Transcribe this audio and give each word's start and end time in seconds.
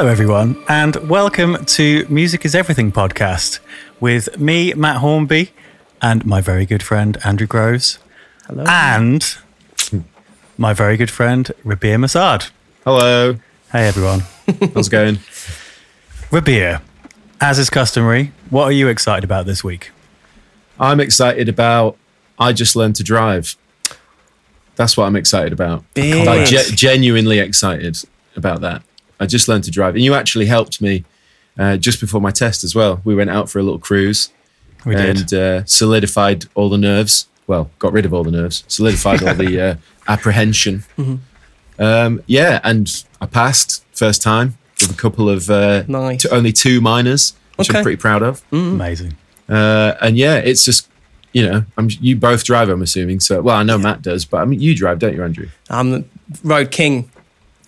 Hello, 0.00 0.10
everyone, 0.10 0.56
and 0.66 0.96
welcome 1.10 1.62
to 1.66 2.06
Music 2.08 2.46
is 2.46 2.54
Everything 2.54 2.90
podcast 2.90 3.58
with 4.00 4.40
me, 4.40 4.72
Matt 4.72 4.96
Hornby, 4.96 5.50
and 6.00 6.24
my 6.24 6.40
very 6.40 6.64
good 6.64 6.82
friend, 6.82 7.18
Andrew 7.22 7.46
Groves. 7.46 7.98
Hello. 8.46 8.64
And 8.66 9.36
my 10.56 10.72
very 10.72 10.96
good 10.96 11.10
friend, 11.10 11.52
Rabea 11.66 11.98
Massaad. 11.98 12.50
Hello. 12.82 13.34
Hey, 13.72 13.88
everyone. 13.88 14.20
How's 14.74 14.86
it 14.86 14.90
going? 14.90 15.16
Rabir, 16.30 16.80
as 17.38 17.58
is 17.58 17.68
customary, 17.68 18.32
what 18.48 18.64
are 18.64 18.72
you 18.72 18.88
excited 18.88 19.22
about 19.22 19.44
this 19.44 19.62
week? 19.62 19.90
I'm 20.78 20.98
excited 20.98 21.46
about 21.46 21.98
I 22.38 22.54
just 22.54 22.74
learned 22.74 22.96
to 22.96 23.04
drive. 23.04 23.54
That's 24.76 24.96
what 24.96 25.04
I'm 25.04 25.16
excited 25.16 25.52
about. 25.52 25.84
Big. 25.92 26.24
Like 26.26 26.48
ge- 26.48 26.74
genuinely 26.74 27.38
excited 27.38 27.98
about 28.34 28.62
that. 28.62 28.82
I 29.20 29.26
just 29.26 29.46
learned 29.48 29.64
to 29.64 29.70
drive, 29.70 29.94
and 29.94 30.02
you 30.02 30.14
actually 30.14 30.46
helped 30.46 30.80
me 30.80 31.04
uh, 31.58 31.76
just 31.76 32.00
before 32.00 32.20
my 32.20 32.30
test 32.30 32.64
as 32.64 32.74
well. 32.74 33.00
We 33.04 33.14
went 33.14 33.30
out 33.30 33.50
for 33.50 33.58
a 33.58 33.62
little 33.62 33.78
cruise 33.78 34.30
We 34.86 34.94
did. 34.96 35.18
and 35.20 35.34
uh, 35.34 35.64
solidified 35.66 36.46
all 36.54 36.68
the 36.70 36.78
nerves. 36.78 37.28
Well, 37.46 37.70
got 37.78 37.92
rid 37.92 38.06
of 38.06 38.14
all 38.14 38.24
the 38.24 38.30
nerves, 38.30 38.64
solidified 38.68 39.22
all 39.22 39.34
the 39.34 39.60
uh, 39.70 39.74
apprehension. 40.08 40.84
Um, 41.78 42.22
yeah, 42.26 42.60
and 42.64 43.04
I 43.20 43.26
passed 43.26 43.84
first 43.92 44.22
time 44.22 44.56
with 44.80 44.90
a 44.92 44.94
couple 44.96 45.28
of 45.28 45.48
uh, 45.50 45.84
Nice. 45.88 46.22
t- 46.22 46.28
only 46.30 46.52
two 46.52 46.80
minors, 46.80 47.34
which 47.56 47.70
Okay. 47.70 47.78
I'm 47.78 47.82
pretty 47.84 47.96
proud 48.00 48.22
of. 48.22 48.42
Amazing. 48.52 49.16
Uh, 49.48 49.94
and 50.00 50.16
yeah, 50.16 50.36
it's 50.36 50.64
just 50.64 50.88
you 51.32 51.46
know, 51.48 51.64
I'm 51.76 51.88
you 52.00 52.16
both 52.16 52.44
drive. 52.44 52.68
I'm 52.68 52.82
assuming. 52.82 53.20
So 53.20 53.40
well, 53.40 53.56
I 53.56 53.62
know 53.62 53.78
Matt 53.78 54.02
does, 54.02 54.24
but 54.24 54.38
I 54.38 54.44
mean, 54.44 54.60
you 54.60 54.74
drive, 54.74 54.98
don't 54.98 55.14
you, 55.14 55.22
Andrew? 55.22 55.48
I'm 55.68 55.90
the 55.90 56.04
road 56.44 56.70
king. 56.70 57.10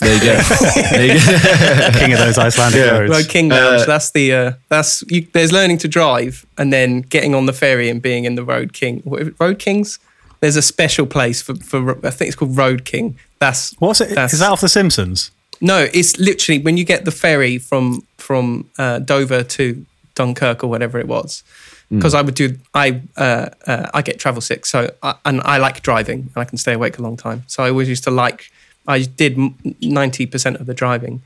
There 0.02 0.14
you 0.14 0.20
go. 0.20 0.40
there 0.90 1.06
you 1.06 1.92
go. 1.92 1.98
King 1.98 2.12
of 2.12 2.18
those 2.18 2.38
Icelandic 2.38 2.78
Yeah. 2.80 2.98
roads. 2.98 3.10
Road 3.12 3.28
king 3.28 3.48
lounge. 3.48 3.82
Uh, 3.82 3.86
that's 3.86 4.10
the 4.10 4.32
uh, 4.34 4.52
that's 4.68 5.02
you, 5.08 5.26
there's 5.32 5.52
learning 5.52 5.78
to 5.78 5.88
drive 5.88 6.44
and 6.58 6.72
then 6.72 7.02
getting 7.02 7.34
on 7.34 7.46
the 7.46 7.52
ferry 7.52 7.88
and 7.88 8.02
being 8.02 8.24
in 8.24 8.34
the 8.34 8.44
road 8.44 8.72
king. 8.72 9.02
Road 9.38 9.58
kings. 9.58 9.98
There's 10.40 10.56
a 10.56 10.62
special 10.62 11.06
place 11.06 11.40
for, 11.40 11.54
for 11.56 12.04
I 12.06 12.10
think 12.10 12.28
it's 12.28 12.36
called 12.36 12.56
Road 12.56 12.84
King. 12.84 13.16
That's 13.38 13.74
What's 13.78 14.00
it? 14.00 14.08
Is 14.08 14.14
That's- 14.16 14.38
that 14.40 14.50
off 14.50 14.60
The 14.60 14.68
Simpsons? 14.68 15.30
no. 15.60 15.86
It's 15.94 16.18
literally 16.18 16.60
when 16.60 16.76
you 16.76 16.84
get 16.84 17.04
the 17.04 17.12
ferry 17.12 17.58
from 17.58 18.04
from 18.18 18.68
uh, 18.78 18.98
Dover 18.98 19.44
to 19.44 19.86
Dunkirk 20.16 20.64
or 20.64 20.66
whatever 20.68 20.98
it 20.98 21.06
was. 21.06 21.44
Because 21.90 22.14
I 22.14 22.22
would 22.22 22.34
do, 22.34 22.56
I 22.72 23.02
uh, 23.18 23.50
uh, 23.66 23.90
I 23.92 24.00
get 24.00 24.18
travel 24.18 24.40
sick, 24.40 24.64
so 24.64 24.88
I, 25.02 25.14
and 25.26 25.42
I 25.44 25.58
like 25.58 25.82
driving, 25.82 26.20
and 26.20 26.36
I 26.36 26.44
can 26.46 26.56
stay 26.56 26.72
awake 26.72 26.96
a 26.98 27.02
long 27.02 27.18
time. 27.18 27.44
So 27.48 27.62
I 27.62 27.68
always 27.68 27.86
used 27.86 28.04
to 28.04 28.10
like, 28.10 28.50
I 28.86 29.02
did 29.02 29.38
ninety 29.80 30.26
percent 30.26 30.56
of 30.56 30.66
the 30.66 30.74
driving, 30.74 31.22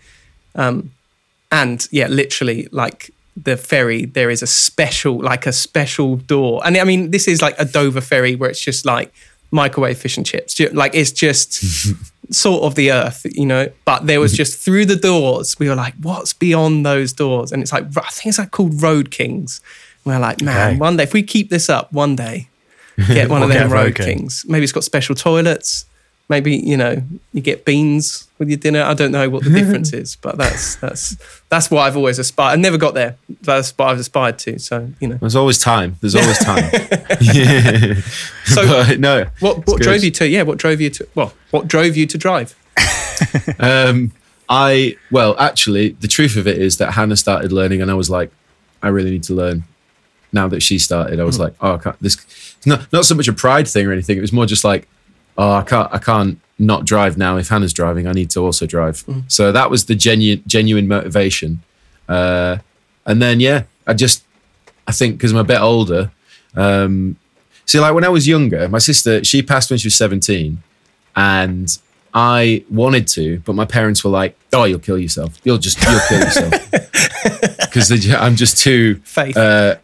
um, 0.54 0.92
and 1.50 1.86
yeah, 1.90 2.06
literally 2.08 2.68
like 2.70 3.10
the 3.36 3.56
ferry, 3.56 4.06
there 4.06 4.30
is 4.30 4.42
a 4.42 4.46
special, 4.46 5.18
like 5.18 5.46
a 5.46 5.52
special 5.52 6.16
door, 6.16 6.60
and 6.64 6.76
I 6.76 6.84
mean 6.84 7.10
this 7.10 7.28
is 7.28 7.40
like 7.42 7.54
a 7.58 7.64
Dover 7.64 8.00
ferry 8.00 8.34
where 8.34 8.50
it's 8.50 8.60
just 8.60 8.84
like 8.86 9.12
microwave 9.50 9.98
fish 9.98 10.16
and 10.16 10.26
chips, 10.26 10.58
like 10.72 10.94
it's 10.94 11.12
just 11.12 11.62
sort 12.30 12.62
of 12.64 12.74
the 12.74 12.90
earth, 12.92 13.24
you 13.30 13.46
know. 13.46 13.68
But 13.84 14.06
there 14.06 14.20
was 14.20 14.32
just 14.32 14.58
through 14.58 14.86
the 14.86 14.96
doors, 14.96 15.58
we 15.58 15.68
were 15.68 15.74
like, 15.76 15.94
what's 16.02 16.32
beyond 16.32 16.84
those 16.84 17.12
doors? 17.12 17.52
And 17.52 17.62
it's 17.62 17.72
like, 17.72 17.84
I 17.96 18.08
think 18.10 18.26
it's 18.26 18.38
like 18.38 18.50
called 18.50 18.82
Road 18.82 19.10
Kings. 19.10 19.60
And 20.04 20.12
we're 20.14 20.18
like, 20.20 20.42
man, 20.42 20.70
Okay. 20.72 20.78
one 20.80 20.96
day, 20.96 21.04
if 21.04 21.12
we 21.12 21.22
keep 21.22 21.48
this 21.50 21.70
up, 21.70 21.92
one 21.92 22.16
day, 22.16 22.48
get 23.08 23.28
one 23.30 23.42
of 23.42 23.48
We'll 23.50 23.58
them 23.58 23.70
Road 23.70 23.84
Road 23.84 23.94
King. 23.96 24.06
Kings. 24.18 24.44
Maybe 24.48 24.64
it's 24.64 24.72
got 24.72 24.82
special 24.84 25.14
toilets. 25.14 25.84
Maybe 26.28 26.56
you 26.56 26.76
know 26.76 27.02
you 27.32 27.40
get 27.40 27.64
beans 27.64 28.26
with 28.38 28.48
your 28.48 28.58
dinner. 28.58 28.82
I 28.82 28.94
don't 28.94 29.12
know 29.12 29.28
what 29.30 29.44
the 29.44 29.50
difference 29.50 29.92
is, 30.02 30.16
but 30.16 30.36
that's 30.36 30.76
that's 30.76 31.16
that's 31.48 31.70
what 31.70 31.82
I've 31.82 31.96
always 31.96 32.18
aspired. 32.18 32.52
I 32.52 32.56
never 32.56 32.78
got 32.78 32.94
there. 32.94 33.16
That's 33.42 33.70
what 33.70 33.90
I've 33.90 33.98
aspired 34.00 34.38
to. 34.40 34.58
So 34.58 34.90
you 35.00 35.08
know. 35.08 35.16
There's 35.16 35.36
always 35.36 35.58
time. 35.58 35.96
There's 36.00 36.16
always 36.16 36.38
time. 36.38 36.70
So 38.46 38.64
but 38.64 39.00
no. 39.00 39.26
what 39.40 39.66
what 39.66 39.82
drove 39.82 40.04
you 40.04 40.10
to? 40.12 40.28
Yeah, 40.28 40.42
what 40.42 40.58
drove 40.58 40.80
you 40.80 40.90
to? 40.90 41.08
Well, 41.14 41.32
what 41.50 41.66
drove 41.66 41.96
you 41.96 42.06
to 42.06 42.16
drive? 42.16 42.54
Um, 43.58 44.12
I 44.48 44.96
well, 45.10 45.36
actually, 45.38 45.90
the 45.90 46.08
truth 46.08 46.36
of 46.36 46.46
it 46.46 46.58
is 46.58 46.78
that 46.78 46.92
Hannah 46.92 47.16
started 47.16 47.52
learning, 47.52 47.82
and 47.82 47.90
I 47.90 47.94
was 47.94 48.10
like, 48.10 48.30
I 48.82 48.88
really 48.88 49.10
need 49.10 49.24
to 49.24 49.34
learn. 49.34 49.64
Now 50.32 50.48
that 50.48 50.60
she 50.62 50.78
started, 50.78 51.18
I 51.18 51.24
was 51.24 51.38
like, 51.38 51.54
oh, 51.60 51.74
I 51.74 51.78
can't, 51.78 52.00
this. 52.00 52.16
Not 52.66 52.92
not 52.92 53.04
so 53.04 53.14
much 53.14 53.28
a 53.28 53.32
pride 53.32 53.66
thing 53.68 53.86
or 53.86 53.92
anything. 53.92 54.18
It 54.18 54.20
was 54.20 54.32
more 54.32 54.44
just 54.46 54.64
like, 54.64 54.88
oh, 55.38 55.52
I 55.52 55.62
can't, 55.62 55.92
I 55.92 55.98
can't 55.98 56.38
not 56.58 56.84
drive 56.84 57.18
now. 57.18 57.36
If 57.36 57.48
Hannah's 57.48 57.72
driving, 57.72 58.06
I 58.06 58.12
need 58.12 58.30
to 58.30 58.40
also 58.40 58.66
drive. 58.66 59.04
So 59.28 59.52
that 59.52 59.70
was 59.70 59.84
the 59.86 59.94
genuine 59.94 60.42
genuine 60.46 60.88
motivation. 60.88 61.60
Uh, 62.08 62.58
and 63.04 63.20
then 63.20 63.40
yeah, 63.40 63.64
I 63.86 63.94
just, 63.94 64.24
I 64.86 64.92
think 64.92 65.16
because 65.18 65.32
I'm 65.32 65.38
a 65.38 65.44
bit 65.44 65.60
older. 65.60 66.10
Um, 66.54 67.16
see, 67.66 67.78
like 67.80 67.94
when 67.94 68.04
I 68.04 68.08
was 68.08 68.26
younger, 68.26 68.68
my 68.68 68.78
sister 68.78 69.22
she 69.24 69.42
passed 69.42 69.70
when 69.70 69.78
she 69.78 69.86
was 69.88 69.94
17, 69.96 70.62
and 71.14 71.78
I 72.14 72.64
wanted 72.70 73.06
to, 73.08 73.40
but 73.40 73.54
my 73.54 73.66
parents 73.66 74.02
were 74.02 74.10
like, 74.10 74.36
"Oh, 74.52 74.64
you'll 74.64 74.78
kill 74.78 74.98
yourself. 74.98 75.36
You'll 75.44 75.58
just 75.58 75.78
you'll 75.82 76.00
kill 76.08 76.20
yourself." 76.20 76.70
Because 77.76 77.90
I'm 78.14 78.36
just 78.36 78.56
too 78.62 78.94
Faith. 79.04 79.36
uh, 79.36 79.76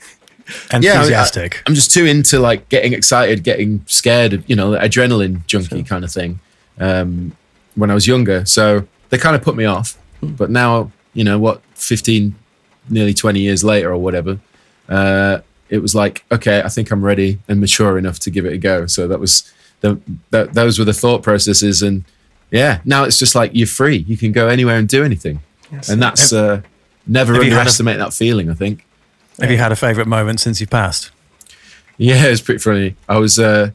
yeah, 0.73 0.77
I 0.77 0.79
mean, 0.81 0.91
Enthusiastic. 0.91 1.63
I'm 1.67 1.75
just 1.75 1.91
too 1.93 2.07
into 2.07 2.39
like 2.39 2.69
getting 2.69 2.93
excited, 2.93 3.43
getting 3.45 3.85
scared, 3.87 4.45
you 4.47 4.57
know, 4.57 4.71
adrenaline 4.73 5.47
junkie 5.47 5.83
kind 5.83 6.05
of 6.05 6.11
thing. 6.11 6.41
Um, 6.79 7.37
when 7.75 7.91
I 7.91 7.95
was 7.95 8.07
younger, 8.07 8.45
so 8.45 8.87
they 9.11 9.19
kind 9.19 9.35
of 9.37 9.43
put 9.43 9.57
me 9.57 9.65
off. 9.65 9.97
But 10.23 10.51
now, 10.51 10.91
you 11.15 11.25
know, 11.25 11.39
what, 11.39 11.63
15, 11.75 12.35
nearly 12.89 13.15
20 13.15 13.41
years 13.41 13.65
later 13.65 13.91
or 13.93 13.99
whatever, 13.99 14.39
uh, 14.89 15.41
it 15.69 15.79
was 15.79 15.95
like, 15.95 16.25
okay, 16.31 16.63
I 16.63 16.69
think 16.69 16.91
I'm 16.91 17.03
ready 17.05 17.39
and 17.49 17.61
mature 17.61 17.97
enough 17.99 18.19
to 18.21 18.31
give 18.31 18.45
it 18.45 18.53
a 18.53 18.59
go. 18.59 18.87
So 18.87 19.09
that 19.09 19.19
was 19.21 19.51
the 19.81 19.99
that, 20.31 20.55
those 20.55 20.79
were 20.79 20.85
the 20.85 20.93
thought 20.93 21.23
processes, 21.23 21.83
and 21.83 22.05
yeah, 22.51 22.81
now 22.85 23.05
it's 23.05 23.19
just 23.19 23.35
like 23.35 23.51
you're 23.55 23.67
free. 23.67 23.97
You 23.97 24.17
can 24.17 24.33
go 24.33 24.49
anywhere 24.49 24.77
and 24.77 24.89
do 24.89 25.03
anything, 25.03 25.41
and 25.89 26.01
that's 26.03 26.33
uh, 26.33 26.61
never 27.07 27.33
had 27.33 27.43
a- 27.43 27.45
underestimate 27.57 27.99
that 27.99 28.13
feeling. 28.13 28.51
I 28.51 28.55
think. 28.55 28.85
Have 29.41 29.51
you 29.51 29.59
had 29.59 29.73
a 29.73 29.77
favourite 29.77 30.09
moment 30.09 30.41
since 30.41 30.61
you 30.61 30.67
passed? 30.67 31.11
Yeah, 31.97 32.27
it 32.27 32.31
was 32.31 32.41
pretty 32.41 32.59
funny. 32.59 32.97
I 33.09 33.19
was 33.19 33.39
uh, 33.39 33.71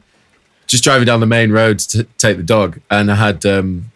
just 0.66 0.84
driving 0.84 1.06
down 1.06 1.20
the 1.20 1.26
main 1.26 1.50
road 1.50 1.78
to 1.80 2.04
take 2.18 2.36
the 2.36 2.42
dog, 2.42 2.80
and 2.90 3.10
I 3.10 3.14
had 3.14 3.44
um, 3.46 3.90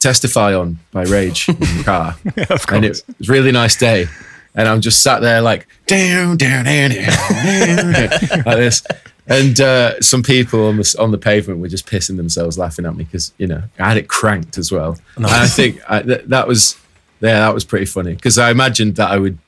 "Testify" 0.00 0.54
on 0.54 0.78
by 0.92 1.04
Rage 1.04 1.48
in 1.48 1.58
the 1.58 1.82
car, 1.84 2.16
and 2.74 2.84
it 2.84 2.88
was 2.88 3.28
a 3.28 3.32
really 3.32 3.52
nice 3.52 3.76
day. 3.76 4.06
And 4.54 4.66
I'm 4.66 4.80
just 4.80 5.02
sat 5.02 5.20
there 5.20 5.40
like 5.40 5.68
down, 5.86 6.36
down, 6.36 6.64
down, 6.64 6.90
down, 6.90 7.92
down, 7.92 8.10
like 8.44 8.56
this. 8.56 8.82
And 9.28 9.60
uh, 9.60 10.00
some 10.00 10.22
people 10.22 10.66
on 10.66 10.78
the 10.78 10.96
on 10.98 11.10
the 11.10 11.18
pavement 11.18 11.60
were 11.60 11.68
just 11.68 11.86
pissing 11.86 12.16
themselves 12.16 12.58
laughing 12.58 12.86
at 12.86 12.96
me 12.96 13.04
because 13.04 13.32
you 13.38 13.46
know 13.46 13.62
I 13.78 13.88
had 13.88 13.98
it 13.98 14.08
cranked 14.08 14.58
as 14.58 14.72
well. 14.72 14.98
And 15.16 15.26
I 15.26 15.46
think 15.46 15.80
I, 15.88 16.02
th- 16.02 16.24
that 16.26 16.48
was 16.48 16.76
yeah 17.20 17.40
that 17.40 17.54
was 17.54 17.64
pretty 17.64 17.84
funny 17.84 18.14
because 18.14 18.38
I 18.38 18.50
imagined 18.50 18.96
that 18.96 19.10
I 19.10 19.18
would 19.18 19.38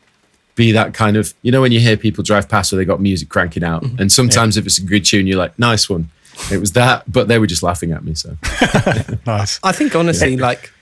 be 0.60 0.72
that 0.72 0.94
kind 0.94 1.16
of 1.16 1.34
you 1.42 1.50
know 1.52 1.60
when 1.60 1.72
you 1.72 1.80
hear 1.80 1.96
people 1.96 2.22
drive 2.22 2.48
past 2.48 2.72
where 2.72 2.78
they 2.78 2.84
got 2.84 3.00
music 3.00 3.28
cranking 3.28 3.64
out 3.64 3.82
mm-hmm. 3.82 4.00
and 4.00 4.12
sometimes 4.12 4.56
if 4.56 4.66
it's 4.66 4.78
a 4.78 4.86
good 4.92 5.04
tune 5.04 5.26
you're 5.26 5.38
like 5.38 5.58
nice 5.58 5.88
one 5.88 6.08
it 6.50 6.58
was 6.58 6.72
that 6.72 7.10
but 7.10 7.28
they 7.28 7.38
were 7.38 7.46
just 7.46 7.62
laughing 7.62 7.92
at 7.92 8.04
me 8.04 8.14
so 8.14 8.36
nice. 9.26 9.60
I 9.62 9.72
think 9.72 9.94
honestly, 9.94 10.36
like 10.36 10.72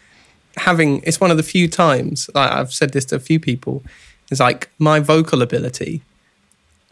having 0.57 1.03
it's 1.03 1.21
one 1.21 1.31
of 1.31 1.37
the 1.37 1.43
few 1.43 1.69
times 1.69 2.31
like, 2.35 2.51
I've 2.51 2.73
said 2.73 2.93
this 2.93 3.05
to 3.07 3.17
a 3.17 3.21
few 3.21 3.41
people. 3.41 3.83
Is 4.31 4.41
like 4.41 4.69
my 4.79 5.01
vocal 5.01 5.41
ability 5.41 6.03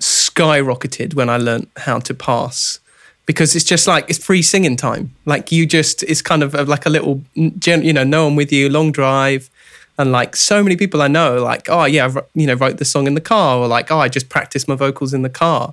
skyrocketed 0.00 1.14
when 1.14 1.28
I 1.28 1.36
learned 1.36 1.68
how 1.76 1.98
to 1.98 2.14
pass 2.14 2.80
because 3.26 3.54
it's 3.54 3.64
just 3.64 3.86
like 3.86 4.08
it's 4.08 4.18
free 4.18 4.40
singing 4.40 4.76
time. 4.76 5.14
Like 5.26 5.52
you 5.52 5.66
just 5.66 6.02
it's 6.04 6.22
kind 6.22 6.42
of 6.42 6.54
a- 6.54 6.64
like 6.64 6.86
a 6.86 6.90
little 6.90 7.22
you 7.34 7.92
know 7.92 8.04
no 8.04 8.24
one 8.24 8.36
with 8.36 8.52
you 8.52 8.70
long 8.70 8.90
drive. 8.90 9.50
And 9.98 10.12
like 10.12 10.36
so 10.36 10.62
many 10.62 10.76
people 10.76 11.00
I 11.00 11.08
know, 11.08 11.42
like, 11.42 11.68
oh 11.70 11.84
yeah, 11.84 12.06
I 12.06 12.20
you 12.34 12.46
know, 12.46 12.54
wrote 12.54 12.78
the 12.78 12.84
song 12.84 13.06
in 13.06 13.14
the 13.14 13.20
car, 13.20 13.58
or 13.58 13.66
like, 13.66 13.90
oh, 13.90 13.98
I 13.98 14.08
just 14.08 14.28
practiced 14.28 14.68
my 14.68 14.74
vocals 14.74 15.14
in 15.14 15.22
the 15.22 15.30
car. 15.30 15.72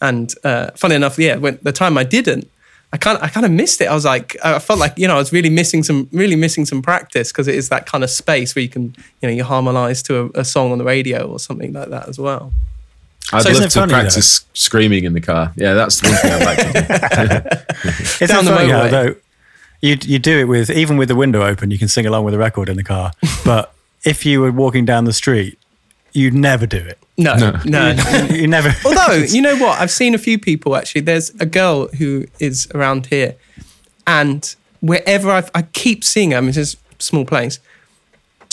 And 0.00 0.32
uh, 0.44 0.70
funny 0.76 0.94
enough, 0.94 1.18
yeah, 1.18 1.36
when 1.36 1.58
the 1.62 1.72
time 1.72 1.98
I 1.98 2.04
didn't, 2.04 2.48
I 2.92 2.96
kind 2.96 3.18
of, 3.18 3.24
I 3.24 3.28
kind 3.28 3.44
of 3.44 3.50
missed 3.50 3.80
it. 3.80 3.86
I 3.86 3.94
was 3.94 4.04
like, 4.04 4.36
I 4.44 4.60
felt 4.60 4.78
like 4.78 4.96
you 4.96 5.08
know, 5.08 5.16
I 5.16 5.18
was 5.18 5.32
really 5.32 5.50
missing 5.50 5.82
some, 5.82 6.08
really 6.12 6.36
missing 6.36 6.64
some 6.66 6.82
practice 6.82 7.32
because 7.32 7.48
it 7.48 7.56
is 7.56 7.68
that 7.70 7.86
kind 7.86 8.04
of 8.04 8.10
space 8.10 8.54
where 8.54 8.62
you 8.62 8.68
can, 8.68 8.94
you 9.20 9.28
know, 9.28 9.30
you 9.30 9.42
harmonize 9.42 10.02
to 10.04 10.30
a, 10.34 10.40
a 10.40 10.44
song 10.44 10.70
on 10.70 10.78
the 10.78 10.84
radio 10.84 11.26
or 11.26 11.40
something 11.40 11.72
like 11.72 11.88
that 11.88 12.08
as 12.08 12.18
well. 12.18 12.52
I'd 13.32 13.42
So 13.42 13.48
isn't 13.48 13.62
love 13.62 13.72
to 13.72 13.78
funny, 13.80 13.92
practice 13.92 14.44
screaming 14.52 15.04
in 15.04 15.14
the 15.14 15.20
car 15.20 15.50
yeah 15.56 15.72
that's 15.72 15.98
the 15.98 16.08
one 16.10 16.18
thing 16.18 16.32
I'd 16.32 16.44
like 16.44 16.58
to 16.58 16.72
do 16.72 17.88
It's 18.20 18.30
Down 18.30 18.44
the 18.44 18.50
funny 18.52 18.68
motorway. 18.68 18.90
though 18.90 19.16
you 19.84 19.98
you 20.02 20.18
do 20.18 20.38
it 20.38 20.44
with 20.44 20.70
even 20.70 20.96
with 20.96 21.08
the 21.08 21.14
window 21.14 21.44
open, 21.44 21.70
you 21.70 21.78
can 21.78 21.88
sing 21.88 22.06
along 22.06 22.24
with 22.24 22.34
a 22.34 22.38
record 22.38 22.68
in 22.68 22.76
the 22.76 22.84
car. 22.84 23.12
But 23.44 23.74
if 24.04 24.24
you 24.24 24.40
were 24.40 24.50
walking 24.50 24.86
down 24.86 25.04
the 25.04 25.12
street, 25.12 25.58
you'd 26.14 26.32
never 26.32 26.66
do 26.66 26.78
it. 26.78 26.98
No, 27.18 27.36
no, 27.36 27.60
no. 27.66 27.90
You, 28.30 28.36
you 28.36 28.46
never. 28.46 28.74
Although, 28.86 29.12
you 29.28 29.42
know 29.42 29.56
what? 29.56 29.78
I've 29.80 29.90
seen 29.90 30.14
a 30.14 30.18
few 30.18 30.38
people 30.38 30.74
actually. 30.76 31.02
There's 31.02 31.30
a 31.40 31.46
girl 31.46 31.88
who 31.88 32.24
is 32.40 32.68
around 32.74 33.06
here, 33.06 33.34
and 34.06 34.54
wherever 34.80 35.30
I've, 35.30 35.50
I 35.54 35.62
keep 35.62 36.02
seeing 36.02 36.30
her, 36.30 36.38
I 36.38 36.40
mean, 36.40 36.54
it's 36.56 36.74
a 36.74 37.02
small 37.02 37.26
place, 37.26 37.58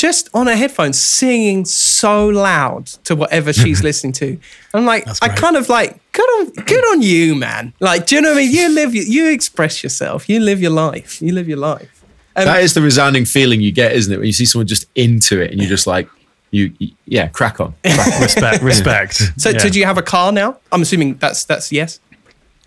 just 0.01 0.29
on 0.33 0.47
her 0.47 0.55
headphones 0.55 0.99
singing 0.99 1.63
so 1.63 2.27
loud 2.27 2.87
to 3.05 3.15
whatever 3.15 3.53
she's 3.53 3.83
listening 3.89 4.13
to. 4.13 4.39
I'm 4.73 4.83
like, 4.83 5.05
I 5.21 5.29
kind 5.29 5.55
of 5.55 5.69
like, 5.69 5.99
good 6.11 6.23
on, 6.39 6.49
good 6.65 6.83
on 6.91 7.03
you, 7.03 7.35
man. 7.35 7.71
Like, 7.79 8.07
do 8.07 8.15
you 8.15 8.21
know 8.21 8.29
what 8.29 8.39
I 8.39 8.41
mean? 8.41 8.51
You 8.51 8.69
live, 8.73 8.95
you 8.95 9.29
express 9.29 9.83
yourself, 9.83 10.27
you 10.27 10.39
live 10.39 10.59
your 10.59 10.71
life, 10.71 11.21
you 11.21 11.33
live 11.33 11.47
your 11.47 11.59
life. 11.59 12.03
Um, 12.35 12.45
that 12.45 12.63
is 12.63 12.73
the 12.73 12.81
resounding 12.81 13.25
feeling 13.25 13.61
you 13.61 13.71
get, 13.71 13.91
isn't 13.93 14.11
it? 14.11 14.17
When 14.17 14.25
you 14.25 14.33
see 14.33 14.45
someone 14.45 14.65
just 14.65 14.87
into 14.95 15.39
it 15.39 15.51
and 15.51 15.59
you're 15.61 15.69
just 15.69 15.85
like, 15.85 16.09
you, 16.49 16.73
you- 16.79 16.93
yeah, 17.05 17.27
crack 17.27 17.59
on. 17.59 17.75
Crack 17.85 18.13
on. 18.15 18.21
Respect, 18.23 18.63
respect. 18.63 19.13
so, 19.37 19.49
Yeah. 19.51 19.59
did 19.59 19.75
you 19.75 19.85
have 19.85 19.99
a 19.99 20.01
car 20.01 20.31
now? 20.31 20.57
I'm 20.71 20.81
assuming 20.81 21.15
that's 21.17 21.45
that's 21.45 21.71
yes. 21.71 21.99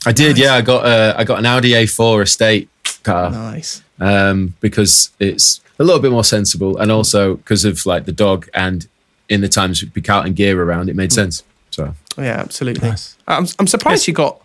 I 0.07 0.13
did, 0.13 0.39
yeah. 0.39 0.55
I 0.55 0.61
got 0.61 0.87
a, 0.87 1.19
I 1.19 1.25
got 1.25 1.39
an 1.41 1.47
Audi 1.47 1.71
A4 1.73 2.23
estate 2.23 2.69
car 3.03 3.31
Nice. 3.31 3.83
um, 3.99 4.55
because 4.61 5.11
it's 5.19 5.61
a 5.79 5.85
little 5.85 6.01
bit 6.01 6.11
more 6.11 6.25
sensible, 6.25 6.77
and 6.79 6.91
also 6.91 7.37
because 7.37 7.65
of 7.65 7.85
like 7.87 8.05
the 8.05 8.13
dog 8.13 8.49
and 8.55 8.87
in 9.29 9.41
the 9.41 9.49
times 9.49 9.83
with 9.83 9.93
Picout 9.93 10.25
and 10.25 10.37
gear 10.37 10.61
around, 10.63 10.89
it 10.89 10.97
made 10.97 11.13
sense. 11.13 11.43
So 11.71 11.95
Yeah, 12.17 12.39
absolutely. 12.39 12.89
Nice. 12.89 13.17
I'm 13.27 13.47
I'm 13.59 13.67
surprised 13.67 14.07
you 14.07 14.15
got 14.15 14.41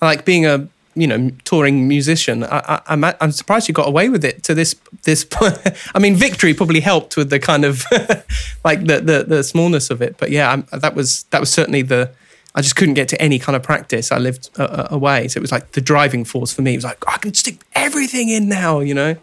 like 0.00 0.24
being 0.24 0.46
a 0.46 0.68
you 0.94 1.06
know 1.06 1.30
touring 1.44 1.88
musician. 1.88 2.44
I, 2.44 2.58
I, 2.58 2.80
I'm 2.88 3.04
I'm 3.04 3.32
surprised 3.32 3.68
you 3.68 3.74
got 3.74 3.88
away 3.88 4.08
with 4.08 4.24
it 4.24 4.42
to 4.44 4.54
this 4.54 4.76
this. 5.02 5.26
I 5.94 5.98
mean, 5.98 6.16
victory 6.16 6.54
probably 6.54 6.80
helped 6.80 7.16
with 7.16 7.30
the 7.30 7.38
kind 7.38 7.64
of 7.64 7.84
like 8.64 8.86
the, 8.86 9.00
the 9.00 9.24
the 9.26 9.44
smallness 9.44 9.90
of 9.90 10.02
it. 10.02 10.16
But 10.18 10.30
yeah, 10.30 10.52
I'm, 10.52 10.66
that 10.72 10.94
was 10.94 11.24
that 11.24 11.40
was 11.40 11.50
certainly 11.50 11.82
the. 11.82 12.10
I 12.56 12.60
just 12.60 12.76
couldn't 12.76 12.94
get 12.94 13.08
to 13.08 13.20
any 13.20 13.40
kind 13.40 13.56
of 13.56 13.64
practice. 13.64 14.12
I 14.12 14.18
lived 14.18 14.48
uh, 14.56 14.86
away, 14.88 15.26
so 15.26 15.38
it 15.38 15.40
was 15.40 15.50
like 15.50 15.72
the 15.72 15.80
driving 15.80 16.24
force 16.24 16.52
for 16.52 16.62
me. 16.62 16.74
It 16.74 16.76
was 16.76 16.84
like 16.84 17.02
I 17.08 17.18
can 17.18 17.34
stick 17.34 17.60
everything 17.74 18.28
in 18.28 18.48
now, 18.48 18.78
you 18.78 18.94
know. 18.94 19.16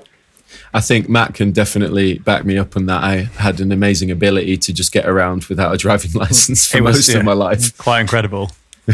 I 0.74 0.82
think 0.82 1.10
Matt 1.10 1.34
can 1.34 1.52
definitely 1.52 2.20
back 2.20 2.46
me 2.46 2.58
up 2.58 2.76
on 2.76 2.86
that. 2.88 3.04
I 3.04 3.16
had 3.18 3.60
an 3.60 3.72
amazing 3.72 4.12
ability 4.12 4.58
to 4.58 4.74
just 4.74 4.92
get 4.92 5.08
around 5.08 5.46
without 5.46 5.74
a 5.74 5.78
driving 5.78 6.12
license 6.16 6.68
for 6.68 6.82
was, 6.82 6.98
most 6.98 7.10
yeah, 7.10 7.18
of 7.18 7.26
my 7.26 7.34
life. 7.34 7.78
Quite 7.78 8.02
incredible. 8.02 8.52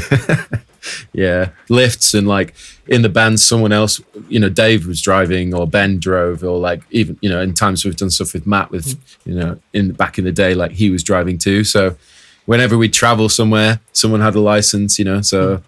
Yeah, 1.13 1.49
lifts 1.69 2.13
and 2.13 2.27
like 2.27 2.53
in 2.87 3.01
the 3.01 3.09
band, 3.09 3.39
someone 3.39 3.71
else, 3.71 4.01
you 4.29 4.39
know, 4.39 4.49
Dave 4.49 4.87
was 4.87 5.01
driving 5.01 5.53
or 5.53 5.67
Ben 5.67 5.99
drove, 5.99 6.43
or 6.43 6.57
like 6.57 6.81
even 6.91 7.17
you 7.21 7.29
know, 7.29 7.41
in 7.41 7.53
times 7.53 7.83
we've 7.83 7.95
done 7.95 8.09
stuff 8.09 8.33
with 8.33 8.47
Matt 8.47 8.71
with 8.71 8.97
you 9.25 9.35
know, 9.35 9.59
in 9.73 9.91
back 9.93 10.17
in 10.17 10.25
the 10.25 10.31
day, 10.31 10.53
like 10.53 10.71
he 10.71 10.89
was 10.89 11.03
driving 11.03 11.37
too. 11.37 11.63
So 11.63 11.97
whenever 12.45 12.77
we 12.77 12.89
travel 12.89 13.29
somewhere, 13.29 13.79
someone 13.93 14.21
had 14.21 14.35
a 14.35 14.39
license, 14.39 14.99
you 14.99 15.05
know. 15.05 15.21
So 15.21 15.57
hmm. 15.57 15.63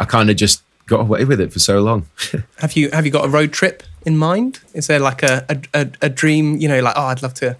I 0.00 0.04
kind 0.04 0.30
of 0.30 0.36
just 0.36 0.62
got 0.86 1.00
away 1.00 1.24
with 1.24 1.40
it 1.40 1.52
for 1.52 1.58
so 1.58 1.80
long. 1.80 2.06
Have 2.58 2.74
you 2.76 2.90
have 2.90 3.04
you 3.04 3.12
got 3.12 3.24
a 3.24 3.28
road 3.28 3.52
trip 3.52 3.82
in 4.06 4.16
mind? 4.16 4.60
Is 4.72 4.86
there 4.86 4.98
like 4.98 5.22
a 5.22 5.44
a, 5.48 5.58
a, 5.74 5.90
a 6.02 6.08
dream? 6.08 6.56
You 6.56 6.68
know, 6.68 6.80
like 6.80 6.94
oh, 6.96 7.06
I'd 7.06 7.22
love 7.22 7.34
to 7.34 7.56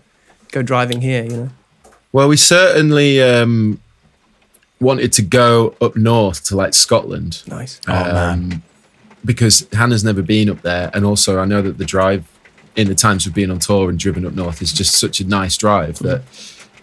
go 0.53 0.63
driving 0.63 1.03
here. 1.03 1.25
You 1.25 1.37
know. 1.37 1.51
Well, 2.13 2.29
we 2.29 2.37
certainly 2.37 3.21
um, 3.23 3.81
wanted 4.81 5.13
to 5.15 5.23
go 5.23 5.77
up 5.81 5.97
north 5.97 6.45
to 6.45 6.57
like 6.57 6.73
Scotland. 6.73 7.43
Nice. 7.47 7.81
Oh, 7.87 7.93
man. 7.93 8.53
um, 8.53 8.63
because 9.25 9.67
Hannah's 9.73 10.05
never 10.05 10.23
been 10.23 10.49
up 10.49 10.63
there, 10.63 10.91
and 10.95 11.05
also 11.05 11.39
I 11.39 11.45
know 11.45 11.61
that 11.61 11.77
the 11.77 11.85
drive 11.85 12.27
in 12.77 12.89
the 12.89 12.95
times 12.95 13.27
we've 13.27 13.35
been 13.35 13.51
on 13.51 13.59
tour 13.59 13.91
and 13.91 13.99
driven 13.99 14.25
up 14.27 14.35
north 14.35 14.63
is 14.63 14.73
just 14.73 14.99
such 14.99 15.21
a 15.21 15.27
nice 15.27 15.57
drive 15.57 15.99
that, 16.01 16.23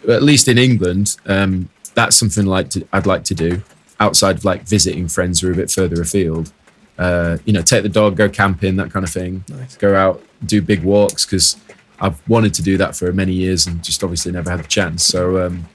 at 0.09 0.23
least 0.23 0.47
in 0.47 0.57
England, 0.57 1.15
um, 1.27 1.69
that's 1.93 2.15
something 2.15 2.47
like 2.47 2.71
to, 2.71 2.85
I'd 2.91 3.05
like 3.05 3.23
to 3.25 3.35
do 3.35 3.61
outside 3.99 4.37
of 4.37 4.43
like 4.43 4.63
visiting 4.63 5.07
friends 5.07 5.39
who 5.39 5.49
are 5.49 5.51
a 5.51 5.55
bit 5.55 5.69
further 5.69 6.01
afield. 6.01 6.51
Uh, 6.97 7.37
you 7.45 7.53
know, 7.53 7.61
take 7.61 7.83
the 7.83 7.89
dog, 7.89 8.15
go 8.15 8.29
camping, 8.29 8.75
that 8.75 8.91
kind 8.91 9.03
of 9.03 9.11
thing. 9.11 9.43
Nice. 9.49 9.75
Go 9.77 9.95
out, 9.95 10.21
do 10.45 10.61
big 10.61 10.83
walks 10.83 11.25
because 11.25 11.57
I've 11.99 12.21
wanted 12.29 12.53
to 12.55 12.61
do 12.61 12.77
that 12.77 12.95
for 12.95 13.11
many 13.11 13.33
years 13.33 13.65
and 13.67 13.83
just 13.83 14.03
obviously 14.03 14.31
never 14.31 14.49
had 14.51 14.59
the 14.59 14.67
chance. 14.67 15.03
So. 15.03 15.45
Um, 15.45 15.65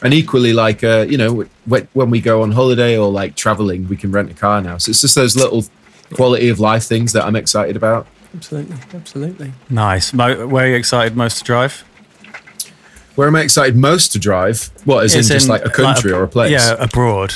and 0.00 0.14
equally 0.14 0.52
like 0.52 0.84
uh, 0.84 1.04
you 1.08 1.18
know 1.18 1.44
when, 1.64 1.88
when 1.92 2.08
we 2.08 2.20
go 2.20 2.42
on 2.42 2.52
holiday 2.52 2.96
or 2.96 3.10
like 3.10 3.34
traveling 3.34 3.88
we 3.88 3.96
can 3.96 4.12
rent 4.12 4.30
a 4.30 4.34
car 4.34 4.62
now 4.62 4.78
so 4.78 4.90
it's 4.90 5.00
just 5.00 5.16
those 5.16 5.34
little 5.34 5.64
quality 6.14 6.48
of 6.50 6.60
life 6.60 6.84
things 6.84 7.12
that 7.14 7.24
i'm 7.24 7.34
excited 7.34 7.74
about 7.74 8.06
Absolutely, 8.32 8.76
absolutely. 8.94 9.52
Nice. 9.70 10.12
Mo- 10.12 10.46
where 10.46 10.66
are 10.66 10.68
you 10.68 10.76
excited 10.76 11.16
most 11.16 11.38
to 11.38 11.44
drive? 11.44 11.80
where 13.16 13.26
am 13.26 13.34
i 13.34 13.40
excited 13.40 13.74
most 13.74 14.12
to 14.12 14.20
drive 14.20 14.70
what 14.84 15.04
is 15.04 15.14
in 15.14 15.18
It's 15.18 15.30
just 15.30 15.48
like 15.48 15.64
a 15.64 15.70
country 15.70 16.12
or 16.12 16.22
a 16.22 16.28
place 16.28 16.52
Yeah, 16.52 16.76
abroad. 16.78 17.34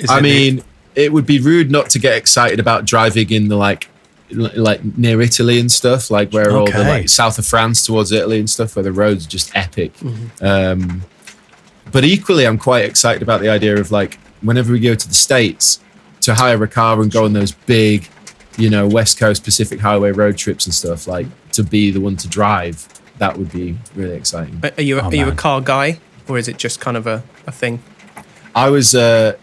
Is 0.00 0.10
i 0.10 0.18
it 0.18 0.22
the- 0.22 0.28
mean 0.50 0.64
it 0.96 1.12
would 1.12 1.26
be 1.26 1.38
rude 1.38 1.70
not 1.70 1.90
to 1.90 1.98
get 2.00 2.16
excited 2.16 2.58
about 2.58 2.84
driving 2.84 3.30
in 3.30 3.48
the 3.48 3.56
like 3.56 3.88
like 4.30 4.82
near 4.98 5.20
italy 5.22 5.60
and 5.60 5.70
stuff 5.70 6.10
like 6.10 6.32
where 6.32 6.50
all 6.50 6.66
the 6.66 6.78
like 6.82 7.08
south 7.08 7.38
of 7.38 7.46
france 7.46 7.86
towards 7.86 8.10
italy 8.10 8.40
and 8.40 8.50
stuff 8.50 8.74
where 8.74 8.82
the 8.82 8.90
roads 8.92 9.24
are 9.24 9.30
just 9.30 9.54
epic 9.54 9.92
Mm-hmm. 9.98 10.44
um 10.44 11.02
but 11.92 12.02
equally 12.04 12.44
i'm 12.46 12.58
quite 12.58 12.84
excited 12.84 13.22
about 13.22 13.40
the 13.40 13.48
idea 13.48 13.76
of 13.78 13.92
like 13.92 14.18
whenever 14.42 14.72
we 14.72 14.80
go 14.80 14.94
to 14.96 15.08
the 15.08 15.14
states 15.14 15.78
to 16.22 16.34
hire 16.34 16.60
a 16.64 16.66
car 16.68 17.00
and 17.00 17.12
go 17.12 17.24
on 17.24 17.32
those 17.34 17.52
big 17.52 18.08
you 18.58 18.68
know 18.68 18.88
west 18.88 19.16
coast 19.18 19.44
pacific 19.44 19.78
highway 19.78 20.10
road 20.10 20.36
trips 20.36 20.66
and 20.66 20.74
stuff 20.74 21.06
like 21.06 21.26
to 21.52 21.62
be 21.62 21.92
the 21.92 22.00
one 22.00 22.16
to 22.16 22.26
drive 22.28 22.88
that 23.18 23.36
would 23.38 23.52
be 23.52 23.78
really 23.94 24.16
exciting 24.16 24.58
Are 24.64 24.72
are 24.76 24.82
you 24.82 24.98
Oh, 25.00 25.04
are 25.06 25.14
you 25.14 25.28
a 25.28 25.32
car 25.34 25.60
guy, 25.60 26.00
or 26.26 26.36
is 26.36 26.48
it 26.48 26.56
just 26.58 26.80
kind 26.80 26.96
of 26.96 27.06
a, 27.06 27.22
a 27.46 27.52
thing? 27.52 27.80
i 28.56 28.68
was 28.68 28.94
uh 28.94 29.36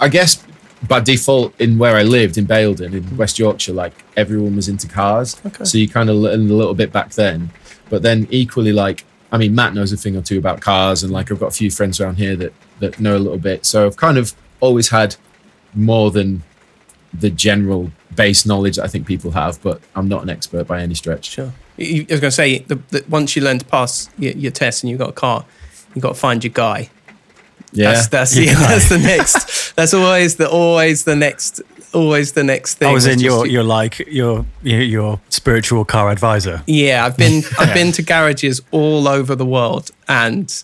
i 0.00 0.08
guess 0.08 0.42
by 0.88 0.98
default 1.00 1.58
in 1.60 1.76
where 1.78 1.96
i 1.96 2.02
lived 2.02 2.38
in 2.38 2.44
Basildon 2.46 2.94
in 2.94 3.16
west 3.16 3.38
yorkshire 3.38 3.72
like 3.72 3.92
everyone 4.16 4.56
was 4.56 4.68
into 4.68 4.88
cars 4.88 5.36
Okay. 5.46 5.64
so 5.64 5.78
you 5.78 5.88
kind 5.88 6.08
of 6.08 6.16
learned 6.16 6.50
a 6.50 6.54
little 6.54 6.74
bit 6.74 6.90
back 6.92 7.10
then 7.10 7.50
but 7.90 8.02
then 8.02 8.26
equally 8.30 8.72
like 8.72 9.04
i 9.32 9.36
mean 9.38 9.54
matt 9.54 9.74
knows 9.74 9.92
a 9.92 9.96
thing 9.96 10.16
or 10.16 10.22
two 10.22 10.38
about 10.38 10.60
cars 10.60 11.02
and 11.02 11.12
like 11.12 11.30
i've 11.30 11.38
got 11.40 11.48
a 11.48 11.50
few 11.56 11.70
friends 11.70 12.00
around 12.00 12.16
here 12.16 12.34
that 12.36 12.52
that 12.80 12.98
know 12.98 13.16
a 13.16 13.18
little 13.18 13.38
bit 13.38 13.66
so 13.66 13.86
i've 13.86 13.96
kind 13.96 14.16
of 14.16 14.32
always 14.60 14.88
had 14.88 15.16
more 15.74 16.10
than 16.10 16.42
the 17.12 17.30
general 17.30 17.90
base 18.14 18.46
knowledge 18.46 18.76
that 18.76 18.84
i 18.84 18.88
think 18.88 19.06
people 19.06 19.32
have 19.32 19.60
but 19.62 19.80
i'm 19.94 20.08
not 20.08 20.22
an 20.22 20.30
expert 20.30 20.66
by 20.66 20.80
any 20.80 20.94
stretch 20.94 21.30
Sure. 21.30 21.52
I 21.78 22.06
was 22.10 22.20
going 22.20 22.30
to 22.30 22.30
say 22.30 22.58
the, 22.58 22.78
once 23.08 23.34
you 23.36 23.42
learn 23.42 23.58
to 23.58 23.64
pass 23.64 24.10
your, 24.18 24.32
your 24.32 24.52
test 24.52 24.82
and 24.82 24.90
you've 24.90 24.98
got 24.98 25.08
a 25.08 25.12
car, 25.14 25.46
you've 25.94 26.02
got 26.02 26.10
to 26.10 26.20
find 26.20 26.44
your 26.44 26.52
guy. 26.52 26.90
Yeah 27.72 27.92
That's 27.92 28.08
that's 28.08 28.36
yeah, 28.38 28.54
that's 28.54 28.88
the 28.88 28.98
next. 28.98 29.74
That's 29.76 29.94
always 29.94 30.36
the 30.36 30.48
always 30.48 31.04
the 31.04 31.16
next 31.16 31.62
always 31.92 32.32
the 32.32 32.44
next 32.44 32.74
thing. 32.74 32.88
I 32.88 32.92
was 32.92 33.06
in 33.06 33.20
your, 33.20 33.46
your 33.46 33.62
like 33.62 33.98
your 34.00 34.46
your 34.62 34.80
your 34.80 35.20
spiritual 35.28 35.84
car 35.84 36.10
advisor. 36.10 36.62
Yeah, 36.66 37.04
I've 37.04 37.16
been 37.16 37.42
I've 37.58 37.74
been 37.74 37.92
to 37.92 38.02
garages 38.02 38.60
all 38.70 39.08
over 39.08 39.34
the 39.34 39.46
world, 39.46 39.90
and 40.08 40.62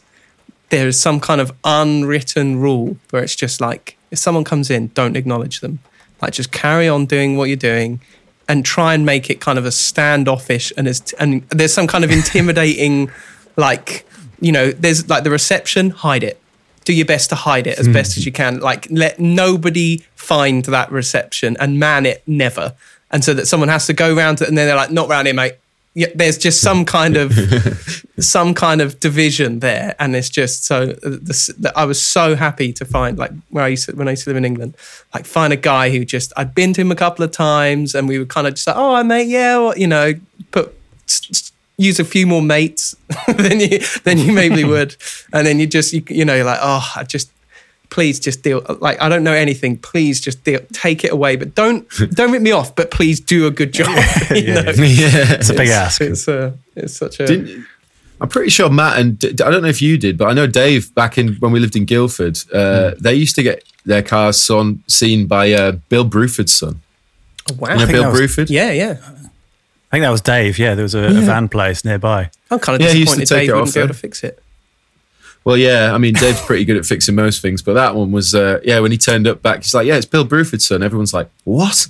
there 0.71 0.89
is 0.89 0.99
some 0.99 1.21
kind 1.21 1.41
of 1.41 1.53
unwritten 1.65 2.61
rule 2.61 2.97
where 3.11 3.23
it's 3.23 3.37
just 3.37 3.61
like 3.61 3.97
if 4.11 4.19
someone 4.19 4.45
comes 4.45 4.71
in, 4.71 4.89
don't 4.89 5.17
acknowledge 5.17 5.61
them. 5.61 5.79
Like 6.23 6.33
just 6.33 6.51
carry 6.53 6.89
on 6.89 7.07
doing 7.07 7.37
what 7.37 7.45
you're 7.45 7.57
doing, 7.57 8.01
and 8.49 8.65
try 8.65 8.95
and 8.95 9.05
make 9.05 9.31
it 9.31 9.41
kind 9.41 9.59
of 9.59 9.65
a 9.65 9.73
standoffish 9.73 10.73
and 10.77 10.89
as 10.89 11.13
and 11.19 11.49
there's 11.51 11.73
some 11.73 11.87
kind 11.87 12.05
of 12.05 12.11
intimidating, 12.21 13.11
like 13.57 14.07
you 14.41 14.53
know, 14.53 14.71
there's 14.71 15.09
like 15.09 15.25
the 15.25 15.31
reception, 15.31 15.91
hide 15.91 16.23
it. 16.23 16.41
Do 16.87 16.95
your 16.95 17.05
best 17.05 17.29
to 17.31 17.35
hide 17.37 17.67
it 17.67 17.79
as 17.79 17.87
best 17.89 18.17
as 18.17 18.25
you 18.25 18.33
can. 18.33 18.61
Like 18.61 18.87
let 18.91 19.19
nobody 19.21 19.99
find 20.15 20.65
that 20.67 20.91
reception 20.91 21.57
and 21.61 21.79
man 21.79 22.07
it 22.07 22.23
never. 22.27 22.75
And 23.11 23.23
so 23.23 23.35
that 23.35 23.47
someone 23.47 23.69
has 23.69 23.87
to 23.87 23.93
go 23.93 24.15
round 24.15 24.41
it 24.41 24.49
and 24.49 24.57
then 24.57 24.67
they're 24.67 24.77
like, 24.77 24.91
not 24.91 25.09
round 25.09 25.27
here, 25.27 25.35
mate. 25.35 25.55
Yeah, 25.95 26.09
there's 26.15 26.37
just 26.37 26.61
some 26.61 26.85
kind 26.85 27.17
of 27.17 27.33
some 28.19 28.53
kind 28.53 28.83
of 28.83 29.01
division 29.01 29.61
there, 29.61 29.95
and 29.99 30.15
it's 30.15 30.29
just 30.29 30.65
so. 30.67 30.91
uh, 30.91 30.95
The, 31.31 31.55
the, 31.59 31.73
I 31.75 31.87
was 31.87 31.99
so 32.03 32.37
happy 32.37 32.71
to 32.75 32.85
find 32.85 33.17
like 33.17 33.33
where 33.49 33.65
I 33.65 33.69
used 33.69 33.87
to, 33.89 33.97
when 33.97 34.07
I 34.07 34.11
used 34.11 34.25
to 34.25 34.31
live 34.31 34.37
in 34.37 34.45
England, 34.45 34.75
like 35.15 35.25
find 35.25 35.55
a 35.55 35.57
guy 35.57 35.89
who 35.89 36.05
just 36.05 36.35
I'd 36.37 36.55
been 36.55 36.75
to 36.75 36.83
him 36.83 36.93
a 36.93 36.97
couple 36.97 37.25
of 37.25 37.31
times, 37.31 37.95
and 37.95 38.07
we 38.09 38.19
would 38.19 38.29
kind 38.29 38.47
of 38.47 38.53
just 38.57 38.67
like, 38.67 38.77
oh, 38.77 39.03
mate, 39.05 39.29
yeah, 39.29 39.57
well, 39.57 39.79
you 39.79 39.87
know, 39.87 40.13
put 40.51 40.75
use 41.79 41.99
a 42.01 42.05
few 42.05 42.27
more 42.27 42.43
mates 42.43 42.97
than 43.29 43.61
you 43.61 43.81
than 44.05 44.19
you 44.19 44.33
maybe 44.33 44.65
would, 44.75 44.97
and 45.33 45.47
then 45.47 45.59
you 45.61 45.67
just 45.67 45.93
you, 45.93 46.03
you 46.09 46.25
know 46.25 46.35
you're 46.35 46.45
like, 46.45 46.61
oh, 46.63 46.93
I 46.97 47.05
just 47.05 47.31
please 47.89 48.19
just 48.19 48.43
deal 48.43 48.63
like 48.81 49.01
I 49.01 49.09
don't 49.09 49.23
know 49.25 49.33
anything. 49.33 49.77
Please 49.79 50.21
just 50.21 50.43
deal, 50.45 50.61
take 50.73 51.05
it 51.05 51.13
away, 51.13 51.37
but 51.37 51.55
don't 51.55 51.87
don't 52.11 52.33
rip 52.33 52.43
me 52.43 52.51
off. 52.53 52.75
But 52.75 52.91
please 52.91 53.21
do 53.21 53.47
a 53.47 53.51
good 53.51 53.73
job. 53.73 53.89
you 54.31 54.37
Yeah, 54.43 54.63
yeah 54.73 55.33
It's 55.39 55.51
a 55.51 55.55
big 55.55 55.69
ask. 55.69 56.01
It's 56.01 56.27
uh, 56.29 56.53
it's 56.75 56.95
such 56.97 57.21
a 57.21 57.27
Didn't, 57.27 57.67
I'm 58.21 58.29
pretty 58.29 58.49
sure 58.51 58.71
Matt 58.71 58.99
and 58.99 59.23
I 59.25 59.51
don't 59.51 59.61
know 59.63 59.69
if 59.69 59.83
you 59.83 59.99
did, 59.99 60.17
but 60.17 60.29
I 60.29 60.33
know 60.33 60.47
Dave 60.47 60.95
back 60.95 61.19
in 61.19 61.35
when 61.35 61.53
we 61.53 61.61
lived 61.61 61.77
in 61.77 61.85
Guildford, 61.85 62.39
uh, 62.53 62.91
Hmm. 62.93 63.03
they 63.03 63.15
used 63.15 63.35
to 63.37 63.43
get 63.43 63.63
their 63.85 64.03
cars 64.03 64.39
son, 64.39 64.83
seen 64.89 65.27
by 65.27 65.53
uh, 65.53 65.73
Bill 65.91 66.05
Bruford's 66.05 66.53
son. 66.55 66.81
Oh, 67.51 67.55
wow. 67.59 67.75
You 67.75 67.87
know 67.87 67.93
Bill 67.93 68.11
was- 68.11 68.21
Bruford? 68.21 68.49
Yeah, 68.51 68.73
yeah. 68.73 68.97
I 69.97 69.99
think 69.99 70.05
that 70.05 70.11
was 70.11 70.21
Dave. 70.21 70.59
Yeah, 70.59 70.75
there 70.75 70.83
was 70.83 70.95
a, 70.95 71.07
a 71.07 71.21
van 71.23 71.49
place 71.49 71.83
nearby. 71.83 72.31
I'm 72.51 72.59
kind 72.59 72.77
of 72.77 72.87
Yeah, 72.87 72.93
he 72.93 73.01
used 73.01 73.15
to 73.15 73.21
disappointed 73.21 73.35
take 73.35 73.47
Dave 73.47 73.49
it 73.49 73.53
wouldn't 73.53 73.69
off 73.69 73.75
be 73.75 73.81
able 73.81 73.89
to 73.89 73.95
fix 73.95 74.25
it. 74.25 74.43
Well, 75.43 75.57
yeah. 75.57 75.95
I 75.95 75.97
mean, 75.99 76.13
Dave's 76.13 76.43
pretty 76.43 76.67
good 76.67 76.77
at 76.77 76.85
fixing 76.85 77.15
most 77.15 77.41
things, 77.41 77.63
but 77.63 77.73
that 77.75 77.95
one 77.95 78.13
was, 78.13 78.35
uh, 78.35 78.61
yeah. 78.63 78.79
When 78.81 78.93
he 78.93 78.99
turned 78.99 79.27
up 79.27 79.41
back, 79.41 79.63
he's 79.63 79.73
like, 79.73 79.87
"Yeah, 79.87 79.97
it's 79.97 80.05
Bill 80.05 80.25
Bruford's 80.25 80.67
son." 80.67 80.83
Everyone's 80.83 81.15
like, 81.15 81.31
"What?" 81.45 81.89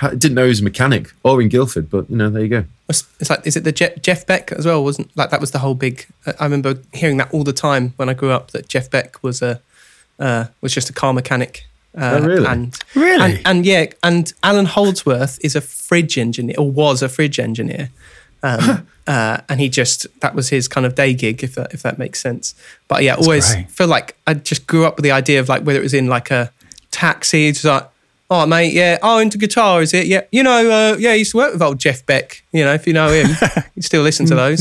I 0.00 0.14
didn't 0.14 0.34
know 0.34 0.44
he 0.44 0.48
was 0.48 0.60
a 0.60 0.64
mechanic 0.64 1.12
or 1.24 1.42
in 1.42 1.50
Guildford, 1.50 1.90
but 1.90 2.08
you 2.08 2.16
know, 2.16 2.30
there 2.30 2.40
you 2.40 2.48
go. 2.48 2.64
It's 2.88 3.04
it's 3.20 3.28
like, 3.28 3.46
is 3.46 3.54
it 3.54 3.64
the 3.64 3.72
Je- 3.72 3.96
Jeff 4.00 4.24
Beck 4.24 4.50
as 4.52 4.64
well? 4.64 4.82
Wasn't 4.82 5.14
like 5.14 5.28
that 5.28 5.42
was 5.42 5.50
the 5.50 5.58
whole 5.58 5.74
big. 5.74 6.06
uh, 6.24 6.32
I 6.40 6.44
remember 6.44 6.78
hearing 6.94 7.18
that 7.18 7.34
all 7.34 7.44
the 7.44 7.52
time 7.52 7.92
when 7.96 8.08
I 8.08 8.14
grew 8.14 8.30
up. 8.30 8.52
That 8.52 8.66
Jeff 8.66 8.90
Beck 8.90 9.22
was 9.22 9.42
a 9.42 9.60
uh, 10.18 10.46
was 10.62 10.72
just 10.72 10.88
a 10.88 10.94
car 10.94 11.12
mechanic. 11.12 11.66
Uh, 11.96 12.20
Oh, 12.22 12.26
really? 12.26 12.46
And 12.46 12.76
Really? 12.94 13.22
and, 13.22 13.40
and 13.46 13.66
yeah, 13.66 13.86
and 14.02 14.32
Allan 14.42 14.66
Holdsworth 14.66 15.38
is 15.42 15.56
a 15.56 15.60
fridge 15.60 16.18
engineer 16.18 16.56
or 16.58 16.70
was 16.70 17.02
a 17.02 17.08
fridge 17.08 17.38
engineer. 17.40 17.90
Um, 18.42 18.86
uh, 19.06 19.38
and 19.48 19.60
he 19.60 19.68
just 19.68 20.06
that 20.20 20.34
was 20.34 20.50
his 20.50 20.68
kind 20.68 20.84
of 20.86 20.94
day 20.94 21.14
gig, 21.14 21.42
if 21.42 21.54
that 21.54 21.72
if 21.72 21.82
that 21.82 21.98
makes 21.98 22.20
sense. 22.20 22.54
But 22.86 23.02
yeah, 23.02 23.14
always 23.14 23.52
great. 23.54 23.70
feel 23.70 23.86
like 23.88 24.16
I 24.26 24.34
just 24.34 24.66
grew 24.66 24.84
up 24.84 24.96
with 24.96 25.04
the 25.04 25.12
idea 25.12 25.40
of 25.40 25.48
like 25.48 25.62
whether 25.62 25.78
it 25.78 25.82
was 25.82 25.94
in 25.94 26.06
like 26.08 26.30
a 26.30 26.52
taxi, 26.90 27.48
it's 27.48 27.64
like, 27.64 27.88
oh 28.30 28.44
mate, 28.46 28.72
yeah, 28.72 28.98
oh 29.02 29.18
into 29.18 29.38
guitar, 29.38 29.80
is 29.82 29.94
it? 29.94 30.06
Yeah, 30.06 30.22
you 30.32 30.42
know, 30.42 30.70
uh, 30.70 30.96
yeah, 30.98 31.10
I 31.10 31.14
used 31.14 31.30
to 31.32 31.38
work 31.38 31.52
with 31.52 31.62
old 31.62 31.78
Jeff 31.78 32.04
Beck. 32.04 32.42
You 32.52 32.64
know, 32.64 32.74
if 32.74 32.86
you 32.86 32.92
know 32.92 33.08
him, 33.08 33.28
you 33.74 33.82
still 33.82 34.02
listen 34.02 34.26
to 34.26 34.34
those, 34.34 34.60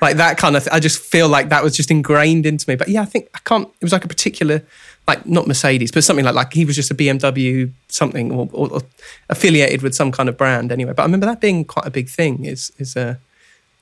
like 0.00 0.16
that 0.18 0.36
kind 0.38 0.56
of. 0.56 0.64
Th- 0.64 0.74
I 0.74 0.80
just 0.80 1.00
feel 1.00 1.28
like 1.28 1.48
that 1.48 1.62
was 1.64 1.74
just 1.76 1.90
ingrained 1.90 2.46
into 2.46 2.68
me. 2.68 2.74
But 2.76 2.88
yeah, 2.88 3.02
I 3.02 3.06
think 3.06 3.28
I 3.34 3.38
can't. 3.44 3.68
It 3.68 3.84
was 3.84 3.92
like 3.92 4.04
a 4.04 4.08
particular, 4.08 4.62
like 5.06 5.26
not 5.26 5.46
Mercedes, 5.46 5.90
but 5.92 6.02
something 6.04 6.24
like 6.24 6.34
like 6.34 6.52
he 6.52 6.64
was 6.64 6.76
just 6.76 6.90
a 6.90 6.94
BMW 6.94 7.70
something 7.88 8.32
or, 8.32 8.48
or, 8.52 8.72
or 8.72 8.80
affiliated 9.28 9.82
with 9.82 9.94
some 9.94 10.10
kind 10.10 10.28
of 10.28 10.36
brand 10.36 10.72
anyway. 10.72 10.92
But 10.94 11.02
I 11.02 11.04
remember 11.06 11.26
that 11.26 11.40
being 11.40 11.64
quite 11.64 11.86
a 11.86 11.90
big 11.90 12.08
thing. 12.08 12.44
Is 12.46 12.72
is 12.78 12.96
uh, 12.96 13.16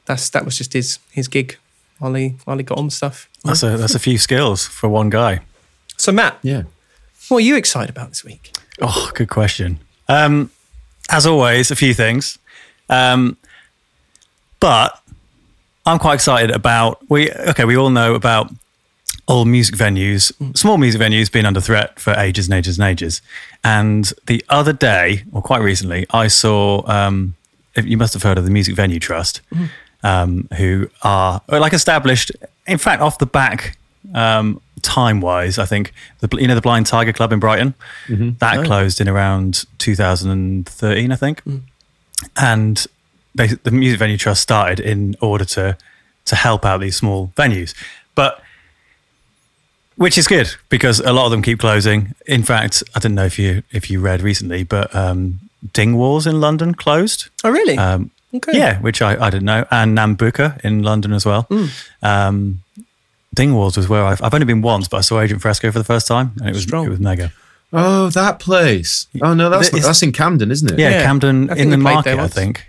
that's 0.07 0.31
that 0.31 0.45
was 0.45 0.59
just 0.59 0.73
his 0.73 0.99
his 1.13 1.29
gig 1.29 1.57
while 1.99 2.15
he 2.15 2.35
while 2.45 2.57
he 2.59 2.65
got 2.65 2.79
on 2.79 2.85
with 2.87 2.95
stuff. 2.95 3.29
That's 3.45 3.63
a 3.63 3.77
that's 3.77 3.95
a 3.95 3.99
few 4.01 4.19
skills 4.19 4.67
for 4.67 4.89
one 4.89 5.11
guy. 5.11 5.41
So 5.97 6.11
Matt, 6.13 6.39
Yeah. 6.43 6.63
what 7.29 7.39
are 7.39 7.47
you 7.47 7.55
excited 7.57 7.91
about 7.91 8.09
this 8.09 8.25
week? 8.25 8.53
Oh, 8.81 9.11
good 9.15 9.29
question. 9.29 9.79
Um, 10.09 10.51
as 11.09 11.27
always, 11.27 11.71
a 11.71 11.77
few 11.77 11.95
things, 11.95 12.39
um, 12.89 13.37
but 14.61 15.01
I'm 15.87 15.99
quite 15.99 16.15
excited 16.15 16.51
about 16.51 16.99
we. 17.09 17.31
Okay, 17.31 17.65
we 17.65 17.77
all 17.77 17.91
know 17.91 18.15
about 18.15 18.51
all 19.27 19.45
music 19.45 19.77
venues, 19.77 20.33
small 20.57 20.79
music 20.79 21.01
venues 21.01 21.31
being 21.31 21.45
under 21.47 21.61
threat 21.61 21.99
for 22.01 22.13
ages 22.15 22.47
and 22.49 22.55
ages 22.55 22.79
and 22.79 22.89
ages. 22.89 23.23
And 23.63 24.13
the 24.27 24.45
other 24.49 24.73
day, 24.73 25.25
or 25.33 25.43
quite 25.43 25.63
recently, 25.63 26.07
I 26.11 26.29
saw. 26.29 26.83
Um, 26.91 27.35
you 27.77 27.97
must 27.97 28.13
have 28.13 28.23
heard 28.23 28.37
of 28.37 28.45
the 28.45 28.51
Music 28.51 28.75
Venue 28.75 28.99
Trust, 28.99 29.41
um, 30.03 30.49
who 30.59 30.91
are 31.03 31.41
are 31.49 31.61
like 31.61 31.73
established. 31.73 32.31
In 32.67 32.77
fact, 32.79 33.01
off 33.01 33.19
the 33.19 33.27
back, 33.27 33.79
um, 34.15 34.61
time 34.83 35.21
wise, 35.21 35.59
I 35.59 35.65
think 35.65 35.93
the 36.21 36.29
you 36.39 36.47
know 36.47 36.55
the 36.55 36.61
Blind 36.61 36.87
Tiger 36.87 37.13
Club 37.13 37.33
in 37.33 37.39
Brighton 37.41 37.75
that 38.41 38.65
closed 38.67 39.01
in 39.01 39.09
around 39.09 39.65
2013, 39.79 41.13
I 41.13 41.17
think, 41.17 41.43
and 42.37 42.87
they, 43.35 43.47
the 43.49 43.71
Music 43.71 43.99
Venue 43.99 44.19
Trust 44.19 44.43
started 44.43 44.81
in 44.81 45.17
order 45.21 45.45
to 45.47 45.77
to 46.27 46.37
help 46.37 46.65
out 46.67 46.81
these 46.81 46.97
small 46.97 47.33
venues, 47.37 47.75
but 48.15 48.43
which 49.97 50.17
is 50.19 50.27
good 50.27 50.55
because 50.69 51.01
a 51.01 51.13
lot 51.13 51.27
of 51.27 51.31
them 51.31 51.43
keep 51.43 51.59
closing. 51.59 52.15
In 52.27 52.43
fact, 52.43 52.83
I 52.95 52.99
don't 52.99 53.15
know 53.15 53.25
if 53.25 53.39
you 53.39 53.63
if 53.73 53.91
you 53.91 54.01
read 54.01 54.23
recently, 54.23 54.65
but 54.65 54.95
um, 54.95 55.41
Dingwalls 55.75 56.27
in 56.27 56.41
London 56.41 56.75
closed. 56.75 57.29
Oh 57.45 57.51
really? 57.51 57.77
Um, 57.79 58.11
okay. 58.35 58.57
yeah, 58.57 58.79
which 58.81 59.01
I, 59.03 59.17
I 59.27 59.31
didn't 59.31 59.45
know, 59.47 59.67
and 59.71 59.97
Nambucca 59.97 60.65
in 60.65 60.83
London 60.83 61.13
as 61.13 61.25
well. 61.27 61.43
Hmm. 61.43 61.67
Um, 62.03 62.63
Dingwalls 63.35 63.77
was 63.77 63.89
where 63.89 64.05
I've, 64.05 64.23
I've 64.23 64.35
only 64.35 64.45
been 64.47 64.61
once, 64.63 64.89
but 64.89 64.99
I 64.99 65.01
saw 65.01 65.21
Agent 65.21 65.41
Fresco 65.41 65.71
for 65.73 65.79
the 65.79 65.85
first 65.85 66.07
time, 66.07 66.33
and 66.39 66.49
it 66.49 66.55
was 66.55 66.65
Strong. 66.65 66.87
it 66.87 66.91
was 66.91 67.01
mega. 67.01 67.33
Oh, 67.73 68.11
that 68.11 68.39
place. 68.39 69.07
Oh 69.23 69.33
no, 69.33 69.49
that's 69.49 69.69
It's- 69.69 69.85
that's 69.87 70.03
in 70.03 70.13
Camden, 70.13 70.51
isn't 70.51 70.71
it? 70.73 70.79
Yeah, 70.79 70.91
Yeah, 70.91 71.03
Camden 71.05 71.51
in 71.57 71.71
the 71.71 71.79
market, 71.79 72.19
I 72.19 72.29
think. 72.29 72.67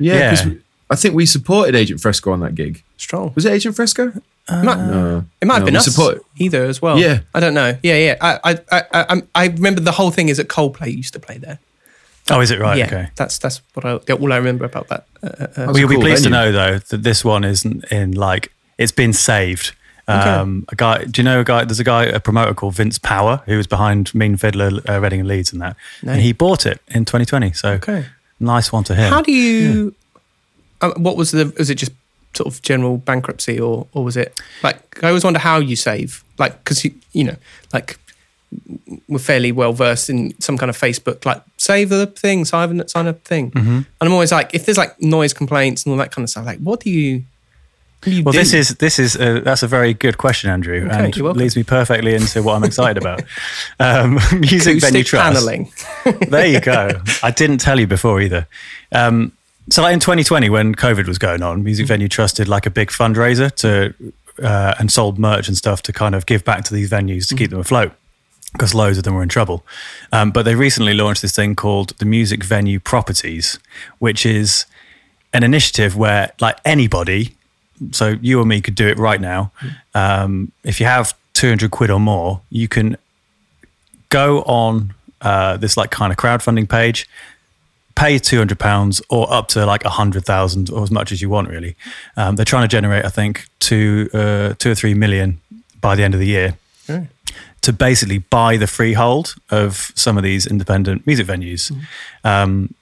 yeah. 0.00 0.30
'cause 0.30 0.44
Yeah. 0.46 0.52
we- 0.52 0.58
I 0.92 0.96
think 0.96 1.14
we 1.14 1.24
supported 1.24 1.76
Agent 1.76 2.00
Fresco 2.00 2.32
on 2.32 2.40
that 2.40 2.56
gig. 2.56 2.82
Strong. 2.96 3.30
Was 3.36 3.44
it 3.44 3.52
Agent 3.52 3.76
Fresco? 3.76 4.12
It 4.48 4.64
might, 4.64 4.78
No, 4.78 5.24
it 5.40 5.44
might 5.46 5.54
have 5.56 5.64
been 5.64 5.74
we 5.74 5.78
us 5.78 5.84
support- 5.84 6.22
either 6.38 6.64
as 6.64 6.82
well. 6.82 6.98
Yeah. 6.98 7.20
I 7.34 7.40
don't 7.40 7.54
know. 7.54 7.78
Yeah, 7.82 7.96
yeah. 7.96 8.16
I, 8.20 8.38
I, 8.44 8.58
I, 8.72 8.82
I, 8.92 9.20
I'm- 9.34 9.54
remember 9.56 9.80
the 9.80 9.92
whole 9.92 10.10
thing 10.10 10.28
is 10.28 10.38
that 10.38 10.48
Coldplay 10.48 10.94
used 10.96 11.12
to 11.12 11.20
play 11.20 11.38
there. 11.38 11.58
Oh, 12.30 12.40
is 12.40 12.50
it 12.50 12.60
right? 12.60 12.78
yeah, 12.78 12.86
Okay. 12.86 13.08
that's 13.16 13.38
that's 13.38 13.60
what 13.74 13.84
I 13.84 13.98
yeah, 14.08 14.14
all 14.14 14.32
I 14.32 14.36
remember 14.36 14.64
about 14.64 14.86
that. 14.88 15.06
Uh, 15.22 15.26
uh, 15.26 15.30
uh, 15.44 15.48
Well, 15.66 15.78
you'll 15.78 15.88
be 15.88 15.94
cool 15.96 16.04
pleased 16.04 16.24
to 16.24 16.30
venue. 16.30 16.52
know 16.52 16.52
though 16.52 16.78
that 16.78 17.02
this 17.02 17.24
one 17.24 17.42
isn't 17.44 17.84
in 17.92 18.12
like 18.12 18.52
it's 18.78 18.92
been 18.92 19.12
saved. 19.12 19.72
Um, 20.06 20.64
A 20.70 20.74
guy, 20.74 21.04
do 21.04 21.20
you 21.20 21.24
know 21.24 21.40
a 21.40 21.44
guy? 21.44 21.62
There's 21.64 21.78
a 21.78 21.84
guy, 21.84 22.04
a 22.04 22.18
promoter 22.18 22.52
called 22.52 22.74
Vince 22.74 22.98
Power, 22.98 23.42
who 23.46 23.56
was 23.56 23.68
behind 23.68 24.12
Mean 24.12 24.36
Fiddler, 24.36 24.80
uh, 24.88 24.98
Reading 25.00 25.20
and 25.20 25.28
Leeds, 25.28 25.52
and 25.52 25.62
that, 25.62 25.76
No. 26.02 26.12
and 26.12 26.20
he 26.20 26.32
bought 26.32 26.66
it 26.66 26.80
in 26.88 27.04
2020. 27.04 27.52
So 27.52 27.70
Okay. 27.74 28.06
nice 28.40 28.72
one 28.72 28.82
to 28.84 28.94
him. 28.96 29.08
How 29.12 29.22
do 29.22 29.30
you? 29.30 29.94
Uh, 30.80 30.90
what 30.96 31.16
was 31.16 31.30
the? 31.30 31.52
Was 31.58 31.70
it 31.70 31.76
just 31.76 31.92
sort 32.34 32.46
of 32.52 32.62
general 32.62 32.96
bankruptcy, 32.98 33.58
or 33.60 33.86
or 33.92 34.04
was 34.04 34.16
it 34.16 34.38
like? 34.62 35.02
I 35.02 35.08
always 35.08 35.24
wonder 35.24 35.38
how 35.40 35.58
you 35.58 35.76
save, 35.76 36.22
like 36.38 36.62
because 36.64 36.84
you 36.84 36.92
you 37.12 37.24
know 37.24 37.36
like 37.72 37.98
we're 39.08 39.18
fairly 39.20 39.52
well 39.52 39.72
versed 39.72 40.10
in 40.10 40.38
some 40.40 40.58
kind 40.58 40.70
of 40.70 40.76
Facebook, 40.78 41.24
like 41.24 41.42
save 41.56 41.88
the 41.88 42.06
thing, 42.06 42.44
sign 42.44 42.80
a, 42.80 42.88
sign 42.88 43.06
a 43.06 43.12
thing, 43.12 43.50
Mm-hmm. 43.52 43.68
and 43.68 43.86
I'm 44.00 44.12
always 44.12 44.32
like, 44.32 44.50
if 44.54 44.66
there's 44.66 44.78
like 44.78 45.00
noise 45.00 45.32
complaints 45.32 45.84
and 45.84 45.92
all 45.92 45.98
that 45.98 46.10
kind 46.10 46.24
of 46.24 46.30
stuff, 46.30 46.46
like 46.46 46.58
what 46.58 46.80
do 46.80 46.90
you? 46.90 47.24
You 48.06 48.24
Well, 48.24 48.32
do? 48.32 48.38
this 48.38 48.54
is 48.54 48.70
this 48.76 48.98
is 48.98 49.14
a, 49.16 49.40
that's 49.40 49.62
a 49.62 49.66
very 49.68 49.92
good 49.92 50.16
question, 50.18 50.48
Andrew, 50.50 50.86
Okay, 50.90 51.04
and 51.04 51.36
leads 51.36 51.54
me 51.54 51.62
perfectly 51.62 52.14
into 52.14 52.42
what 52.42 52.54
I'm 52.54 52.64
excited 52.64 52.96
about. 53.00 53.22
Um, 53.78 54.14
music 54.40 54.80
venue 54.80 55.04
trust. 55.04 55.22
paneling. 55.34 55.70
there 56.28 56.46
you 56.46 56.60
go. 56.60 57.00
I 57.22 57.30
didn't 57.30 57.58
tell 57.58 57.78
you 57.78 57.86
before 57.86 58.20
either. 58.22 58.46
Um, 58.90 59.32
so, 59.68 59.82
like 59.82 59.94
in 59.94 60.00
2020, 60.00 60.48
when 60.48 60.74
COVID 60.74 61.06
was 61.06 61.18
going 61.18 61.42
on, 61.42 61.62
Music 61.62 61.86
Venue 61.86 62.08
Trust 62.08 62.36
did 62.36 62.48
like 62.48 62.66
a 62.66 62.70
big 62.70 62.88
fundraiser 62.88 63.54
to 63.56 63.94
uh, 64.42 64.74
and 64.78 64.90
sold 64.90 65.18
merch 65.18 65.48
and 65.48 65.56
stuff 65.56 65.82
to 65.82 65.92
kind 65.92 66.14
of 66.14 66.26
give 66.26 66.44
back 66.44 66.64
to 66.64 66.74
these 66.74 66.90
venues 66.90 67.28
to 67.28 67.36
keep 67.36 67.50
them 67.50 67.60
afloat 67.60 67.92
because 68.52 68.74
loads 68.74 68.98
of 68.98 69.04
them 69.04 69.14
were 69.14 69.22
in 69.22 69.28
trouble. 69.28 69.64
Um, 70.12 70.30
but 70.30 70.44
they 70.44 70.54
recently 70.54 70.94
launched 70.94 71.22
this 71.22 71.34
thing 71.34 71.54
called 71.54 71.90
the 71.98 72.04
Music 72.04 72.42
Venue 72.42 72.80
Properties, 72.80 73.58
which 73.98 74.26
is 74.26 74.66
an 75.32 75.44
initiative 75.44 75.96
where 75.96 76.32
like 76.40 76.58
anybody, 76.64 77.36
so 77.92 78.16
you 78.20 78.40
or 78.40 78.44
me 78.44 78.60
could 78.60 78.74
do 78.74 78.88
it 78.88 78.98
right 78.98 79.20
now. 79.20 79.52
Um, 79.94 80.52
if 80.64 80.80
you 80.80 80.86
have 80.86 81.14
200 81.34 81.70
quid 81.70 81.90
or 81.90 82.00
more, 82.00 82.40
you 82.50 82.66
can 82.66 82.96
go 84.08 84.42
on 84.42 84.94
uh, 85.20 85.56
this 85.56 85.76
like 85.76 85.90
kind 85.90 86.12
of 86.12 86.18
crowdfunding 86.18 86.68
page, 86.68 87.08
pay 88.00 88.18
two 88.18 88.38
hundred 88.38 88.58
pounds 88.58 89.02
or 89.08 89.22
up 89.38 89.46
to 89.48 89.58
like 89.72 89.84
a 89.84 89.90
hundred 90.00 90.24
thousand 90.24 90.70
or 90.70 90.82
as 90.82 90.90
much 90.90 91.12
as 91.12 91.20
you 91.22 91.28
want. 91.34 91.48
Really, 91.56 91.74
um, 92.16 92.36
they're 92.36 92.50
trying 92.52 92.64
to 92.68 92.74
generate, 92.78 93.04
I 93.04 93.10
think, 93.10 93.32
two 93.58 94.08
uh, 94.20 94.54
two 94.58 94.70
or 94.72 94.74
three 94.74 94.94
million 94.94 95.28
by 95.80 95.92
the 95.96 96.02
end 96.04 96.14
of 96.14 96.20
the 96.20 96.26
year 96.26 96.48
Okay. 96.88 97.06
to 97.62 97.72
basically 97.72 98.18
buy 98.18 98.56
the 98.58 98.66
freehold 98.66 99.34
of 99.50 99.92
some 99.94 100.16
of 100.18 100.24
these 100.24 100.46
independent 100.54 101.06
music 101.06 101.26
venues, 101.26 101.72
um, 102.24 102.74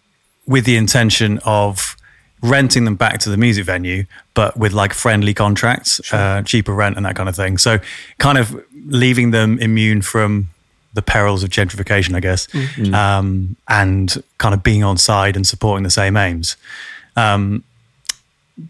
with 0.46 0.64
the 0.64 0.76
intention 0.76 1.38
of 1.44 1.96
renting 2.42 2.84
them 2.84 2.96
back 2.96 3.18
to 3.18 3.30
the 3.30 3.36
music 3.36 3.64
venue, 3.66 4.04
but 4.34 4.56
with 4.56 4.72
like 4.72 4.94
friendly 4.94 5.34
contracts, 5.34 6.00
uh, 6.12 6.42
cheaper 6.44 6.72
rent 6.72 6.96
and 6.96 7.04
that 7.06 7.16
kind 7.16 7.28
of 7.28 7.34
thing. 7.36 7.58
So, 7.58 7.78
kind 8.18 8.38
of 8.38 8.46
leaving 8.86 9.32
them 9.32 9.58
immune 9.58 10.02
from 10.02 10.48
the 10.98 11.02
perils 11.14 11.42
of 11.44 11.50
gentrification, 11.50 12.12
I 12.14 12.20
guess, 12.28 12.48
um, 12.94 13.56
and 13.68 14.06
kind 14.38 14.54
of 14.54 14.60
being 14.62 14.82
on 14.84 14.96
side 14.98 15.34
and 15.36 15.46
supporting 15.46 15.84
the 15.84 15.90
same 16.02 16.16
aims. 16.16 16.56
Um, 17.16 17.62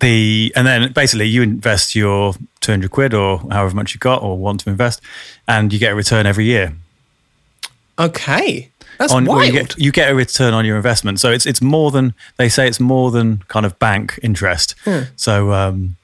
the 0.00 0.52
and 0.54 0.66
then 0.66 0.92
basically 0.92 1.26
you 1.26 1.40
invest 1.42 1.94
your 1.94 2.35
200 2.61 2.90
quid 2.90 3.14
or 3.14 3.38
however 3.50 3.75
much 3.75 3.94
you 3.94 3.99
got 4.00 4.23
or 4.23 4.37
want 4.37 4.61
to 4.61 4.68
invest 4.70 5.00
and 5.47 5.73
you 5.73 5.78
get 5.78 5.92
a 5.92 5.94
return 5.94 6.26
every 6.26 6.44
year. 6.44 6.75
Okay, 7.99 8.70
that's 8.99 9.12
on 9.12 9.25
wild. 9.25 9.47
you 9.47 9.52
get 9.52 9.78
you 9.78 9.90
get 9.92 10.11
a 10.11 10.14
return 10.14 10.54
on 10.54 10.64
your 10.64 10.76
investment. 10.76 11.20
So 11.20 11.30
it's 11.32 11.47
it's 11.47 11.61
more 11.62 11.90
than 11.90 12.14
they 12.37 12.49
say 12.49 12.68
it's 12.68 12.78
more 12.80 13.11
than 13.11 13.38
kind 13.49 13.66
of 13.66 13.78
bank 13.78 14.18
interest. 14.23 14.75
So 15.16 15.52
um 15.52 15.97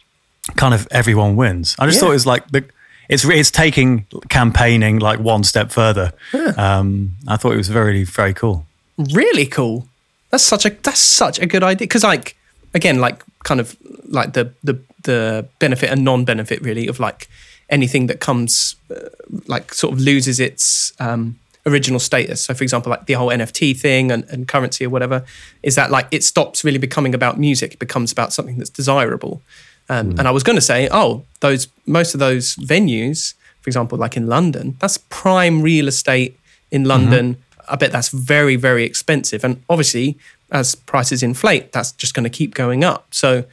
kind 0.57 0.75
of 0.75 0.89
everyone 0.91 1.37
wins. 1.37 1.77
I 1.79 1.87
just 1.87 1.97
Yeah. 1.97 2.01
thought 2.03 2.11
it 2.11 2.15
was 2.15 2.27
like 2.27 2.49
the 2.51 2.65
it's 3.09 3.25
it's 3.25 3.51
taking 3.51 4.07
campaigning 4.29 4.99
like 4.99 5.21
one 5.21 5.45
step 5.45 5.71
further 5.71 6.13
um 6.57 7.13
i 7.29 7.37
thought 7.37 7.53
it 7.53 7.57
was 7.57 7.69
very 7.69 8.05
very 8.05 8.35
cool 8.35 8.67
really 8.97 9.47
cool. 9.47 9.89
That's 10.31 10.45
such 10.45 10.67
a 10.67 10.71
that's 10.71 11.01
such 11.01 11.39
a 11.39 11.47
good 11.47 11.63
idea 11.63 11.87
because 11.87 12.05
like 12.05 12.37
again 12.75 13.01
like 13.01 13.23
kind 13.45 13.61
of 13.61 13.77
like 14.09 14.33
the 14.33 14.53
the 14.63 14.79
the 15.03 15.47
benefit 15.59 15.91
and 15.91 16.03
non-benefit 16.03 16.63
really 16.63 16.87
of 16.87 16.99
like 16.99 17.29
anything 17.69 18.07
that 18.07 18.21
comes 18.21 18.77
uh, 18.91 19.09
like 19.47 19.73
sort 19.73 19.93
of 19.93 20.01
loses 20.01 20.41
its 20.41 20.93
um, 20.99 21.39
original 21.67 22.01
status. 22.01 22.43
So 22.45 22.55
for 22.55 22.63
example, 22.65 22.91
like 22.91 23.07
the 23.07 23.15
whole 23.15 23.29
NFT 23.29 23.79
thing 23.79 24.11
and, 24.11 24.25
and 24.25 24.49
currency 24.49 24.87
or 24.87 24.91
whatever 24.91 25.25
is 25.63 25.75
that 25.77 25.91
like 25.91 26.09
it 26.11 26.25
stops 26.25 26.65
really 26.65 26.79
becoming 26.79 27.15
about 27.15 27.39
music. 27.39 27.75
It 27.75 27.79
becomes 27.79 28.11
about 28.13 28.33
something 28.33 28.59
that's 28.59 28.71
desirable. 28.71 29.41
Um, 29.89 30.15
And 30.19 30.27
I 30.29 30.31
was 30.31 30.43
going 30.43 30.57
to 30.57 30.63
say, 30.63 30.89
oh, 30.91 31.25
those 31.41 31.69
most 31.87 32.15
of 32.15 32.21
those 32.21 32.57
venues, 32.57 33.35
for 33.61 33.69
example, 33.69 33.99
like 33.99 34.17
in 34.17 34.27
London, 34.27 34.77
that's 34.81 34.99
prime 35.09 35.63
real 35.63 35.89
estate 35.89 36.39
in 36.71 36.85
London. 36.85 37.37
I 37.69 37.77
bet 37.77 37.93
that's 37.93 38.09
very, 38.09 38.57
very 38.57 38.85
expensive. 38.85 39.45
And 39.45 39.63
obviously, 39.69 40.19
as 40.51 40.75
prices 40.75 41.23
inflate, 41.23 41.73
that's 41.73 41.93
just 41.93 42.15
going 42.15 42.25
to 42.25 42.31
keep 42.31 42.55
going 42.55 42.85
up. 42.85 43.07
So 43.11 43.45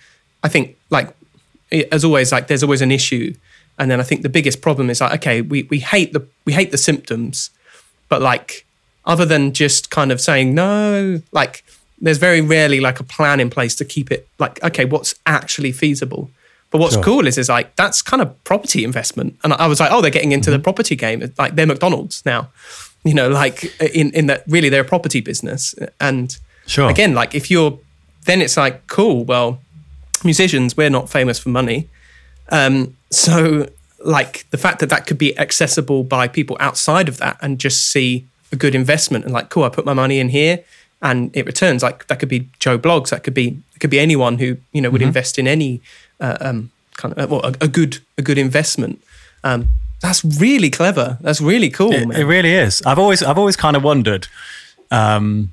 I 0.44 0.50
think, 0.50 0.78
like, 0.90 1.14
as 1.92 2.04
always, 2.04 2.32
like 2.32 2.48
there's 2.48 2.64
always 2.64 2.82
an 2.82 2.92
issue. 2.92 3.34
And 3.78 3.90
then 3.90 4.00
I 4.00 4.04
think 4.04 4.22
the 4.22 4.30
biggest 4.30 4.62
problem 4.62 4.90
is 4.90 5.02
like, 5.02 5.14
okay, 5.20 5.42
we, 5.42 5.64
we 5.64 5.80
hate 5.80 6.14
the 6.14 6.26
we 6.46 6.54
hate 6.54 6.72
the 6.72 6.78
symptoms, 6.78 7.50
but 8.10 8.22
like 8.22 8.66
other 9.06 9.26
than 9.26 9.54
just 9.54 9.90
kind 9.90 10.12
of 10.12 10.22
saying 10.22 10.54
no, 10.54 11.22
like 11.32 11.64
there's 12.02 12.18
very 12.18 12.42
rarely 12.42 12.80
like 12.80 13.00
a 13.00 13.04
plan 13.04 13.40
in 13.40 13.50
place 13.50 13.76
to 13.76 13.86
keep 13.86 14.12
it 14.12 14.28
like, 14.40 14.62
okay, 14.64 14.86
what's 14.86 15.14
actually 15.26 15.72
feasible. 15.72 16.30
But 16.72 16.80
what's 16.80 16.94
Sure. 16.96 17.04
cool 17.04 17.28
is 17.28 17.38
is 17.38 17.50
like 17.50 17.76
that's 17.76 18.02
kind 18.02 18.22
of 18.22 18.44
property 18.44 18.84
investment. 18.84 19.38
And 19.44 19.54
I 19.54 19.68
was 19.68 19.80
like, 19.80 19.92
oh, 19.92 20.02
they're 20.02 20.10
getting 20.12 20.32
into 20.32 20.50
the 20.52 20.60
property 20.60 20.96
game. 20.96 21.32
Like 21.38 21.56
they're 21.56 21.68
McDonald's 21.68 22.24
now. 22.26 22.50
You 23.04 23.16
know, 23.16 23.30
like 23.30 23.64
in 23.82 24.12
in 24.12 24.28
that 24.28 24.44
really 24.48 24.70
they're 24.70 24.82
a 24.84 24.86
property 24.86 25.22
business. 25.22 25.74
And 26.00 26.38
Sure. 26.68 26.88
again, 26.88 27.16
like 27.16 27.34
if 27.34 27.50
you're 27.50 27.80
then 28.26 28.42
it's 28.42 28.58
like, 28.58 28.86
cool, 28.86 29.26
well, 29.26 29.60
musicians, 30.24 30.78
we're 30.78 30.92
not 30.92 31.10
famous 31.10 31.40
for 31.40 31.50
money. 31.50 31.90
Um, 32.50 32.96
so 33.10 33.68
like 34.06 34.46
the 34.52 34.58
fact 34.58 34.80
that 34.82 34.90
that 34.90 35.08
could 35.08 35.18
be 35.18 35.36
accessible 35.40 36.04
by 36.04 36.28
people 36.28 36.58
outside 36.60 37.10
of 37.10 37.18
that 37.18 37.38
and 37.42 37.60
just 37.60 37.92
see 37.92 38.28
a 38.52 38.56
good 38.56 38.76
investment 38.76 39.26
and 39.26 39.34
like, 39.34 39.50
cool, 39.50 39.64
I 39.64 39.70
put 39.70 39.86
my 39.86 39.94
money 39.94 40.20
in 40.20 40.30
here 40.30 40.64
and 41.02 41.36
it 41.36 41.46
returns. 41.46 41.84
Like 41.84 42.08
that 42.08 42.20
could 42.20 42.30
be 42.30 42.48
Joe 42.60 42.78
Bloggs, 42.78 43.10
that 43.10 43.24
could 43.24 43.34
be 43.34 43.60
it 43.76 43.80
could 43.80 43.90
be 43.90 44.00
anyone 44.00 44.38
who 44.38 44.58
you 44.72 44.82
know 44.82 44.90
would 44.90 45.02
invest 45.02 45.38
in 45.40 45.48
any 45.48 45.82
uh, 46.20 46.38
um, 46.42 46.72
kind 46.98 47.14
of 47.18 47.30
well 47.32 47.42
a, 47.44 47.54
a 47.62 47.68
good 47.68 48.00
a 48.18 48.22
good 48.22 48.38
investment. 48.38 49.02
Um, 49.44 49.68
that's 50.02 50.24
really 50.26 50.70
clever. 50.72 51.18
That's 51.22 51.42
really 51.42 51.70
cool, 51.70 51.94
It, 51.94 52.08
man. 52.08 52.20
it 52.20 52.24
really 52.24 52.54
is. 52.54 52.82
I've 52.88 52.98
always, 52.98 53.22
I've 53.22 53.38
always 53.38 53.56
kind 53.56 53.76
of 53.76 53.84
wondered. 53.84 54.28
Um, 54.90 55.52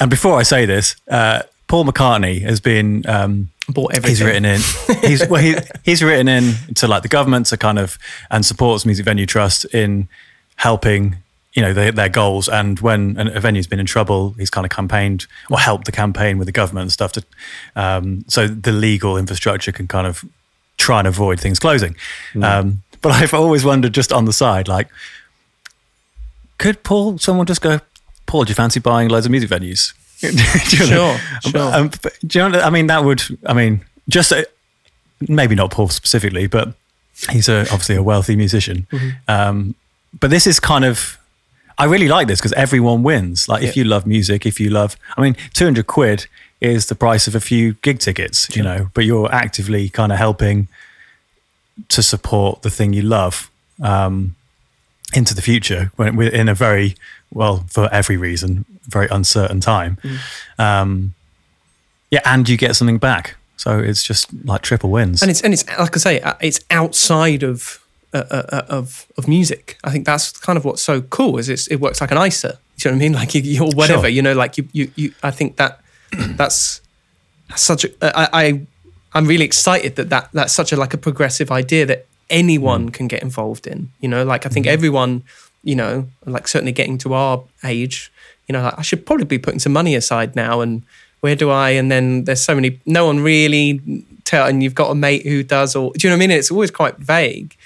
and 0.00 0.10
before 0.10 0.38
I 0.38 0.42
say 0.42 0.66
this, 0.66 0.96
uh, 1.10 1.42
Paul 1.66 1.84
McCartney 1.86 2.42
has 2.42 2.60
been. 2.60 3.04
Um, 3.08 3.48
Bought 3.68 3.96
everything. 3.96 4.10
he's 4.10 4.22
written 4.22 4.44
in. 4.44 4.60
He's 5.08 5.26
well, 5.28 5.42
he, 5.42 5.56
he's 5.82 6.02
written 6.02 6.28
in 6.28 6.54
to 6.76 6.86
like 6.86 7.02
the 7.02 7.08
government 7.08 7.46
to 7.46 7.56
kind 7.56 7.78
of 7.78 7.98
and 8.30 8.44
supports 8.44 8.84
Music 8.86 9.04
Venue 9.04 9.26
Trust 9.26 9.64
in 9.74 10.08
helping. 10.56 11.16
You 11.56 11.62
know 11.62 11.72
their, 11.72 11.90
their 11.90 12.08
goals, 12.08 12.48
and 12.48 12.78
when 12.80 13.18
a 13.18 13.40
venue's 13.40 13.66
been 13.66 13.80
in 13.80 13.86
trouble, 13.86 14.34
he's 14.38 14.50
kind 14.50 14.64
of 14.64 14.70
campaigned 14.70 15.26
or 15.50 15.58
helped 15.58 15.86
the 15.86 15.92
campaign 15.92 16.38
with 16.38 16.46
the 16.46 16.52
government 16.52 16.82
and 16.82 16.92
stuff 16.92 17.12
to, 17.12 17.24
um, 17.74 18.24
so 18.28 18.46
the 18.46 18.72
legal 18.72 19.16
infrastructure 19.16 19.72
can 19.72 19.88
kind 19.88 20.06
of 20.06 20.24
try 20.76 20.98
and 21.00 21.08
avoid 21.08 21.40
things 21.40 21.58
closing. 21.58 21.96
Um, 22.40 22.82
but 23.00 23.12
I've 23.20 23.34
always 23.34 23.64
wondered, 23.64 23.94
just 23.94 24.12
on 24.12 24.26
the 24.26 24.32
side, 24.32 24.68
like 24.68 24.88
could 26.58 26.82
Paul, 26.82 27.18
someone 27.18 27.46
just 27.46 27.60
go, 27.60 27.80
Paul, 28.26 28.44
do 28.44 28.50
you 28.50 28.54
fancy 28.54 28.80
buying 28.80 29.08
loads 29.08 29.26
of 29.26 29.30
music 29.30 29.50
venues? 29.50 29.94
You 30.22 30.32
know? 30.32 31.16
Sure, 31.18 31.50
sure. 31.50 31.74
Um, 31.74 31.90
but 32.02 32.18
do 32.26 32.38
you 32.38 32.48
know, 32.48 32.60
I 32.60 32.70
mean, 32.70 32.86
that 32.86 33.04
would, 33.04 33.22
I 33.44 33.52
mean, 33.52 33.84
just 34.08 34.32
uh, 34.32 34.44
maybe 35.28 35.54
not 35.54 35.70
Paul 35.70 35.88
specifically, 35.88 36.46
but 36.46 36.74
he's 37.30 37.50
a, 37.50 37.60
obviously 37.60 37.96
a 37.96 38.02
wealthy 38.02 38.34
musician. 38.34 38.86
Mm-hmm. 38.90 39.08
Um, 39.28 39.74
but 40.18 40.30
this 40.30 40.46
is 40.46 40.58
kind 40.58 40.86
of, 40.86 41.18
I 41.78 41.84
really 41.84 42.08
like 42.08 42.26
this 42.26 42.40
because 42.40 42.52
everyone 42.54 43.02
wins. 43.02 43.48
Like, 43.48 43.62
if 43.62 43.76
you 43.76 43.84
love 43.84 44.06
music, 44.06 44.46
if 44.46 44.58
you 44.58 44.70
love, 44.70 44.96
I 45.16 45.22
mean, 45.22 45.36
200 45.52 45.86
quid 45.86 46.26
is 46.60 46.86
the 46.86 46.94
price 46.94 47.26
of 47.26 47.34
a 47.34 47.40
few 47.40 47.74
gig 47.82 47.98
tickets, 47.98 48.48
you 48.56 48.62
know, 48.62 48.88
but 48.94 49.04
you're 49.04 49.30
actively 49.30 49.88
kind 49.90 50.10
of 50.10 50.18
helping 50.18 50.68
to 51.88 52.02
support 52.02 52.62
the 52.62 52.70
thing 52.70 52.94
you 52.94 53.02
love 53.02 53.50
um, 53.82 54.34
into 55.14 55.34
the 55.34 55.42
future 55.42 55.92
when 55.96 56.16
we're 56.16 56.32
in 56.32 56.48
a 56.48 56.54
very 56.54 56.94
well 57.32 57.64
for 57.68 57.92
every 57.92 58.16
reason 58.16 58.64
very 58.86 59.08
uncertain 59.10 59.60
time. 59.60 59.98
Um, 60.58 61.14
yeah 62.10 62.20
and 62.24 62.48
you 62.48 62.56
get 62.56 62.76
something 62.76 62.98
back. 62.98 63.36
So 63.56 63.78
it's 63.78 64.02
just 64.02 64.32
like 64.44 64.62
triple 64.62 64.90
wins. 64.90 65.22
And 65.22 65.30
it's 65.30 65.40
and 65.40 65.52
it's 65.52 65.66
like 65.78 65.96
I 65.96 65.98
say, 65.98 66.20
uh, 66.20 66.34
it's 66.40 66.60
outside 66.70 67.42
of 67.42 67.84
uh, 68.12 68.24
uh, 68.30 68.42
uh, 68.52 68.62
of 68.68 69.06
of 69.18 69.28
music. 69.28 69.78
I 69.84 69.90
think 69.90 70.06
that's 70.06 70.32
kind 70.32 70.56
of 70.56 70.64
what's 70.64 70.82
so 70.82 71.02
cool 71.02 71.38
is 71.38 71.48
it's, 71.48 71.66
it 71.68 71.76
works 71.76 72.00
like 72.00 72.10
an 72.10 72.18
ISA. 72.18 72.58
You 72.78 72.90
know 72.90 72.96
what 72.96 73.02
I 73.02 73.08
mean? 73.08 73.12
Like 73.20 73.34
you, 73.34 73.40
you 73.42 73.64
or 73.64 73.70
whatever. 73.74 74.02
Sure. 74.02 74.08
You 74.08 74.22
know, 74.22 74.32
like 74.32 74.58
you 74.58 74.68
you, 74.72 74.90
you 74.96 75.14
I 75.22 75.30
think 75.30 75.56
that 75.56 75.80
that's 76.12 76.80
such 77.54 77.84
a 77.84 77.90
I, 78.02 78.28
I 78.32 78.66
I'm 79.12 79.26
really 79.26 79.44
excited 79.44 79.96
that, 79.96 80.10
that 80.10 80.30
that's 80.32 80.52
such 80.52 80.72
a 80.72 80.76
like 80.76 80.94
a 80.94 80.98
progressive 80.98 81.50
idea 81.50 81.86
that 81.86 82.06
anyone 82.28 82.90
can 82.90 83.08
get 83.08 83.22
involved 83.22 83.66
in. 83.66 83.90
You 84.00 84.08
know, 84.08 84.24
like 84.24 84.46
I 84.46 84.48
think 84.48 84.66
everyone, 84.66 85.22
you 85.62 85.74
know, 85.74 86.08
like 86.24 86.48
certainly 86.48 86.72
getting 86.72 86.98
to 86.98 87.14
our 87.14 87.44
age, 87.64 88.12
you 88.46 88.52
know, 88.52 88.62
like 88.62 88.78
I 88.78 88.82
should 88.82 89.06
probably 89.06 89.26
be 89.26 89.38
putting 89.38 89.60
some 89.60 89.72
money 89.72 89.94
aside 89.94 90.36
now 90.36 90.60
and 90.60 90.82
where 91.20 91.34
do 91.34 91.50
I? 91.50 91.70
And 91.70 91.90
then 91.90 92.24
there's 92.24 92.42
so 92.42 92.54
many, 92.54 92.78
no 92.86 93.06
one 93.06 93.20
really 93.20 93.80
tell, 94.24 94.46
and 94.46 94.62
you've 94.62 94.74
got 94.74 94.90
a 94.90 94.94
mate 94.94 95.24
who 95.24 95.42
does, 95.42 95.74
or 95.74 95.92
do 95.92 96.06
you 96.06 96.10
know 96.10 96.16
what 96.16 96.24
I 96.24 96.26
mean? 96.26 96.38
It's 96.38 96.50
always 96.50 96.70
quite 96.70 96.98
vague. 96.98 97.56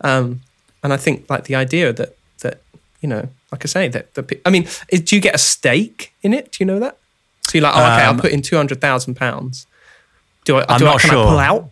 Um, 0.00 0.40
and 0.82 0.92
I 0.92 0.96
think 0.96 1.28
like 1.28 1.44
the 1.44 1.54
idea 1.54 1.92
that, 1.92 2.16
that, 2.42 2.60
you 3.00 3.08
know, 3.08 3.28
like 3.50 3.64
I 3.64 3.68
say, 3.68 3.88
that 3.88 4.14
the, 4.14 4.40
I 4.44 4.50
mean, 4.50 4.66
is, 4.88 5.00
do 5.00 5.16
you 5.16 5.22
get 5.22 5.34
a 5.34 5.38
stake 5.38 6.12
in 6.22 6.34
it? 6.34 6.52
Do 6.52 6.56
you 6.60 6.66
know 6.66 6.78
that? 6.78 6.96
So 7.42 7.56
you're 7.56 7.62
like, 7.62 7.74
oh, 7.74 7.80
okay, 7.80 8.04
I'll 8.04 8.10
Um, 8.10 8.20
put 8.20 8.32
in 8.32 8.42
two 8.42 8.56
hundred 8.56 8.80
thousand 8.80 9.14
pounds. 9.14 9.66
Do 10.44 10.58
I? 10.58 10.66
I'm 10.68 10.78
do 10.78 10.86
I, 10.86 10.90
not 10.90 11.00
can 11.00 11.10
I 11.10 11.12
sure. 11.14 11.26
pull 11.26 11.38
out? 11.38 11.70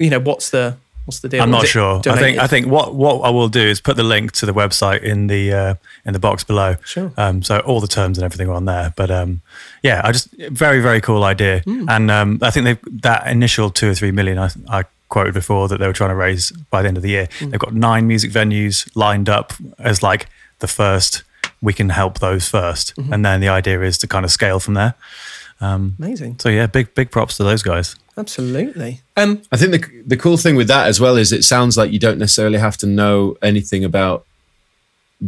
You 0.00 0.10
know, 0.10 0.18
what's 0.18 0.50
the 0.50 0.76
what's 1.04 1.20
the 1.20 1.28
deal? 1.28 1.42
I'm 1.42 1.50
not 1.50 1.66
sure. 1.66 2.00
I 2.06 2.16
think? 2.16 2.38
I 2.38 2.48
think 2.48 2.66
what 2.66 2.94
what 2.94 3.20
I 3.20 3.30
will 3.30 3.48
do 3.48 3.60
is 3.60 3.80
put 3.80 3.96
the 3.96 4.02
link 4.02 4.32
to 4.32 4.46
the 4.46 4.52
website 4.52 5.02
in 5.02 5.28
the 5.28 5.52
uh, 5.52 5.74
in 6.04 6.12
the 6.12 6.18
box 6.18 6.42
below. 6.42 6.74
Sure. 6.84 7.12
Um, 7.16 7.42
so 7.42 7.60
all 7.60 7.80
the 7.80 7.86
terms 7.86 8.18
and 8.18 8.24
everything 8.24 8.48
are 8.48 8.54
on 8.54 8.64
there. 8.64 8.92
But 8.96 9.10
um, 9.10 9.42
yeah, 9.82 10.00
I 10.02 10.10
just 10.10 10.28
very 10.50 10.80
very 10.80 11.00
cool 11.00 11.22
idea. 11.22 11.60
Hmm. 11.60 11.88
And 11.88 12.10
um, 12.10 12.38
I 12.42 12.50
think 12.50 12.64
they 12.64 12.90
that 13.02 13.28
initial 13.28 13.70
two 13.70 13.90
or 13.90 13.94
three 13.94 14.10
million 14.10 14.38
I, 14.38 14.50
I 14.68 14.84
quoted 15.12 15.34
before 15.34 15.68
that 15.68 15.78
they 15.78 15.86
were 15.86 15.92
trying 16.00 16.10
to 16.16 16.20
raise 16.26 16.50
by 16.74 16.80
the 16.82 16.88
end 16.88 16.96
of 16.96 17.02
the 17.02 17.10
year. 17.16 17.28
Hmm. 17.38 17.50
They've 17.50 17.60
got 17.66 17.74
nine 17.74 18.04
music 18.12 18.30
venues 18.32 18.88
lined 19.04 19.28
up 19.28 19.52
as 19.78 20.02
like 20.02 20.26
the 20.58 20.66
first. 20.68 21.22
We 21.60 21.72
can 21.72 21.90
help 21.90 22.18
those 22.18 22.44
1st 22.50 22.86
Mm-hmm. 22.94 23.12
and 23.12 23.24
then 23.26 23.40
the 23.40 23.48
idea 23.60 23.78
is 23.82 23.96
to 23.98 24.06
kind 24.08 24.24
of 24.24 24.30
scale 24.32 24.58
from 24.58 24.74
there. 24.74 24.94
amazing. 25.60 26.38
So 26.40 26.48
yeah, 26.48 26.66
big 26.66 26.86
big 26.94 27.08
props 27.10 27.36
to 27.36 27.44
those 27.44 27.62
guys. 27.62 27.94
Absolutely. 28.16 29.00
Um, 29.16 29.30
I 29.52 29.56
think 29.58 29.70
the 29.76 29.82
the 30.12 30.16
cool 30.24 30.36
thing 30.44 30.56
with 30.56 30.68
that 30.68 30.86
as 30.92 30.98
well 31.00 31.16
is 31.16 31.30
it 31.32 31.44
sounds 31.44 31.76
like 31.76 31.92
you 31.92 31.98
don't 32.06 32.18
necessarily 32.18 32.58
have 32.58 32.76
to 32.78 32.86
know 32.86 33.36
anything 33.50 33.84
about 33.84 34.24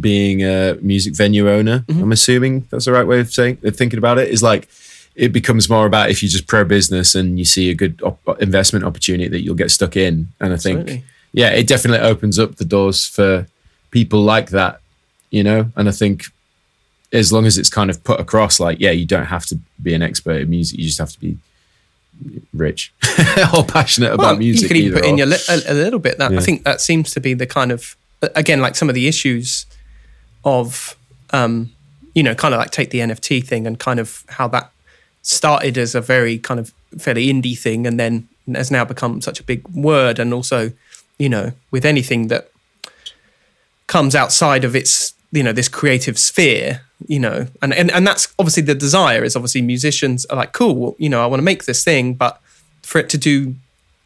being 0.09 0.43
a 0.43 0.75
music 0.81 1.15
venue 1.15 1.45
owner. 1.57 1.77
I'm 1.87 2.11
assuming 2.11 2.67
that's 2.69 2.85
the 2.85 2.91
right 2.91 3.07
way 3.07 3.19
of 3.21 3.31
saying 3.31 3.57
of 3.63 3.75
thinking 3.77 3.97
about 4.03 4.17
it. 4.17 4.27
Is 4.29 4.43
like 4.43 4.67
it 5.15 5.31
becomes 5.31 5.69
more 5.69 5.85
about 5.85 6.09
if 6.09 6.21
you're 6.21 6.29
just 6.29 6.47
pro 6.47 6.65
business 6.65 7.15
and 7.15 7.39
you 7.39 7.45
see 7.45 7.69
a 7.69 7.75
good 7.75 8.01
op- 8.03 8.41
investment 8.41 8.83
opportunity 8.83 9.29
that 9.29 9.41
you'll 9.41 9.55
get 9.55 9.71
stuck 9.71 9.95
in. 9.95 10.27
And 10.39 10.53
I 10.53 10.57
think 10.57 10.81
Absolutely. 10.81 11.03
yeah, 11.33 11.49
it 11.49 11.67
definitely 11.67 12.05
opens 12.05 12.37
up 12.37 12.55
the 12.55 12.65
doors 12.65 13.05
for 13.05 13.47
people 13.91 14.21
like 14.21 14.49
that, 14.49 14.81
you 15.29 15.43
know. 15.43 15.71
And 15.75 15.87
I 15.87 15.91
think 15.91 16.25
as 17.13 17.31
long 17.31 17.45
as 17.45 17.57
it's 17.57 17.69
kind 17.69 17.89
of 17.89 18.03
put 18.03 18.19
across, 18.19 18.59
like 18.59 18.79
yeah, 18.79 18.91
you 18.91 19.05
don't 19.05 19.25
have 19.25 19.45
to 19.47 19.59
be 19.81 19.93
an 19.93 20.01
expert 20.01 20.41
in 20.41 20.49
music. 20.49 20.79
You 20.79 20.85
just 20.85 20.99
have 20.99 21.11
to 21.11 21.19
be 21.19 21.37
rich 22.53 22.93
or 23.53 23.63
passionate 23.63 24.13
about 24.13 24.37
music. 24.37 24.63
you 24.63 24.67
could 24.67 24.77
even 24.77 24.99
put 24.99 25.09
in 25.09 25.17
your 25.17 25.27
li- 25.27 25.37
a, 25.49 25.71
a 25.71 25.73
little 25.73 25.99
bit. 25.99 26.17
That 26.17 26.33
I 26.33 26.41
think 26.41 26.63
that 26.63 26.81
seems 26.81 27.11
to 27.13 27.21
be 27.21 27.33
the 27.33 27.47
kind 27.47 27.71
of 27.71 27.95
again 28.35 28.59
like 28.59 28.75
some 28.75 28.89
of 28.89 28.95
the 28.95 29.07
issues 29.07 29.65
of 30.43 30.97
um, 31.31 31.71
you 32.13 32.23
know 32.23 32.35
kind 32.35 32.53
of 32.53 32.59
like 32.59 32.71
take 32.71 32.89
the 32.89 32.99
NFT 32.99 33.45
thing 33.45 33.65
and 33.65 33.79
kind 33.79 33.99
of 33.99 34.25
how 34.27 34.47
that 34.49 34.71
started 35.25 35.75
as 35.75 35.95
a 35.95 36.01
very 36.01 36.37
kind 36.37 36.59
of 36.59 36.71
fairly 36.99 37.27
indie 37.33 37.57
thing 37.57 37.87
and 37.87 37.99
then 37.99 38.27
has 38.53 38.69
now 38.69 38.85
become 38.85 39.21
such 39.21 39.39
a 39.39 39.43
big 39.43 39.67
word 39.69 40.19
and 40.19 40.31
also 40.31 40.71
you 41.17 41.27
know 41.27 41.51
with 41.71 41.83
anything 41.83 42.27
that 42.27 42.51
comes 43.87 44.13
outside 44.15 44.63
of 44.63 44.75
its 44.75 45.15
you 45.31 45.41
know 45.41 45.51
this 45.51 45.67
creative 45.67 46.19
sphere 46.19 46.81
you 47.07 47.19
know 47.19 47.47
and 47.59 47.73
and, 47.73 47.89
and 47.89 48.05
that's 48.05 48.31
obviously 48.37 48.61
the 48.61 48.75
desire 48.75 49.23
is 49.23 49.35
obviously 49.35 49.63
musicians 49.63 50.25
are 50.25 50.37
like 50.37 50.53
cool 50.53 50.75
well, 50.75 50.95
you 50.99 51.09
know 51.09 51.23
i 51.23 51.25
want 51.25 51.39
to 51.39 51.43
make 51.43 51.65
this 51.65 51.83
thing 51.83 52.13
but 52.13 52.39
for 52.83 52.99
it 52.99 53.09
to 53.09 53.17
do 53.17 53.55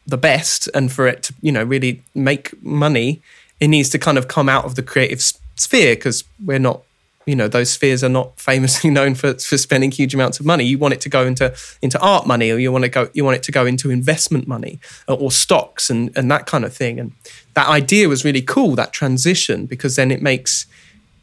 the 0.07 0.17
best 0.17 0.69
and 0.73 0.89
for 0.89 1.05
it 1.05 1.23
to 1.23 1.33
you 1.41 1.51
know 1.51 1.63
really 1.63 2.01
make 2.15 2.61
money 2.63 3.21
it 3.59 3.67
needs 3.67 3.89
to 3.89 3.99
kind 3.99 4.17
of 4.17 4.29
come 4.29 4.47
out 4.47 4.63
of 4.63 4.75
the 4.75 4.81
creative 4.81 5.21
sphere 5.57 5.95
because 5.95 6.23
we're 6.45 6.57
not 6.57 6.81
you 7.29 7.35
know 7.35 7.47
those 7.47 7.69
spheres 7.69 8.03
are 8.03 8.09
not 8.09 8.39
famously 8.39 8.89
known 8.97 9.15
for, 9.15 9.35
for 9.35 9.57
spending 9.57 9.91
huge 9.91 10.13
amounts 10.13 10.39
of 10.39 10.45
money. 10.45 10.63
You 10.63 10.77
want 10.77 10.93
it 10.93 11.01
to 11.01 11.09
go 11.09 11.25
into 11.25 11.55
into 11.81 11.99
art 11.99 12.25
money 12.25 12.49
or 12.51 12.57
you 12.57 12.71
want 12.71 12.83
to 12.85 12.89
go 12.89 13.09
you 13.13 13.23
want 13.23 13.37
it 13.37 13.43
to 13.43 13.51
go 13.51 13.65
into 13.65 13.91
investment 13.91 14.47
money 14.47 14.79
or, 15.07 15.17
or 15.17 15.31
stocks 15.31 15.89
and 15.89 16.15
and 16.17 16.31
that 16.31 16.45
kind 16.45 16.65
of 16.65 16.75
thing. 16.75 16.99
And 16.99 17.11
that 17.53 17.67
idea 17.67 18.09
was 18.09 18.25
really 18.25 18.41
cool 18.41 18.75
that 18.75 18.93
transition 18.93 19.65
because 19.65 19.95
then 19.95 20.11
it 20.11 20.21
makes 20.21 20.65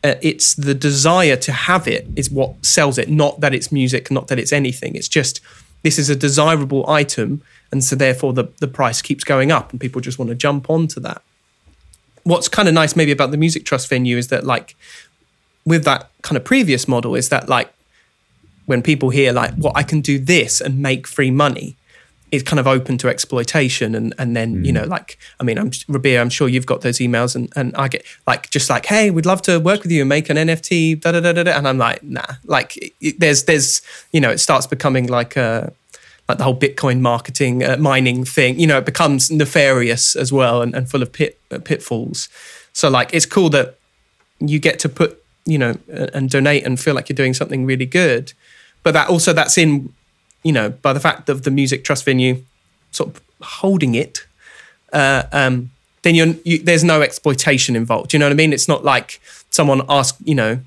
uh, 0.04 0.14
it's 0.22 0.54
the 0.54 0.74
desire 0.74 1.36
to 1.36 1.52
have 1.52 1.88
it 1.88 2.06
is 2.14 2.30
what 2.30 2.64
sells 2.64 2.98
it 2.98 3.08
not 3.08 3.40
that 3.40 3.54
it's 3.54 3.72
music 3.72 4.10
not 4.10 4.28
that 4.28 4.38
it's 4.38 4.52
anything. 4.52 4.94
It's 4.94 5.08
just 5.08 5.40
this 5.82 5.98
is 5.98 6.08
a 6.08 6.16
desirable 6.16 6.88
item 6.88 7.42
and 7.72 7.82
so 7.82 7.96
therefore 7.96 8.32
the, 8.32 8.44
the 8.60 8.68
price 8.68 9.02
keeps 9.02 9.24
going 9.24 9.50
up 9.50 9.72
and 9.72 9.80
people 9.80 10.00
just 10.00 10.18
want 10.18 10.28
to 10.28 10.34
jump 10.34 10.70
onto 10.70 11.00
that. 11.00 11.22
What's 12.22 12.48
kind 12.48 12.68
of 12.68 12.74
nice 12.74 12.96
maybe 12.96 13.12
about 13.12 13.30
the 13.30 13.36
music 13.36 13.64
trust 13.64 13.88
venue 13.88 14.16
is 14.16 14.28
that 14.28 14.44
like 14.44 14.76
with 15.66 15.84
that 15.84 16.08
kind 16.22 16.36
of 16.36 16.44
previous 16.44 16.88
model 16.88 17.14
is 17.14 17.28
that 17.28 17.48
like 17.48 17.70
when 18.66 18.82
people 18.82 19.10
hear 19.10 19.32
like, 19.32 19.52
well, 19.58 19.72
I 19.74 19.82
can 19.82 20.00
do 20.00 20.18
this 20.18 20.60
and 20.60 20.80
make 20.80 21.06
free 21.06 21.30
money, 21.30 21.76
it's 22.32 22.42
kind 22.42 22.58
of 22.58 22.66
open 22.66 22.98
to 22.98 23.08
exploitation 23.08 23.94
and 23.94 24.12
and 24.18 24.36
then 24.36 24.64
you 24.64 24.72
know 24.72 24.82
like 24.84 25.16
I 25.38 25.44
mean 25.44 25.58
I'm 25.58 25.70
Rabea 25.70 26.20
I'm 26.20 26.28
sure 26.28 26.48
you've 26.48 26.66
got 26.66 26.80
those 26.80 26.98
emails 26.98 27.36
and 27.36 27.52
and 27.54 27.74
I 27.76 27.86
get 27.86 28.04
like 28.26 28.50
just 28.50 28.68
like 28.68 28.86
hey 28.86 29.10
we'd 29.10 29.26
love 29.26 29.42
to 29.42 29.58
work 29.58 29.84
with 29.84 29.92
you 29.92 30.02
and 30.02 30.08
make 30.08 30.28
an 30.28 30.36
NFT 30.36 31.00
da 31.00 31.12
da 31.12 31.20
da 31.20 31.32
da, 31.32 31.44
da. 31.44 31.52
and 31.52 31.68
I'm 31.68 31.78
like 31.78 32.02
nah 32.02 32.26
like 32.44 32.76
it, 32.78 32.92
it, 33.00 33.20
there's 33.20 33.44
there's 33.44 33.80
you 34.12 34.20
know 34.20 34.30
it 34.30 34.38
starts 34.38 34.66
becoming 34.66 35.06
like 35.06 35.36
a 35.36 35.72
like 36.28 36.38
the 36.38 36.44
whole 36.44 36.58
Bitcoin 36.58 36.98
marketing 37.00 37.62
uh, 37.62 37.76
mining 37.76 38.24
thing 38.24 38.58
you 38.58 38.66
know 38.66 38.78
it 38.78 38.86
becomes 38.86 39.30
nefarious 39.30 40.16
as 40.16 40.32
well 40.32 40.62
and, 40.62 40.74
and 40.74 40.90
full 40.90 41.02
of 41.02 41.12
pit 41.12 41.38
uh, 41.52 41.58
pitfalls 41.60 42.28
so 42.72 42.90
like 42.90 43.14
it's 43.14 43.26
cool 43.26 43.50
that 43.50 43.78
you 44.40 44.58
get 44.58 44.80
to 44.80 44.88
put 44.88 45.22
you 45.46 45.58
know 45.58 45.78
and 45.88 46.28
donate 46.28 46.64
and 46.64 46.78
feel 46.78 46.94
like 46.94 47.08
you're 47.08 47.16
doing 47.16 47.32
something 47.32 47.64
really 47.64 47.86
good 47.86 48.32
but 48.82 48.92
that 48.92 49.08
also 49.08 49.32
that's 49.32 49.56
in 49.56 49.92
you 50.46 50.52
know, 50.52 50.70
by 50.70 50.92
the 50.92 51.00
fact 51.00 51.28
of 51.28 51.42
the 51.42 51.50
music 51.50 51.82
trust 51.82 52.04
venue 52.04 52.40
sort 52.92 53.10
of 53.10 53.20
holding 53.42 53.96
it, 53.96 54.24
uh, 54.92 55.24
um, 55.32 55.72
then 56.02 56.14
you're, 56.14 56.34
you, 56.44 56.62
there's 56.62 56.84
no 56.84 57.02
exploitation 57.02 57.74
involved. 57.74 58.12
You 58.12 58.20
know 58.20 58.26
what 58.26 58.32
I 58.32 58.36
mean? 58.36 58.52
It's 58.52 58.68
not 58.68 58.84
like 58.84 59.20
someone 59.50 59.82
ask, 59.88 60.14
you 60.24 60.36
know, 60.36 60.60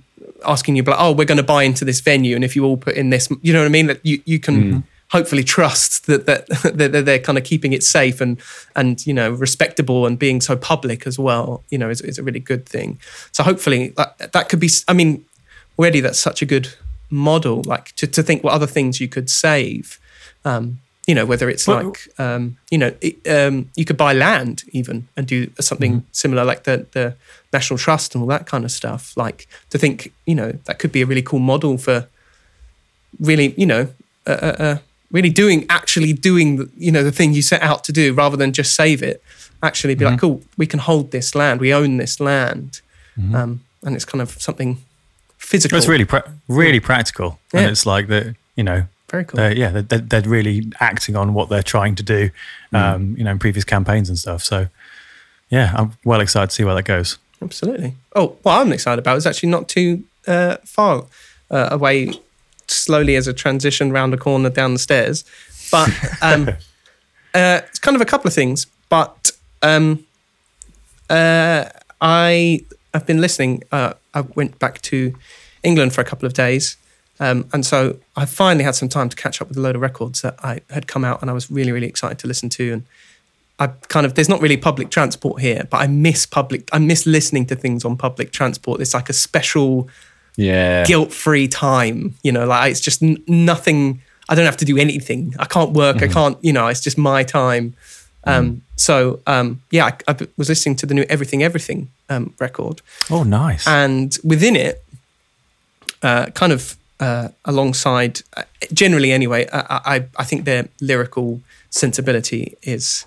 asking 0.45 0.75
you, 0.75 0.83
like, 0.83 0.97
oh, 0.99 1.13
we're 1.13 1.23
going 1.23 1.37
to 1.37 1.43
buy 1.43 1.63
into 1.63 1.85
this 1.85 2.01
venue, 2.01 2.35
and 2.35 2.43
if 2.43 2.57
you 2.57 2.65
all 2.65 2.75
put 2.75 2.95
in 2.95 3.09
this, 3.09 3.29
you 3.41 3.53
know 3.53 3.59
what 3.59 3.67
I 3.67 3.69
mean? 3.69 3.87
That 3.87 4.05
you 4.05 4.21
you 4.25 4.37
can. 4.37 4.73
Mm. 4.73 4.83
Hopefully, 5.11 5.43
trust 5.43 6.05
that, 6.07 6.25
that 6.25 6.47
that 6.75 7.05
they're 7.05 7.19
kind 7.19 7.37
of 7.37 7.43
keeping 7.43 7.73
it 7.73 7.83
safe 7.83 8.21
and 8.21 8.39
and 8.75 9.05
you 9.05 9.13
know 9.13 9.31
respectable 9.31 10.05
and 10.05 10.19
being 10.19 10.41
so 10.41 10.55
public 10.55 11.07
as 11.07 11.17
well. 11.17 11.63
You 11.69 11.77
know, 11.77 11.89
is, 11.89 12.01
is 12.01 12.17
a 12.17 12.23
really 12.23 12.39
good 12.39 12.65
thing. 12.65 12.99
So 13.31 13.43
hopefully 13.43 13.89
that 13.97 14.31
that 14.33 14.49
could 14.49 14.59
be. 14.59 14.69
I 14.87 14.93
mean, 14.93 15.25
already 15.77 16.01
that's 16.01 16.19
such 16.19 16.41
a 16.41 16.45
good 16.45 16.69
model, 17.09 17.63
like 17.65 17.95
to, 17.95 18.07
to 18.07 18.21
think 18.21 18.43
what 18.43 18.53
other 18.53 18.67
things 18.67 18.99
you 18.99 19.07
could 19.07 19.29
save. 19.29 19.99
Um, 20.45 20.79
you 21.07 21.15
know, 21.15 21.25
whether 21.25 21.49
it's 21.49 21.65
well, 21.65 21.85
like, 21.85 22.07
um, 22.19 22.57
you 22.69 22.77
know, 22.77 22.93
it, 23.01 23.27
um, 23.27 23.71
you 23.75 23.83
could 23.83 23.97
buy 23.97 24.13
land 24.13 24.63
even 24.73 25.07
and 25.17 25.25
do 25.25 25.49
something 25.59 25.91
mm-hmm. 25.93 26.07
similar 26.11 26.45
like 26.45 26.65
the, 26.65 26.85
the 26.91 27.15
National 27.51 27.79
Trust 27.79 28.13
and 28.13 28.21
all 28.21 28.27
that 28.27 28.45
kind 28.45 28.63
of 28.63 28.71
stuff. 28.71 29.17
Like 29.17 29.47
to 29.71 29.79
think, 29.79 30.13
you 30.27 30.35
know, 30.35 30.51
that 30.65 30.77
could 30.77 30.91
be 30.91 31.01
a 31.01 31.07
really 31.07 31.23
cool 31.23 31.39
model 31.39 31.79
for 31.79 32.07
really, 33.19 33.55
you 33.57 33.65
know, 33.65 33.87
uh, 34.27 34.29
uh, 34.29 34.55
uh, 34.59 34.77
really 35.11 35.29
doing, 35.29 35.65
actually 35.69 36.13
doing, 36.13 36.57
the, 36.57 36.69
you 36.77 36.91
know, 36.91 37.03
the 37.03 37.11
thing 37.11 37.33
you 37.33 37.41
set 37.41 37.61
out 37.61 37.83
to 37.85 37.91
do 37.91 38.13
rather 38.13 38.37
than 38.37 38.53
just 38.53 38.75
save 38.75 39.01
it. 39.01 39.23
Actually 39.61 39.95
be 39.95 40.05
mm-hmm. 40.05 40.13
like, 40.13 40.21
cool, 40.21 40.41
we 40.57 40.65
can 40.65 40.79
hold 40.79 41.11
this 41.11 41.35
land, 41.35 41.59
we 41.59 41.73
own 41.73 41.97
this 41.97 42.19
land. 42.19 42.81
Mm-hmm. 43.17 43.35
Um, 43.35 43.61
and 43.83 43.95
it's 43.95 44.05
kind 44.05 44.21
of 44.21 44.41
something 44.41 44.77
physical. 45.37 45.77
It's 45.77 45.87
really, 45.87 46.05
pra- 46.05 46.31
really 46.47 46.79
practical, 46.79 47.39
yeah. 47.53 47.61
and 47.61 47.71
it's 47.71 47.85
like 47.85 48.07
that 48.07 48.35
you 48.59 48.63
know, 48.63 48.83
very 49.07 49.23
cool. 49.23 49.37
They're, 49.37 49.55
yeah, 49.55 49.69
they're, 49.69 49.99
they're, 49.99 50.21
really 50.21 50.69
acting 50.81 51.15
on 51.15 51.33
what 51.33 51.47
they're 51.47 51.63
trying 51.63 51.95
to 51.95 52.03
do, 52.03 52.29
mm. 52.73 52.77
um, 52.77 53.15
you 53.17 53.23
know, 53.23 53.31
in 53.31 53.39
previous 53.39 53.63
campaigns 53.63 54.09
and 54.09 54.17
stuff. 54.17 54.43
So, 54.43 54.67
yeah, 55.49 55.71
I'm 55.77 55.93
well 56.03 56.19
excited 56.19 56.49
to 56.49 56.55
see 56.55 56.65
where 56.65 56.75
that 56.75 56.83
goes. 56.83 57.17
Absolutely. 57.41 57.95
Oh, 58.17 58.35
what 58.43 58.59
I'm 58.59 58.73
excited 58.73 58.99
about 58.99 59.15
is 59.15 59.25
actually 59.25 59.47
not 59.47 59.69
too 59.69 60.03
uh, 60.27 60.57
far 60.65 61.05
uh, 61.49 61.69
away, 61.71 62.11
slowly 62.71 63.15
as 63.15 63.27
a 63.27 63.33
transition 63.33 63.91
round 63.91 64.13
a 64.13 64.17
corner 64.17 64.49
down 64.49 64.73
the 64.73 64.79
stairs, 64.79 65.23
but 65.71 65.89
um, 66.21 66.49
uh, 67.33 67.61
it's 67.67 67.79
kind 67.79 67.95
of 67.95 68.01
a 68.01 68.05
couple 68.05 68.27
of 68.27 68.33
things. 68.33 68.67
But 68.89 69.31
um, 69.61 70.05
uh, 71.09 71.65
I 72.01 72.65
have 72.93 73.05
been 73.05 73.21
listening. 73.21 73.63
Uh, 73.71 73.93
I 74.13 74.21
went 74.21 74.59
back 74.59 74.81
to 74.83 75.13
England 75.63 75.93
for 75.93 76.01
a 76.01 76.05
couple 76.05 76.25
of 76.25 76.33
days. 76.33 76.77
Um, 77.19 77.49
and 77.51 77.65
so 77.65 77.97
I 78.15 78.25
finally 78.25 78.63
had 78.63 78.75
some 78.75 78.89
time 78.89 79.09
to 79.09 79.15
catch 79.15 79.41
up 79.41 79.49
with 79.49 79.57
a 79.57 79.61
load 79.61 79.75
of 79.75 79.81
records 79.81 80.21
that 80.21 80.35
I 80.43 80.61
had 80.69 80.87
come 80.87 81.03
out 81.03 81.21
and 81.21 81.29
I 81.29 81.33
was 81.33 81.51
really, 81.51 81.71
really 81.71 81.87
excited 81.87 82.17
to 82.19 82.27
listen 82.27 82.49
to. 82.49 82.73
And 82.73 82.83
I 83.59 83.67
kind 83.67 84.05
of, 84.05 84.15
there's 84.15 84.29
not 84.29 84.41
really 84.41 84.55
public 84.55 84.89
transport 84.89 85.41
here, 85.41 85.67
but 85.69 85.77
I 85.77 85.87
miss 85.87 86.25
public, 86.25 86.69
I 86.71 86.79
miss 86.79 87.05
listening 87.05 87.45
to 87.47 87.55
things 87.55 87.83
on 87.83 87.97
public 87.97 88.31
transport. 88.31 88.79
It's 88.79 88.93
like 88.93 89.09
a 89.09 89.13
special, 89.13 89.89
yeah, 90.39 90.85
guilt 90.85 91.11
free 91.11 91.47
time. 91.47 92.15
You 92.23 92.31
know, 92.31 92.45
like 92.45 92.71
it's 92.71 92.79
just 92.79 93.03
n- 93.03 93.21
nothing, 93.27 94.01
I 94.29 94.35
don't 94.35 94.45
have 94.45 94.57
to 94.57 94.65
do 94.65 94.77
anything. 94.77 95.35
I 95.37 95.45
can't 95.45 95.71
work. 95.71 95.97
Mm-hmm. 95.97 96.09
I 96.09 96.13
can't, 96.13 96.37
you 96.43 96.53
know, 96.53 96.67
it's 96.67 96.81
just 96.81 96.97
my 96.97 97.23
time. 97.23 97.75
Um, 98.23 98.49
mm. 98.49 98.59
So 98.77 99.19
um, 99.27 99.61
yeah, 99.69 99.85
I, 99.87 100.11
I, 100.11 100.27
was 100.37 100.47
listening 100.47 100.77
to 100.77 100.85
the 100.85 100.93
new 100.93 101.05
Everything 101.09 101.43
Everything 101.43 101.89
um, 102.09 102.33
record. 102.39 102.81
Oh, 103.09 103.23
nice! 103.23 103.67
And 103.67 104.17
within 104.23 104.55
it, 104.55 104.83
uh, 106.03 106.27
kind 106.27 106.53
of 106.53 106.77
uh, 106.99 107.29
alongside, 107.43 108.21
uh, 108.37 108.43
generally 108.71 109.11
anyway, 109.11 109.47
I, 109.51 109.81
I, 109.95 110.05
I 110.17 110.23
think 110.23 110.45
their 110.45 110.69
lyrical 110.79 111.41
sensibility 111.69 112.55
is 112.63 113.05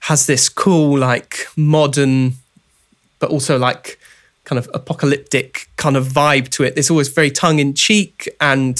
has 0.00 0.26
this 0.26 0.48
cool 0.48 0.98
like 0.98 1.46
modern, 1.56 2.34
but 3.20 3.30
also 3.30 3.58
like 3.58 3.98
kind 4.52 4.58
of 4.58 4.70
apocalyptic 4.74 5.70
kind 5.78 5.96
of 5.96 6.06
vibe 6.08 6.50
to 6.50 6.62
it. 6.62 6.74
It's 6.76 6.90
always 6.90 7.08
very 7.08 7.30
tongue 7.30 7.58
in 7.58 7.72
cheek 7.72 8.28
and 8.38 8.76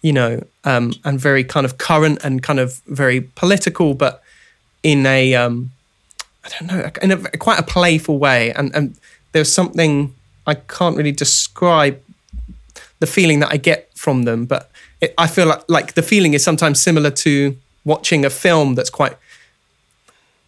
you 0.00 0.14
know 0.14 0.42
um, 0.64 0.94
and 1.04 1.20
very 1.20 1.44
kind 1.44 1.66
of 1.66 1.76
current 1.76 2.24
and 2.24 2.42
kind 2.42 2.58
of 2.58 2.80
very 2.86 3.20
political, 3.20 3.92
but 3.92 4.22
in 4.82 5.04
a 5.04 5.34
um, 5.34 5.72
I 6.42 6.48
don't 6.48 6.68
know 6.68 6.90
in 7.02 7.10
a 7.12 7.18
quite 7.36 7.58
a 7.58 7.62
playful 7.62 8.18
way, 8.18 8.50
and 8.52 8.74
and 8.74 8.96
there's 9.32 9.52
something 9.52 10.14
I 10.46 10.54
can't 10.54 10.96
really 10.96 11.12
describe 11.12 12.00
the 13.00 13.06
feeling 13.06 13.40
that 13.40 13.52
I 13.52 13.58
get 13.58 13.90
from 13.94 14.22
them, 14.22 14.46
but 14.46 14.70
it, 15.02 15.12
I 15.18 15.26
feel 15.26 15.48
like 15.48 15.64
like 15.68 15.92
the 15.92 16.02
feeling 16.02 16.32
is 16.32 16.42
sometimes 16.42 16.80
similar 16.80 17.10
to 17.26 17.56
watching 17.84 18.24
a 18.24 18.30
film 18.30 18.74
that's 18.74 18.90
quite 18.90 19.16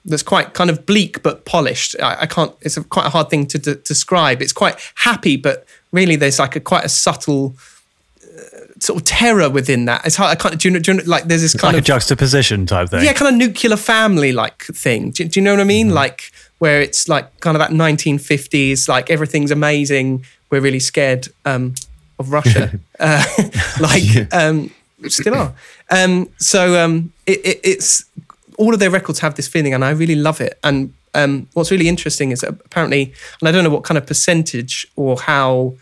that's 0.05 0.23
quite 0.23 0.55
kind 0.55 0.71
of 0.71 0.87
bleak 0.87 1.23
but 1.23 1.45
polished. 1.45 1.97
I, 2.01 2.23
I 2.23 2.27
can't. 2.27 2.55
It's 2.61 2.77
a, 2.77 2.85
quite 2.85 3.07
a 3.07 3.11
hard 3.11 3.31
thing 3.31 3.47
to 3.47 3.59
d- 3.59 3.77
describe. 3.85 4.43
It's 4.43 4.53
quite 4.53 4.77
happy, 4.97 5.37
but 5.37 5.67
really 5.93 6.17
there's 6.17 6.38
like 6.38 6.57
a 6.57 6.61
quite 6.61 6.85
a 6.85 6.88
subtle 6.88 7.55
sort 8.83 9.01
of 9.01 9.05
terror 9.05 9.49
within 9.49 9.85
that. 9.87 10.05
It's 10.05 10.17
hard. 10.17 10.37
I 10.37 10.41
can't. 10.41 10.61
Do 10.61 10.69
you 10.69 10.75
know? 10.75 10.81
Do 10.81 10.93
you 10.93 10.99
know 10.99 11.05
like 11.07 11.25
there's 11.25 11.43
this 11.43 11.55
kind 11.55 11.75
like 11.75 11.81
of 11.81 11.85
a 11.85 11.87
juxtaposition 11.87 12.67
type 12.67 12.91
thing. 12.91 13.05
Yeah, 13.05 13.12
kind 13.12 13.33
of 13.33 13.49
nuclear 13.49 13.77
family 13.77 14.33
like 14.33 14.65
thing. 14.65 15.11
Do, 15.11 15.25
do, 15.25 15.41
you 15.41 15.45
know 15.45 15.53
what 15.53 15.61
I 15.61 15.65
mean? 15.65 15.88
Mm-hmm. 15.88 15.97
Like 15.97 16.33
where 16.59 16.81
it's 16.81 17.09
like 17.09 17.41
kind 17.41 17.57
of 17.57 17.61
that 17.61 17.71
1950s. 17.71 18.88
Like 18.88 19.11
everything's 19.11 19.51
amazing. 19.51 20.25
We're 20.51 20.61
really 20.61 20.81
scared 20.81 21.29
um, 21.45 21.75
of 22.19 22.33
Russia. 22.33 22.79
uh, 23.01 23.25
like 23.81 24.33
um, 24.33 24.71
still 25.09 25.35
are. 25.35 25.55
Um, 25.91 26.29
so 26.38 26.83
um, 26.83 27.12
it, 27.27 27.41
it, 27.45 27.61
it's 27.62 28.05
all 28.59 28.75
of 28.75 28.81
their 28.81 28.91
records 28.91 29.21
have 29.21 29.35
this 29.35 29.49
feeling, 29.49 29.75
and 29.75 29.85
I 29.85 29.91
really 29.91 30.15
love 30.15 30.41
it. 30.41 30.59
And 30.62 30.93
um, 31.15 31.49
what's 31.53 31.71
really 31.71 31.88
interesting 31.88 32.31
is 32.31 32.41
that 32.41 32.51
apparently, 32.51 33.12
and 33.41 33.49
I 33.49 33.53
don't 33.53 33.65
know 33.65 33.71
what 33.71 33.85
kind 33.85 33.99
of 33.99 34.07
percentage 34.07 34.87
or 34.97 35.19
how 35.19 35.75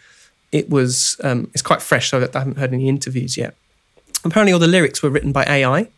it 0.53 0.69
was 0.69 1.21
um, 1.23 1.51
it's 1.53 1.63
quite 1.63 1.83
fresh, 1.83 2.11
so 2.11 2.19
I 2.19 2.39
haven't 2.39 2.59
heard 2.59 2.73
any 2.73 2.89
interviews 2.89 3.37
yet. 3.37 3.55
Apparently, 4.25 4.53
all 4.53 4.59
the 4.59 4.67
lyrics 4.67 5.03
were 5.03 5.11
written 5.11 5.33
by 5.33 5.45
AI. 5.45 5.89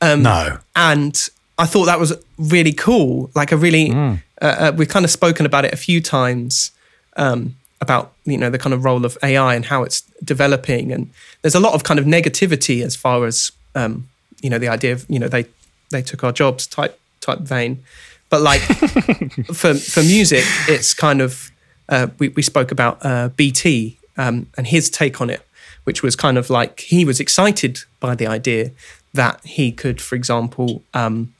Um, 0.00 0.22
no, 0.22 0.58
and 0.74 1.28
I 1.56 1.66
thought 1.66 1.84
that 1.86 2.00
was 2.00 2.12
really 2.36 2.72
cool. 2.72 3.30
Like 3.34 3.52
a 3.52 3.56
really, 3.56 3.90
mm. 3.90 4.20
uh, 4.42 4.44
uh, 4.44 4.72
we've 4.76 4.88
kind 4.88 5.04
of 5.04 5.10
spoken 5.10 5.46
about 5.46 5.64
it 5.64 5.72
a 5.72 5.76
few 5.76 6.00
times 6.00 6.72
um, 7.16 7.54
about 7.80 8.12
you 8.24 8.36
know 8.36 8.50
the 8.50 8.58
kind 8.58 8.74
of 8.74 8.84
role 8.84 9.04
of 9.04 9.16
AI 9.22 9.54
and 9.54 9.66
how 9.66 9.84
it's 9.84 10.00
developing, 10.22 10.92
and 10.92 11.10
there's 11.42 11.54
a 11.54 11.60
lot 11.60 11.74
of 11.74 11.84
kind 11.84 12.00
of 12.00 12.06
negativity 12.06 12.82
as 12.82 12.96
far 12.96 13.24
as 13.24 13.52
um, 13.74 14.08
you 14.42 14.50
know 14.50 14.58
the 14.58 14.68
idea 14.68 14.92
of 14.92 15.06
you 15.08 15.18
know 15.18 15.28
they 15.28 15.46
they 15.94 16.02
took 16.02 16.22
our 16.24 16.32
jobs 16.32 16.66
type 16.66 16.98
type 17.20 17.40
vein, 17.40 17.82
but 18.28 18.42
like 18.42 18.60
for 19.54 19.74
for 19.74 20.02
music, 20.02 20.44
it's 20.68 20.92
kind 20.92 21.20
of 21.20 21.50
uh, 21.88 22.08
we, 22.18 22.28
we 22.28 22.42
spoke 22.42 22.70
about 22.70 22.98
uh, 23.04 23.28
BT 23.28 23.98
um, 24.16 24.46
and 24.56 24.66
his 24.66 24.90
take 24.90 25.20
on 25.20 25.30
it, 25.30 25.46
which 25.84 26.02
was 26.02 26.16
kind 26.16 26.36
of 26.36 26.50
like 26.50 26.80
he 26.80 27.04
was 27.04 27.20
excited 27.20 27.80
by 28.00 28.14
the 28.14 28.26
idea 28.26 28.72
that 29.14 29.44
he 29.44 29.70
could, 29.70 30.00
for 30.00 30.16
example, 30.16 30.82
um, 30.92 31.32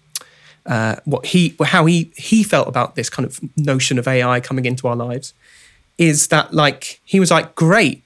uh, 0.67 0.97
what 1.05 1.27
he 1.27 1.55
how 1.65 1.85
he 1.87 2.11
he 2.17 2.43
felt 2.43 2.69
about 2.69 2.95
this 2.95 3.11
kind 3.11 3.27
of 3.27 3.41
notion 3.57 3.99
of 3.99 4.09
AI 4.09 4.41
coming 4.41 4.65
into 4.65 4.89
our 4.89 4.97
lives 4.97 5.35
is 5.99 6.29
that 6.29 6.55
like 6.55 7.01
he 7.05 7.21
was 7.21 7.31
like 7.31 7.55
great 7.55 8.03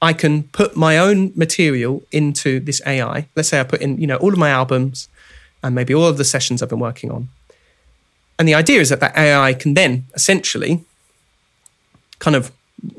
I 0.00 0.12
can 0.12 0.42
put 0.42 0.76
my 0.76 0.98
own 0.98 1.32
material 1.36 2.02
into 2.10 2.58
this 2.58 2.82
AI 2.84 3.28
let's 3.36 3.48
say 3.48 3.60
I 3.60 3.62
put 3.62 3.80
in 3.80 3.98
you 3.98 4.06
know 4.08 4.16
all 4.16 4.32
of 4.32 4.38
my 4.38 4.50
albums 4.50 5.08
and 5.62 5.74
maybe 5.74 5.94
all 5.94 6.06
of 6.06 6.18
the 6.18 6.24
sessions 6.24 6.62
I've 6.62 6.68
been 6.68 6.80
working 6.80 7.10
on 7.10 7.28
and 8.38 8.48
the 8.48 8.54
idea 8.54 8.80
is 8.80 8.88
that 8.88 9.00
that 9.00 9.16
AI 9.16 9.54
can 9.54 9.74
then 9.74 10.06
essentially 10.14 10.84
kind 12.18 12.34
of 12.34 12.50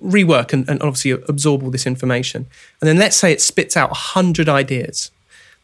rework 0.01 0.53
and, 0.53 0.69
and 0.69 0.81
obviously 0.81 1.11
absorb 1.11 1.63
all 1.63 1.69
this 1.69 1.85
information. 1.85 2.45
And 2.79 2.87
then 2.87 2.97
let's 2.97 3.17
say 3.17 3.33
it 3.33 3.41
spits 3.41 3.75
out 3.75 3.89
100 3.89 4.47
ideas 4.47 5.11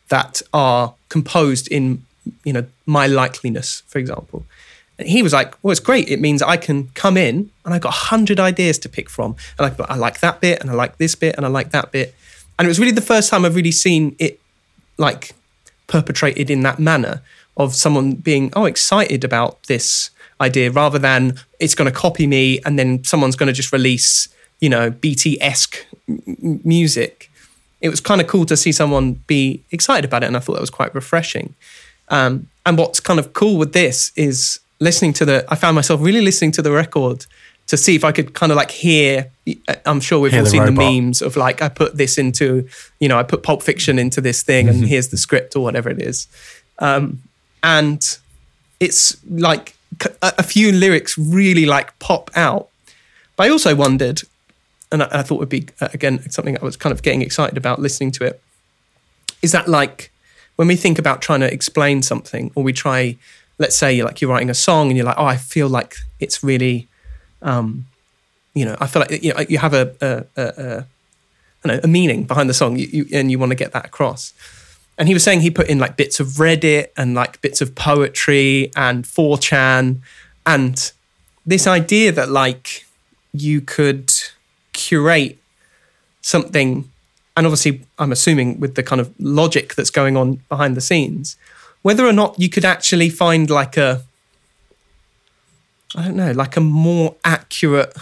that 0.10 0.42
are 0.54 0.96
composed 1.08 1.70
in 1.70 2.04
you 2.44 2.52
know 2.52 2.66
my 2.86 3.08
likeliness 3.08 3.84
for 3.84 3.98
example 3.98 4.44
And 4.98 5.08
he 5.08 5.24
was 5.24 5.32
like, 5.32 5.56
well, 5.64 5.72
it's 5.72 5.80
great. 5.80 6.10
It 6.10 6.20
means 6.20 6.42
I 6.42 6.58
can 6.58 6.90
come 6.90 7.16
in 7.16 7.50
and 7.64 7.74
I've 7.74 7.82
got 7.82 7.94
a 7.94 8.04
hundred 8.12 8.40
ideas 8.40 8.78
to 8.80 8.90
pick 8.90 9.10
from. 9.10 9.38
And 9.58 9.72
I, 9.72 9.94
I 9.94 9.96
like 9.96 10.20
that 10.20 10.42
bit 10.42 10.60
and 10.60 10.70
I 10.70 10.74
like 10.74 10.98
this 10.98 11.16
bit 11.16 11.36
and 11.38 11.46
I 11.46 11.50
like 11.50 11.72
that 11.72 11.94
bit. 11.94 12.14
And 12.58 12.66
it 12.66 12.70
was 12.70 12.80
really 12.80 12.92
the 12.92 13.10
first 13.14 13.30
time 13.30 13.46
I've 13.46 13.56
really 13.56 13.72
seen 13.72 14.18
it 14.20 14.42
like 14.98 15.34
perpetrated 15.90 16.50
in 16.50 16.62
that 16.64 16.80
manner 16.80 17.22
of 17.58 17.76
someone 17.76 18.14
being, 18.14 18.54
oh, 18.56 18.64
excited 18.64 19.26
about 19.26 19.62
this 19.64 20.12
idea 20.40 20.72
rather 20.72 20.98
than 20.98 21.38
it's 21.60 21.76
going 21.76 21.92
to 21.92 21.98
copy 21.98 22.26
me 22.26 22.60
and 22.66 22.80
then 22.80 23.04
someone's 23.04 23.36
going 23.36 23.48
to 23.48 23.54
just 23.54 23.74
release, 23.74 24.30
you 24.62 24.70
know, 24.70 24.90
BT 24.90 25.42
esque 25.42 25.86
m- 26.08 26.62
music. 26.64 27.30
It 27.82 27.90
was 27.90 28.00
kind 28.00 28.22
of 28.22 28.28
cool 28.28 28.46
to 28.46 28.56
see 28.56 28.72
someone 28.72 29.14
be 29.28 29.62
excited 29.72 30.06
about 30.06 30.24
it. 30.24 30.28
And 30.28 30.38
I 30.38 30.40
thought 30.40 30.54
that 30.54 30.62
was 30.62 30.70
quite 30.70 30.96
refreshing. 30.96 31.54
Um, 32.08 32.48
and 32.66 32.78
what's 32.78 33.02
kind 33.02 33.20
of 33.20 33.34
cool 33.34 33.58
with 33.58 33.74
this 33.74 34.14
is 34.16 34.60
listening 34.80 35.12
to 35.14 35.26
the, 35.26 35.46
I 35.50 35.56
found 35.56 35.76
myself 35.76 36.02
really 36.02 36.22
listening 36.22 36.52
to 36.54 36.62
the 36.62 36.72
record 36.72 37.26
to 37.70 37.78
see 37.78 37.96
if 37.96 38.04
I 38.04 38.12
could 38.12 38.34
kind 38.34 38.52
of 38.52 38.56
like 38.56 38.72
hear. 38.72 39.32
I'm 39.86 40.00
sure 40.00 40.20
we've 40.20 40.32
Hear 40.32 40.42
all 40.42 40.46
the 40.46 40.50
seen 40.52 40.62
robot. 40.62 40.76
the 40.76 41.02
memes 41.02 41.22
of 41.22 41.36
like, 41.36 41.62
I 41.62 41.70
put 41.70 41.98
this 41.98 42.18
into, 42.18 42.68
you 43.00 43.08
know, 43.08 43.18
I 43.18 43.24
put 43.24 43.42
Pulp 43.42 43.64
Fiction 43.64 43.98
into 43.98 44.22
this 44.22 44.44
thing 44.44 44.68
and 44.70 44.86
here's 44.86 45.08
the 45.08 45.18
script 45.18 45.56
or 45.56 45.64
whatever 45.64 45.90
it 45.90 46.02
is. 46.02 46.28
Um, 46.80 47.22
and 47.64 48.04
it's 48.80 49.18
like 49.30 49.76
a 50.22 50.44
few 50.44 50.72
lyrics 50.72 51.18
really 51.18 51.66
like 51.66 51.98
pop 52.00 52.30
out. 52.36 52.70
But 53.36 53.48
I 53.48 53.50
also 53.50 53.76
wondered, 53.76 54.22
and 54.92 55.04
I, 55.04 55.08
I 55.12 55.22
thought 55.24 55.40
would 55.40 55.50
be 55.50 55.68
uh, 55.80 55.90
again 55.94 56.30
something 56.30 56.58
I 56.60 56.66
was 56.66 56.76
kind 56.76 56.92
of 56.92 57.02
getting 57.04 57.22
excited 57.22 57.58
about 57.58 57.80
listening 57.80 58.12
to 58.14 58.26
it. 58.26 58.42
Is 59.42 59.52
that 59.52 59.68
like 59.68 60.12
when 60.58 60.68
we 60.68 60.76
think 60.76 61.00
about 61.00 61.22
trying 61.22 61.40
to 61.40 61.54
explain 61.54 62.02
something, 62.02 62.52
or 62.56 62.64
we 62.64 62.74
try, 62.74 63.16
let's 63.58 63.78
say, 63.78 63.94
you're 63.94 64.06
like 64.06 64.20
you're 64.22 64.30
writing 64.30 64.50
a 64.50 64.54
song 64.56 64.90
and 64.90 64.98
you're 64.98 65.06
like, 65.06 65.18
oh, 65.18 65.26
I 65.26 65.38
feel 65.38 65.70
like 65.70 65.96
it's 66.20 66.44
really, 66.44 66.89
um, 67.42 67.86
you 68.54 68.66
know, 68.66 68.76
I 68.80 68.88
feel 68.88 69.02
like 69.02 69.24
you 69.24 69.34
know, 69.34 69.40
you 69.48 69.58
have 69.58 69.74
a, 69.74 69.96
a, 70.02 70.42
a, 70.42 70.86
a 71.64 71.68
know, 71.68 71.80
a 71.84 71.88
meaning 71.88 72.24
behind 72.24 72.50
the 72.50 72.54
song, 72.54 72.78
you, 72.78 72.88
you, 72.92 73.06
and 73.14 73.32
you 73.32 73.40
want 73.40 73.52
to 73.52 73.56
get 73.56 73.72
that 73.74 73.86
across. 73.86 74.34
And 74.98 75.08
he 75.08 75.14
was 75.14 75.24
saying 75.24 75.42
he 75.42 75.52
put 75.52 75.70
in 75.70 75.80
like 75.80 75.96
bits 75.96 76.20
of 76.20 76.28
Reddit 76.28 76.88
and 76.98 77.16
like 77.16 77.42
bits 77.42 77.62
of 77.62 77.76
poetry 77.76 78.72
and 78.76 79.06
4chan 79.06 80.00
and 80.46 80.92
this 81.46 81.68
idea 81.68 82.12
that 82.12 82.30
like 82.30 82.86
you 83.32 83.62
could 83.62 84.12
curate 84.74 85.38
something 86.22 86.90
and 87.38 87.46
obviously 87.46 87.82
I'm 87.98 88.12
assuming 88.12 88.60
with 88.60 88.76
the 88.76 88.84
kind 88.84 89.00
of 89.00 89.14
logic 89.20 89.76
that's 89.76 89.90
going 89.90 90.18
on 90.18 90.42
behind 90.50 90.76
the 90.76 90.82
scenes 90.82 91.38
whether 91.82 92.06
or 92.06 92.12
not 92.12 92.38
you 92.40 92.50
could 92.50 92.66
actually 92.66 93.10
find 93.10 93.50
like 93.50 93.78
a 93.78 94.04
I 95.96 96.04
don't 96.06 96.16
know 96.16 96.32
like 96.32 96.56
a 96.58 96.62
more 96.62 97.16
accurate 97.24 97.96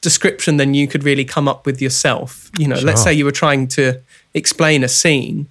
description 0.00 0.56
than 0.56 0.74
you 0.74 0.86
could 0.86 1.04
really 1.04 1.24
come 1.24 1.48
up 1.48 1.66
with 1.66 1.82
yourself. 1.82 2.50
You 2.58 2.68
know 2.68 2.76
let's 2.84 3.02
say 3.04 3.12
you 3.14 3.24
were 3.24 3.32
trying 3.32 3.68
to 3.68 4.00
explain 4.34 4.84
a 4.84 4.88
scene. 4.88 5.48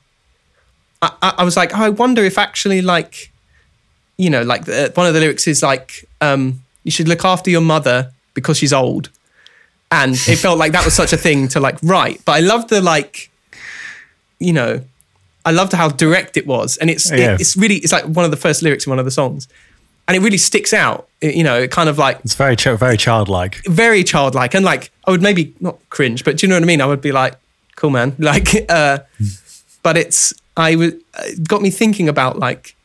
I, 1.01 1.11
I, 1.21 1.33
I 1.39 1.43
was 1.43 1.55
like 1.57 1.73
oh, 1.77 1.83
I 1.83 1.89
wonder 1.89 2.23
if 2.23 2.37
actually 2.37 2.81
like 2.81 3.31
you 4.17 4.29
know 4.29 4.41
like 4.41 4.65
the, 4.65 4.91
one 4.95 5.05
of 5.07 5.13
the 5.13 5.19
lyrics 5.19 5.47
is 5.47 5.61
like 5.61 6.05
um, 6.21 6.63
you 6.83 6.91
should 6.91 7.07
look 7.07 7.25
after 7.25 7.49
your 7.49 7.61
mother 7.61 8.11
because 8.33 8.57
she's 8.57 8.73
old. 8.73 9.09
And 9.91 10.13
it 10.15 10.37
felt 10.45 10.57
like 10.57 10.71
that 10.71 10.83
was 10.85 10.93
such 10.93 11.13
a 11.13 11.17
thing 11.17 11.47
to 11.49 11.59
like 11.59 11.77
write. 11.83 12.23
But 12.25 12.33
i 12.33 12.39
loved 12.39 12.69
the 12.69 12.81
like 12.81 13.29
you 14.39 14.53
know 14.53 14.81
i 15.45 15.51
loved 15.51 15.73
how 15.73 15.89
direct 15.89 16.37
it 16.37 16.47
was. 16.47 16.77
And 16.77 16.89
it's 16.89 17.11
it- 17.11 17.19
it's 17.41 17.55
really 17.57 17.75
it's 17.77 17.91
like 17.91 18.05
one 18.05 18.25
of 18.25 18.31
the 18.31 18.37
first 18.37 18.61
lyrics 18.63 18.85
in 18.85 18.89
one 18.91 18.99
of 18.99 19.05
the 19.05 19.11
songs 19.11 19.47
and 20.07 20.15
it 20.17 20.21
really 20.21 20.37
sticks 20.37 20.73
out 20.73 21.07
It- 21.21 21.35
you 21.35 21.43
know 21.43 21.57
it 21.63 21.71
kind 21.71 21.89
of 21.89 21.97
like 21.97 22.19
It's 22.23 22.35
very 22.35 22.55
ch- 22.55 22.79
very 22.79 22.97
childlike. 22.97 23.61
very 23.65 24.03
childlike 24.03 24.53
and 24.55 24.63
like 24.65 24.91
I 25.07 25.11
would 25.11 25.21
maybe 25.21 25.53
not 25.59 25.77
cringe, 25.89 26.23
but 26.23 26.37
do 26.37 26.45
you 26.45 26.49
know 26.49 26.55
what 26.57 26.63
I 26.63 26.67
mean? 26.67 26.81
I 26.81 26.85
would 26.85 27.01
be 27.01 27.11
like, 27.11 27.33
cool 27.77 27.89
man, 27.91 28.13
like, 28.31 28.49
uh, 28.69 28.99
but 29.83 29.95
it's 29.97 30.33
I 30.57 30.75
would 30.75 30.99
it 31.19 31.47
got 31.47 31.61
me 31.61 31.69
thinking 31.69 32.09
about 32.09 32.37
like, 32.39 32.75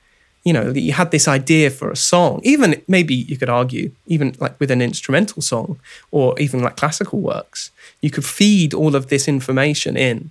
you 0.45 0.53
know, 0.53 0.73
that 0.73 0.81
you 0.81 0.93
had 0.93 1.11
this 1.11 1.27
idea 1.29 1.71
for 1.71 1.91
a 1.91 1.97
song, 1.97 2.41
even 2.45 2.83
maybe 2.89 3.15
you 3.15 3.37
could 3.37 3.49
argue, 3.49 3.91
even 4.07 4.35
like 4.41 4.55
with 4.61 4.71
an 4.71 4.81
instrumental 4.83 5.41
song 5.43 5.79
or 6.11 6.39
even 6.39 6.61
like 6.63 6.77
classical 6.77 7.21
works, 7.21 7.71
you 8.01 8.11
could 8.11 8.25
feed 8.25 8.73
all 8.75 8.95
of 8.97 9.07
this 9.09 9.27
information 9.29 9.97
in, 9.97 10.31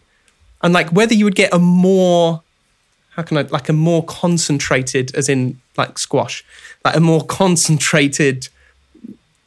and 0.62 0.74
like 0.74 0.90
whether 0.92 1.14
you 1.14 1.26
would 1.26 1.36
get 1.36 1.54
a 1.54 1.60
more 1.60 2.42
how 3.12 3.24
can 3.24 3.38
I 3.38 3.42
like 3.44 3.70
a 3.70 3.74
more 3.74 4.04
concentrated, 4.04 5.14
as 5.16 5.30
in 5.30 5.60
like 5.78 5.98
squash, 6.00 6.46
like 6.86 6.96
a 6.96 7.00
more 7.00 7.24
concentrated 7.24 8.50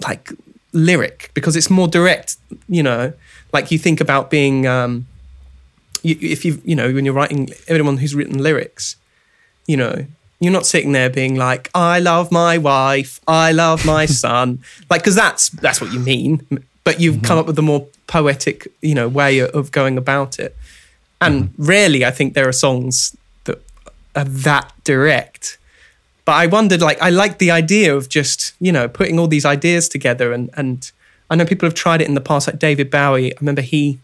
like 0.02 0.32
lyric? 0.72 1.30
Because 1.34 1.56
it's 1.56 1.70
more 1.70 1.88
direct 1.88 2.36
you 2.68 2.82
know? 2.82 3.12
Like 3.52 3.70
you 3.70 3.78
think 3.78 4.00
about 4.00 4.30
being 4.30 4.66
um 4.66 5.06
you, 6.02 6.16
if 6.20 6.44
you 6.44 6.60
you 6.64 6.76
know 6.76 6.92
when 6.92 7.04
you're 7.04 7.14
writing 7.14 7.50
everyone 7.66 7.96
who's 7.96 8.14
written 8.14 8.42
lyrics 8.42 8.96
you 9.66 9.76
know 9.76 10.06
you're 10.38 10.52
not 10.52 10.66
sitting 10.66 10.92
there 10.92 11.08
being 11.08 11.34
like 11.34 11.70
i 11.74 11.98
love 11.98 12.30
my 12.30 12.58
wife 12.58 13.20
i 13.26 13.50
love 13.50 13.84
my 13.86 14.04
son. 14.24 14.62
Like 14.90 15.00
because 15.00 15.14
that's 15.14 15.48
that's 15.48 15.80
what 15.80 15.92
you 15.92 16.00
mean 16.00 16.46
but 16.84 17.00
you've 17.00 17.22
come 17.22 17.38
up 17.38 17.46
with 17.46 17.58
a 17.58 17.62
more 17.62 17.86
poetic 18.06 18.68
you 18.82 18.94
know 18.94 19.08
way 19.08 19.40
of 19.40 19.72
going 19.72 19.96
about 19.96 20.38
it. 20.38 20.54
And 21.20 21.54
rarely 21.56 22.04
i 22.04 22.10
think 22.10 22.34
there 22.34 22.46
are 22.46 22.52
songs 22.52 23.16
that 24.14 24.72
direct 24.84 25.58
but 26.24 26.32
I 26.32 26.46
wondered, 26.46 26.80
like, 26.80 27.00
I 27.02 27.10
like 27.10 27.38
the 27.38 27.50
idea 27.50 27.94
of 27.94 28.08
just, 28.08 28.54
you 28.58 28.72
know, 28.72 28.88
putting 28.88 29.18
all 29.18 29.28
these 29.28 29.44
ideas 29.44 29.88
together. 29.88 30.32
And, 30.32 30.50
and 30.54 30.90
I 31.28 31.36
know 31.36 31.44
people 31.44 31.66
have 31.66 31.74
tried 31.74 32.00
it 32.00 32.08
in 32.08 32.14
the 32.14 32.20
past, 32.20 32.46
like 32.46 32.58
David 32.58 32.90
Bowie. 32.90 33.32
I 33.32 33.36
remember 33.40 33.60
he, 33.60 33.98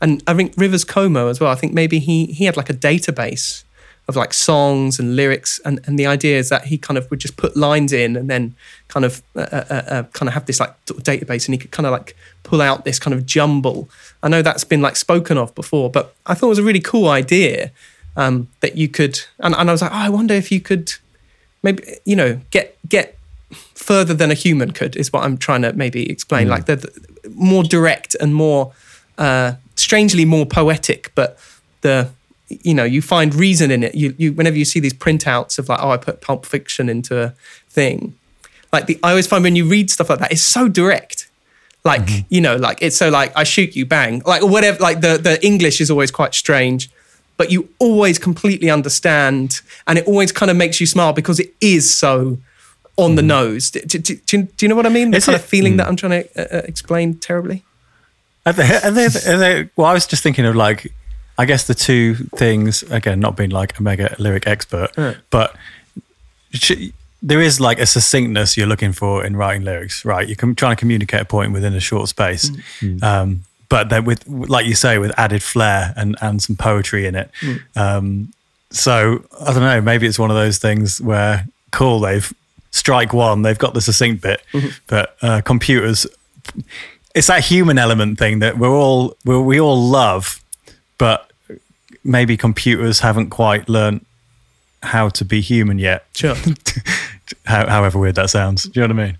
and 0.00 0.22
I 0.26 0.34
think 0.34 0.54
Rivers 0.56 0.84
Cuomo 0.84 1.30
as 1.30 1.38
well. 1.38 1.52
I 1.52 1.54
think 1.54 1.72
maybe 1.72 2.00
he, 2.00 2.26
he 2.26 2.46
had 2.46 2.56
like 2.56 2.68
a 2.68 2.74
database 2.74 3.62
of 4.08 4.16
like 4.16 4.34
songs 4.34 4.98
and 4.98 5.14
lyrics. 5.14 5.60
And, 5.64 5.78
and 5.84 5.96
the 5.96 6.06
idea 6.06 6.36
is 6.36 6.48
that 6.48 6.64
he 6.64 6.78
kind 6.78 6.98
of 6.98 7.08
would 7.10 7.20
just 7.20 7.36
put 7.36 7.56
lines 7.56 7.92
in 7.92 8.16
and 8.16 8.28
then 8.28 8.56
kind 8.88 9.04
of, 9.04 9.22
uh, 9.36 9.42
uh, 9.52 9.82
uh, 9.86 10.02
kind 10.14 10.28
of 10.28 10.34
have 10.34 10.46
this 10.46 10.58
like 10.58 10.74
database 10.86 11.46
and 11.46 11.54
he 11.54 11.58
could 11.58 11.70
kind 11.70 11.86
of 11.86 11.92
like 11.92 12.16
pull 12.42 12.60
out 12.60 12.84
this 12.84 12.98
kind 12.98 13.14
of 13.14 13.24
jumble. 13.24 13.88
I 14.20 14.28
know 14.28 14.42
that's 14.42 14.64
been 14.64 14.82
like 14.82 14.96
spoken 14.96 15.38
of 15.38 15.54
before, 15.54 15.88
but 15.88 16.12
I 16.26 16.34
thought 16.34 16.46
it 16.46 16.50
was 16.50 16.58
a 16.58 16.64
really 16.64 16.80
cool 16.80 17.08
idea 17.08 17.70
um, 18.16 18.48
that 18.60 18.76
you 18.76 18.88
could, 18.88 19.20
and, 19.38 19.54
and 19.54 19.68
I 19.68 19.72
was 19.72 19.82
like, 19.82 19.92
oh, 19.92 19.96
I 19.96 20.08
wonder 20.08 20.34
if 20.34 20.52
you 20.52 20.60
could, 20.60 20.92
maybe 21.62 21.82
you 22.04 22.16
know 22.16 22.40
get 22.50 22.76
get 22.88 23.18
further 23.74 24.14
than 24.14 24.30
a 24.30 24.34
human 24.34 24.70
could 24.70 24.96
is 24.96 25.12
what 25.12 25.24
i'm 25.24 25.36
trying 25.36 25.62
to 25.62 25.72
maybe 25.72 26.08
explain. 26.10 26.48
Like 26.48 26.66
the, 26.66 26.76
the 26.76 27.30
more 27.34 27.62
direct 27.62 28.14
and 28.20 28.34
more 28.34 28.72
uh 29.18 29.54
strangely 29.76 30.24
more 30.24 30.46
poetic 30.46 31.12
but 31.14 31.38
the 31.82 32.10
you 32.48 32.74
know 32.74 32.84
you 32.84 33.00
find 33.00 33.34
reason 33.34 33.70
in 33.70 33.82
it. 33.82 33.94
You 33.94 34.14
you 34.18 34.32
whenever 34.32 34.56
you 34.56 34.64
see 34.64 34.80
these 34.80 34.94
printouts 34.94 35.58
of 35.58 35.68
like 35.68 35.80
oh 35.82 35.90
i 35.90 35.96
put 35.96 36.20
pulp 36.20 36.46
fiction 36.46 36.88
into 36.88 37.20
a 37.20 37.34
thing 37.68 38.14
like 38.72 38.86
the 38.86 38.98
i 39.02 39.10
always 39.10 39.26
find 39.26 39.42
when 39.44 39.56
you 39.56 39.66
read 39.68 39.90
stuff 39.90 40.10
like 40.10 40.18
that 40.20 40.32
it's 40.32 40.42
so 40.42 40.68
direct. 40.68 41.28
Like 41.84 42.08
you 42.28 42.40
know 42.40 42.54
like 42.54 42.78
it's 42.80 42.96
so 42.96 43.10
like 43.10 43.32
i 43.34 43.42
shoot 43.42 43.74
you 43.74 43.84
bang 43.84 44.22
like 44.24 44.42
whatever 44.42 44.78
like 44.78 45.00
the 45.00 45.18
the 45.18 45.44
english 45.44 45.80
is 45.80 45.90
always 45.90 46.12
quite 46.12 46.32
strange 46.32 46.88
but 47.42 47.50
you 47.54 47.60
always 47.86 48.16
completely 48.28 48.70
understand 48.78 49.60
and 49.86 49.94
it 49.98 50.04
always 50.12 50.30
kind 50.40 50.50
of 50.52 50.56
makes 50.56 50.76
you 50.80 50.86
smile 50.86 51.12
because 51.12 51.38
it 51.44 51.50
is 51.60 51.84
so 52.04 52.38
on 52.96 53.10
the 53.16 53.22
nose. 53.36 53.70
Do, 53.70 53.80
do- 53.80 53.98
do- 53.98 54.42
do 54.56 54.60
you- 54.60 54.68
know 54.68 54.76
what 54.80 54.86
i 54.86 54.90
mean? 54.98 55.10
The 55.10 55.16
Is 55.18 55.26
kind 55.26 55.36
it? 55.36 55.42
of 55.42 55.48
feeling 55.54 55.76
that 55.78 55.86
i'm 55.88 55.96
trying 56.02 56.16
to 56.22 56.24
uh, 56.40 56.58
uh, 56.58 56.62
explain 56.72 57.06
terribly? 57.28 57.58
Are 58.46 58.52
they, 58.58 58.68
are 58.86 58.90
they, 58.98 59.06
are 59.32 59.38
they, 59.44 59.54
well, 59.76 59.86
I 59.92 59.94
was 59.98 60.06
just 60.06 60.22
thinking 60.22 60.44
of 60.50 60.54
like, 60.66 60.80
I 61.38 61.44
guess 61.46 61.62
the 61.66 61.74
two 61.88 62.14
things, 62.42 62.82
again, 62.98 63.18
not 63.20 63.36
being 63.36 63.50
like 63.60 63.78
a 63.78 63.82
mega 63.82 64.14
lyric 64.18 64.46
expert, 64.46 64.90
but 65.30 65.48
sh- 66.52 66.90
there 67.22 67.40
is 67.40 67.60
like 67.60 67.78
a 67.78 67.86
succinctness 67.86 68.56
you're 68.56 68.66
looking 68.66 68.92
for 68.92 69.24
in 69.24 69.36
writing 69.36 69.64
lyrics, 69.64 70.04
right? 70.04 70.26
You're 70.28 70.36
com- 70.42 70.54
trying 70.56 70.74
to 70.76 70.80
communicate 70.80 71.20
a 71.20 71.24
point 71.24 71.52
within 71.52 71.72
a 71.74 71.80
short 71.80 72.08
space. 72.08 72.50
Um, 73.02 73.44
but 73.72 73.88
then 73.88 74.04
with, 74.04 74.28
like 74.28 74.66
you 74.66 74.74
say, 74.74 74.98
with 74.98 75.18
added 75.18 75.42
flair 75.42 75.94
and, 75.96 76.14
and 76.20 76.42
some 76.42 76.56
poetry 76.56 77.06
in 77.06 77.14
it. 77.14 77.30
Um, 77.74 78.30
so 78.70 79.24
I 79.40 79.46
don't 79.46 79.62
know, 79.62 79.80
maybe 79.80 80.06
it's 80.06 80.18
one 80.18 80.30
of 80.30 80.36
those 80.36 80.58
things 80.58 81.00
where, 81.00 81.46
cool, 81.70 81.98
they've 81.98 82.30
strike 82.70 83.14
one, 83.14 83.40
they've 83.40 83.58
got 83.58 83.72
the 83.72 83.80
succinct 83.80 84.20
bit, 84.20 84.42
but 84.88 85.16
uh, 85.22 85.40
computers 85.40 86.06
it's 87.14 87.28
that 87.28 87.44
human 87.44 87.78
element 87.78 88.18
thing 88.18 88.40
that 88.40 88.58
we're 88.58 88.68
all 88.68 89.16
we 89.24 89.38
we 89.38 89.58
all 89.58 89.80
love, 89.80 90.42
but 90.98 91.30
maybe 92.04 92.36
computers 92.36 93.00
haven't 93.00 93.30
quite 93.30 93.70
learned 93.70 94.04
how 94.82 95.08
to 95.08 95.24
be 95.24 95.40
human 95.40 95.78
yet. 95.78 96.04
sure 96.14 96.36
How, 97.46 97.66
however 97.66 97.98
weird 97.98 98.16
that 98.16 98.28
sounds. 98.28 98.64
Do 98.64 98.80
you 98.80 98.86
know 98.86 98.94
what 98.94 99.02
I 99.02 99.06
mean? 99.06 99.18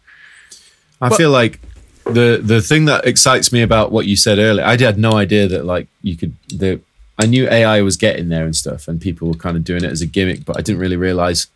I 1.00 1.16
feel 1.16 1.30
like 1.30 1.58
the 2.04 2.40
the 2.42 2.60
thing 2.60 2.86
that 2.86 3.06
excites 3.06 3.52
me 3.52 3.62
about 3.62 3.92
what 3.92 4.06
you 4.06 4.16
said 4.16 4.38
earlier, 4.38 4.64
I 4.64 4.76
had 4.76 4.98
no 4.98 5.12
idea 5.12 5.46
that 5.48 5.64
like 5.64 5.88
you 6.02 6.16
could 6.16 6.36
the 6.48 6.80
I 7.18 7.26
knew 7.26 7.48
AI 7.48 7.82
was 7.82 7.96
getting 7.96 8.28
there 8.28 8.44
and 8.44 8.56
stuff, 8.56 8.88
and 8.88 9.00
people 9.00 9.28
were 9.28 9.34
kind 9.34 9.56
of 9.56 9.64
doing 9.64 9.84
it 9.84 9.90
as 9.90 10.02
a 10.02 10.06
gimmick, 10.06 10.44
but 10.44 10.56
I 10.58 10.60
didn't 10.62 10.80
really 10.80 10.96
realize 10.96 11.46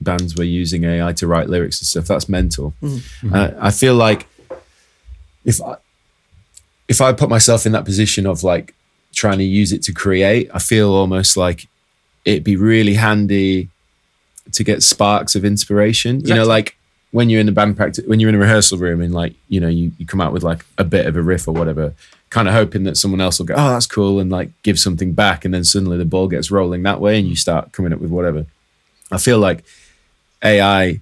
bands 0.00 0.36
were 0.36 0.44
using 0.44 0.84
AI 0.84 1.12
to 1.14 1.26
write 1.26 1.48
lyrics 1.48 1.80
and 1.80 1.86
stuff. 1.86 2.06
That's 2.06 2.28
mental. 2.28 2.74
Mm-hmm. 2.82 3.34
Uh, 3.34 3.50
I 3.58 3.70
feel 3.70 3.94
like 3.94 4.26
if 5.44 5.62
I, 5.62 5.76
if 6.88 7.00
I 7.00 7.12
put 7.12 7.28
myself 7.28 7.66
in 7.66 7.72
that 7.72 7.84
position 7.84 8.26
of 8.26 8.42
like 8.42 8.74
trying 9.14 9.38
to 9.38 9.44
use 9.44 9.72
it 9.72 9.82
to 9.84 9.92
create, 9.92 10.50
I 10.52 10.58
feel 10.58 10.90
almost 10.90 11.36
like 11.36 11.68
it'd 12.24 12.44
be 12.44 12.56
really 12.56 12.94
handy 12.94 13.68
to 14.52 14.64
get 14.64 14.82
sparks 14.82 15.34
of 15.34 15.44
inspiration. 15.44 16.20
You 16.20 16.34
know, 16.34 16.44
like 16.44 16.76
when 17.14 17.30
you're 17.30 17.38
in 17.38 17.46
the 17.46 17.52
band 17.52 17.76
practice, 17.76 18.04
when 18.08 18.18
you're 18.18 18.28
in 18.28 18.34
a 18.34 18.38
rehearsal 18.38 18.76
room 18.76 19.00
and 19.00 19.14
like, 19.14 19.34
you 19.48 19.60
know, 19.60 19.68
you, 19.68 19.92
you 19.98 20.04
come 20.04 20.20
out 20.20 20.32
with 20.32 20.42
like 20.42 20.66
a 20.78 20.82
bit 20.82 21.06
of 21.06 21.16
a 21.16 21.22
riff 21.22 21.46
or 21.46 21.54
whatever, 21.54 21.94
kind 22.28 22.48
of 22.48 22.54
hoping 22.54 22.82
that 22.82 22.96
someone 22.96 23.20
else 23.20 23.38
will 23.38 23.46
go, 23.46 23.54
oh, 23.56 23.68
that's 23.68 23.86
cool, 23.86 24.18
and 24.18 24.32
like 24.32 24.50
give 24.64 24.80
something 24.80 25.12
back. 25.12 25.44
And 25.44 25.54
then 25.54 25.62
suddenly 25.62 25.96
the 25.96 26.04
ball 26.04 26.26
gets 26.26 26.50
rolling 26.50 26.82
that 26.82 27.00
way 27.00 27.16
and 27.16 27.28
you 27.28 27.36
start 27.36 27.70
coming 27.70 27.92
up 27.92 28.00
with 28.00 28.10
whatever. 28.10 28.46
I 29.12 29.18
feel 29.18 29.38
like 29.38 29.64
AI 30.42 30.98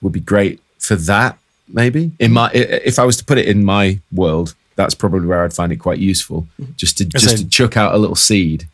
would 0.00 0.12
be 0.14 0.20
great 0.20 0.62
for 0.78 0.96
that, 0.96 1.36
maybe. 1.68 2.12
In 2.18 2.32
my, 2.32 2.50
if 2.54 2.98
I 2.98 3.04
was 3.04 3.18
to 3.18 3.24
put 3.26 3.36
it 3.36 3.46
in 3.46 3.62
my 3.62 4.00
world, 4.10 4.54
that's 4.76 4.94
probably 4.94 5.26
where 5.26 5.44
I'd 5.44 5.52
find 5.52 5.72
it 5.72 5.76
quite 5.76 5.98
useful, 5.98 6.48
mm-hmm. 6.58 6.72
just 6.76 6.96
to 6.96 7.04
just 7.04 7.36
to 7.36 7.46
chuck 7.46 7.76
out 7.76 7.94
a 7.94 7.98
little 7.98 8.16
seed. 8.16 8.66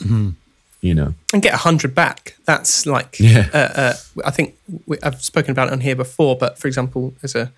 Mm-hmm. 0.00 0.30
You 0.82 0.94
know, 0.94 1.14
and 1.32 1.40
get 1.40 1.54
a 1.54 1.58
hundred 1.58 1.94
back. 1.94 2.36
That's 2.44 2.86
like, 2.86 3.18
Yeah. 3.20 3.48
uh, 3.54 3.80
uh, 3.80 3.94
I 4.24 4.30
think 4.32 4.56
we, 4.86 4.98
I've 5.02 5.22
spoken 5.22 5.52
about 5.52 5.68
it 5.68 5.72
on 5.72 5.80
here 5.80 5.94
before. 5.94 6.36
But 6.36 6.58
for 6.58 6.66
example, 6.66 7.14
there's 7.20 7.36
a 7.36 7.52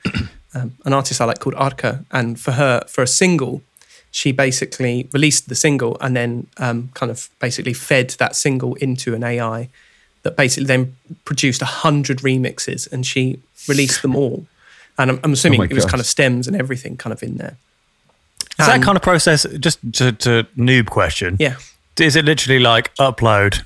um, 0.54 0.76
an 0.84 0.92
artist 0.92 1.20
I 1.20 1.24
like 1.24 1.38
called 1.40 1.54
Arca, 1.56 2.04
and 2.10 2.38
for 2.38 2.52
her, 2.52 2.82
for 2.86 3.02
a 3.02 3.06
single, 3.06 3.62
she 4.10 4.30
basically 4.30 5.08
released 5.12 5.48
the 5.48 5.54
single 5.54 5.96
and 6.02 6.14
then 6.14 6.46
um, 6.58 6.90
kind 6.94 7.10
of 7.10 7.30
basically 7.40 7.72
fed 7.72 8.10
that 8.18 8.36
single 8.36 8.74
into 8.74 9.14
an 9.14 9.24
AI 9.24 9.68
that 10.22 10.36
basically 10.36 10.66
then 10.66 10.94
produced 11.24 11.62
a 11.62 11.66
hundred 11.82 12.18
remixes, 12.18 12.92
and 12.92 13.06
she 13.06 13.40
released 13.68 14.02
them 14.02 14.14
all. 14.14 14.46
And 14.98 15.10
I'm, 15.12 15.20
I'm 15.24 15.32
assuming 15.32 15.58
my 15.60 15.64
it 15.64 15.72
was 15.72 15.86
kind 15.86 16.00
of 16.00 16.06
stems 16.06 16.46
and 16.46 16.54
everything 16.56 16.96
kind 16.98 17.12
of 17.12 17.22
in 17.22 17.36
there. 17.38 17.56
Is 18.58 18.66
that 18.66 18.82
kind 18.82 18.96
of 18.96 19.02
process 19.02 19.46
just 19.58 19.78
to, 19.94 20.12
to 20.12 20.44
noob 20.56 20.86
question? 20.86 21.36
Yeah. 21.40 21.56
Is 21.98 22.16
it 22.16 22.24
literally 22.24 22.58
like 22.58 22.94
upload, 22.96 23.62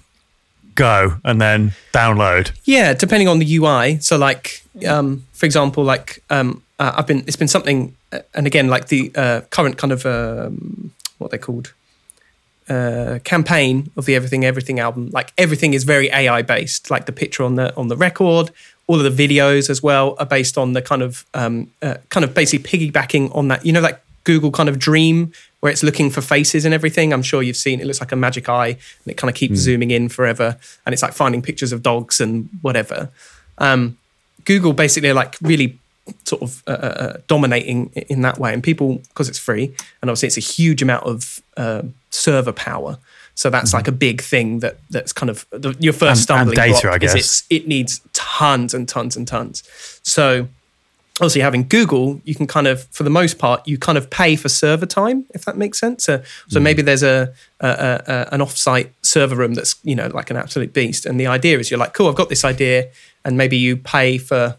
go, 0.75 1.17
and 1.25 1.41
then 1.41 1.73
download? 1.93 2.53
Yeah, 2.65 2.95
depending 2.95 3.29
on 3.29 3.39
the 3.39 3.57
UI. 3.57 3.99
So, 4.01 4.19
like, 4.19 4.63
um, 4.87 5.25
for 5.33 5.47
example, 5.47 5.85
like 5.85 6.23
um, 6.31 6.63
uh, 6.79 6.93
I've 6.97 7.07
been, 7.07 7.21
it's 7.21 7.37
been 7.37 7.49
something, 7.49 7.97
uh, 8.13 8.21
and 8.35 8.47
again, 8.47 8.69
like 8.69 8.89
the 8.89 9.11
uh, 9.15 9.41
current 9.51 9.79
kind 9.79 9.93
of 9.93 10.05
um, 10.05 10.93
what 11.19 11.31
they 11.31 11.39
called 11.39 11.73
uh, 12.69 13.19
campaign 13.25 13.91
of 13.97 14.05
the 14.05 14.15
Everything 14.15 14.45
Everything 14.45 14.79
album. 14.79 15.11
Like 15.11 15.33
everything 15.39 15.75
is 15.75 15.85
very 15.85 16.11
AI 16.11 16.43
based. 16.43 16.91
Like 16.91 17.07
the 17.07 17.13
picture 17.13 17.43
on 17.43 17.55
the 17.55 17.75
on 17.77 17.89
the 17.89 17.97
record, 17.97 18.51
all 18.87 19.05
of 19.05 19.17
the 19.17 19.29
videos 19.29 19.71
as 19.71 19.83
well 19.83 20.17
are 20.19 20.27
based 20.27 20.59
on 20.59 20.75
the 20.75 20.83
kind 20.83 21.03
of 21.03 21.25
um, 21.35 21.71
uh, 21.83 21.97
kind 22.11 22.25
of 22.25 22.35
basically 22.35 22.91
piggybacking 22.91 23.35
on 23.35 23.49
that. 23.49 23.65
You 23.65 23.73
know, 23.73 23.81
like 23.81 24.01
Google 24.31 24.51
kind 24.51 24.69
of 24.69 24.79
Dream 24.79 25.33
where 25.61 25.73
it's 25.73 25.83
looking 25.83 26.09
for 26.11 26.21
faces 26.21 26.65
and 26.67 26.73
everything. 26.75 27.13
I'm 27.13 27.23
sure 27.31 27.43
you've 27.43 27.57
seen. 27.67 27.81
It 27.81 27.87
looks 27.87 28.01
like 28.01 28.13
a 28.13 28.17
magic 28.17 28.49
eye, 28.49 28.69
and 29.03 29.07
it 29.13 29.17
kind 29.21 29.29
of 29.31 29.35
keeps 29.35 29.59
zooming 29.59 29.91
in 29.91 30.09
forever, 30.09 30.49
and 30.85 30.93
it's 30.93 31.03
like 31.03 31.15
finding 31.15 31.43
pictures 31.43 31.73
of 31.73 31.83
dogs 31.83 32.21
and 32.21 32.49
whatever. 32.63 33.09
Um, 33.67 33.97
Google 34.45 34.73
basically 34.73 35.13
like 35.13 35.37
really 35.43 35.79
sort 36.25 36.43
of 36.43 36.63
uh, 36.67 36.71
uh, 37.05 37.17
dominating 37.27 37.91
in 38.15 38.23
that 38.23 38.39
way, 38.39 38.53
and 38.55 38.63
people 38.63 38.89
because 39.09 39.29
it's 39.31 39.39
free, 39.49 39.65
and 40.01 40.11
obviously 40.11 40.27
it's 40.29 40.37
a 40.37 40.41
huge 40.57 40.81
amount 40.83 41.05
of 41.05 41.41
uh, 41.57 41.83
server 42.11 42.53
power. 42.53 42.99
So 43.35 43.51
that's 43.51 43.73
like 43.73 43.89
a 43.89 43.93
big 43.93 44.21
thing 44.21 44.61
that 44.61 44.75
that's 44.91 45.13
kind 45.13 45.31
of 45.31 45.47
the, 45.51 45.75
your 45.81 45.93
first 45.93 46.03
And- 46.31 46.41
and 46.41 46.51
stumbling 46.51 46.57
data, 46.57 46.81
block 46.89 47.03
I 47.03 47.05
is 47.07 47.15
guess. 47.15 47.15
it's 47.23 47.45
it 47.57 47.67
needs 47.69 48.01
tons 48.13 48.75
and 48.75 48.89
tons 48.89 49.17
and 49.17 49.27
tons. 49.29 49.63
So 50.03 50.47
obviously 51.21 51.41
having 51.41 51.67
Google, 51.67 52.21
you 52.25 52.35
can 52.35 52.47
kind 52.47 52.67
of, 52.67 52.85
for 52.87 53.03
the 53.03 53.11
most 53.11 53.39
part, 53.39 53.67
you 53.67 53.77
kind 53.79 53.99
of 53.99 54.09
pay 54.11 54.37
for 54.37 54.49
server 54.49 54.87
time, 54.87 55.27
if 55.35 55.45
that 55.45 55.57
makes 55.57 55.79
sense. 55.79 56.05
So, 56.05 56.23
so 56.49 56.61
maybe 56.61 56.83
there's 56.83 57.03
a, 57.03 57.33
a, 57.61 57.69
a, 57.69 58.35
an 58.35 58.41
offsite 58.41 58.91
server 59.03 59.35
room 59.35 59.55
that's 59.55 59.77
you 59.83 59.95
know 59.95 60.07
like 60.09 60.31
an 60.31 60.37
absolute 60.37 60.73
beast, 60.73 61.07
and 61.07 61.19
the 61.19 61.27
idea 61.27 61.59
is 61.59 61.71
you're 61.71 61.81
like, 61.81 61.95
cool, 61.95 62.09
I've 62.09 62.15
got 62.15 62.29
this 62.29 62.45
idea, 62.45 62.91
and 63.25 63.37
maybe 63.37 63.57
you 63.57 63.77
pay 63.77 64.19
for 64.19 64.57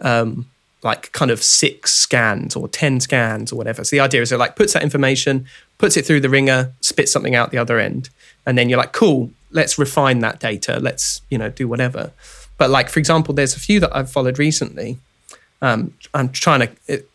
um, 0.00 0.46
like 0.82 1.12
kind 1.12 1.30
of 1.30 1.42
six 1.42 1.92
scans 1.92 2.54
or 2.54 2.68
10 2.68 3.00
scans 3.00 3.52
or 3.52 3.56
whatever. 3.56 3.84
So 3.84 3.96
the 3.96 4.00
idea 4.00 4.22
is 4.22 4.32
it 4.32 4.38
like 4.38 4.56
puts 4.56 4.72
that 4.74 4.82
information, 4.82 5.46
puts 5.78 5.96
it 5.96 6.06
through 6.06 6.20
the 6.20 6.30
ringer, 6.30 6.72
spits 6.80 7.10
something 7.10 7.34
out 7.34 7.50
the 7.50 7.58
other 7.58 7.78
end. 7.78 8.10
And 8.46 8.56
then 8.56 8.68
you're 8.68 8.78
like, 8.78 8.92
cool, 8.92 9.30
let's 9.50 9.78
refine 9.78 10.20
that 10.20 10.38
data. 10.38 10.78
Let's, 10.80 11.22
you 11.30 11.38
know, 11.38 11.50
do 11.50 11.66
whatever. 11.66 12.12
But 12.58 12.70
like, 12.70 12.88
for 12.88 12.98
example, 12.98 13.34
there's 13.34 13.56
a 13.56 13.60
few 13.60 13.80
that 13.80 13.94
I've 13.94 14.10
followed 14.10 14.38
recently. 14.38 14.98
Um, 15.60 15.94
I'm 16.14 16.30
trying 16.30 16.60
to 16.60 16.70
it, 16.86 17.08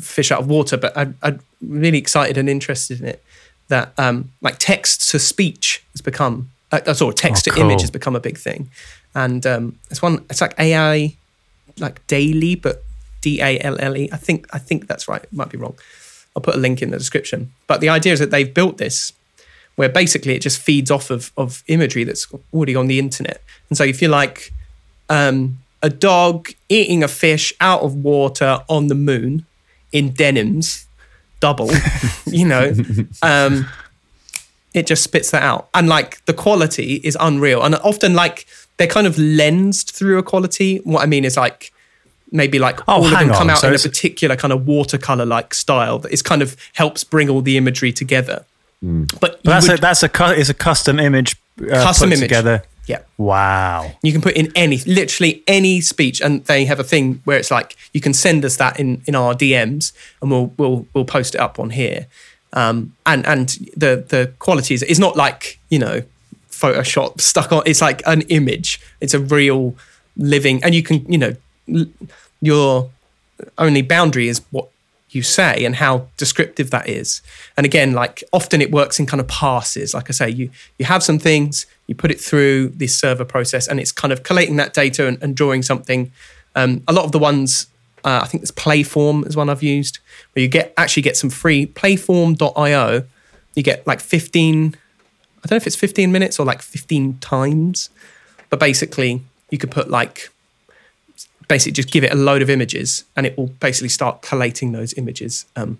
fish 0.00 0.30
out 0.30 0.40
of 0.40 0.48
water, 0.48 0.76
but 0.76 0.96
I, 0.96 1.08
I'm 1.22 1.40
really 1.60 1.98
excited 1.98 2.38
and 2.38 2.48
interested 2.48 3.00
in 3.00 3.06
it 3.06 3.22
that 3.68 3.92
um, 3.98 4.30
like 4.40 4.56
text 4.58 5.10
to 5.10 5.18
speech 5.18 5.82
has 5.92 6.00
become, 6.00 6.50
uh, 6.70 6.94
sorry, 6.94 7.14
text 7.14 7.48
Oh, 7.48 7.54
to 7.54 7.60
image 7.60 7.80
has 7.80 7.90
become 7.90 8.14
a 8.14 8.20
big 8.20 8.38
thing. 8.38 8.70
And 9.14 9.44
um, 9.46 9.78
it's 9.90 10.02
one, 10.02 10.24
it's 10.30 10.40
like 10.40 10.54
AI 10.58 11.16
like 11.78 12.06
daily, 12.06 12.54
but 12.54 12.84
D 13.20 13.40
A 13.40 13.58
L 13.60 13.76
L 13.80 13.96
E. 13.96 14.08
I 14.12 14.16
think 14.16 14.46
I 14.52 14.58
think 14.58 14.86
that's 14.86 15.08
right. 15.08 15.22
It 15.22 15.32
might 15.32 15.48
be 15.48 15.58
wrong. 15.58 15.74
I'll 16.36 16.42
put 16.42 16.54
a 16.54 16.58
link 16.58 16.82
in 16.82 16.90
the 16.90 16.98
description. 16.98 17.52
But 17.66 17.80
the 17.80 17.88
idea 17.88 18.12
is 18.12 18.18
that 18.20 18.30
they've 18.30 18.52
built 18.52 18.78
this 18.78 19.12
where 19.76 19.88
basically 19.88 20.34
it 20.34 20.40
just 20.40 20.60
feeds 20.60 20.90
off 20.90 21.10
of 21.10 21.32
of 21.36 21.62
imagery 21.66 22.04
that's 22.04 22.26
already 22.52 22.76
on 22.76 22.88
the 22.88 22.98
internet. 22.98 23.42
And 23.68 23.76
so 23.78 23.84
if 23.84 24.02
you 24.02 24.08
like 24.08 24.52
um, 25.08 25.58
a 25.82 25.90
dog 25.90 26.50
eating 26.68 27.02
a 27.02 27.08
fish 27.08 27.52
out 27.60 27.82
of 27.82 27.94
water 27.96 28.60
on 28.68 28.86
the 28.86 28.94
moon 28.94 29.44
in 29.92 30.12
denims, 30.14 30.86
double, 31.40 31.70
you 32.26 32.46
know, 32.46 32.72
um, 33.22 33.66
it 34.74 34.86
just 34.86 35.02
spits 35.02 35.30
that 35.32 35.42
out. 35.42 35.68
And 35.74 35.88
like 35.88 36.24
the 36.26 36.32
quality 36.34 36.94
is 37.04 37.16
unreal. 37.20 37.62
And 37.62 37.74
often 37.76 38.14
like 38.14 38.46
they're 38.78 38.86
kind 38.86 39.06
of 39.06 39.18
lensed 39.18 39.94
through 39.94 40.18
a 40.18 40.22
quality. 40.22 40.78
What 40.78 41.02
I 41.02 41.06
mean 41.06 41.24
is 41.24 41.36
like 41.36 41.72
maybe 42.30 42.58
like 42.58 42.80
Oh, 42.88 42.94
all 42.94 43.04
of 43.04 43.10
them 43.10 43.28
come 43.28 43.42
on. 43.42 43.50
out 43.50 43.58
So 43.58 43.68
in 43.68 43.74
a 43.74 43.78
particular 43.78 44.36
kind 44.36 44.52
of 44.52 44.66
watercolor 44.66 45.26
like 45.26 45.52
style 45.52 45.98
that 45.98 46.12
is 46.12 46.22
kind 46.22 46.40
of 46.40 46.56
helps 46.74 47.04
bring 47.04 47.28
all 47.28 47.42
the 47.42 47.56
imagery 47.58 47.92
together. 47.92 48.44
But, 48.80 49.20
But 49.20 49.42
that's 49.44 49.68
would- 49.68 49.78
a 49.78 49.80
that's 49.80 50.02
a 50.02 50.10
it's 50.40 50.48
a 50.48 50.54
custom 50.54 50.98
image 50.98 51.36
uh, 51.60 51.66
Custom 51.84 52.08
put 52.08 52.16
image. 52.18 52.28
together. 52.28 52.62
Yeah. 52.86 53.00
Wow. 53.16 53.92
You 54.02 54.12
can 54.12 54.20
put 54.20 54.34
in 54.34 54.50
any, 54.56 54.78
literally 54.78 55.42
any 55.46 55.80
speech, 55.80 56.20
and 56.20 56.44
they 56.46 56.64
have 56.64 56.80
a 56.80 56.84
thing 56.84 57.20
where 57.24 57.38
it's 57.38 57.50
like 57.50 57.76
you 57.92 58.00
can 58.00 58.12
send 58.12 58.44
us 58.44 58.56
that 58.56 58.80
in 58.80 59.02
in 59.06 59.14
our 59.14 59.34
DMs, 59.34 59.92
and 60.20 60.30
we'll 60.30 60.52
we'll 60.56 60.86
we'll 60.92 61.04
post 61.04 61.34
it 61.34 61.40
up 61.40 61.58
on 61.58 61.70
here. 61.70 62.06
Um, 62.52 62.94
and 63.06 63.24
and 63.26 63.48
the 63.76 64.04
the 64.08 64.32
quality 64.38 64.74
is 64.74 64.82
it's 64.82 64.98
not 64.98 65.16
like 65.16 65.58
you 65.68 65.78
know 65.78 66.02
Photoshop 66.50 67.20
stuck 67.20 67.52
on. 67.52 67.62
It's 67.66 67.80
like 67.80 68.02
an 68.06 68.22
image. 68.22 68.80
It's 69.00 69.14
a 69.14 69.20
real 69.20 69.76
living, 70.16 70.62
and 70.64 70.74
you 70.74 70.82
can 70.82 71.04
you 71.10 71.18
know 71.18 71.36
l- 71.72 71.86
your 72.40 72.90
only 73.58 73.82
boundary 73.82 74.28
is 74.28 74.40
what 74.50 74.68
you 75.10 75.22
say 75.22 75.64
and 75.64 75.76
how 75.76 76.08
descriptive 76.16 76.70
that 76.70 76.88
is. 76.88 77.22
And 77.56 77.64
again, 77.66 77.92
like 77.92 78.24
often 78.32 78.60
it 78.60 78.70
works 78.70 78.98
in 78.98 79.06
kind 79.06 79.20
of 79.20 79.28
passes. 79.28 79.94
Like 79.94 80.10
I 80.10 80.12
say, 80.12 80.30
you 80.30 80.50
you 80.78 80.86
have 80.86 81.02
some 81.02 81.18
things, 81.18 81.66
you 81.92 81.96
put 81.96 82.10
it 82.10 82.18
through 82.18 82.70
this 82.70 82.96
server 82.96 83.24
process, 83.24 83.68
and 83.68 83.78
it's 83.78 83.92
kind 83.92 84.12
of 84.12 84.22
collating 84.22 84.56
that 84.56 84.72
data 84.72 85.06
and, 85.06 85.22
and 85.22 85.36
drawing 85.36 85.62
something. 85.62 86.10
Um, 86.54 86.82
a 86.88 86.92
lot 86.92 87.04
of 87.04 87.12
the 87.12 87.18
ones, 87.18 87.66
uh, 88.02 88.20
I 88.22 88.26
think 88.26 88.40
there's 88.40 88.50
Playform 88.50 89.26
is 89.26 89.36
one 89.36 89.50
I've 89.50 89.62
used, 89.62 89.98
where 90.32 90.42
you 90.42 90.48
get 90.48 90.72
actually 90.78 91.02
get 91.02 91.18
some 91.18 91.28
free 91.28 91.66
Playform.io. 91.66 93.04
You 93.54 93.62
get 93.62 93.86
like 93.86 94.00
15. 94.00 94.74
I 95.44 95.48
don't 95.48 95.50
know 95.50 95.56
if 95.56 95.66
it's 95.66 95.76
15 95.76 96.10
minutes 96.10 96.40
or 96.40 96.46
like 96.46 96.62
15 96.62 97.18
times, 97.18 97.90
but 98.48 98.58
basically 98.58 99.20
you 99.50 99.58
could 99.58 99.70
put 99.70 99.90
like 99.90 100.30
basically 101.46 101.72
just 101.72 101.90
give 101.90 102.04
it 102.04 102.12
a 102.12 102.16
load 102.16 102.40
of 102.40 102.48
images 102.48 103.04
and 103.16 103.26
it 103.26 103.36
will 103.36 103.48
basically 103.48 103.90
start 103.90 104.22
collating 104.22 104.72
those 104.72 104.94
images 104.94 105.44
um, 105.56 105.78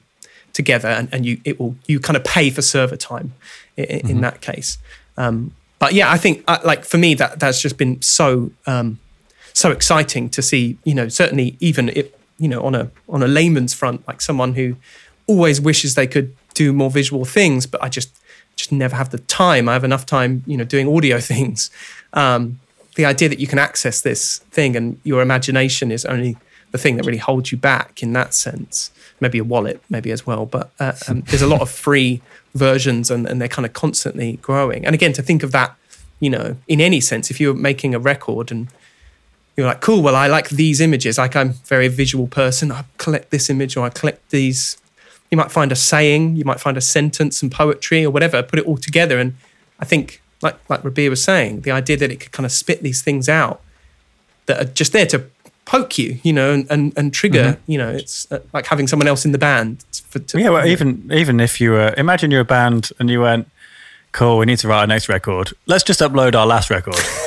together 0.53 0.89
and, 0.89 1.09
and 1.11 1.25
you 1.25 1.41
it 1.45 1.59
will 1.59 1.77
you 1.87 1.99
kind 1.99 2.17
of 2.17 2.25
pay 2.25 2.51
for 2.51 2.61
server 2.61 2.97
time 2.97 3.33
in, 3.79 4.11
in 4.11 4.21
that 4.21 4.43
case 4.43 4.77
um, 5.17 5.55
but 5.83 5.95
yeah 5.95 6.13
i 6.13 6.17
think 6.17 6.45
uh, 6.47 6.59
like 6.65 6.85
for 6.85 6.97
me 6.97 7.13
that 7.13 7.41
that's 7.41 7.61
just 7.61 7.77
been 7.77 8.01
so 8.01 8.53
um, 8.67 9.01
so 9.53 9.73
exciting 9.73 10.31
to 10.31 10.41
see 10.41 10.79
you 10.85 10.95
know 10.95 11.09
certainly 11.09 11.57
even 11.59 11.89
if 11.89 12.07
you 12.39 12.49
know 12.49 12.63
on 12.63 12.75
a 12.75 12.89
on 13.09 13.21
a 13.23 13.27
layman's 13.27 13.75
front 13.75 14.07
like 14.07 14.21
someone 14.21 14.55
who 14.55 14.77
always 15.27 15.61
wishes 15.61 15.97
they 15.97 16.07
could 16.07 16.35
do 16.55 16.73
more 16.73 16.91
visual 16.91 17.25
things 17.25 17.67
but 17.67 17.83
i 17.83 17.89
just 17.89 18.11
just 18.55 18.71
never 18.71 18.95
have 18.95 19.11
the 19.11 19.19
time 19.19 19.69
i 19.69 19.73
have 19.73 19.83
enough 19.83 20.07
time 20.07 20.45
you 20.47 20.57
know 20.57 20.65
doing 20.65 20.87
audio 20.89 21.19
things 21.33 21.71
um, 22.13 22.61
the 22.95 23.05
idea 23.05 23.29
that 23.29 23.41
you 23.41 23.49
can 23.49 23.59
access 23.59 24.03
this 24.03 24.39
thing 24.51 24.77
and 24.77 25.01
your 25.03 25.21
imagination 25.21 25.91
is 25.91 26.05
only 26.05 26.37
the 26.73 26.79
thing 26.79 26.97
that 26.97 27.07
really 27.07 27.19
holds 27.19 27.53
you 27.53 27.59
back 27.59 28.03
in 28.03 28.13
that 28.15 28.35
sense. 28.35 28.91
Maybe 29.21 29.39
a 29.39 29.45
wallet, 29.45 29.81
maybe 29.89 30.11
as 30.11 30.27
well. 30.27 30.47
But 30.47 30.73
uh, 30.81 30.95
um, 31.07 31.21
there's 31.23 31.43
a 31.43 31.47
lot 31.47 31.61
of 31.61 31.71
free 31.71 32.21
versions 32.55 33.11
and, 33.11 33.27
and 33.27 33.41
they're 33.41 33.49
kind 33.49 33.67
of 33.67 33.73
constantly 33.73 34.37
growing. 34.37 34.85
And 34.85 34.95
again, 34.95 35.13
to 35.15 35.23
think 35.23 35.43
of 35.43 35.53
that, 35.53 35.77
you 36.21 36.31
know, 36.31 36.57
in 36.69 36.81
any 36.81 37.01
sense, 37.01 37.31
if 37.31 37.41
you're 37.41 37.55
making 37.55 37.95
a 37.95 37.99
record 37.99 38.51
and 38.51 38.69
you're 39.57 39.67
like, 39.67 39.81
cool. 39.81 40.03
Well, 40.03 40.17
I 40.17 40.29
like 40.29 40.49
these 40.49 40.81
images. 40.81 41.19
Like 41.19 41.37
I'm 41.37 41.53
very 41.67 41.89
visual 41.89 42.27
person. 42.27 42.73
I 42.73 42.85
collect 42.99 43.31
this 43.31 43.51
image 43.51 43.77
or 43.77 43.85
I 43.85 43.91
collect 43.91 44.31
these. 44.31 44.79
You 45.31 45.37
might 45.37 45.51
find 45.51 45.73
a 45.73 45.77
saying, 45.77 46.37
you 46.37 46.45
might 46.45 46.61
find 46.61 46.77
a 46.77 46.81
sentence 46.81 47.43
and 47.43 47.51
poetry 47.51 48.05
or 48.05 48.11
whatever. 48.11 48.43
Put 48.43 48.59
it 48.59 48.67
all 48.67 48.77
together, 48.77 49.19
and 49.19 49.35
I 49.79 49.85
think, 49.85 50.23
like 50.43 50.57
like 50.69 50.83
Rabea 50.83 51.09
was 51.11 51.25
saying, 51.25 51.63
the 51.63 51.71
idea 51.71 51.97
that 51.97 52.11
it 52.11 52.21
could 52.21 52.33
kind 52.33 52.47
of 52.47 52.53
spit 52.53 52.83
these 52.83 53.03
things 53.03 53.29
out 53.29 53.63
that 54.47 54.61
are 54.61 54.71
just 54.71 54.93
there 54.93 55.07
to 55.07 55.25
poke 55.65 55.99
you, 55.99 56.19
you 56.23 56.33
know, 56.33 56.53
and 56.53 56.67
and, 56.71 56.93
and 56.97 57.13
trigger. 57.13 57.53
Mm-hmm. 57.55 57.73
You 57.73 57.79
know, 57.79 57.91
it's 57.91 58.31
uh, 58.31 58.41
like 58.53 58.67
having 58.67 58.87
someone 58.89 59.09
else 59.09 59.25
in 59.25 59.33
the 59.33 59.39
band. 59.39 59.85
For, 60.09 60.19
to, 60.19 60.41
Yeah, 60.41 60.51
well, 60.51 60.67
even 60.67 61.11
even 61.13 61.41
if 61.41 61.61
you 61.61 61.73
were, 61.73 61.95
imagine 61.97 62.31
you're 62.31 62.41
a 62.41 62.45
band 62.45 62.91
and 62.99 63.09
you 63.11 63.21
went, 63.21 63.49
cool, 64.13 64.39
we 64.39 64.47
need 64.47 64.59
to 64.59 64.69
write 64.69 64.81
our 64.81 64.87
next 64.87 65.09
record. 65.09 65.53
Let's 65.67 65.85
just 65.85 66.01
upload 66.01 66.35
our 66.35 66.47
last 66.47 66.71
record. 66.71 66.95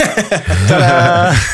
Ta-da. 0.68 1.36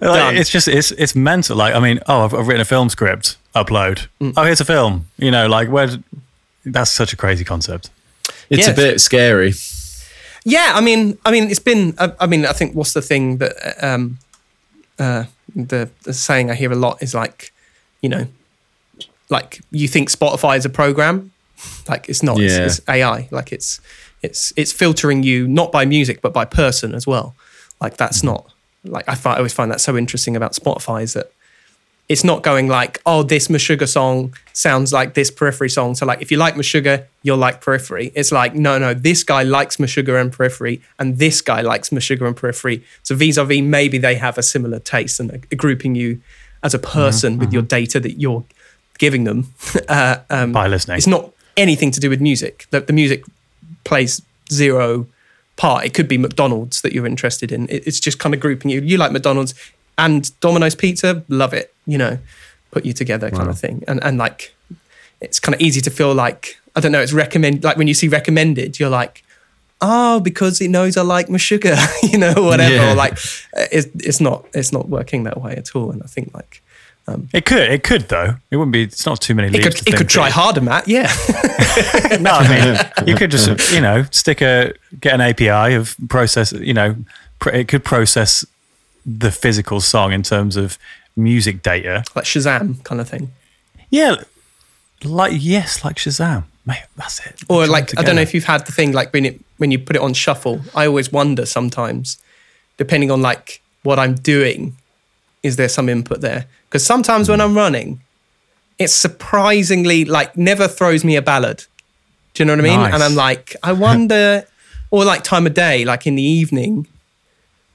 Like, 0.00 0.36
it's 0.36 0.50
just 0.50 0.68
it's 0.68 0.90
it's 0.92 1.14
mental. 1.14 1.56
Like 1.56 1.74
I 1.74 1.80
mean, 1.80 2.00
oh, 2.06 2.24
I've, 2.24 2.34
I've 2.34 2.46
written 2.46 2.60
a 2.60 2.64
film 2.64 2.88
script. 2.88 3.36
Upload. 3.54 4.06
Mm. 4.20 4.34
Oh, 4.36 4.42
here's 4.44 4.60
a 4.60 4.64
film. 4.64 5.06
You 5.16 5.30
know, 5.30 5.46
like 5.48 5.68
where? 5.68 5.88
That's 6.64 6.90
such 6.90 7.12
a 7.12 7.16
crazy 7.16 7.44
concept. 7.44 7.90
It's 8.50 8.66
Yes. 8.66 8.68
a 8.68 8.74
bit 8.74 9.00
scary. 9.00 9.54
Yeah, 10.44 10.72
I 10.74 10.80
mean, 10.80 11.18
I 11.24 11.30
mean, 11.30 11.50
it's 11.50 11.60
been. 11.60 11.94
I, 11.98 12.12
I 12.20 12.26
mean, 12.26 12.46
I 12.46 12.52
think 12.52 12.74
what's 12.74 12.92
the 12.92 13.02
thing 13.02 13.38
that 13.38 13.54
um, 13.82 14.18
uh, 14.98 15.24
the 15.54 15.90
the 16.02 16.14
saying 16.14 16.50
I 16.50 16.54
hear 16.54 16.72
a 16.72 16.76
lot 16.76 17.02
is 17.02 17.14
like, 17.14 17.52
you 18.00 18.08
know, 18.08 18.26
like 19.28 19.60
you 19.70 19.88
think 19.88 20.10
Spotify 20.10 20.56
is 20.56 20.64
a 20.64 20.70
program, 20.70 21.32
like 21.88 22.08
it's 22.08 22.22
not. 22.22 22.38
Yeah. 22.38 22.64
It's, 22.64 22.78
it's 22.78 22.88
AI. 22.88 23.28
Like 23.30 23.52
it's 23.52 23.80
it's 24.22 24.52
it's 24.56 24.72
filtering 24.72 25.22
you 25.22 25.48
not 25.48 25.72
by 25.72 25.84
music 25.84 26.22
but 26.22 26.32
by 26.32 26.44
person 26.44 26.94
as 26.94 27.06
well. 27.06 27.34
Like 27.80 27.96
that's 27.96 28.20
hmm. 28.20 28.28
not 28.28 28.52
like 28.84 29.08
I, 29.08 29.14
find, 29.14 29.34
I 29.34 29.38
always 29.38 29.52
find 29.52 29.70
that 29.70 29.80
so 29.80 29.96
interesting 29.96 30.36
about 30.36 30.52
Spotify 30.52 31.02
is 31.02 31.12
that 31.14 31.32
it's 32.08 32.24
not 32.24 32.42
going 32.42 32.68
like, 32.68 33.00
oh, 33.06 33.22
this 33.22 33.48
Meshuggah 33.48 33.88
song 33.88 34.34
sounds 34.52 34.92
like 34.92 35.14
this 35.14 35.30
Periphery 35.30 35.70
song. 35.70 35.94
So 35.94 36.04
like, 36.04 36.20
if 36.20 36.30
you 36.30 36.36
like 36.36 36.54
Meshuggah, 36.54 37.06
you'll 37.22 37.38
like 37.38 37.60
Periphery. 37.60 38.12
It's 38.14 38.32
like, 38.32 38.54
no, 38.54 38.78
no, 38.78 38.92
this 38.92 39.22
guy 39.24 39.42
likes 39.42 39.76
Meshuggah 39.76 40.20
and 40.20 40.32
Periphery, 40.32 40.82
and 40.98 41.18
this 41.18 41.40
guy 41.40 41.60
likes 41.60 41.90
Meshuggah 41.90 42.26
and 42.26 42.36
Periphery. 42.36 42.84
So 43.02 43.14
vis-a-vis, 43.14 43.62
maybe 43.62 43.98
they 43.98 44.16
have 44.16 44.36
a 44.36 44.42
similar 44.42 44.78
taste 44.78 45.20
and 45.20 45.30
are 45.30 45.56
grouping 45.56 45.94
you 45.94 46.20
as 46.62 46.74
a 46.74 46.78
person 46.78 47.38
with 47.38 47.52
your 47.52 47.62
data 47.62 47.98
that 48.00 48.20
you're 48.20 48.44
giving 48.98 49.24
them. 49.24 49.52
uh, 49.88 50.18
um, 50.28 50.52
By 50.52 50.68
listening. 50.68 50.96
it's 50.98 51.06
not 51.06 51.32
anything 51.56 51.90
to 51.92 52.00
do 52.00 52.10
with 52.10 52.20
music. 52.20 52.66
The, 52.70 52.80
the 52.80 52.92
music 52.92 53.24
plays 53.84 54.22
zero 54.50 55.06
part. 55.56 55.84
It 55.84 55.94
could 55.94 56.08
be 56.08 56.18
McDonald's 56.18 56.82
that 56.82 56.92
you're 56.92 57.06
interested 57.06 57.52
in. 57.52 57.68
It, 57.68 57.86
it's 57.86 58.00
just 58.00 58.18
kind 58.18 58.34
of 58.34 58.40
grouping 58.40 58.70
you. 58.70 58.80
You 58.80 58.98
like 58.98 59.12
McDonald's 59.12 59.54
and 59.98 60.30
Domino's 60.40 60.74
Pizza, 60.74 61.22
love 61.28 61.52
it. 61.54 61.72
You 61.86 61.98
know, 61.98 62.18
put 62.70 62.84
you 62.84 62.92
together 62.92 63.30
kind 63.30 63.44
Wow. 63.44 63.50
of 63.50 63.58
thing. 63.58 63.82
And 63.88 64.02
and 64.04 64.18
like, 64.18 64.54
it's 65.20 65.38
kind 65.40 65.54
of 65.54 65.60
easy 65.60 65.80
to 65.82 65.90
feel 65.90 66.14
like 66.14 66.58
I 66.76 66.80
don't 66.80 66.92
know. 66.92 67.00
It's 67.02 67.12
recommend 67.12 67.62
like 67.64 67.76
when 67.76 67.86
you 67.88 67.94
see 67.94 68.08
recommended, 68.08 68.78
you're 68.80 68.90
like. 68.90 69.22
Oh, 69.84 70.20
because 70.20 70.60
it 70.60 70.68
knows 70.68 70.96
I 70.96 71.02
like 71.02 71.26
Meshuggah, 71.26 71.76
you 72.12 72.16
know, 72.16 72.34
whatever. 72.34 72.72
Yeah. 72.72 72.92
Or 72.92 72.94
like, 72.94 73.14
uh, 73.56 73.66
it's, 73.72 73.88
it's 73.96 74.20
not, 74.20 74.46
it's 74.54 74.70
not 74.72 74.88
working 74.88 75.24
that 75.24 75.40
way 75.42 75.56
at 75.56 75.74
all. 75.74 75.90
And 75.90 76.00
I 76.04 76.06
think 76.06 76.32
like, 76.32 76.62
It 77.32 77.44
could, 77.46 77.68
it 77.68 77.82
could 77.82 78.02
though. 78.02 78.36
It 78.52 78.58
wouldn't 78.58 78.70
be. 78.70 78.84
It's 78.84 79.04
not 79.04 79.20
too 79.20 79.34
many. 79.34 79.48
it 79.58 79.60
could, 79.60 79.88
it 79.88 79.96
could 79.96 80.08
try 80.08 80.30
harder, 80.30 80.60
Matt. 80.60 80.86
Yeah, 80.86 81.12
no, 82.20 82.30
I 82.30 82.46
mean, 82.48 82.78
you 83.08 83.16
could 83.16 83.32
just, 83.32 83.72
you 83.72 83.80
know, 83.80 84.04
stick 84.12 84.40
a 84.40 84.72
get 85.00 85.14
an 85.14 85.20
API 85.20 85.74
of 85.74 85.96
process. 86.08 86.52
You 86.52 86.74
know, 86.74 86.94
pr- 87.40 87.50
it 87.50 87.66
could 87.66 87.82
process 87.84 88.44
the 89.04 89.30
physical 89.30 89.80
song 89.80 90.12
in 90.12 90.22
terms 90.22 90.56
of 90.56 90.78
music 91.16 91.62
data. 91.62 92.04
like 92.14 92.24
Shazam 92.24 92.82
kind 92.84 93.00
of 93.00 93.08
thing. 93.08 93.30
Yeah, 93.90 94.16
like 95.04 95.32
yes, 95.36 95.84
like 95.84 95.96
Shazam. 95.96 96.44
Mate, 96.64 96.84
that's 96.96 97.24
it. 97.26 97.42
Or 97.48 97.66
like 97.66 97.98
I 97.98 98.02
don't 98.02 98.14
know 98.16 98.22
if 98.22 98.34
you've 98.34 98.44
had 98.44 98.66
the 98.66 98.72
thing 98.72 98.92
like 98.92 99.12
when 99.12 99.24
it 99.24 99.40
when 99.56 99.70
you 99.70 99.78
put 99.78 99.96
it 99.96 100.02
on 100.02 100.14
shuffle. 100.14 100.60
I 100.74 100.86
always 100.86 101.10
wonder 101.10 101.44
sometimes, 101.44 102.22
depending 102.76 103.10
on 103.10 103.20
like 103.20 103.60
what 103.82 103.98
I'm 103.98 104.14
doing, 104.14 104.76
is 105.42 105.56
there 105.56 105.68
some 105.68 105.88
input 105.88 106.20
there? 106.20 106.46
Because 106.68 106.86
sometimes 106.86 107.28
when 107.28 107.40
hmm. 107.40 107.46
I'm 107.46 107.56
running, 107.56 108.00
it's 108.78 108.92
surprisingly 108.92 110.04
like 110.04 110.36
never 110.36 110.68
throws 110.68 111.04
me 111.04 111.16
a 111.16 111.22
ballad. 111.22 111.64
Do 112.34 112.42
you 112.42 112.46
know 112.46 112.52
what 112.54 112.60
I 112.60 112.68
mean? 112.68 112.80
Nice. 112.80 112.94
And 112.94 113.02
I'm 113.02 113.14
like, 113.14 113.56
I 113.62 113.72
wonder, 113.72 114.46
or 114.90 115.04
like 115.04 115.22
time 115.22 115.46
of 115.46 115.54
day, 115.54 115.84
like 115.84 116.06
in 116.06 116.14
the 116.14 116.22
evening. 116.22 116.86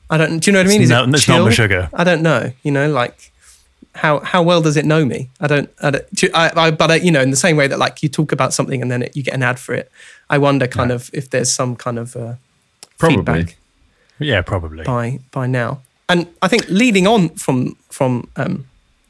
I 0.09 0.17
don't. 0.17 0.39
Do 0.39 0.49
you 0.49 0.53
know 0.53 0.59
what 0.59 0.67
I 0.67 0.69
mean? 0.69 0.81
Is 0.81 0.89
no- 0.89 1.03
it 1.03 1.09
it's 1.13 1.27
not 1.27 1.35
chill? 1.35 1.45
Meshuggah. 1.47 1.89
I 1.93 2.03
don't 2.03 2.21
know. 2.21 2.51
You 2.63 2.71
know, 2.71 2.89
like 2.91 3.31
how 3.95 4.19
how 4.19 4.41
well 4.43 4.61
does 4.61 4.77
it 4.77 4.85
know 4.85 5.03
me? 5.05 5.29
I 5.39 5.47
don't. 5.47 5.69
I 5.81 5.89
don't 5.91 6.13
do- 6.15 6.29
I, 6.33 6.51
I, 6.55 6.71
but 6.71 6.91
I, 6.91 6.95
you 6.95 7.11
know, 7.11 7.21
in 7.21 7.31
the 7.31 7.35
same 7.37 7.57
way 7.57 7.67
that 7.67 7.79
like 7.79 8.01
you 8.03 8.09
talk 8.09 8.31
about 8.31 8.53
something 8.53 8.81
and 8.81 8.89
then 8.91 9.03
it, 9.03 9.15
you 9.17 9.23
get 9.23 9.33
an 9.33 9.43
ad 9.43 9.59
for 9.59 9.73
it, 9.75 9.91
I 10.29 10.37
wonder 10.37 10.67
kind 10.67 10.91
of 10.91 11.09
if 11.13 11.29
there's 11.29 11.51
some 11.51 11.75
kind 11.75 11.99
of 11.99 12.15
uh, 12.15 12.35
Probably. 12.97 13.17
feedback 13.17 13.57
Yeah, 14.19 14.41
probably. 14.41 14.83
by 14.83 15.19
by 15.31 15.47
now. 15.47 15.81
And 16.09 16.27
I 16.41 16.47
think 16.47 16.65
leading 16.69 17.05
on 17.07 17.29
from 17.29 17.75
from 17.89 18.29
um, 18.37 18.65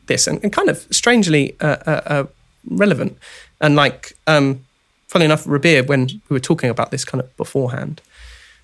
this 0.08 0.26
and, 0.28 0.44
and 0.44 0.52
kind 0.52 0.70
of 0.70 0.88
strangely 0.90 1.56
uh, 1.62 1.78
uh, 1.86 2.02
uh, 2.06 2.24
relevant 2.72 3.18
and 3.62 3.76
like 3.76 4.14
um, 4.26 4.66
funny 5.08 5.26
enough, 5.26 5.46
Rabea, 5.46 5.86
when 5.88 6.08
we 6.30 6.34
were 6.36 6.40
talking 6.40 6.70
about 6.72 6.90
this 6.92 7.06
kind 7.06 7.22
of 7.22 7.38
beforehand 7.38 8.02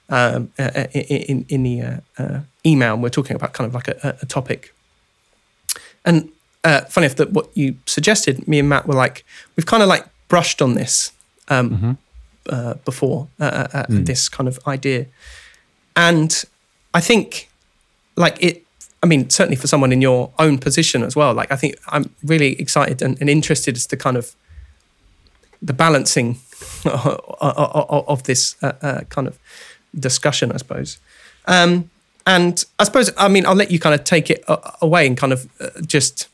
um, 0.10 0.52
uh, 0.60 0.70
uh, 0.76 0.88
in 0.94 1.46
in 1.50 1.64
the 1.64 2.02
uh, 2.18 2.40
email, 2.66 2.98
we're 2.98 3.10
talking 3.10 3.36
about 3.36 3.54
kind 3.54 3.68
of 3.68 3.74
like 3.74 3.88
a, 3.88 4.18
a 4.22 4.26
topic. 4.26 4.74
And 6.06 6.30
uh, 6.64 6.82
funny 6.82 7.06
enough, 7.06 7.18
that 7.18 7.32
what 7.32 7.50
you 7.56 7.76
suggested, 7.86 8.48
me 8.48 8.60
and 8.60 8.70
Matt 8.70 8.88
were 8.88 8.96
like, 8.96 9.26
we've 9.56 9.66
kind 9.66 9.84
of 9.84 9.90
like 9.90 10.06
brushed 10.28 10.62
on 10.62 10.74
this 10.76 11.12
um, 11.50 11.98
uh, 12.50 12.76
before, 12.86 13.28
uh, 13.40 13.44
uh, 13.44 13.68
uh, 13.74 13.86
this 13.90 14.30
kind 14.30 14.48
of 14.48 14.60
idea. 14.68 15.06
And 15.96 16.44
I 16.94 17.02
think, 17.02 17.50
like 18.16 18.42
it, 18.42 18.64
I 19.02 19.06
mean, 19.06 19.30
certainly 19.30 19.58
for 19.58 19.68
someone 19.68 19.92
in 19.92 20.02
your 20.02 20.32
own 20.40 20.58
position 20.58 21.04
as 21.04 21.16
well, 21.16 21.34
like 21.34 21.52
I 21.52 21.56
think 21.56 21.76
I'm 21.88 22.10
really 22.24 22.60
excited 22.60 23.02
and, 23.02 23.20
and 23.20 23.30
interested 23.30 23.76
as 23.76 23.86
to 23.88 23.98
kind 23.98 24.18
of 24.18 24.36
the 25.62 25.74
balancing 25.74 26.40
of, 26.86 28.24
this 28.24 28.54
kind 29.10 29.28
of 29.28 29.38
discussion, 29.98 30.52
I 30.52 30.58
suppose. 30.58 31.00
Um, 31.46 31.90
and 32.26 32.64
I 32.80 32.86
suppose, 32.86 33.12
I 33.18 33.28
mean, 33.28 33.46
I'll 33.46 33.56
let 33.56 33.72
you 33.72 33.80
kind 33.80 33.94
of 33.94 34.04
take 34.04 34.30
it 34.30 34.44
away 34.82 35.06
and 35.08 35.18
kind 35.18 35.34
of 35.34 35.50
uh, 35.60 35.82
just, 35.86 36.30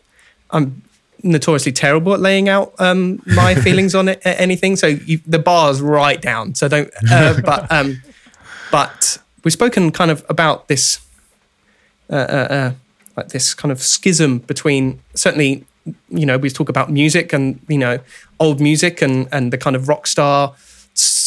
I'm 0.52 0.84
notoriously 1.24 1.72
terrible 1.72 2.14
at 2.14 2.20
laying 2.20 2.48
out 2.48 2.74
um, 2.80 3.22
my 3.26 3.56
feelings 3.64 3.96
on 3.96 4.10
it, 4.10 4.22
anything. 4.24 4.76
So 4.76 4.88
you, 4.88 5.20
the 5.26 5.40
bar's 5.40 5.82
right 5.82 6.22
down. 6.22 6.56
So 6.56 6.68
don't, 6.68 6.92
uh, 7.12 7.42
but, 7.46 7.72
um, 7.72 8.02
but 8.72 9.18
we've 9.44 9.54
spoken 9.54 9.92
kind 9.92 10.12
of 10.12 10.26
about 10.30 10.68
this, 10.68 11.00
uh, 12.10 12.16
uh, 12.16 12.48
uh, 12.50 12.72
like 13.18 13.30
this 13.30 13.54
kind 13.54 13.72
of 13.72 13.82
schism 13.82 14.40
between 14.40 15.02
certainly, 15.16 15.66
you 16.10 16.26
know, 16.26 16.38
we 16.38 16.50
talk 16.50 16.70
about 16.70 16.92
music 16.92 17.34
and, 17.34 17.60
you 17.68 17.78
know, 17.78 18.00
old 18.40 18.62
music 18.62 19.02
and, 19.02 19.28
and 19.32 19.52
the 19.52 19.58
kind 19.58 19.76
of 19.76 19.88
rock 19.88 20.06
star, 20.06 20.54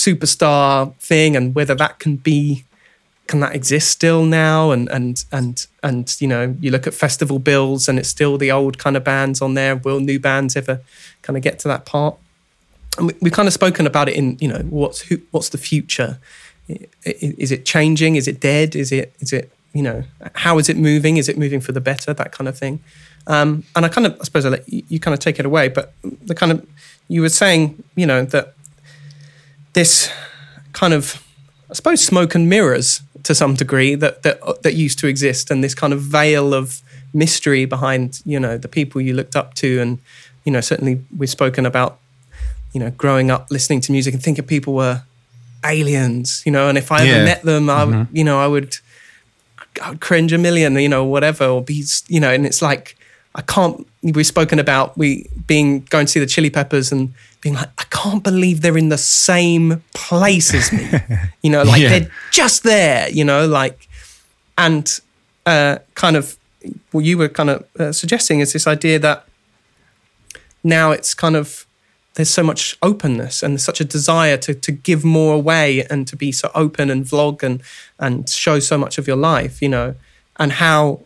superstar 0.02 0.94
thing 0.96 1.36
and 1.36 1.54
whether 1.54 1.74
that 1.74 1.98
can 1.98 2.16
be 2.16 2.64
can 3.26 3.40
that 3.40 3.54
exist 3.54 3.88
still 3.88 4.24
now? 4.24 4.72
And 4.72 4.90
and 4.90 5.24
and 5.32 5.66
and 5.82 6.16
you 6.20 6.28
know 6.28 6.54
you 6.60 6.70
look 6.70 6.86
at 6.86 6.94
festival 6.94 7.38
bills 7.38 7.88
and 7.88 7.98
it's 7.98 8.08
still 8.08 8.36
the 8.36 8.50
old 8.50 8.78
kind 8.78 8.96
of 8.96 9.04
bands 9.04 9.40
on 9.40 9.54
there. 9.54 9.76
Will 9.76 10.00
new 10.00 10.18
bands 10.18 10.56
ever 10.56 10.80
kind 11.22 11.36
of 11.36 11.42
get 11.42 11.58
to 11.60 11.68
that 11.68 11.86
part? 11.86 12.16
And 12.98 13.06
we, 13.06 13.14
we've 13.22 13.32
kind 13.32 13.48
of 13.48 13.54
spoken 13.54 13.86
about 13.86 14.08
it 14.08 14.16
in 14.16 14.36
you 14.40 14.48
know 14.48 14.62
what's 14.68 15.02
who, 15.02 15.18
what's 15.30 15.48
the 15.48 15.58
future? 15.58 16.18
Is 17.04 17.50
it 17.50 17.64
changing? 17.64 18.16
Is 18.16 18.28
it 18.28 18.40
dead? 18.40 18.76
Is 18.76 18.92
it 18.92 19.14
is 19.20 19.32
it 19.32 19.50
you 19.72 19.82
know 19.82 20.04
how 20.34 20.58
is 20.58 20.68
it 20.68 20.76
moving? 20.76 21.16
Is 21.16 21.28
it 21.28 21.38
moving 21.38 21.60
for 21.60 21.72
the 21.72 21.80
better? 21.80 22.12
That 22.12 22.32
kind 22.32 22.48
of 22.48 22.58
thing. 22.58 22.80
Um, 23.26 23.64
and 23.76 23.86
I 23.86 23.88
kind 23.88 24.06
of 24.06 24.20
I 24.20 24.24
suppose 24.24 24.44
I 24.44 24.50
let 24.50 24.68
you, 24.68 24.82
you 24.88 25.00
kind 25.00 25.14
of 25.14 25.20
take 25.20 25.38
it 25.38 25.46
away 25.46 25.68
but 25.68 25.94
the 26.02 26.34
kind 26.34 26.50
of 26.50 26.66
you 27.06 27.20
were 27.20 27.28
saying 27.28 27.80
you 27.94 28.04
know 28.04 28.24
that 28.24 28.54
this 29.72 30.10
kind 30.72 30.92
of 30.94 31.22
I 31.70 31.74
suppose 31.74 32.04
smoke 32.04 32.34
and 32.34 32.48
mirrors 32.48 33.00
to 33.22 33.34
some 33.34 33.54
degree 33.54 33.94
that 33.94 34.22
that 34.22 34.62
that 34.62 34.74
used 34.74 34.98
to 35.00 35.06
exist, 35.06 35.50
and 35.50 35.62
this 35.62 35.74
kind 35.74 35.92
of 35.92 36.00
veil 36.00 36.54
of 36.54 36.80
mystery 37.14 37.64
behind 37.66 38.20
you 38.24 38.40
know 38.40 38.56
the 38.58 38.68
people 38.68 39.00
you 39.00 39.14
looked 39.14 39.36
up 39.36 39.54
to, 39.54 39.80
and 39.80 39.98
you 40.44 40.52
know 40.52 40.60
certainly 40.60 41.00
we've 41.16 41.30
spoken 41.30 41.66
about 41.66 41.98
you 42.72 42.80
know 42.80 42.90
growing 42.90 43.30
up 43.30 43.46
listening 43.50 43.80
to 43.82 43.92
music 43.92 44.14
and 44.14 44.22
thinking 44.22 44.44
people 44.44 44.74
were 44.74 45.02
aliens, 45.64 46.42
you 46.44 46.52
know, 46.52 46.68
and 46.68 46.76
if 46.76 46.90
I 46.90 47.04
Yeah. 47.04 47.12
ever 47.14 47.24
met 47.24 47.42
them, 47.42 47.70
I 47.70 47.84
would, 47.84 47.94
mm-hmm. 47.94 48.16
you 48.16 48.24
know 48.24 48.40
I 48.40 48.46
would 48.46 48.76
I 49.82 49.90
would 49.90 50.00
cringe 50.00 50.32
a 50.32 50.38
million, 50.38 50.74
you 50.76 50.88
know, 50.88 51.04
whatever, 51.04 51.46
or 51.46 51.62
be 51.62 51.84
you 52.08 52.20
know, 52.20 52.30
and 52.32 52.44
it's 52.44 52.60
like 52.60 52.96
I 53.34 53.42
can't. 53.42 53.86
We've 54.02 54.26
spoken 54.26 54.58
about 54.58 54.98
we 54.98 55.26
being 55.46 55.80
going 55.90 56.06
to 56.06 56.12
see 56.12 56.20
the 56.20 56.26
Chili 56.26 56.50
Peppers 56.50 56.92
and 56.92 57.14
being 57.42 57.54
like, 57.56 57.68
I 57.78 57.84
can't 57.90 58.22
believe 58.24 58.62
they're 58.62 58.78
in 58.78 58.88
the 58.88 58.98
same 58.98 59.82
place 59.94 60.54
as 60.54 60.72
me. 60.72 60.88
You 61.42 61.50
know, 61.50 61.62
like 61.64 61.80
Yeah. 61.82 61.88
they're 61.98 62.10
just 62.30 62.62
there. 62.62 63.08
You 63.10 63.24
know, 63.24 63.46
like 63.46 63.88
and 64.56 64.88
uh, 65.44 65.78
kind 65.94 66.16
of 66.16 66.36
what 66.92 67.04
you 67.04 67.18
were 67.18 67.28
kind 67.28 67.50
of 67.50 67.64
uh, 67.78 67.92
suggesting 67.92 68.40
is 68.40 68.52
this 68.52 68.66
idea 68.66 68.98
that 69.00 69.24
now 70.62 70.92
it's 70.92 71.14
kind 71.14 71.36
of 71.36 71.66
there's 72.14 72.30
so 72.30 72.42
much 72.42 72.76
openness 72.82 73.42
and 73.42 73.60
such 73.60 73.80
a 73.80 73.84
desire 73.84 74.36
to 74.36 74.54
to 74.54 74.70
give 74.72 75.04
more 75.04 75.34
away 75.34 75.84
and 75.90 76.06
to 76.08 76.16
be 76.16 76.30
so 76.32 76.50
open 76.54 76.90
and 76.90 77.04
vlog 77.04 77.42
and 77.42 77.60
and 77.98 78.28
show 78.28 78.60
so 78.60 78.78
much 78.78 78.98
of 78.98 79.06
your 79.08 79.16
life, 79.16 79.60
you 79.62 79.68
know, 79.68 79.94
and 80.36 80.52
how 80.52 81.00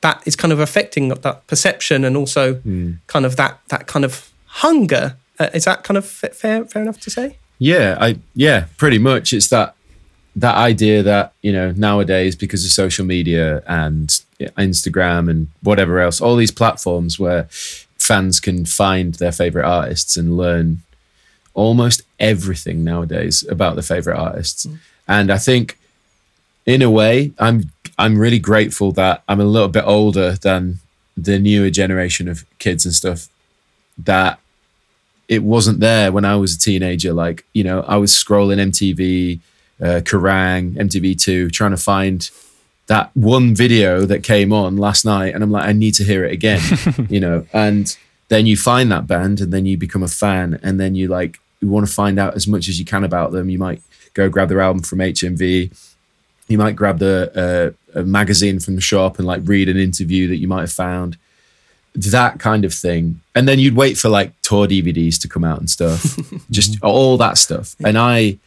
that 0.00 0.22
is 0.26 0.34
kind 0.36 0.52
of 0.52 0.58
affecting 0.60 1.08
that 1.08 1.46
perception 1.46 2.04
and 2.04 2.16
also 2.16 2.54
Mm. 2.54 2.98
kind 3.06 3.24
of 3.26 3.36
that 3.36 3.60
that 3.68 3.86
kind 3.86 4.04
of 4.04 4.30
hunger. 4.46 5.16
Uh, 5.38 5.50
is 5.54 5.64
that 5.64 5.84
kind 5.84 5.98
of 5.98 6.06
fa- 6.06 6.30
fair 6.30 6.64
fair 6.64 6.82
enough 6.82 7.00
to 7.00 7.10
say? 7.10 7.38
Yeah, 7.58 7.96
I 8.00 8.18
yeah, 8.34 8.66
pretty 8.76 8.98
much. 8.98 9.32
It's 9.32 9.48
that 9.48 9.74
that 10.34 10.54
idea 10.54 11.02
that 11.02 11.32
you 11.42 11.52
know 11.52 11.72
nowadays 11.72 12.36
because 12.36 12.64
of 12.64 12.70
social 12.70 13.04
media 13.04 13.62
and 13.66 14.08
Instagram 14.40 15.30
and 15.30 15.48
whatever 15.62 16.00
else, 16.00 16.20
all 16.20 16.36
these 16.36 16.50
platforms 16.50 17.18
where 17.18 17.44
fans 17.98 18.40
can 18.40 18.64
find 18.64 19.14
their 19.14 19.32
favorite 19.32 19.64
artists 19.66 20.16
and 20.16 20.36
learn 20.36 20.82
almost 21.54 22.02
everything 22.20 22.84
nowadays 22.84 23.44
about 23.48 23.74
their 23.74 23.82
favorite 23.82 24.18
artists. 24.18 24.66
And 25.08 25.30
I 25.30 25.38
think, 25.38 25.78
in 26.66 26.82
a 26.82 26.90
way, 26.90 27.32
I'm 27.38 27.70
I'm 27.98 28.18
really 28.18 28.38
grateful 28.38 28.92
that 28.92 29.22
I'm 29.28 29.40
a 29.40 29.44
little 29.44 29.68
bit 29.68 29.84
older 29.86 30.32
than 30.32 30.80
the 31.16 31.38
newer 31.38 31.70
generation 31.70 32.28
of 32.28 32.44
kids 32.58 32.84
and 32.84 32.94
stuff 32.94 33.28
that 33.96 34.38
it 35.28 35.42
wasn't 35.42 35.80
there 35.80 36.12
when 36.12 36.24
I 36.24 36.36
was 36.36 36.54
a 36.54 36.58
teenager. 36.58 37.12
Like, 37.12 37.44
you 37.52 37.64
know, 37.64 37.80
I 37.80 37.96
was 37.96 38.12
scrolling 38.12 38.58
MTV, 38.58 39.40
uh, 39.80 40.00
Kerrang, 40.02 40.74
MTV2, 40.74 41.52
trying 41.52 41.72
to 41.72 41.76
find 41.76 42.30
that 42.86 43.10
one 43.14 43.54
video 43.54 44.02
that 44.02 44.22
came 44.22 44.52
on 44.52 44.76
last 44.76 45.04
night. 45.04 45.34
And 45.34 45.42
I'm 45.42 45.50
like, 45.50 45.66
I 45.66 45.72
need 45.72 45.94
to 45.94 46.04
hear 46.04 46.24
it 46.24 46.32
again, 46.32 46.60
you 47.08 47.20
know. 47.20 47.46
And 47.52 47.96
then 48.28 48.46
you 48.46 48.56
find 48.56 48.90
that 48.92 49.06
band 49.06 49.40
and 49.40 49.52
then 49.52 49.66
you 49.66 49.76
become 49.76 50.02
a 50.02 50.08
fan. 50.08 50.60
And 50.62 50.78
then 50.78 50.94
you 50.94 51.08
like, 51.08 51.38
you 51.60 51.68
want 51.68 51.86
to 51.86 51.92
find 51.92 52.18
out 52.18 52.34
as 52.34 52.46
much 52.46 52.68
as 52.68 52.78
you 52.78 52.84
can 52.84 53.02
about 53.02 53.32
them. 53.32 53.50
You 53.50 53.58
might 53.58 53.82
go 54.14 54.28
grab 54.28 54.48
their 54.48 54.60
album 54.60 54.82
from 54.82 54.98
HMV. 55.00 55.76
You 56.48 56.58
might 56.58 56.76
grab 56.76 56.98
the 56.98 57.74
uh, 57.94 58.00
a 58.00 58.04
magazine 58.04 58.60
from 58.60 58.76
the 58.76 58.80
shop 58.80 59.18
and 59.18 59.26
like 59.26 59.40
read 59.44 59.68
an 59.68 59.76
interview 59.76 60.28
that 60.28 60.36
you 60.36 60.46
might 60.46 60.60
have 60.60 60.72
found 60.72 61.16
that 61.96 62.38
kind 62.38 62.64
of 62.64 62.72
thing. 62.72 63.20
And 63.34 63.46
then 63.48 63.58
you'd 63.58 63.76
wait 63.76 63.98
for 63.98 64.08
like 64.08 64.32
tour 64.42 64.66
DVDs 64.66 65.20
to 65.22 65.28
come 65.28 65.44
out 65.44 65.58
and 65.58 65.68
stuff, 65.70 66.16
just 66.50 66.82
all 66.82 67.16
that 67.18 67.38
stuff. 67.38 67.74
And 67.84 67.98
I, 67.98 68.38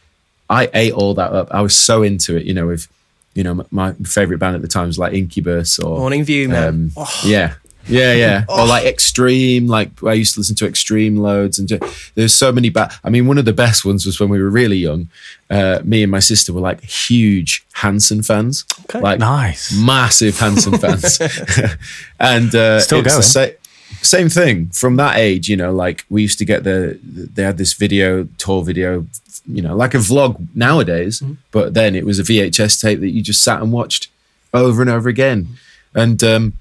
I 0.48 0.68
ate 0.74 0.92
all 0.92 1.14
that 1.14 1.32
up. 1.32 1.48
I 1.50 1.60
was 1.62 1.76
so 1.76 2.02
into 2.02 2.36
it, 2.36 2.44
you 2.44 2.54
know, 2.54 2.66
with, 2.66 2.88
you 3.34 3.44
know, 3.44 3.54
my, 3.54 3.64
my 3.70 3.92
favorite 4.04 4.38
band 4.38 4.56
at 4.56 4.62
the 4.62 4.68
time 4.68 4.86
was 4.88 4.98
like 4.98 5.12
Incubus 5.12 5.78
or, 5.78 5.98
Morning 5.98 6.24
View, 6.24 6.48
man. 6.48 6.68
um, 6.68 6.90
Oh. 6.96 7.20
yeah. 7.24 7.54
Yeah, 7.90 8.12
yeah, 8.14 8.44
or 8.48 8.66
like 8.66 8.86
Extreme. 8.86 9.66
Like 9.66 9.90
I 10.04 10.12
used 10.12 10.34
to 10.34 10.40
listen 10.40 10.56
to 10.56 10.66
Extreme 10.66 11.16
loads, 11.16 11.58
and 11.58 11.68
ju- 11.68 11.80
there's 12.14 12.32
so 12.34 12.52
many. 12.52 12.70
Ba- 12.70 12.90
I 13.04 13.10
mean, 13.10 13.26
one 13.26 13.38
of 13.38 13.44
the 13.44 13.52
best 13.52 13.84
ones 13.84 14.06
was 14.06 14.18
when 14.20 14.28
we 14.30 14.40
were 14.40 14.48
really 14.50 14.76
young. 14.78 15.08
Uh, 15.50 15.80
me 15.84 16.02
and 16.02 16.10
my 16.12 16.20
sister 16.20 16.52
were 16.52 16.60
like 16.60 16.80
huge 16.82 17.66
Hanson 17.72 18.22
fans, 18.22 18.64
Okay. 18.84 19.00
like 19.00 19.18
Nice. 19.18 19.72
massive 19.76 20.38
Hanson 20.38 20.78
fans, 20.82 21.20
and 22.20 22.54
uh, 22.54 22.80
Still 22.80 23.00
it's 23.00 23.16
the 23.32 23.38
going. 23.40 23.50
sa- 23.52 23.56
same 24.02 24.28
thing 24.28 24.68
from 24.68 24.96
that 24.96 25.16
age. 25.18 25.48
You 25.48 25.56
know, 25.56 25.72
like 25.72 26.04
we 26.08 26.22
used 26.22 26.38
to 26.38 26.44
get 26.44 26.64
the 26.64 26.98
they 27.02 27.42
had 27.42 27.58
this 27.58 27.72
video 27.74 28.24
tour 28.38 28.62
video, 28.64 29.06
you 29.46 29.62
know, 29.62 29.74
like 29.74 29.94
a 29.94 29.98
vlog 29.98 30.46
nowadays, 30.54 31.22
but 31.50 31.74
then 31.74 31.94
it 31.96 32.04
was 32.06 32.18
a 32.18 32.22
VHS 32.22 32.80
tape 32.80 33.00
that 33.00 33.10
you 33.10 33.22
just 33.22 33.42
sat 33.42 33.60
and 33.60 33.72
watched 33.72 34.08
over 34.54 34.80
and 34.82 34.90
over 34.90 35.08
again, 35.08 35.48
and 35.94 36.22
um, 36.22 36.52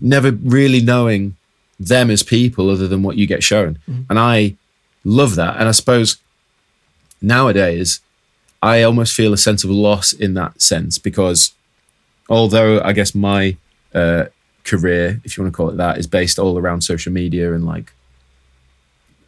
never 0.00 0.32
really 0.32 0.80
knowing 0.80 1.36
them 1.78 2.10
as 2.10 2.22
people 2.22 2.70
other 2.70 2.88
than 2.88 3.02
what 3.02 3.16
you 3.16 3.26
get 3.26 3.42
shown. 3.42 3.78
And 4.10 4.18
I 4.18 4.56
love 5.04 5.36
that. 5.36 5.56
And 5.56 5.68
I 5.68 5.72
suppose 5.72 6.18
nowadays 7.22 8.00
I 8.62 8.82
almost 8.82 9.14
feel 9.14 9.32
a 9.32 9.38
sense 9.38 9.64
of 9.64 9.70
loss 9.70 10.12
in 10.12 10.34
that 10.34 10.60
sense 10.60 10.98
because 10.98 11.52
although 12.28 12.80
I 12.80 12.92
guess 12.92 13.14
my 13.14 13.56
uh, 13.94 14.26
career, 14.64 15.20
if 15.24 15.36
you 15.36 15.42
want 15.42 15.52
to 15.52 15.56
call 15.56 15.70
it 15.70 15.76
that, 15.76 15.98
is 15.98 16.06
based 16.06 16.38
all 16.38 16.58
around 16.58 16.82
social 16.82 17.12
media 17.12 17.54
and 17.54 17.64
like 17.64 17.92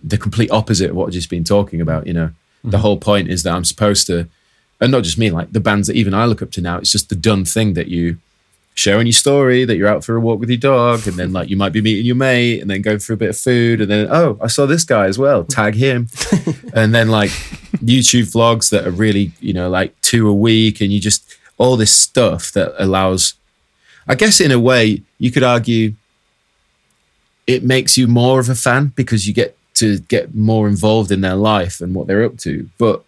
the 0.03 0.19
complete 0.19 0.51
opposite 0.51 0.91
of 0.91 0.97
what 0.97 1.07
I've 1.07 1.13
just 1.13 1.31
been 1.31 1.45
talking 1.45 1.81
about, 1.81 2.07
you 2.07 2.13
know, 2.13 2.31
the 2.65 2.79
whole 2.79 2.99
point 2.99 3.29
is 3.29 3.43
that 3.43 3.55
I'm 3.55 3.65
supposed 3.65 4.07
to, 4.09 4.29
and 4.81 4.93
not 4.93 5.05
just 5.05 5.19
me, 5.19 5.31
like 5.31 5.53
the 5.53 5.61
bands 5.61 5.87
that 5.87 5.97
even 5.97 6.15
I 6.15 6.27
look 6.27 6.43
up 6.43 6.51
to 6.53 6.61
now, 6.61 6.79
it's 6.79 6.93
just 6.93 7.09
the 7.09 7.15
done 7.15 7.45
thing 7.45 7.75
that 7.75 7.89
you 7.89 8.19
share 8.75 8.99
on 8.99 9.07
your 9.07 9.13
story 9.13 9.65
that 9.65 9.77
you're 9.77 9.89
out 9.89 10.05
for 10.05 10.17
a 10.17 10.21
walk 10.21 10.41
with 10.41 10.49
your 10.49 10.59
dog 10.59 11.07
and 11.07 11.17
then 11.17 11.33
like 11.33 11.51
you 11.51 11.57
might 11.57 11.73
be 11.73 11.83
meeting 11.83 12.07
your 12.07 12.17
mate 12.17 12.61
and 12.61 12.71
then 12.71 12.81
going 12.81 12.99
for 12.99 13.13
a 13.13 13.17
bit 13.17 13.31
of 13.31 13.37
food 13.37 13.81
and 13.81 13.91
then 13.91 14.07
oh 14.11 14.39
I 14.41 14.47
saw 14.47 14.65
this 14.65 14.85
guy 14.85 15.07
as 15.07 15.19
well 15.19 15.45
tag 15.45 15.75
him. 15.75 16.09
And 16.73 16.95
then 16.95 17.09
like 17.09 17.31
YouTube 17.83 18.33
vlogs 18.33 18.71
that 18.71 18.87
are 18.87 18.93
really 18.93 19.33
you 19.41 19.53
know 19.53 19.69
like 19.69 20.01
two 20.03 20.29
a 20.29 20.35
week 20.35 20.81
and 20.81 20.93
you 20.93 21.01
just 21.01 21.37
all 21.59 21.77
this 21.77 21.95
stuff 21.95 22.53
that 22.53 22.73
allows 22.83 23.35
I 24.07 24.15
guess 24.15 24.41
in 24.41 24.53
a 24.53 24.59
way 24.59 25.03
you 25.19 25.31
could 25.31 25.43
argue 25.43 25.95
it 27.47 27.65
makes 27.65 27.99
you 27.99 28.07
more 28.07 28.39
of 28.39 28.49
a 28.49 28.55
fan 28.55 28.93
because 28.95 29.27
you 29.27 29.35
get 29.35 29.57
to 29.75 29.99
get 29.99 30.35
more 30.35 30.69
involved 30.69 31.11
in 31.11 31.21
their 31.21 31.35
life 31.35 31.81
and 31.81 31.95
what 31.95 32.07
they're 32.07 32.25
up 32.25 32.39
to. 32.39 32.69
But 32.79 33.03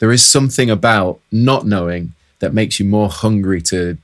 there 0.00 0.12
is 0.12 0.24
something 0.24 0.68
about 0.68 1.20
not 1.30 1.66
knowing 1.66 2.14
that 2.40 2.52
makes 2.52 2.80
you 2.80 2.86
more 2.86 3.08
hungry 3.08 3.62
to 3.62 3.96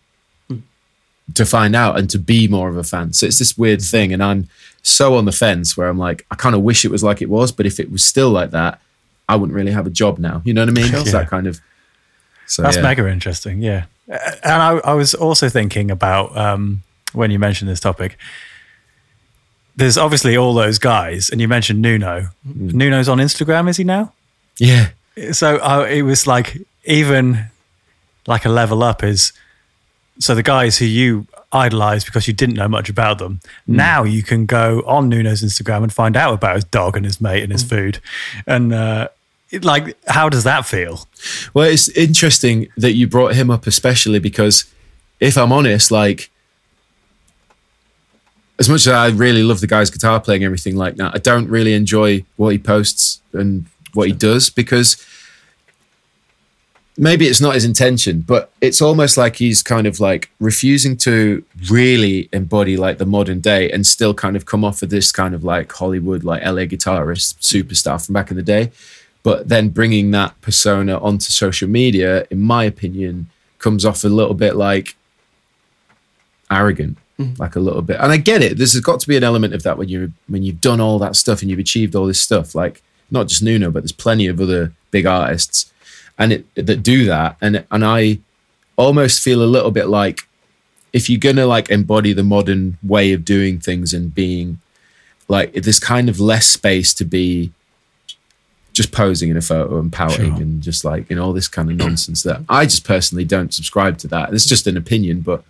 to 1.35 1.45
find 1.45 1.75
out 1.75 1.99
and 1.99 2.09
to 2.11 2.19
be 2.19 2.47
more 2.49 2.69
of 2.69 2.77
a 2.77 2.85
fan. 2.85 3.13
So 3.13 3.27
it's 3.27 3.39
this 3.39 3.59
weird 3.59 3.83
thing, 3.83 4.13
and 4.13 4.23
I'm 4.23 4.49
so 4.83 5.17
on 5.17 5.25
the 5.25 5.33
fence 5.33 5.77
where 5.77 5.89
I'm 5.89 5.99
like, 5.99 6.25
I 6.31 6.35
kind 6.37 6.55
of 6.55 6.63
wish 6.63 6.85
it 6.85 6.91
was 6.91 7.03
like 7.03 7.21
it 7.21 7.29
was, 7.29 7.51
but 7.53 7.67
if 7.67 7.81
it 7.81 7.91
was 7.91 8.05
still 8.05 8.31
like 8.31 8.51
that, 8.53 8.81
I 9.29 9.35
wouldn't 9.37 9.57
really 9.57 9.73
have 9.73 9.87
a 9.87 9.91
job 9.91 10.19
now. 10.19 10.41
You 10.45 10.55
know 10.55 10.63
what 10.63 10.69
I 10.69 10.73
mean? 10.73 10.85
It's 10.95 11.07
Yeah. 11.07 11.21
that 11.21 11.29
kind 11.29 11.47
of. 11.49 11.61
So 12.47 12.63
That's 12.63 12.77
yeah. 12.77 12.83
mega 12.83 13.09
interesting. 13.09 13.61
Yeah. 13.61 13.87
And 14.09 14.63
I, 14.63 14.77
I 14.85 14.93
was 14.95 15.15
also 15.15 15.49
thinking 15.49 15.91
about 15.91 16.37
um, 16.37 16.85
when 17.13 17.33
you 17.33 17.41
mentioned 17.41 17.69
this 17.69 17.81
topic, 17.81 18.17
there's 19.75 19.99
obviously 19.99 20.37
all 20.37 20.55
those 20.55 20.79
guys, 20.79 21.29
and 21.29 21.41
you 21.41 21.49
mentioned 21.49 21.83
Nuno. 21.83 22.29
Mm. 22.49 22.73
Nuno's 22.75 23.09
on 23.09 23.19
Instagram, 23.19 23.69
is 23.69 23.77
he 23.77 23.85
now? 23.85 24.13
Yeah, 24.59 24.91
So 25.33 25.57
uh, 25.57 25.87
it 25.91 26.03
was 26.03 26.27
like, 26.27 26.57
even 26.85 27.47
like 28.29 28.45
a 28.47 28.49
level 28.49 28.83
up 28.83 29.03
is 29.03 29.33
so 30.19 30.35
the 30.35 30.43
guys 30.43 30.79
who 30.79 30.85
you 30.85 31.27
idolized 31.53 32.07
because 32.07 32.27
you 32.27 32.35
didn't 32.35 32.57
know 32.57 32.69
much 32.69 32.89
about 32.89 33.19
them, 33.19 33.41
now 33.67 34.05
you 34.05 34.23
can 34.23 34.47
go 34.47 34.83
on 34.87 35.09
Nuno's 35.09 35.43
Instagram 35.43 35.83
and 35.83 35.93
find 35.93 36.17
out 36.17 36.35
about 36.35 36.55
his 36.55 36.65
dog 36.65 36.97
and 36.97 37.05
his 37.05 37.21
mate 37.21 37.43
and 37.43 37.53
his 37.53 37.63
food. 37.63 38.01
And 38.47 38.73
uh, 38.73 39.09
it, 39.51 39.65
like, 39.65 39.97
how 40.09 40.29
does 40.29 40.45
that 40.45 40.67
feel? 40.67 41.09
Well, 41.55 41.69
it's 41.69 41.89
interesting 41.91 42.69
that 42.77 42.93
you 42.93 43.07
brought 43.07 43.35
him 43.35 43.51
up, 43.51 43.67
especially 43.67 44.19
because 44.19 44.65
if 45.21 45.37
I'm 45.37 45.53
honest, 45.53 45.91
like, 45.91 46.31
as 48.59 48.69
much 48.69 48.87
as 48.87 48.89
I 48.89 49.09
really 49.09 49.43
love 49.43 49.61
the 49.61 49.67
guy's 49.67 49.91
guitar 49.91 50.19
playing, 50.21 50.43
everything 50.43 50.77
like 50.77 50.97
that, 50.97 51.15
I 51.15 51.19
don't 51.19 51.49
really 51.49 51.75
enjoy 51.75 52.25
what 52.37 52.51
he 52.51 52.59
posts 52.59 53.21
and 53.33 53.67
what 53.93 54.09
he 54.09 54.15
does 54.15 54.51
because 54.51 54.97
maybe 56.99 57.27
it's 57.27 57.41
not 57.41 57.55
his 57.55 57.65
intention, 57.65 58.21
but 58.21 58.51
it's 58.61 58.81
almost 58.81 59.17
like 59.17 59.37
he's 59.37 59.63
kind 59.63 59.87
of 59.87 60.01
like 60.01 60.31
refusing 60.41 60.97
to 60.99 61.45
really 61.71 62.29
embody 62.33 62.77
like 62.77 62.99
the 62.99 63.07
modern 63.07 63.41
day 63.41 63.71
and 63.71 63.87
still 63.87 64.15
kind 64.15 64.37
of 64.37 64.47
come 64.47 64.65
off 64.65 64.83
of 64.83 64.91
this 64.91 65.13
kind 65.13 65.35
of 65.35 65.45
like 65.45 65.71
Hollywood, 65.73 66.25
like 66.25 66.43
LA 66.43 66.63
guitarist 66.63 67.39
superstar 67.41 68.05
from 68.05 68.15
back 68.15 68.31
in 68.31 68.37
the 68.37 68.43
day. 68.43 68.71
But 69.23 69.49
then 69.49 69.71
bringing 69.71 70.13
that 70.13 70.41
persona 70.41 70.99
onto 70.99 71.31
social 71.31 71.69
media, 71.69 72.27
in 72.31 72.41
my 72.41 72.65
opinion, 72.65 73.29
comes 73.59 73.85
off 73.85 74.05
a 74.05 74.09
little 74.09 74.35
bit 74.35 74.55
like 74.55 74.97
arrogant, 76.51 76.97
mm-hmm. 77.19 77.41
like 77.41 77.57
a 77.57 77.61
little 77.61 77.83
bit. 77.83 77.99
And 78.01 78.13
I 78.13 78.17
get 78.19 78.43
it. 78.43 78.57
There's 78.57 78.79
got 78.81 79.01
to 79.01 79.09
be 79.09 79.17
an 79.17 79.25
element 79.25 79.53
of 79.53 79.65
that 79.65 79.79
when 79.79 79.89
you 79.89 80.13
when 80.29 80.45
you've 80.45 80.61
done 80.61 80.81
all 80.81 80.99
that 81.01 81.17
stuff 81.17 81.43
and 81.43 81.51
you've 81.51 81.59
achieved 81.59 81.97
all 81.97 82.07
this 82.07 82.21
stuff. 82.21 82.55
Like 82.55 82.83
not 83.11 83.27
just 83.27 83.43
Nuno, 83.43 83.71
but 83.71 83.83
there's 83.83 83.93
plenty 83.93 84.29
of 84.29 84.41
other 84.41 84.73
big 84.93 85.07
artists 85.07 85.73
and 86.19 86.33
it 86.33 86.47
that 86.55 86.83
do 86.83 87.05
that. 87.07 87.37
And 87.41 87.65
and 87.71 87.85
I 87.85 88.19
almost 88.77 89.23
feel 89.23 89.43
a 89.43 89.47
little 89.47 89.71
bit 89.71 89.87
like 89.87 90.21
if 90.93 91.09
you're 91.11 91.21
gonna 91.21 91.47
like 91.47 91.71
embody 91.71 92.13
the 92.13 92.23
modern 92.23 92.79
way 92.83 93.13
of 93.13 93.25
doing 93.25 93.59
things 93.61 93.93
and 93.95 94.15
being 94.15 94.61
like 95.29 95.53
there's 95.55 95.81
kind 95.81 96.09
of 96.09 96.21
less 96.21 96.47
space 96.47 96.95
to 96.95 97.05
be 97.05 97.53
just 98.73 98.93
posing 98.93 99.31
in 99.31 99.37
a 99.37 99.41
photo 99.43 99.79
and 99.79 99.91
pouting 99.93 100.33
Sure. 100.33 100.43
and 100.43 100.63
just 100.63 100.85
like 100.85 101.09
you 101.09 101.17
know 101.17 101.25
all 101.25 101.33
this 101.33 101.49
kind 101.49 101.71
of 101.71 101.77
nonsense 101.77 102.23
that 102.25 102.43
I 102.49 102.65
just 102.67 102.85
personally 102.85 103.25
don't 103.25 103.53
subscribe 103.55 103.97
to 103.99 104.09
that. 104.09 104.33
It's 104.35 104.45
just 104.47 104.67
an 104.67 104.77
opinion, 104.77 105.21
but 105.23 105.43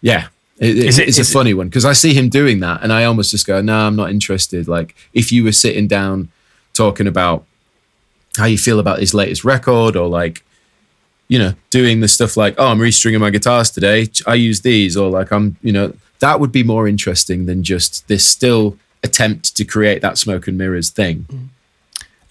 yeah, 0.00 0.28
it, 0.58 0.78
it- 0.78 0.98
it's 1.08 1.18
a 1.18 1.24
funny 1.24 1.54
one 1.54 1.66
because 1.68 1.84
I 1.84 1.92
see 1.92 2.14
him 2.14 2.28
doing 2.28 2.60
that 2.60 2.82
and 2.82 2.92
I 2.92 3.04
almost 3.04 3.32
just 3.32 3.46
go, 3.46 3.60
no, 3.60 3.86
I'm 3.86 3.96
not 3.96 4.10
interested. 4.10 4.68
Like 4.68 4.94
if 5.12 5.32
you 5.32 5.42
were 5.42 5.52
sitting 5.52 5.88
down 5.88 6.28
talking 6.72 7.08
about 7.08 7.44
how 8.36 8.44
you 8.46 8.58
feel 8.58 8.78
about 8.78 8.98
his 8.98 9.14
latest 9.14 9.44
record 9.44 9.96
or 9.96 10.08
like 10.08 10.42
you 11.28 11.40
know, 11.40 11.54
doing 11.70 11.98
the 11.98 12.06
stuff 12.06 12.36
like, 12.36 12.54
oh, 12.56 12.68
I'm 12.68 12.78
restringing 12.78 13.18
my 13.18 13.30
guitars 13.30 13.68
today. 13.72 14.06
I 14.28 14.34
use 14.34 14.60
these, 14.60 14.96
or 14.96 15.10
like 15.10 15.32
I'm, 15.32 15.56
you 15.60 15.72
know, 15.72 15.92
that 16.20 16.38
would 16.38 16.52
be 16.52 16.62
more 16.62 16.86
interesting 16.86 17.46
than 17.46 17.64
just 17.64 18.06
this 18.06 18.24
still 18.24 18.78
attempt 19.02 19.56
to 19.56 19.64
create 19.64 20.02
that 20.02 20.18
smoke 20.18 20.46
and 20.46 20.56
mirrors 20.56 20.88
thing. 20.90 21.26
Mm. 21.28 21.48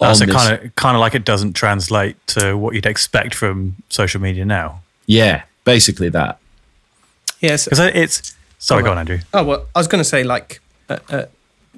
So 0.00 0.06
on 0.06 0.26
this- 0.26 0.34
kind 0.34 0.52
of 0.64 0.74
kind 0.76 0.96
of 0.96 1.00
like 1.00 1.14
it 1.14 1.26
doesn't 1.26 1.52
translate 1.52 2.16
to 2.28 2.56
what 2.56 2.74
you'd 2.74 2.86
expect 2.86 3.34
from 3.34 3.76
social 3.90 4.18
media 4.20 4.46
now. 4.46 4.80
yeah, 5.04 5.42
basically 5.64 6.08
that. 6.10 6.38
Yes. 7.40 7.64
Because 7.64 7.80
it's 7.94 8.34
sorry, 8.58 8.80
Oh, 8.82 8.86
go 8.86 8.90
on, 8.92 8.98
Andrew. 8.98 9.18
Oh 9.34 9.44
well, 9.44 9.66
I 9.74 9.78
was 9.78 9.88
going 9.88 10.00
to 10.00 10.08
say 10.08 10.24
like, 10.24 10.60
uh, 10.88 10.98
uh, 11.10 11.26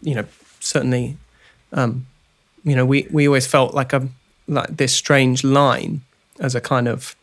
you 0.03 0.15
know, 0.15 0.25
certainly, 0.61 1.17
um, 1.73 2.07
you 2.63 2.77
know, 2.77 2.87
we 2.87 3.09
we 3.11 3.27
always 3.27 3.47
felt 3.49 3.75
like 3.75 3.93
a 3.93 4.09
like 4.49 4.77
this 4.77 4.93
strange 4.95 5.45
line 5.45 6.03
as 6.41 6.55
a 6.55 6.61
kind 6.61 6.89
of, 6.89 7.15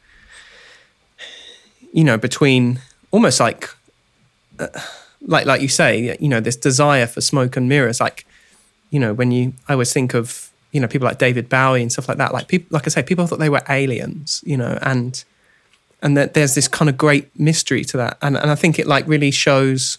you 1.92 2.04
know, 2.04 2.18
between 2.18 2.80
almost 3.12 3.40
like, 3.40 3.70
uh, 4.60 4.68
like 5.22 5.46
like 5.46 5.62
you 5.62 5.68
say, 5.68 6.16
you 6.20 6.30
know, 6.30 6.40
this 6.40 6.56
desire 6.56 7.08
for 7.08 7.22
smoke 7.22 7.58
and 7.58 7.68
mirrors, 7.68 8.00
like, 8.00 8.26
you 8.92 9.00
know, 9.00 9.14
when 9.14 9.32
you 9.32 9.54
I 9.68 9.74
always 9.74 9.92
think 9.92 10.14
of 10.14 10.52
you 10.72 10.80
know 10.80 10.88
people 10.88 11.08
like 11.08 11.18
David 11.18 11.50
Bowie 11.50 11.82
and 11.82 11.92
stuff 11.92 12.08
like 12.08 12.18
that, 12.18 12.34
like 12.34 12.48
people 12.48 12.68
like 12.70 12.88
I 12.88 12.90
say, 12.90 13.04
people 13.04 13.28
thought 13.28 13.40
they 13.40 13.50
were 13.50 13.64
aliens, 13.68 14.42
you 14.46 14.58
know, 14.58 14.78
and 14.82 15.24
and 16.02 16.16
that 16.16 16.36
there's 16.36 16.54
this 16.54 16.68
kind 16.68 16.90
of 16.90 16.98
great 16.98 17.38
mystery 17.40 17.84
to 17.86 17.98
that. 17.98 18.18
And, 18.22 18.38
and 18.38 18.52
i 18.52 18.56
think 18.56 18.78
it 18.78 18.86
like 18.86 19.08
really 19.08 19.32
shows 19.32 19.98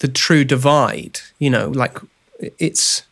the 0.00 0.08
true 0.08 0.44
divide 0.44 1.20
you 1.38 1.48
know 1.48 1.68
like 1.68 1.98
it's 2.58 3.04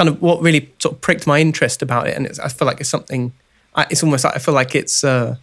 kind 0.00 0.08
of 0.08 0.22
what 0.22 0.40
really 0.40 0.72
sort 0.78 0.94
of 0.94 1.00
pricked 1.02 1.26
my 1.26 1.38
interest 1.40 1.82
about 1.82 2.06
it 2.06 2.16
and 2.16 2.24
it's, 2.24 2.38
i 2.38 2.48
feel 2.48 2.64
like 2.64 2.80
it's 2.80 2.88
something 2.88 3.34
I, 3.74 3.86
it's 3.90 4.02
almost 4.02 4.24
like 4.24 4.34
i 4.34 4.38
feel 4.38 4.54
like 4.54 4.74
it's 4.74 5.04
uh 5.04 5.36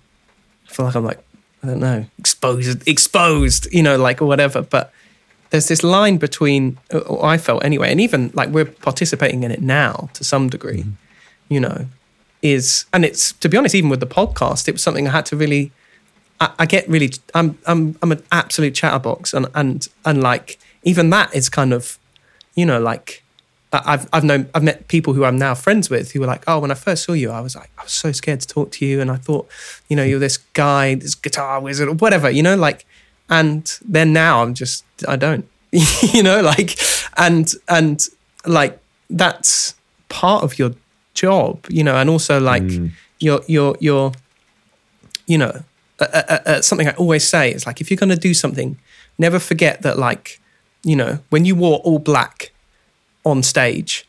i 0.67 0.73
feel 0.73 0.83
like 0.87 0.95
i'm 0.95 1.05
like 1.05 1.23
i 1.61 1.67
don't 1.67 1.79
know 1.79 2.07
exposed 2.17 2.87
exposed 2.87 3.71
you 3.71 3.83
know 3.83 3.97
like 3.97 4.19
or 4.19 4.25
whatever. 4.25 4.63
But 4.63 4.91
there's 5.51 5.67
this 5.67 5.83
line 5.83 6.17
between 6.17 6.79
or 6.91 7.23
i 7.23 7.37
felt 7.37 7.63
anyway 7.63 7.91
and 7.91 8.01
even 8.01 8.31
like 8.33 8.49
we're 8.49 8.65
participating 8.65 9.43
in 9.43 9.51
it 9.51 9.61
now 9.61 10.09
to 10.13 10.23
some 10.23 10.49
degree 10.49 10.85
you 11.49 11.59
know 11.59 11.85
is 12.41 12.85
and 12.91 13.05
it's 13.05 13.33
to 13.33 13.47
be 13.47 13.57
honest 13.57 13.75
even 13.75 13.91
with 13.91 13.99
the 13.99 14.07
podcast 14.07 14.67
it 14.67 14.71
was 14.71 14.81
something 14.81 15.07
i 15.07 15.11
had 15.11 15.27
to 15.27 15.35
really 15.35 15.71
i, 16.41 16.51
I 16.57 16.65
get 16.65 16.89
really 16.89 17.11
i'm 17.35 17.59
i'm 17.67 17.95
i'm 18.01 18.11
an 18.11 18.23
absolute 18.31 18.73
chatterbox 18.73 19.35
and 19.35 19.45
and 19.53 19.87
and 20.03 20.23
like 20.23 20.57
even 20.81 21.11
that 21.11 21.35
is 21.35 21.47
kind 21.47 21.73
of 21.73 21.99
you 22.55 22.65
know 22.65 22.79
like 22.79 23.23
I've 23.73 24.07
I've 24.13 24.23
known 24.23 24.49
I've 24.55 24.63
met 24.63 24.87
people 24.87 25.13
who 25.13 25.25
I'm 25.25 25.37
now 25.37 25.53
friends 25.53 25.89
with 25.89 26.11
who 26.11 26.21
were 26.21 26.25
like, 26.25 26.43
oh, 26.47 26.59
when 26.59 26.71
I 26.71 26.73
first 26.73 27.03
saw 27.03 27.13
you, 27.13 27.31
I 27.31 27.41
was 27.41 27.55
like, 27.55 27.69
I 27.77 27.83
was 27.83 27.91
so 27.91 28.11
scared 28.11 28.39
to 28.41 28.47
talk 28.47 28.71
to 28.73 28.85
you, 28.85 29.01
and 29.01 29.11
I 29.11 29.17
thought, 29.17 29.47
you 29.89 29.95
know, 29.95 30.03
you're 30.03 30.19
this 30.19 30.37
guy, 30.37 30.95
this 30.95 31.15
guitar 31.15 31.59
wizard, 31.59 31.89
or 31.89 31.95
whatever, 31.95 32.29
you 32.29 32.41
know, 32.41 32.55
like, 32.55 32.85
and 33.29 33.77
then 33.83 34.13
now 34.13 34.41
I'm 34.41 34.53
just 34.53 34.85
I 35.07 35.17
don't, 35.17 35.47
you 35.71 36.23
know, 36.23 36.41
like, 36.41 36.79
and 37.17 37.51
and 37.67 38.01
like 38.45 38.79
that's 39.09 39.75
part 40.07 40.43
of 40.43 40.57
your 40.57 40.71
job, 41.13 41.65
you 41.69 41.83
know, 41.83 41.97
and 41.97 42.09
also 42.09 42.39
like 42.39 42.63
your 43.19 43.41
your 43.47 43.75
your, 43.81 44.13
you 45.25 45.37
know, 45.37 45.63
uh, 45.99 46.07
uh, 46.13 46.39
uh, 46.45 46.61
something 46.61 46.87
I 46.87 46.93
always 46.93 47.27
say 47.27 47.51
is 47.51 47.65
like 47.65 47.81
if 47.81 47.91
you're 47.91 47.97
going 47.97 48.09
to 48.09 48.15
do 48.15 48.33
something, 48.33 48.77
never 49.17 49.39
forget 49.39 49.81
that 49.81 49.99
like, 49.99 50.39
you 50.83 50.95
know, 50.95 51.19
when 51.29 51.43
you 51.43 51.55
wore 51.55 51.79
all 51.79 51.99
black 51.99 52.51
on 53.27 53.43
stage, 53.43 54.07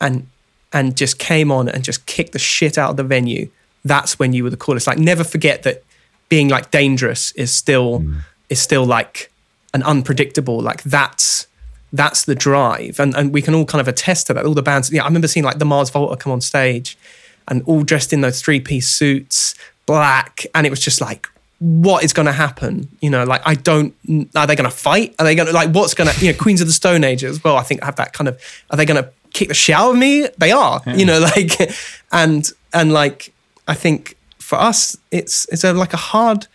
and 0.00 0.26
and 0.72 0.96
just 0.96 1.18
came 1.18 1.52
on 1.52 1.68
and 1.68 1.84
just 1.84 2.04
kicked 2.06 2.32
the 2.32 2.38
shit 2.38 2.76
out 2.76 2.90
of 2.90 2.96
the 2.96 3.04
venue, 3.04 3.48
that's 3.84 4.18
when 4.18 4.32
you 4.32 4.42
were 4.44 4.50
the 4.50 4.56
coolest. 4.56 4.86
Like 4.86 4.98
never 4.98 5.24
forget 5.24 5.62
that 5.62 5.84
being 6.28 6.48
like 6.48 6.70
dangerous 6.70 7.32
is 7.32 7.52
still 7.56 8.00
mm. 8.00 8.20
is 8.48 8.60
still 8.60 8.84
like 8.84 9.30
an 9.72 9.82
unpredictable. 9.82 10.60
Like 10.60 10.82
that's 10.82 11.46
that's 11.92 12.24
the 12.24 12.34
drive, 12.34 12.98
and 12.98 13.14
and 13.14 13.32
we 13.32 13.42
can 13.42 13.54
all 13.54 13.64
kind 13.64 13.80
of 13.80 13.88
attest 13.88 14.26
to 14.28 14.34
that. 14.34 14.44
All 14.44 14.54
the 14.54 14.62
bands, 14.62 14.92
yeah, 14.92 15.02
I 15.02 15.06
remember 15.06 15.28
seeing 15.28 15.44
like 15.44 15.58
the 15.58 15.64
Mars 15.64 15.90
Volta 15.90 16.16
come 16.16 16.32
on 16.32 16.40
stage, 16.40 16.98
and 17.48 17.62
all 17.66 17.82
dressed 17.82 18.12
in 18.12 18.20
those 18.20 18.40
three 18.42 18.60
piece 18.60 18.88
suits, 18.88 19.54
black, 19.86 20.46
and 20.54 20.66
it 20.66 20.70
was 20.70 20.80
just 20.80 21.00
like. 21.00 21.28
What 21.58 22.04
is 22.04 22.12
going 22.12 22.26
to 22.26 22.32
happen? 22.32 22.88
You 23.00 23.10
know, 23.10 23.24
like 23.24 23.42
I 23.44 23.54
don't. 23.54 23.94
Are 24.34 24.46
they 24.46 24.56
going 24.56 24.70
to 24.70 24.76
fight? 24.76 25.14
Are 25.18 25.24
they 25.24 25.34
going 25.34 25.46
to 25.46 25.52
like? 25.52 25.70
What's 25.70 25.94
going 25.94 26.10
to? 26.10 26.24
You 26.24 26.32
know, 26.32 26.38
Queens 26.38 26.60
of 26.60 26.66
the 26.66 26.72
Stone 26.72 27.04
Age 27.04 27.24
as 27.24 27.42
well. 27.42 27.56
I 27.56 27.62
think 27.62 27.82
have 27.82 27.96
that 27.96 28.12
kind 28.12 28.28
of. 28.28 28.40
Are 28.70 28.76
they 28.76 28.84
going 28.84 29.02
to 29.02 29.10
kick 29.32 29.48
the 29.48 29.54
shit 29.54 29.74
out 29.74 29.90
of 29.90 29.96
me? 29.96 30.28
They 30.38 30.52
are. 30.52 30.82
You 30.86 31.04
know, 31.06 31.20
like, 31.36 31.58
and 32.12 32.50
and 32.72 32.92
like 32.92 33.32
I 33.68 33.74
think 33.74 34.16
for 34.38 34.56
us, 34.56 34.96
it's 35.10 35.46
it's 35.52 35.64
a 35.64 35.72
like 35.72 35.94
a 35.94 35.98
hard 35.98 36.46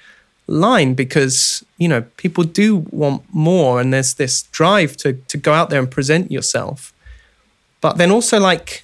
line 0.48 0.96
because 0.96 1.64
you 1.78 1.88
know 1.88 2.02
people 2.18 2.44
do 2.44 2.78
want 2.92 3.24
more, 3.32 3.80
and 3.80 3.94
there's 3.94 4.16
this 4.16 4.44
drive 4.44 4.98
to 4.98 5.14
to 5.14 5.38
go 5.38 5.54
out 5.54 5.70
there 5.70 5.80
and 5.80 5.90
present 5.90 6.32
yourself, 6.32 6.94
but 7.82 7.98
then 7.98 8.12
also 8.12 8.40
like 8.40 8.84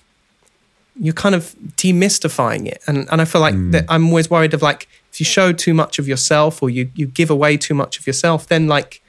you're 1.00 1.14
kind 1.14 1.36
of 1.36 1.56
demystifying 1.78 2.68
it, 2.68 2.82
and 2.88 3.08
and 3.12 3.22
I 3.22 3.26
feel 3.26 3.42
like 3.42 3.56
mm. 3.56 3.72
that 3.72 3.86
I'm 3.90 4.08
always 4.08 4.30
worried 4.30 4.54
of 4.54 4.62
like 4.62 4.88
if 5.16 5.22
you 5.22 5.26
show 5.26 5.54
too 5.54 5.74
much 5.74 5.98
of 5.98 6.10
yourself 6.10 6.62
or 6.62 6.70
you 6.70 6.92
you 6.94 7.08
give 7.08 7.30
away 7.30 7.56
too 7.56 7.74
much 7.74 7.98
of 7.98 8.06
yourself, 8.06 8.48
then 8.48 8.68
like 8.68 9.02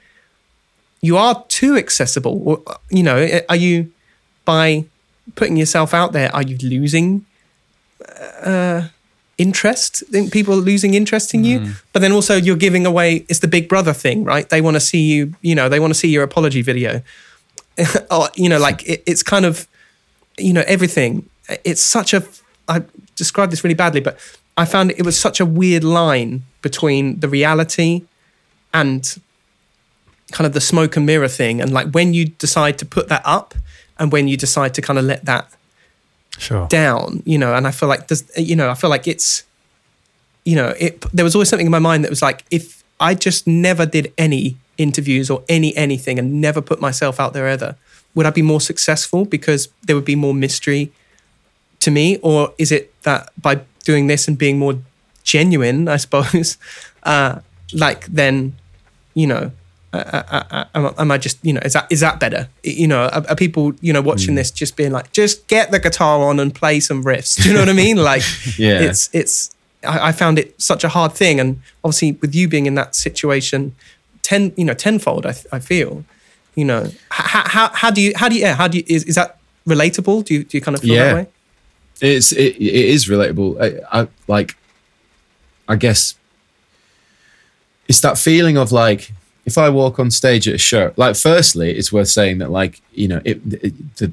you 1.01 1.17
are 1.17 1.43
too 1.49 1.75
accessible, 1.75 2.41
or 2.45 2.63
you 2.89 3.03
know, 3.03 3.41
are 3.49 3.57
you 3.57 3.91
by 4.45 4.85
putting 5.35 5.57
yourself 5.57 5.93
out 5.93 6.13
there, 6.13 6.33
are 6.33 6.43
you 6.43 6.57
losing 6.59 7.25
uh, 8.41 8.87
interest? 9.37 10.01
Think 10.09 10.31
people 10.31 10.55
losing 10.55 10.93
interest 10.93 11.33
in 11.33 11.43
you, 11.43 11.73
but 11.91 11.99
then 11.99 12.13
also 12.13 12.37
you're 12.37 12.55
giving 12.55 12.85
away. 12.85 13.25
It's 13.27 13.39
the 13.39 13.49
Big 13.49 13.67
Brother 13.67 13.91
thing, 13.91 14.23
right? 14.23 14.47
They 14.47 14.61
want 14.61 14.77
to 14.77 14.79
see 14.79 15.01
you. 15.01 15.33
You 15.41 15.55
know, 15.55 15.67
they 15.67 15.81
want 15.81 15.91
to 15.91 15.99
see 15.99 16.07
your 16.07 16.23
apology 16.23 16.61
video, 16.61 17.01
or 18.09 18.29
you 18.35 18.47
know, 18.47 18.59
like 18.59 18.87
it, 18.87 19.03
it's 19.05 19.23
kind 19.23 19.43
of, 19.45 19.67
you 20.37 20.53
know, 20.53 20.63
everything. 20.67 21.29
It's 21.65 21.81
such 21.81 22.13
a. 22.13 22.23
I 22.69 22.83
described 23.17 23.51
this 23.51 23.65
really 23.65 23.75
badly, 23.75 23.99
but 23.99 24.17
I 24.57 24.65
found 24.65 24.91
it 24.91 25.05
was 25.05 25.19
such 25.19 25.39
a 25.39 25.45
weird 25.45 25.83
line 25.83 26.43
between 26.61 27.19
the 27.19 27.29
reality 27.29 28.03
and 28.73 29.17
kind 30.31 30.45
of 30.45 30.53
the 30.53 30.61
smoke 30.61 30.97
and 30.97 31.05
mirror 31.05 31.27
thing, 31.27 31.61
and 31.61 31.71
like 31.71 31.91
when 31.91 32.13
you 32.13 32.25
decide 32.25 32.77
to 32.79 32.85
put 32.85 33.07
that 33.09 33.21
up, 33.23 33.53
and 33.99 34.11
when 34.11 34.27
you 34.27 34.37
decide 34.37 34.73
to 34.75 34.81
kind 34.81 34.99
of 34.99 35.05
let 35.05 35.25
that 35.25 35.49
Sure. 36.37 36.67
down, 36.67 37.23
you 37.25 37.37
know, 37.37 37.55
and 37.55 37.65
I 37.65 37.71
feel 37.71 37.89
like 37.89 38.07
there's, 38.07 38.23
you 38.37 38.55
know, 38.55 38.69
I 38.69 38.75
feel 38.75 38.89
like 38.91 39.07
it's, 39.07 39.43
you 40.45 40.55
know, 40.55 40.73
it, 40.79 41.01
there 41.11 41.23
was 41.25 41.33
always 41.33 41.49
something 41.49 41.65
in 41.65 41.71
my 41.71 41.79
mind 41.79 42.03
that 42.03 42.11
was 42.11 42.21
like, 42.21 42.43
if 42.51 42.83
I 42.99 43.15
just 43.15 43.47
never 43.47 43.85
did 43.85 44.13
any 44.17 44.57
interviews 44.77 45.29
or 45.31 45.43
any 45.49 45.75
anything 45.75 46.19
and 46.19 46.39
never 46.39 46.61
put 46.61 46.79
myself 46.79 47.19
out 47.19 47.33
there 47.33 47.47
ever, 47.47 47.75
would 48.13 48.25
I 48.25 48.29
be 48.29 48.43
more 48.43 48.61
successful 48.61 49.25
because 49.25 49.69
there 49.83 49.95
would 49.95 50.05
be 50.05 50.15
more 50.15 50.33
mystery 50.33 50.91
to 51.79 51.89
me? 51.89 52.17
Or 52.17 52.53
is 52.57 52.71
it 52.71 52.93
that 53.01 53.31
by 53.41 53.61
doing 53.87 54.07
this 54.11 54.27
and 54.27 54.37
being 54.37 54.57
more 54.59 54.75
genuine, 55.23 55.87
I 55.87 55.97
suppose, 55.97 56.57
uh, 57.03 57.39
like 57.73 58.05
then, 58.07 58.53
you 59.13 59.27
know, 59.27 59.51
uh, 59.93 60.21
uh, 60.37 60.43
uh, 60.51 60.65
am, 60.75 60.93
am 60.97 61.11
I 61.11 61.17
just 61.17 61.37
you 61.47 61.53
know 61.53 61.61
is 61.63 61.73
that 61.73 61.87
is 61.89 62.01
that 62.01 62.19
better? 62.19 62.49
You 62.63 62.87
know 62.91 63.03
are, 63.15 63.23
are 63.31 63.35
people 63.35 63.73
you 63.85 63.93
know 63.93 64.01
watching 64.11 64.35
this 64.35 64.51
just 64.51 64.75
being 64.75 64.91
like 64.97 65.07
just 65.13 65.47
get 65.47 65.71
the 65.71 65.79
guitar 65.79 66.15
on 66.29 66.39
and 66.41 66.53
play 66.53 66.81
some 66.81 67.03
riffs. 67.05 67.41
Do 67.41 67.47
you 67.47 67.53
know 67.55 67.61
what 67.61 67.69
I 67.69 67.73
mean? 67.85 67.97
Like 68.11 68.23
Yeah. 68.57 68.81
it's 68.87 69.09
it's 69.13 69.55
I, 69.93 70.09
I 70.09 70.11
found 70.11 70.37
it 70.39 70.47
such 70.61 70.83
a 70.83 70.89
hard 70.89 71.13
thing. 71.13 71.39
And 71.39 71.49
obviously 71.85 72.11
with 72.21 72.35
you 72.35 72.47
being 72.49 72.65
in 72.67 72.75
that 72.75 72.95
situation 72.95 73.73
ten 74.23 74.51
you 74.57 74.65
know 74.65 74.73
tenfold 74.75 75.25
I, 75.25 75.33
I 75.57 75.59
feel 75.59 76.03
you 76.55 76.65
know 76.65 76.83
how, 77.09 77.43
how 77.55 77.65
how 77.81 77.89
do 77.89 78.01
you 78.01 78.11
how 78.19 78.27
do 78.29 78.35
you 78.35 78.41
yeah, 78.41 78.55
how 78.61 78.67
do 78.67 78.77
you 78.79 78.83
is, 78.95 79.03
is 79.05 79.15
that 79.15 79.29
relatable? 79.65 80.25
Do 80.25 80.33
you 80.33 80.43
do 80.43 80.57
you 80.57 80.61
kind 80.61 80.75
of 80.75 80.81
feel 80.83 80.95
Yeah. 80.95 81.05
that 81.05 81.15
way 81.15 81.27
It's 82.01 82.31
it, 82.31 82.55
it 82.55 82.61
is 82.61 83.07
relatable. 83.07 83.61
I, 83.91 84.01
I 84.01 84.07
like. 84.27 84.55
I 85.69 85.75
guess 85.75 86.15
it's 87.87 87.99
that 88.01 88.17
feeling 88.17 88.57
of 88.57 88.71
like 88.71 89.11
if 89.45 89.57
I 89.57 89.69
walk 89.69 89.97
on 89.97 90.11
stage 90.11 90.47
at 90.47 90.55
a 90.55 90.57
show. 90.57 90.93
Like, 90.97 91.15
firstly, 91.15 91.71
it's 91.71 91.91
worth 91.91 92.09
saying 92.09 92.39
that 92.39 92.51
like 92.51 92.81
you 92.93 93.07
know 93.07 93.21
it, 93.25 93.41
it 93.63 93.95
the, 93.97 94.11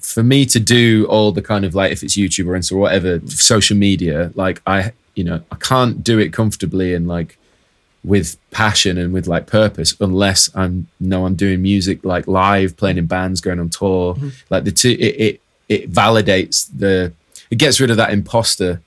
for 0.00 0.22
me 0.22 0.44
to 0.46 0.58
do 0.58 1.06
all 1.08 1.30
the 1.30 1.42
kind 1.42 1.64
of 1.64 1.74
like 1.74 1.92
if 1.92 2.02
it's 2.02 2.16
YouTube 2.16 2.46
or 2.46 2.58
Insta 2.58 2.72
or 2.72 2.78
whatever 2.78 3.20
social 3.26 3.76
media, 3.76 4.32
like 4.34 4.62
I 4.66 4.92
you 5.14 5.24
know 5.24 5.42
I 5.52 5.56
can't 5.56 6.02
do 6.02 6.18
it 6.18 6.32
comfortably 6.32 6.94
and 6.94 7.06
like 7.06 7.38
with 8.04 8.36
passion 8.50 8.98
and 8.98 9.12
with 9.12 9.28
like 9.28 9.46
purpose 9.46 9.94
unless 10.00 10.50
I'm 10.56 10.88
know 10.98 11.26
I'm 11.26 11.36
doing 11.36 11.62
music 11.62 12.04
like 12.04 12.26
live, 12.26 12.76
playing 12.76 12.98
in 12.98 13.06
bands, 13.06 13.40
going 13.40 13.60
on 13.60 13.68
tour. 13.68 14.14
Mm-hmm. 14.14 14.28
Like 14.50 14.64
the 14.64 14.72
two, 14.72 14.90
it, 14.90 15.20
it 15.20 15.41
it 15.72 15.92
validates 15.92 16.68
the, 16.76 17.12
it 17.50 17.58
gets 17.58 17.80
rid 17.80 17.90
of 17.90 17.96
that 17.96 18.12
imposter 18.12 18.80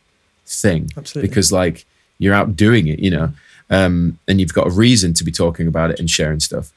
thing 0.46 0.90
Absolutely. 0.98 1.28
because 1.28 1.52
like 1.52 1.86
you're 2.20 2.34
out 2.34 2.56
doing 2.56 2.88
it, 2.88 3.00
you 3.00 3.12
know, 3.12 3.32
um, 3.70 4.18
and 4.28 4.40
you've 4.40 4.54
got 4.54 4.68
a 4.68 4.72
reason 4.72 5.14
to 5.14 5.24
be 5.24 5.32
talking 5.32 5.68
about 5.68 5.92
it 5.92 6.00
and 6.00 6.10
sharing 6.10 6.40
stuff. 6.40 6.72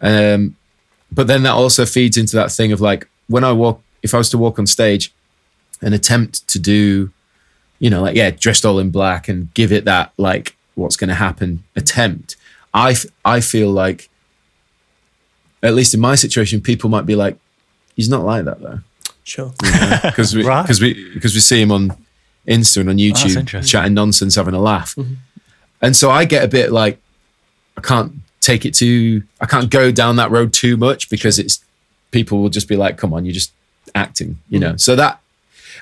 Um, 0.00 0.56
but 1.12 1.26
then 1.26 1.42
that 1.42 1.52
also 1.52 1.84
feeds 1.84 2.16
into 2.16 2.36
that 2.36 2.52
thing 2.52 2.72
of 2.72 2.80
like 2.80 3.08
when 3.28 3.44
I 3.44 3.52
walk, 3.52 3.82
if 4.02 4.14
I 4.14 4.18
was 4.18 4.30
to 4.30 4.38
walk 4.38 4.58
on 4.58 4.66
stage 4.66 5.12
and 5.82 5.94
attempt 5.94 6.46
to 6.48 6.58
do 6.58 7.10
you 7.80 7.90
know, 7.90 8.02
like 8.02 8.14
yeah, 8.14 8.30
dressed 8.30 8.64
all 8.64 8.78
in 8.78 8.90
black 8.90 9.26
and 9.28 9.52
give 9.54 9.72
it 9.72 9.86
that 9.86 10.12
like 10.16 10.54
what's 10.76 10.96
going 10.96 11.08
to 11.08 11.14
happen 11.14 11.64
attempt. 11.74 12.36
I 12.72 12.92
f- 12.92 13.06
I 13.24 13.40
feel 13.40 13.70
like, 13.70 14.08
at 15.62 15.74
least 15.74 15.94
in 15.94 16.00
my 16.00 16.14
situation, 16.14 16.60
people 16.60 16.88
might 16.88 17.06
be 17.06 17.16
like, 17.16 17.36
he's 17.96 18.08
not 18.08 18.24
like 18.24 18.44
that 18.44 18.60
though, 18.60 18.80
Sure. 19.30 19.52
because 20.02 20.34
we 20.34 20.42
Right. 20.42 20.62
because 20.62 20.80
we 20.80 21.12
because 21.14 21.34
we 21.34 21.40
see 21.40 21.60
him 21.62 21.70
on 21.70 21.96
Insta 22.48 22.78
and 22.78 22.88
on 22.88 22.96
oh, 22.96 22.98
YouTube 22.98 23.36
interesting. 23.36 23.68
chatting 23.68 23.94
nonsense, 23.94 24.34
having 24.34 24.54
a 24.54 24.60
laugh, 24.60 24.96
mm-hmm. 24.96 25.14
and 25.80 25.94
so 25.94 26.10
I 26.10 26.24
get 26.24 26.42
a 26.42 26.48
bit 26.48 26.72
like 26.72 26.98
I 27.76 27.80
can't 27.80 28.12
take 28.40 28.66
it 28.66 28.74
too, 28.74 29.22
I 29.40 29.46
can't 29.46 29.70
go 29.70 29.92
down 29.92 30.16
that 30.16 30.32
road 30.32 30.52
too 30.52 30.76
much 30.76 31.08
because 31.10 31.38
it's 31.38 31.64
people 32.10 32.42
will 32.42 32.48
just 32.48 32.66
be 32.66 32.74
like, 32.74 32.96
come 32.96 33.14
on, 33.14 33.24
you're 33.24 33.32
just 33.32 33.52
acting, 33.94 34.38
you 34.48 34.58
mm-hmm. 34.58 34.70
know. 34.70 34.76
So 34.76 34.96
that 34.96 35.20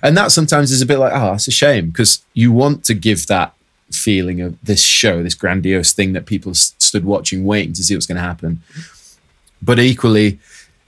and 0.03 0.15
that 0.19 0.31
sometimes 0.31 0.71
is 0.71 0.83
a 0.83 0.87
bit 0.87 0.99
like, 0.99 1.15
oh, 1.15 1.31
that's 1.31 1.49
a 1.49 1.51
shame 1.51 1.87
because 1.89 2.23
you 2.35 2.53
want 2.53 2.85
to 2.85 2.93
give 2.95 3.29
that 3.29 3.55
feeling 3.91 4.43
of 4.43 4.61
this 4.63 4.83
show, 4.83 5.23
this 5.23 5.35
grandiose 5.35 5.95
thing 5.95 6.13
that 6.13 6.27
people 6.27 6.51
s- 6.51 6.75
stood 6.79 7.07
watching, 7.07 7.47
waiting 7.47 7.73
to 7.73 7.83
see 7.83 7.95
what's 7.95 8.05
going 8.05 8.17
to 8.17 8.23
happen. 8.23 8.61
But 9.63 9.81
equally, 9.81 10.39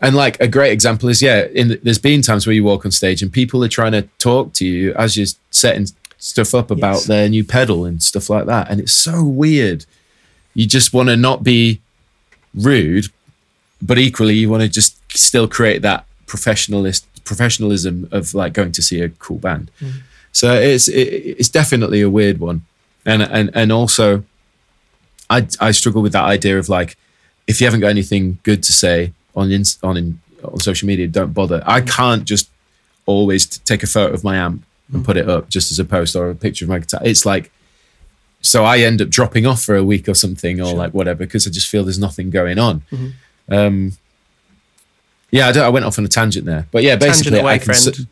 and 0.02 0.16
like 0.16 0.40
a 0.40 0.48
great 0.48 0.72
example 0.72 1.08
is, 1.08 1.20
yeah, 1.20 1.44
in 1.52 1.68
the, 1.68 1.76
there's 1.82 1.98
been 1.98 2.22
times 2.22 2.46
where 2.46 2.54
you 2.54 2.64
walk 2.64 2.84
on 2.84 2.90
stage 2.90 3.22
and 3.22 3.32
people 3.32 3.62
are 3.64 3.68
trying 3.68 3.92
to 3.92 4.02
talk 4.18 4.52
to 4.54 4.66
you 4.66 4.94
as 4.94 5.16
you're 5.16 5.26
setting 5.50 5.86
stuff 6.18 6.54
up 6.54 6.70
about 6.70 6.94
Yes. 6.96 7.04
their 7.06 7.28
new 7.28 7.44
pedal 7.44 7.84
and 7.84 8.02
stuff 8.02 8.30
like 8.30 8.46
that, 8.46 8.70
and 8.70 8.80
it's 8.80 8.92
so 8.92 9.22
weird. 9.24 9.84
You 10.54 10.66
just 10.66 10.92
want 10.92 11.08
to 11.08 11.16
not 11.16 11.42
be 11.44 11.80
rude, 12.54 13.06
but 13.80 13.98
equally 13.98 14.34
you 14.34 14.50
want 14.50 14.62
to 14.62 14.68
just 14.68 14.96
still 15.16 15.48
create 15.48 15.82
that 15.82 16.04
professionalist 16.26 17.04
professionalism 17.24 18.08
of 18.10 18.34
like 18.34 18.52
going 18.52 18.72
to 18.72 18.82
see 18.82 19.00
a 19.00 19.08
cool 19.08 19.38
band. 19.38 19.70
Mm-hmm. 19.80 19.98
So 20.32 20.54
it's 20.54 20.88
it, 20.88 21.08
it's 21.38 21.48
definitely 21.48 22.00
a 22.02 22.10
weird 22.10 22.40
one, 22.40 22.62
and 23.06 23.22
and 23.22 23.50
and 23.54 23.70
also, 23.72 24.24
I 25.28 25.46
I 25.60 25.70
struggle 25.72 26.02
with 26.02 26.12
that 26.12 26.24
idea 26.24 26.58
of 26.58 26.68
like 26.68 26.96
if 27.46 27.60
you 27.60 27.66
haven't 27.66 27.80
got 27.80 27.88
anything 27.88 28.38
good 28.42 28.62
to 28.64 28.72
say 28.72 29.12
on 29.34 29.50
in, 29.50 29.62
on 29.82 29.96
in, 29.96 30.20
on 30.44 30.58
social 30.60 30.86
media, 30.86 31.06
don't 31.06 31.32
bother. 31.32 31.62
I 31.66 31.80
can't 31.80 32.24
just 32.24 32.50
always 33.06 33.46
t- 33.46 33.60
take 33.64 33.82
a 33.82 33.86
photo 33.86 34.14
of 34.14 34.24
my 34.24 34.36
amp 34.36 34.64
and 34.92 35.04
put 35.04 35.16
it 35.16 35.28
up 35.28 35.48
just 35.48 35.70
as 35.70 35.78
a 35.78 35.84
post 35.84 36.16
or 36.16 36.30
a 36.30 36.34
picture 36.34 36.64
of 36.64 36.68
my 36.68 36.78
guitar. 36.78 37.00
It's 37.04 37.24
like 37.24 37.50
so 38.42 38.64
I 38.64 38.78
end 38.78 39.02
up 39.02 39.08
dropping 39.08 39.46
off 39.46 39.62
for 39.62 39.76
a 39.76 39.84
week 39.84 40.08
or 40.08 40.14
something 40.14 40.60
or 40.60 40.74
like 40.74 40.94
whatever 40.94 41.18
because 41.18 41.46
I 41.46 41.50
just 41.50 41.68
feel 41.68 41.84
there's 41.84 41.98
nothing 41.98 42.30
going 42.30 42.58
on. 42.58 42.82
Um, 43.50 43.92
yeah, 45.30 45.48
I, 45.48 45.52
don't, 45.52 45.64
I 45.64 45.68
went 45.68 45.84
off 45.84 45.98
on 45.98 46.04
a 46.04 46.08
tangent 46.08 46.46
there, 46.46 46.66
but 46.72 46.82
yeah, 46.82 46.96
basically, 46.96 47.38
away, 47.38 47.54
I 47.54 47.58
can 47.58 47.66
friend. 47.66 47.80
cer- 47.80 48.02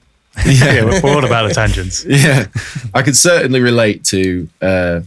yeah, 0.46 0.84
we're, 0.84 1.00
we're 1.02 1.14
all 1.16 1.24
about 1.24 1.48
the 1.48 1.54
tangents. 1.54 2.04
yeah, 2.08 2.46
I 2.94 3.02
can 3.02 3.14
certainly 3.14 3.60
relate 3.60 4.04
to 4.04 4.48
uh, 4.60 5.00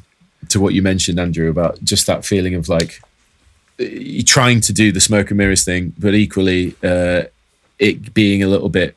to 0.49 0.59
what 0.59 0.73
you 0.73 0.81
mentioned, 0.81 1.19
Andrew, 1.19 1.49
about 1.49 1.81
just 1.83 2.07
that 2.07 2.25
feeling 2.25 2.55
of 2.55 2.67
like 2.67 2.93
you 2.93 3.01
trying 4.25 4.61
to 4.61 4.73
do 4.73 4.91
the 4.91 4.99
smoke 4.99 5.29
and 5.31 5.37
mirrors 5.37 5.63
thing, 5.63 5.93
but 5.97 6.13
equally 6.13 6.75
uh, 6.83 7.23
it 7.79 8.13
being 8.13 8.43
a 8.43 8.47
little 8.47 8.69
bit 8.69 8.95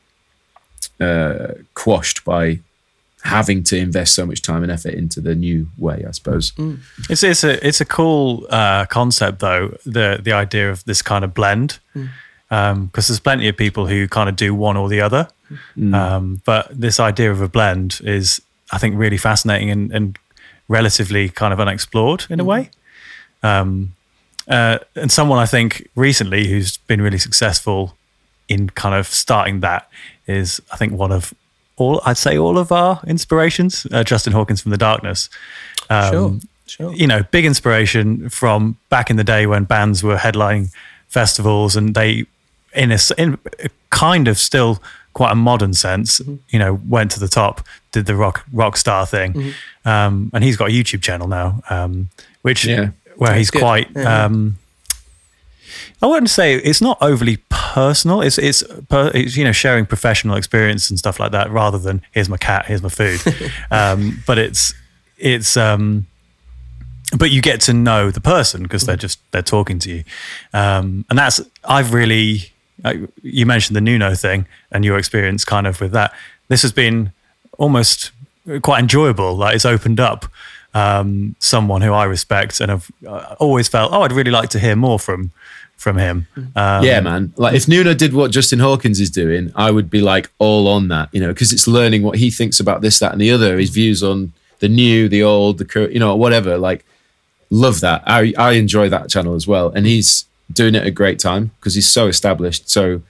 uh, 0.99 1.53
quashed 1.73 2.23
by 2.23 2.59
having 3.23 3.63
to 3.63 3.75
invest 3.75 4.13
so 4.13 4.23
much 4.25 4.41
time 4.43 4.61
and 4.61 4.71
effort 4.71 4.93
into 4.93 5.19
the 5.19 5.33
new 5.33 5.67
way, 5.79 6.05
I 6.07 6.11
suppose. 6.11 6.53
It's 7.09 7.23
it's 7.23 7.43
a 7.43 7.67
it's 7.67 7.81
a 7.81 7.85
cool 7.85 8.45
uh, 8.49 8.85
concept 8.85 9.39
though 9.39 9.75
the 9.85 10.19
the 10.21 10.31
idea 10.31 10.69
of 10.71 10.83
this 10.85 11.01
kind 11.01 11.25
of 11.25 11.33
blend. 11.33 11.79
Because 12.47 13.07
there's 13.07 13.19
plenty 13.19 13.49
of 13.49 13.57
people 13.57 13.87
who 13.87 14.07
kind 14.07 14.29
of 14.29 14.35
do 14.35 14.53
one 14.53 14.77
or 14.77 14.87
the 14.87 15.01
other, 15.01 15.27
um, 15.93 16.41
but 16.45 16.67
this 16.69 16.99
idea 16.99 17.31
of 17.31 17.41
a 17.41 17.49
blend 17.49 17.99
is 18.03 18.39
I 18.71 18.77
think 18.77 18.95
really 18.97 19.17
fascinating 19.17 19.71
and, 19.71 19.91
and 19.91 20.17
relatively 20.67 21.29
kind 21.29 21.51
of 21.53 21.59
unexplored 21.59 22.25
in 22.29 22.39
a 22.39 22.43
way. 22.43 22.69
Um, 23.43 23.93
uh, 24.47 24.77
and 24.95 25.11
someone 25.11 25.39
I 25.39 25.45
think 25.45 25.87
recently 25.95 26.47
who's 26.47 26.77
been 26.77 27.01
really 27.01 27.17
successful 27.19 27.95
in 28.47 28.69
kind 28.69 28.93
of 28.95 29.07
starting 29.07 29.61
that 29.61 29.89
is 30.27 30.61
I 30.71 30.77
think 30.77 30.93
one 30.93 31.11
of 31.11 31.33
all 31.77 32.01
I'd 32.05 32.17
say 32.17 32.37
all 32.37 32.57
of 32.57 32.71
our 32.71 33.01
inspirations, 33.07 33.85
uh, 33.91 34.03
Justin 34.03 34.33
Hawkins 34.33 34.61
from 34.61 34.71
the 34.71 34.77
Darkness. 34.77 35.29
Um, 35.89 36.11
Sure. 36.11 36.39
Sure. 36.67 36.93
you 36.95 37.05
know, 37.05 37.21
big 37.29 37.45
inspiration 37.45 38.27
from 38.29 38.75
back 38.89 39.11
in 39.11 39.17
the 39.17 39.23
day 39.23 39.45
when 39.45 39.65
bands 39.65 40.01
were 40.03 40.15
headlining 40.17 40.71
festivals 41.09 41.75
and 41.75 41.93
they, 41.93 42.25
in 42.73 42.91
a, 42.91 42.97
in 43.19 43.37
a 43.63 43.69
kind 43.91 44.27
of 44.27 44.39
still 44.39 44.81
quite 45.13 45.31
a 45.31 45.35
modern 45.35 45.73
sense, 45.75 46.19
Mm-hmm. 46.19 46.35
you 46.49 46.57
know, 46.59 46.79
went 46.89 47.11
to 47.11 47.19
the 47.19 47.27
top, 47.27 47.65
did 47.91 48.05
the 48.07 48.15
rock 48.15 48.43
rock 48.51 48.77
star 48.77 49.05
thing, 49.05 49.33
Mm-hmm. 49.33 49.87
um, 49.87 50.31
and 50.33 50.43
he's 50.43 50.57
got 50.57 50.69
a 50.69 50.73
YouTube 50.73 51.01
channel 51.03 51.27
now, 51.27 51.61
um, 51.69 52.09
which 52.41 52.65
Yeah. 52.65 52.89
Where 53.17 53.29
That's 53.29 53.37
he's 53.39 53.51
good. 53.51 53.61
quite. 53.61 53.89
Yeah. 53.95 54.25
Um, 54.25 54.57
I 56.01 56.07
wouldn't 56.07 56.29
say 56.29 56.55
it's 56.55 56.81
not 56.81 56.97
overly 57.01 57.37
personal. 57.49 58.21
It's 58.21 58.37
it's, 58.37 58.63
per, 58.89 59.11
it's 59.13 59.35
you 59.35 59.43
know 59.43 59.51
sharing 59.51 59.85
professional 59.85 60.35
experience 60.35 60.89
and 60.89 60.99
stuff 60.99 61.19
like 61.19 61.31
that 61.31 61.49
rather 61.51 61.77
than 61.77 62.01
here's 62.11 62.29
my 62.29 62.37
cat, 62.37 62.65
here's 62.65 62.81
my 62.81 62.89
food. 62.89 63.21
um, 63.71 64.21
but 64.27 64.37
it's 64.37 64.73
it's 65.17 65.57
um, 65.57 66.05
but 67.17 67.31
you 67.31 67.41
get 67.41 67.61
to 67.61 67.73
know 67.73 68.11
the 68.11 68.21
person 68.21 68.63
because 68.63 68.85
they're 68.85 68.95
just 68.95 69.19
they're 69.31 69.41
talking 69.41 69.79
to 69.79 69.91
you, 69.91 70.03
um, 70.53 71.05
and 71.09 71.17
that's 71.17 71.41
I've 71.63 71.93
really 71.93 72.51
uh, 72.83 72.93
you 73.21 73.45
mentioned 73.45 73.75
the 73.75 73.81
Nuno 73.81 74.15
thing 74.15 74.47
and 74.71 74.83
your 74.83 74.97
experience 74.97 75.45
kind 75.45 75.67
of 75.67 75.79
with 75.81 75.91
that. 75.91 76.13
This 76.47 76.61
has 76.61 76.71
been 76.71 77.11
almost 77.57 78.11
quite 78.61 78.79
enjoyable. 78.79 79.35
Like 79.35 79.55
it's 79.55 79.65
opened 79.65 79.99
up 79.99 80.25
um, 80.75 81.35
someone 81.39 81.81
who 81.81 81.93
I 81.93 82.03
respect 82.03 82.59
and 82.61 82.69
have 82.69 82.91
uh, 83.07 83.35
always 83.39 83.67
felt 83.67 83.91
oh 83.91 84.03
I'd 84.03 84.11
really 84.11 84.31
like 84.31 84.49
to 84.49 84.59
hear 84.59 84.75
more 84.75 84.99
from 84.99 85.31
from 85.77 85.97
him. 85.97 86.27
Um, 86.55 86.83
yeah, 86.83 86.99
man. 87.01 87.33
Like 87.35 87.55
if 87.55 87.67
Nuno 87.67 87.93
did 87.93 88.13
what 88.13 88.31
Justin 88.31 88.59
Hawkins 88.59 88.99
is 88.99 89.09
doing, 89.09 89.51
I 89.55 89.71
would 89.71 89.89
be 89.89 90.01
like 90.01 90.31
all 90.39 90.67
on 90.67 90.87
that, 90.87 91.09
you 91.11 91.19
know, 91.19 91.29
because 91.29 91.51
it's 91.51 91.67
learning 91.67 92.01
what 92.03 92.17
he 92.17 92.31
thinks 92.31 92.59
about 92.59 92.81
this, 92.81 92.99
that, 92.99 93.11
and 93.11 93.21
the 93.21 93.31
other, 93.31 93.57
his 93.57 93.69
views 93.69 94.01
on 94.01 94.33
the 94.59 94.69
new, 94.69 95.09
the 95.09 95.21
old, 95.21 95.57
the 95.57 95.65
current, 95.65 95.91
you 95.93 95.99
know, 95.99 96.15
whatever. 96.15 96.57
Like, 96.57 96.85
love 97.49 97.81
that. 97.81 98.03
I 98.05 98.33
I 98.37 98.53
enjoy 98.53 98.89
that 98.89 99.09
channel 99.09 99.35
as 99.35 99.47
well, 99.47 99.69
and 99.75 99.85
he's 99.85 100.25
doing 100.51 100.75
it 100.75 100.85
a 100.85 100.91
great 100.91 101.19
time 101.19 101.51
because 101.59 101.75
he's 101.75 101.87
so 101.89 102.07
established, 102.07 102.69
so 102.69 103.01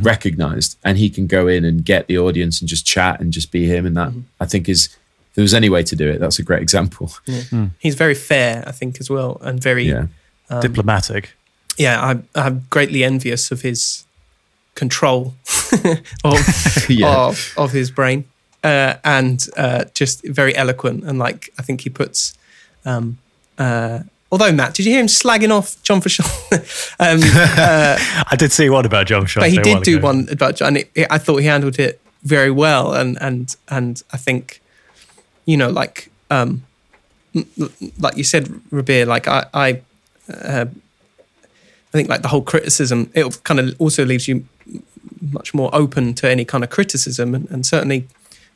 recognized, 0.00 0.76
and 0.84 0.98
he 0.98 1.08
can 1.08 1.26
go 1.26 1.46
in 1.46 1.64
and 1.64 1.84
get 1.84 2.06
the 2.06 2.18
audience 2.18 2.60
and 2.60 2.68
just 2.68 2.84
chat 2.84 3.20
and 3.20 3.32
just 3.32 3.52
be 3.52 3.66
him, 3.66 3.86
and 3.86 3.96
that 3.96 4.12
I 4.40 4.46
think 4.46 4.68
is. 4.68 4.96
If 5.32 5.36
there 5.36 5.42
was 5.42 5.54
any 5.54 5.68
way 5.70 5.82
to 5.82 5.96
do 5.96 6.08
it, 6.10 6.18
that's 6.20 6.38
a 6.38 6.42
great 6.42 6.62
example. 6.62 7.10
He's 7.78 7.94
very 7.94 8.14
fair, 8.14 8.62
I 8.66 8.72
think, 8.72 9.00
as 9.00 9.08
well, 9.10 9.38
and 9.42 9.62
very 9.62 9.84
Yeah. 9.88 10.06
diplomatic. 10.60 11.30
yeah, 11.78 12.00
I, 12.04 12.18
I'm 12.34 12.66
greatly 12.70 13.02
envious 13.02 13.50
of 13.50 13.62
his 13.62 14.04
control 14.74 15.34
of, 16.24 16.38
Yeah. 16.88 17.26
of 17.28 17.54
of 17.56 17.72
his 17.72 17.90
brain, 17.90 18.24
uh, 18.64 18.94
and 19.04 19.46
uh, 19.56 19.84
just 19.94 20.22
very 20.24 20.54
eloquent. 20.54 21.04
And 21.04 21.18
like, 21.18 21.48
I 21.58 21.62
think 21.62 21.80
he 21.82 21.90
puts. 21.90 22.34
Um, 22.84 23.16
uh, 23.58 24.00
although 24.30 24.52
Matt, 24.52 24.74
did 24.74 24.84
you 24.86 24.92
hear 24.92 25.00
him 25.00 25.06
slagging 25.08 25.50
off 25.50 25.82
John 25.82 26.00
Frusciante? 26.00 26.58
um, 27.00 27.20
uh, 27.56 27.96
I 28.30 28.36
did 28.36 28.52
see 28.52 28.68
one 28.70 28.84
about 28.86 29.06
John 29.06 29.26
Shaw. 29.26 29.40
but 29.40 29.50
he 29.50 29.58
did 29.58 29.82
do 29.82 29.98
one 30.00 30.28
about 30.30 30.56
John. 30.56 30.68
And 30.68 30.76
it, 30.78 30.90
it- 30.94 31.06
I 31.10 31.18
thought 31.18 31.36
he 31.38 31.46
handled 31.46 31.78
it 31.78 32.00
very 32.22 32.50
well, 32.50 32.92
and 32.94 33.16
and 33.20 33.56
and 33.68 34.02
I 34.12 34.16
think, 34.18 34.60
you 35.44 35.56
know, 35.56 35.70
like 35.70 36.10
um, 36.30 36.62
like 37.98 38.16
you 38.16 38.24
said, 38.24 38.46
Rabea, 38.70 39.06
like 39.06 39.26
I 39.28 39.46
I, 39.54 39.80
uh, 40.32 40.66
I 40.66 41.90
think 41.92 42.08
like 42.08 42.22
the 42.22 42.28
whole 42.28 42.42
criticism, 42.42 43.10
it 43.14 43.42
kind 43.44 43.60
of 43.60 43.74
also 43.80 44.04
leaves 44.04 44.28
you 44.28 44.44
much 45.30 45.54
more 45.54 45.70
open 45.74 46.14
to 46.14 46.30
any 46.30 46.44
kind 46.44 46.64
of 46.64 46.70
criticism, 46.70 47.34
and, 47.34 47.50
and 47.50 47.64
certainly 47.66 48.06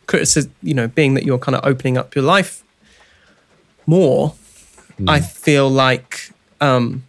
criticism, 0.06 0.52
you 0.62 0.74
know, 0.74 0.88
being 0.88 1.14
that 1.14 1.24
you're 1.24 1.38
kind 1.38 1.54
of 1.56 1.64
opening 1.64 1.96
up 1.98 2.14
your 2.14 2.24
life 2.24 2.62
more, 3.86 4.34
I 5.08 5.20
feel 5.20 5.68
like. 5.68 6.30
Um, 6.60 7.02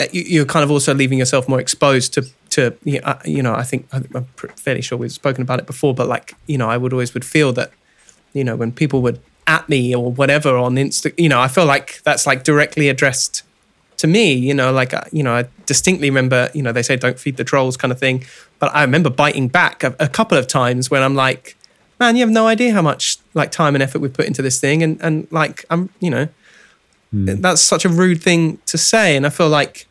uh, 0.00 0.06
you- 0.12 0.22
you're 0.26 0.46
kind 0.46 0.64
of 0.64 0.70
also 0.70 0.94
leaving 0.94 1.18
yourself 1.18 1.48
more 1.48 1.60
exposed 1.60 2.14
to 2.14 2.22
to 2.50 2.74
you 2.84 2.94
know, 2.94 3.06
I- 3.06 3.20
you 3.28 3.42
know 3.42 3.54
I 3.54 3.62
think 3.62 3.86
I'm 3.92 4.24
fairly 4.56 4.80
sure 4.82 4.98
we've 4.98 5.12
spoken 5.12 5.42
about 5.42 5.60
it 5.60 5.66
before 5.66 5.94
but 5.94 6.08
like 6.08 6.34
you 6.48 6.58
know 6.58 6.68
I 6.68 6.76
would 6.78 6.92
always 6.92 7.14
would 7.14 7.24
feel 7.24 7.52
that 7.52 7.70
you 8.32 8.44
know 8.44 8.56
when 8.56 8.72
people 8.72 9.02
would 9.02 9.20
at 9.46 9.68
me 9.68 9.94
or 9.94 10.12
whatever 10.12 10.56
on 10.56 10.74
Insta 10.76 11.12
you 11.18 11.28
know 11.28 11.40
I 11.40 11.48
feel 11.48 11.66
like 11.66 12.02
that's 12.02 12.26
like 12.26 12.44
directly 12.44 12.88
addressed 12.88 13.42
to 13.96 14.06
me 14.06 14.32
you 14.32 14.54
know 14.54 14.72
like 14.72 14.94
uh, 14.94 15.02
you 15.12 15.22
know 15.22 15.34
I 15.34 15.48
distinctly 15.66 16.08
remember 16.08 16.50
you 16.54 16.62
know 16.62 16.72
they 16.72 16.82
say 16.82 16.96
don't 16.96 17.18
feed 17.18 17.36
the 17.36 17.44
trolls 17.44 17.76
kind 17.76 17.92
of 17.92 17.98
thing. 17.98 18.24
But 18.58 18.74
I 18.74 18.82
remember 18.82 19.10
biting 19.10 19.48
back 19.48 19.82
a, 19.82 19.96
a 19.98 20.08
couple 20.08 20.36
of 20.38 20.46
times 20.46 20.90
when 20.90 21.02
I'm 21.02 21.14
like 21.14 21.56
man 21.98 22.16
you 22.16 22.20
have 22.20 22.30
no 22.30 22.46
idea 22.46 22.72
how 22.72 22.82
much 22.82 23.18
like 23.34 23.50
time 23.50 23.74
and 23.74 23.82
effort 23.82 24.00
we 24.00 24.08
put 24.08 24.26
into 24.26 24.42
this 24.42 24.60
thing. 24.60 24.82
And 24.82 25.00
and 25.02 25.26
like 25.30 25.64
I'm 25.70 25.90
you 26.00 26.10
know 26.10 26.28
that's 27.42 27.60
such 27.60 27.84
a 27.84 27.88
rude 27.88 28.22
thing 28.22 28.58
to 28.66 28.78
say. 28.78 29.16
And 29.16 29.26
I 29.26 29.30
feel 29.30 29.48
like 29.48 29.86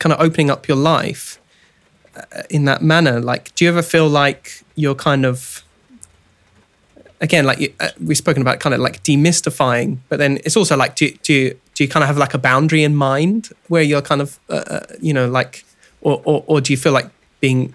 kind 0.00 0.12
of 0.12 0.20
opening 0.20 0.50
up 0.50 0.66
your 0.66 0.76
life 0.76 1.40
uh, 2.16 2.42
in 2.50 2.64
that 2.64 2.82
manner. 2.82 3.20
Like 3.20 3.54
do 3.54 3.64
you 3.64 3.70
ever 3.70 3.82
feel 3.82 4.08
like 4.08 4.64
you're 4.74 4.96
kind 4.96 5.24
of 5.24 5.62
again, 7.22 7.46
like 7.46 7.74
uh, 7.80 7.88
we've 8.04 8.18
spoken 8.18 8.42
about, 8.42 8.60
kind 8.60 8.74
of 8.74 8.80
like 8.80 9.02
demystifying, 9.02 9.98
but 10.10 10.18
then 10.18 10.38
it's 10.44 10.56
also 10.56 10.76
like, 10.76 10.96
do 10.96 11.10
do 11.22 11.32
you, 11.32 11.58
do 11.74 11.84
you 11.84 11.88
kind 11.88 12.02
of 12.02 12.08
have 12.08 12.18
like 12.18 12.34
a 12.34 12.38
boundary 12.38 12.82
in 12.82 12.94
mind 12.94 13.48
where 13.68 13.82
you're 13.82 14.02
kind 14.02 14.20
of, 14.20 14.38
uh, 14.50 14.64
uh, 14.66 14.86
you 15.00 15.14
know, 15.14 15.26
like, 15.28 15.64
or, 16.02 16.20
or 16.24 16.44
or 16.46 16.60
do 16.60 16.72
you 16.72 16.76
feel 16.76 16.92
like 16.92 17.08
being, 17.40 17.72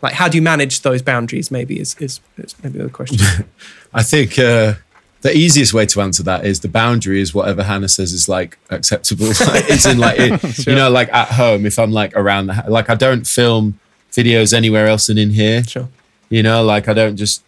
like, 0.00 0.14
how 0.14 0.28
do 0.28 0.38
you 0.38 0.42
manage 0.42 0.80
those 0.80 1.02
boundaries? 1.02 1.50
Maybe 1.50 1.78
is 1.78 1.94
is, 1.96 2.20
is 2.38 2.54
maybe 2.62 2.78
the 2.78 2.88
question. 2.88 3.18
I 3.92 4.02
think 4.02 4.38
uh, 4.38 4.74
the 5.22 5.36
easiest 5.36 5.74
way 5.74 5.86
to 5.86 6.00
answer 6.00 6.22
that 6.22 6.46
is 6.46 6.60
the 6.60 6.68
boundary 6.68 7.20
is 7.20 7.34
whatever 7.34 7.64
Hannah 7.64 7.88
says 7.88 8.12
is 8.12 8.28
like 8.28 8.58
acceptable. 8.70 9.26
It's 9.30 9.84
in 9.84 9.98
like 9.98 10.18
it, 10.18 10.66
you 10.66 10.74
know, 10.74 10.90
like 10.90 11.12
at 11.12 11.28
home. 11.28 11.66
If 11.66 11.78
I'm 11.78 11.92
like 11.92 12.14
around 12.14 12.46
the 12.46 12.64
like 12.68 12.88
I 12.88 12.94
don't 12.94 13.26
film 13.26 13.80
videos 14.12 14.54
anywhere 14.54 14.86
else 14.86 15.08
than 15.08 15.18
in 15.18 15.30
here. 15.30 15.64
sure. 15.64 15.88
You 16.30 16.42
know, 16.42 16.62
like 16.64 16.88
I 16.88 16.94
don't 16.94 17.16
just. 17.16 17.42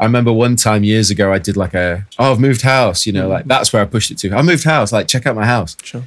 I 0.00 0.04
remember 0.04 0.32
one 0.32 0.56
time 0.56 0.82
years 0.84 1.10
ago 1.10 1.32
I 1.32 1.38
did 1.38 1.56
like 1.56 1.74
a 1.74 2.06
oh 2.18 2.32
I've 2.32 2.40
moved 2.40 2.62
house. 2.62 3.06
You 3.06 3.12
know, 3.12 3.28
mm. 3.28 3.32
like 3.32 3.44
that's 3.46 3.72
where 3.72 3.82
I 3.82 3.86
pushed 3.86 4.10
it 4.10 4.18
to. 4.18 4.32
I 4.34 4.42
moved 4.42 4.64
house. 4.64 4.92
Like 4.92 5.08
check 5.08 5.26
out 5.26 5.36
my 5.36 5.46
house. 5.46 5.76
Sure. 5.82 6.02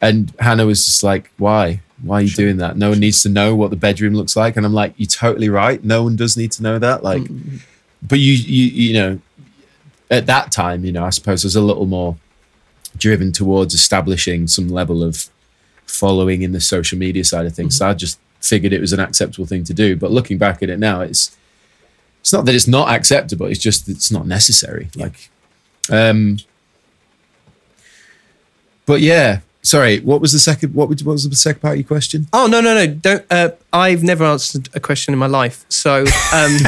And 0.00 0.32
Hannah 0.38 0.66
was 0.66 0.84
just 0.84 1.02
like, 1.02 1.30
why? 1.38 1.80
Why 2.02 2.16
are 2.16 2.22
you 2.22 2.30
doing 2.30 2.58
that? 2.58 2.76
No 2.76 2.90
one 2.90 3.00
needs 3.00 3.22
to 3.24 3.28
know 3.28 3.56
what 3.56 3.70
the 3.70 3.76
bedroom 3.76 4.14
looks 4.14 4.36
like. 4.36 4.56
And 4.56 4.64
I'm 4.64 4.74
like, 4.74 4.94
you're 4.96 5.08
totally 5.08 5.48
right. 5.48 5.82
No 5.82 6.04
one 6.04 6.14
does 6.14 6.36
need 6.36 6.52
to 6.52 6.62
know 6.62 6.78
that. 6.78 7.02
Like, 7.02 7.22
mm-hmm. 7.22 7.56
but 8.06 8.20
you, 8.20 8.34
you, 8.34 8.66
you 8.66 8.92
know, 8.94 9.20
at 10.10 10.26
that 10.26 10.52
time, 10.52 10.84
you 10.84 10.92
know, 10.92 11.04
I 11.04 11.10
suppose 11.10 11.44
I 11.44 11.48
was 11.48 11.56
a 11.56 11.60
little 11.60 11.86
more 11.86 12.16
driven 12.96 13.32
towards 13.32 13.74
establishing 13.74 14.46
some 14.46 14.68
level 14.68 15.02
of 15.02 15.28
following 15.86 16.42
in 16.42 16.52
the 16.52 16.60
social 16.60 16.98
media 16.98 17.24
side 17.24 17.46
of 17.46 17.54
things. 17.54 17.74
Mm-hmm. 17.74 17.84
So 17.84 17.90
I 17.90 17.94
just 17.94 18.20
figured 18.40 18.72
it 18.72 18.80
was 18.80 18.92
an 18.92 19.00
acceptable 19.00 19.46
thing 19.46 19.64
to 19.64 19.74
do. 19.74 19.96
But 19.96 20.12
looking 20.12 20.38
back 20.38 20.62
at 20.62 20.70
it 20.70 20.78
now, 20.78 21.00
it's 21.00 21.36
it's 22.28 22.32
not 22.34 22.44
that 22.44 22.54
it's 22.54 22.68
not 22.68 22.90
acceptable. 22.90 23.46
It's 23.46 23.58
just 23.58 23.86
that 23.86 23.92
it's 23.92 24.10
not 24.10 24.26
necessary. 24.26 24.90
Like, 24.94 25.30
um, 25.90 26.36
but 28.84 29.00
yeah. 29.00 29.40
Sorry, 29.62 30.00
what 30.00 30.20
was 30.20 30.32
the 30.32 30.38
second? 30.38 30.74
What 30.74 30.88
was, 30.88 31.02
what 31.02 31.12
was 31.12 31.28
the 31.28 31.34
second 31.34 31.60
part 31.60 31.72
of 31.72 31.78
your 31.78 31.86
question? 31.86 32.26
Oh 32.32 32.46
no 32.46 32.60
no 32.60 32.74
no! 32.74 32.86
Don't. 32.86 33.24
Uh, 33.30 33.50
I've 33.72 34.02
never 34.02 34.24
answered 34.24 34.68
a 34.74 34.80
question 34.80 35.12
in 35.12 35.18
my 35.18 35.26
life, 35.26 35.64
so 35.68 36.04
um, 36.32 36.58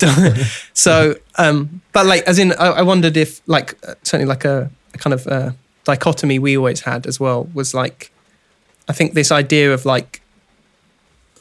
so 0.72 1.14
um, 1.36 1.82
but 1.92 2.06
like 2.06 2.22
as 2.22 2.38
in, 2.38 2.52
I, 2.52 2.66
I 2.66 2.82
wondered 2.82 3.16
if 3.16 3.42
like 3.46 3.74
uh, 3.86 3.94
certainly 4.02 4.26
like 4.26 4.44
a, 4.44 4.70
a 4.94 4.98
kind 4.98 5.14
of 5.14 5.26
uh, 5.26 5.50
dichotomy 5.84 6.38
we 6.38 6.56
always 6.56 6.80
had 6.80 7.06
as 7.06 7.20
well 7.20 7.48
was 7.54 7.74
like, 7.74 8.10
I 8.88 8.92
think 8.92 9.14
this 9.14 9.30
idea 9.30 9.74
of 9.74 9.84
like 9.84 10.22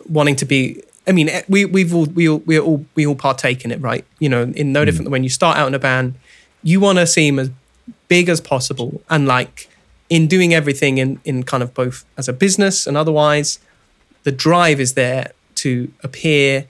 wanting 0.10 0.36
to 0.38 0.46
be. 0.46 0.84
I 1.08 1.12
mean, 1.14 1.30
eh, 1.30 1.44
we 1.48 1.66
we've 1.66 1.94
all 1.94 2.06
we 2.06 2.28
all 2.28 2.40
we 2.40 2.60
all 2.60 2.86
we 2.96 3.08
all 3.08 3.16
partake 3.16 3.64
in 3.64 3.72
it, 3.72 3.82
right? 3.82 4.06
You 4.20 4.30
know, 4.30 4.44
in 4.44 4.74
no 4.74 4.84
different 4.86 5.06
than 5.06 5.12
when 5.12 5.24
you 5.24 5.30
start 5.30 5.58
out 5.58 5.68
in 5.68 5.74
a 5.74 5.80
band, 5.80 6.16
you 6.64 6.80
want 6.80 7.00
to 7.00 7.08
seem 7.08 7.40
as 7.40 7.50
big 8.08 8.30
as 8.30 8.42
possible, 8.42 9.02
and 9.10 9.28
like 9.28 9.70
in 10.10 10.28
doing 10.28 10.54
everything 10.54 10.98
in 10.98 11.20
in 11.24 11.44
kind 11.44 11.64
of 11.64 11.74
both 11.74 12.06
as 12.18 12.28
a 12.28 12.34
business 12.34 12.86
and 12.86 12.98
otherwise, 12.98 13.60
the 14.24 14.32
drive 14.32 14.80
is 14.80 14.94
there 14.94 15.32
to 15.56 15.92
appear. 16.04 16.68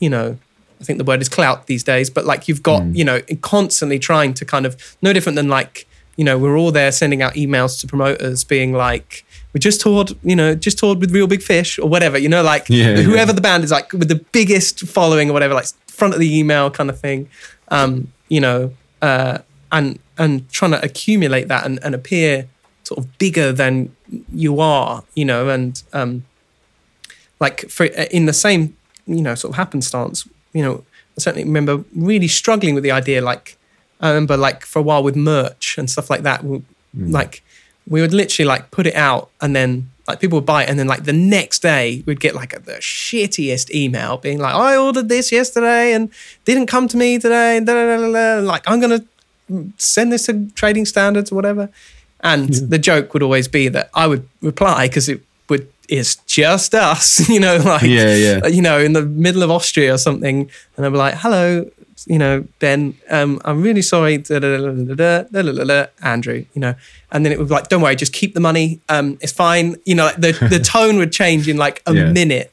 You 0.00 0.10
know, 0.10 0.38
I 0.80 0.84
think 0.84 0.98
the 0.98 1.04
word 1.04 1.22
is 1.22 1.28
clout 1.28 1.66
these 1.66 1.82
days, 1.82 2.10
but 2.10 2.24
like 2.24 2.46
you've 2.46 2.62
got 2.62 2.84
you 2.94 3.04
know 3.04 3.20
constantly 3.40 3.98
trying 3.98 4.34
to 4.34 4.44
kind 4.44 4.66
of 4.66 4.96
no 5.00 5.12
different 5.12 5.36
than 5.36 5.48
like 5.48 5.86
you 6.16 6.24
know 6.24 6.36
we're 6.38 6.58
all 6.58 6.72
there 6.72 6.92
sending 6.92 7.22
out 7.22 7.34
emails 7.34 7.80
to 7.80 7.86
promoters 7.86 8.44
being 8.44 8.72
like. 8.72 9.24
We 9.52 9.60
just 9.60 9.80
toured, 9.80 10.12
you 10.22 10.36
know, 10.36 10.54
just 10.54 10.78
toured 10.78 11.00
with 11.00 11.10
Reel 11.10 11.26
Big 11.26 11.42
Fish 11.42 11.78
or 11.78 11.88
whatever, 11.88 12.18
you 12.18 12.28
know, 12.28 12.42
like 12.42 12.68
Yeah, 12.68 12.90
yeah. 12.90 12.96
whoever 13.02 13.32
the 13.32 13.40
band 13.40 13.64
is 13.64 13.70
like 13.70 13.92
with 13.92 14.08
the 14.08 14.22
biggest 14.32 14.80
following 14.86 15.30
or 15.30 15.32
whatever, 15.32 15.54
like 15.54 15.66
front 15.86 16.14
of 16.14 16.20
the 16.20 16.38
email 16.38 16.70
kind 16.70 16.90
of 16.90 17.00
thing, 17.00 17.28
um, 17.68 18.12
you 18.28 18.40
know, 18.40 18.72
uh, 19.02 19.38
and 19.72 19.98
and 20.18 20.48
trying 20.50 20.72
to 20.72 20.82
accumulate 20.84 21.48
that 21.48 21.64
and, 21.64 21.78
and 21.82 21.94
appear 21.94 22.46
sort 22.84 22.98
of 22.98 23.18
bigger 23.18 23.52
than 23.52 23.94
you 24.32 24.60
are, 24.60 25.04
you 25.14 25.24
know, 25.24 25.48
and 25.48 25.82
um, 25.92 26.24
like 27.40 27.68
for 27.68 27.84
in 27.84 28.26
the 28.26 28.32
same, 28.32 28.76
you 29.06 29.22
know, 29.22 29.34
sort 29.34 29.52
of 29.52 29.56
happenstance, 29.56 30.28
you 30.52 30.62
know, 30.62 30.84
I 31.16 31.20
certainly 31.20 31.44
remember 31.44 31.84
really 31.94 32.28
struggling 32.28 32.74
with 32.74 32.84
the 32.84 32.90
idea. 32.90 33.20
Like 33.22 33.56
I 34.00 34.08
remember, 34.08 34.36
like 34.36 34.64
for 34.64 34.78
a 34.78 34.82
while 34.82 35.02
with 35.02 35.16
merch 35.16 35.76
and 35.78 35.90
stuff 35.90 36.10
like 36.10 36.22
that, 36.22 36.44
we, 36.44 36.62
like 36.94 37.42
we 37.88 38.00
would 38.00 38.12
literally 38.12 38.46
like 38.46 38.70
put 38.70 38.86
it 38.86 38.94
out 38.94 39.30
and 39.40 39.56
then 39.56 39.90
like 40.06 40.20
people 40.20 40.38
would 40.38 40.46
buy 40.46 40.62
it 40.64 40.70
and 40.70 40.78
then 40.78 40.86
like 40.86 41.04
the 41.04 41.12
next 41.12 41.60
day 41.60 42.02
we'd 42.06 42.20
get 42.20 42.34
like 42.34 42.50
the 42.64 42.72
shittiest 42.74 43.74
email 43.74 44.16
being 44.16 44.38
like 44.38 44.54
I 44.54 44.76
ordered 44.76 45.08
this 45.08 45.30
yesterday 45.30 45.92
and 45.92 46.10
didn't 46.44 46.66
come 46.66 46.88
to 46.88 46.96
me 46.96 47.18
today 47.18 47.58
and 47.58 47.66
da, 47.66 47.74
da, 47.74 48.12
da, 48.12 48.40
like 48.40 48.62
I'm 48.66 48.80
gonna 48.80 49.04
send 49.76 50.12
this 50.12 50.26
to 50.26 50.50
trading 50.54 50.86
standards 50.86 51.32
or 51.32 51.34
whatever. 51.34 51.68
And 52.20 52.52
the 52.52 52.78
joke 52.78 53.14
would 53.14 53.22
always 53.22 53.48
be 53.48 53.68
that 53.68 53.90
I 53.94 54.06
would 54.06 54.28
reply 54.42 54.88
because 54.88 55.08
it 55.08 55.20
would 55.48 55.70
it's 55.88 56.16
just 56.26 56.74
us 56.74 57.28
you 57.34 57.40
know 57.40 57.56
like 57.58 57.82
Yeah, 57.82 58.14
yeah. 58.14 58.46
you 58.46 58.60
know 58.60 58.78
in 58.78 58.92
the 58.92 59.02
middle 59.02 59.42
of 59.42 59.50
Austria 59.50 59.94
or 59.94 59.98
something. 59.98 60.50
And 60.76 60.86
I'd 60.86 60.90
be 60.90 60.98
like 60.98 61.14
hello 61.14 61.70
you 62.08 62.18
know, 62.18 62.46
Ben, 62.58 62.94
um, 63.10 63.40
I'm 63.44 63.62
really 63.62 63.82
sorry, 63.82 64.16
Andrew, 66.02 66.44
you 66.54 66.60
know, 66.60 66.74
and 67.12 67.24
then 67.24 67.32
it 67.32 67.38
would 67.38 67.48
be 67.48 67.54
like, 67.54 67.68
don't 67.68 67.82
worry, 67.82 67.96
just 67.96 68.14
keep 68.14 68.34
the 68.34 68.40
money, 68.40 68.80
um, 68.88 69.18
it's 69.20 69.32
fine, 69.32 69.76
you 69.84 69.94
know, 69.94 70.06
like 70.06 70.16
the 70.16 70.32
the 70.50 70.58
tone 70.58 70.96
would 70.96 71.12
change 71.12 71.46
in 71.48 71.58
like 71.58 71.82
a 71.86 71.94
yeah. 71.94 72.10
minute, 72.10 72.50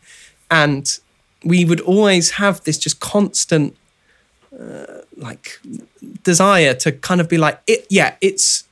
and 0.51 0.99
we 1.43 1.64
would 1.64 1.80
always 1.82 2.32
have 2.32 2.64
this 2.66 2.78
just 2.78 2.99
constant, 2.99 3.76
uh, 4.60 5.01
like, 5.16 5.60
desire 6.24 6.74
to 6.74 6.91
kind 6.91 7.22
of 7.22 7.30
be 7.30 7.38
like, 7.38 7.62
it, 7.66 7.88
yeah, 7.89 8.16
it's 8.20 8.66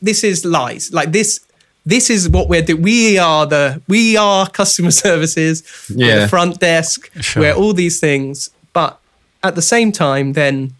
this 0.00 0.22
is 0.22 0.44
lies, 0.44 0.92
like 0.92 1.10
this 1.10 1.40
this 1.84 2.10
is 2.10 2.28
what 2.28 2.48
we're 2.48 2.62
doing. 2.62 2.82
We 2.82 3.18
are 3.18 3.44
the 3.46 3.82
we 3.88 4.16
are 4.16 4.48
customer 4.48 4.90
services, 5.06 5.64
yeah. 5.88 6.20
the 6.20 6.28
front 6.28 6.60
desk, 6.60 7.10
sure. 7.20 7.42
we're 7.42 7.54
all 7.54 7.72
these 7.72 7.98
things. 7.98 8.50
But 8.72 9.00
at 9.48 9.54
the 9.54 9.62
same 9.62 9.90
time 9.90 10.34
then 10.34 10.72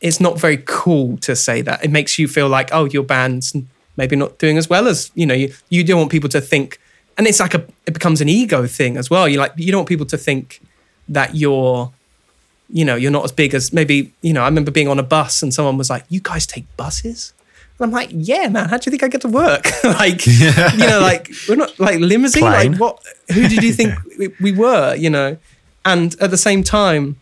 it's 0.00 0.20
not 0.20 0.38
very 0.38 0.62
cool 0.64 1.16
to 1.18 1.34
say 1.34 1.60
that 1.60 1.84
it 1.84 1.90
makes 1.90 2.18
you 2.18 2.28
feel 2.28 2.48
like 2.48 2.70
oh 2.72 2.84
your 2.86 3.02
band's 3.02 3.54
maybe 3.96 4.16
not 4.16 4.38
doing 4.38 4.56
as 4.56 4.70
well 4.70 4.86
as 4.86 5.10
you 5.14 5.26
know 5.26 5.34
you, 5.34 5.52
you 5.68 5.84
don't 5.84 5.98
want 5.98 6.10
people 6.10 6.28
to 6.28 6.40
think 6.40 6.80
and 7.16 7.26
it's 7.26 7.40
like 7.40 7.54
a 7.54 7.66
it 7.86 7.92
becomes 7.92 8.20
an 8.20 8.28
ego 8.28 8.66
thing 8.66 8.96
as 8.96 9.10
well 9.10 9.28
you 9.28 9.38
like 9.38 9.52
you 9.56 9.70
don't 9.72 9.80
want 9.80 9.88
people 9.88 10.06
to 10.06 10.16
think 10.16 10.60
that 11.08 11.34
you're 11.34 11.92
you 12.70 12.84
know, 12.84 12.96
you're 12.96 13.10
not 13.10 13.24
as 13.24 13.32
big 13.32 13.54
as 13.54 13.72
maybe, 13.72 14.12
you 14.20 14.32
know, 14.32 14.42
I 14.42 14.46
remember 14.46 14.70
being 14.70 14.88
on 14.88 14.98
a 14.98 15.02
bus 15.02 15.42
and 15.42 15.52
someone 15.52 15.78
was 15.78 15.90
like, 15.90 16.04
You 16.08 16.20
guys 16.20 16.46
take 16.46 16.64
buses? 16.76 17.32
And 17.78 17.86
I'm 17.86 17.92
like, 17.92 18.10
Yeah, 18.12 18.48
man, 18.48 18.68
how 18.68 18.76
do 18.76 18.88
you 18.88 18.90
think 18.90 19.02
I 19.02 19.08
get 19.08 19.22
to 19.22 19.28
work? 19.28 19.66
like, 19.84 20.26
you 20.26 20.86
know, 20.86 21.00
like, 21.00 21.30
we're 21.48 21.56
not 21.56 21.78
like 21.78 21.98
limousine. 22.00 22.42
Plane. 22.42 22.72
Like, 22.72 22.80
what, 22.80 23.02
who 23.32 23.48
did 23.48 23.62
you 23.62 23.72
think 23.72 23.94
we, 24.18 24.28
we 24.40 24.52
were, 24.52 24.94
you 24.94 25.10
know? 25.10 25.38
And 25.84 26.14
at 26.20 26.30
the 26.30 26.36
same 26.36 26.62
time, 26.62 27.16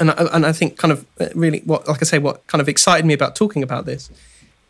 and 0.00 0.10
I, 0.10 0.14
and 0.32 0.46
I 0.46 0.52
think 0.52 0.76
kind 0.76 0.92
of 0.92 1.06
uh, 1.20 1.28
really 1.34 1.60
what, 1.60 1.88
like 1.88 2.02
I 2.02 2.04
say, 2.04 2.18
what 2.18 2.46
kind 2.46 2.60
of 2.60 2.68
excited 2.68 3.06
me 3.06 3.14
about 3.14 3.36
talking 3.36 3.62
about 3.62 3.86
this, 3.86 4.10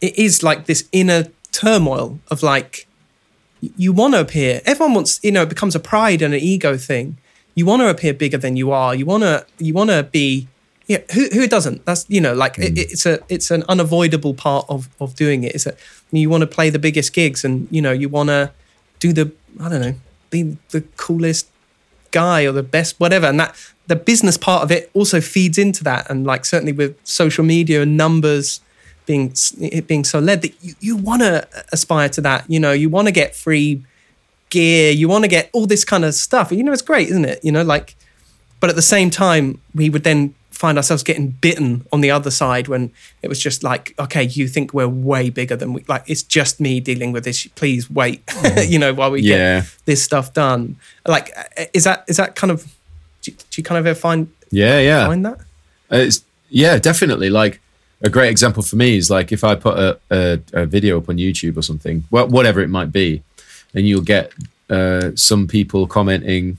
it 0.01 0.19
is 0.19 0.43
like 0.43 0.67
this 0.67 0.89
inner 0.93 1.25
turmoil 1.53 2.19
of 2.31 2.43
like, 2.43 2.87
you 3.61 3.93
want 3.93 4.15
to 4.15 4.21
appear. 4.21 4.61
Everyone 4.65 4.95
wants, 4.95 5.19
you 5.23 5.33
know, 5.33 5.43
it 5.43 5.49
becomes 5.49 5.75
a 5.75 5.81
pride 5.81 6.23
and 6.23 6.35
an 6.35 6.41
ego 6.41 6.77
thing. 6.77 7.17
You 7.55 7.67
want 7.67 7.81
to 7.81 7.89
appear 7.89 8.13
bigger 8.13 8.37
than 8.37 8.57
you 8.57 8.71
are. 8.71 8.95
You 8.95 9.07
want 9.07 9.23
to, 9.23 9.47
you 9.59 9.73
want 9.75 9.91
to 9.91 10.03
be. 10.03 10.49
Yeah, 10.87 10.99
who 11.13 11.27
who 11.33 11.49
doesn't? 11.49 11.85
That's 11.85 12.09
you 12.09 12.21
know, 12.21 12.33
like 12.33 12.59
it, 12.59 12.79
it's 12.79 13.07
a 13.07 13.19
it's 13.29 13.51
an 13.51 13.65
unavoidable 13.69 14.35
part 14.35 14.67
of 14.69 14.89
of 15.01 15.17
doing. 15.17 15.43
It's 15.43 15.65
that 15.65 15.77
you 16.13 16.31
want 16.31 16.43
to 16.43 16.47
play 16.47 16.71
the 16.71 16.79
biggest 16.79 17.13
gigs, 17.13 17.45
and 17.45 17.67
you 17.73 17.83
know 17.83 17.91
you 17.91 18.09
want 18.09 18.29
to 18.29 18.53
do 19.01 19.13
the 19.13 19.33
I 19.59 19.69
don't 19.69 19.81
know, 19.81 19.95
be 20.31 20.57
the 20.71 20.83
coolest 20.97 21.49
guy 22.23 22.47
or 22.49 22.53
the 22.53 22.69
best 22.77 23.01
whatever, 23.03 23.27
and 23.27 23.39
that 23.41 23.53
the 23.93 23.97
business 24.11 24.37
part 24.49 24.63
of 24.65 24.71
it 24.77 24.91
also 24.95 25.21
feeds 25.21 25.59
into 25.59 25.83
that. 25.85 26.03
And 26.11 26.27
like 26.27 26.45
certainly 26.45 26.73
with 26.73 26.93
social 27.05 27.45
media 27.45 27.83
and 27.83 27.97
numbers 27.97 28.61
being 29.07 29.33
it 29.61 29.87
being 29.87 30.05
so 30.05 30.19
led 30.19 30.43
that 30.43 30.53
you, 30.61 30.75
you 30.81 30.97
want 31.09 31.23
to 31.23 31.47
aspire 31.73 32.09
to 32.17 32.21
that. 32.23 32.41
You 32.49 32.61
know, 32.61 32.73
you 32.73 32.89
want 32.97 33.07
to 33.09 33.13
get 33.13 33.37
free 33.37 33.83
gear, 34.51 34.93
you 34.93 35.09
want 35.09 35.25
to 35.25 35.29
get 35.29 35.51
all 35.53 35.67
this 35.67 35.85
kind 35.85 36.05
of 36.05 36.15
stuff. 36.15 36.53
You 36.53 36.63
know, 36.65 36.73
it's 36.73 36.89
great, 36.93 37.09
isn't 37.09 37.25
it? 37.25 37.41
You 37.45 37.53
know, 37.53 37.63
like, 37.63 37.97
but 38.61 38.71
at 38.71 38.77
the 38.77 38.89
same 38.97 39.11
time, 39.11 39.61
we 39.75 39.91
would 39.91 40.05
then 40.05 40.35
find 40.57 40.79
ourselves 40.79 41.03
getting 41.03 41.29
bitten 41.29 41.87
on 41.93 42.01
the 42.01 42.11
other 42.11 42.31
side 42.31 42.67
when 42.69 42.91
it 43.23 43.29
was 43.29 43.39
just 43.39 43.63
like, 43.63 43.95
okay, 43.99 44.23
you 44.25 44.49
think 44.49 44.73
we're 44.75 44.89
way 44.89 45.31
bigger 45.31 45.55
than 45.57 45.73
we 45.73 45.85
like. 45.87 46.05
It's 46.07 46.23
just 46.23 46.61
me 46.61 46.81
dealing 46.81 47.13
with 47.13 47.25
this. 47.25 47.47
Please 47.55 47.91
wait, 47.91 48.23
you 48.67 48.79
know, 48.79 48.93
while 48.95 49.11
we 49.11 49.21
Yeah. 49.23 49.61
get 49.61 49.77
this 49.85 50.03
stuff 50.03 50.33
done. 50.33 50.77
Like, 51.07 51.31
is 51.75 51.85
that 51.85 52.05
is 52.09 52.17
that 52.17 52.35
kind 52.37 52.51
of? 52.51 52.65
Do 53.23 53.31
you, 53.31 53.37
do 53.37 53.61
you 53.61 53.65
kind 53.65 53.79
of 53.79 53.87
ever 53.87 53.99
find 53.99 54.29
Yeah, 54.51 54.79
yeah. 54.81 55.07
find 55.07 55.25
that? 55.27 55.39
Uh, 55.93 55.97
It's 56.07 56.25
yeah, 56.49 56.79
definitely. 56.79 57.29
Like 57.31 57.61
a 58.03 58.09
great 58.09 58.31
example 58.31 58.63
for 58.63 58.77
me 58.77 58.97
is 58.97 59.11
like 59.11 59.33
if 59.33 59.43
I 59.45 59.55
put 59.57 59.79
a, 59.79 59.99
a, 60.11 60.41
a 60.53 60.67
video 60.67 60.99
up 60.99 61.09
on 61.09 61.17
YouTube 61.19 61.57
or 61.57 61.63
something, 61.63 62.05
well, 62.11 62.29
whatever 62.29 62.61
it 62.61 62.69
might 62.69 62.93
be, 62.93 63.23
and 63.75 63.87
you'll 63.87 64.03
get 64.03 64.33
uh, 64.71 65.11
some 65.17 65.47
people 65.47 65.87
commenting 65.87 66.59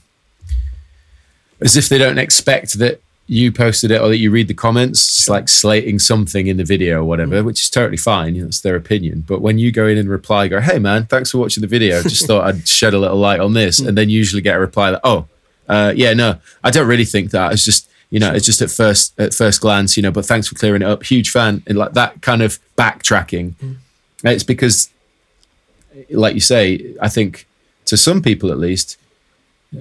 as 1.60 1.76
if 1.76 1.88
they 1.88 1.98
don't 1.98 2.18
expect 2.18 2.78
that 2.78 3.00
you 3.30 3.52
posted 3.52 3.90
it 3.90 4.00
or 4.00 4.08
that 4.08 4.16
you 4.16 4.30
read 4.30 4.48
the 4.48 4.54
comments, 4.54 5.06
it's 5.06 5.28
like 5.28 5.50
slating 5.50 5.98
something 5.98 6.46
in 6.46 6.56
the 6.56 6.64
video 6.64 7.00
or 7.00 7.04
whatever, 7.04 7.42
mm. 7.42 7.44
which 7.44 7.60
is 7.60 7.68
totally 7.68 7.98
fine. 7.98 8.34
You 8.34 8.42
know, 8.42 8.48
it's 8.48 8.62
their 8.62 8.74
opinion. 8.74 9.22
But 9.28 9.42
when 9.42 9.58
you 9.58 9.70
go 9.70 9.86
in 9.86 9.98
and 9.98 10.08
reply, 10.08 10.48
go, 10.48 10.60
hey 10.60 10.78
man, 10.78 11.04
thanks 11.04 11.30
for 11.30 11.38
watching 11.38 11.60
the 11.60 11.66
video. 11.66 12.02
Just 12.02 12.26
thought 12.28 12.46
I'd 12.46 12.66
shed 12.66 12.94
a 12.94 12.98
little 12.98 13.18
light 13.18 13.40
on 13.40 13.52
this. 13.52 13.80
Mm. 13.80 13.88
And 13.88 13.98
then 13.98 14.08
usually 14.08 14.40
get 14.40 14.56
a 14.56 14.60
reply 14.60 14.92
that, 14.92 15.02
oh, 15.04 15.28
uh, 15.68 15.92
yeah, 15.94 16.14
no, 16.14 16.38
I 16.64 16.70
don't 16.70 16.88
really 16.88 17.04
think 17.04 17.30
that. 17.32 17.52
It's 17.52 17.66
just, 17.66 17.90
you 18.08 18.18
know, 18.18 18.32
it's 18.32 18.46
just 18.46 18.62
at 18.62 18.70
first 18.70 19.12
at 19.20 19.34
first 19.34 19.60
glance, 19.60 19.98
you 19.98 20.02
know, 20.02 20.10
but 20.10 20.24
thanks 20.24 20.48
for 20.48 20.54
clearing 20.54 20.80
it 20.80 20.86
up. 20.86 21.02
Huge 21.04 21.28
fan. 21.28 21.62
And 21.66 21.76
like 21.76 21.92
that 21.92 22.22
kind 22.22 22.40
of 22.40 22.58
backtracking. 22.76 23.52
Mm. 23.56 23.76
It's 24.24 24.42
because 24.42 24.88
like 26.10 26.32
you 26.32 26.40
say, 26.40 26.94
I 27.02 27.10
think 27.10 27.46
to 27.84 27.98
some 27.98 28.22
people 28.22 28.50
at 28.50 28.58
least, 28.58 28.96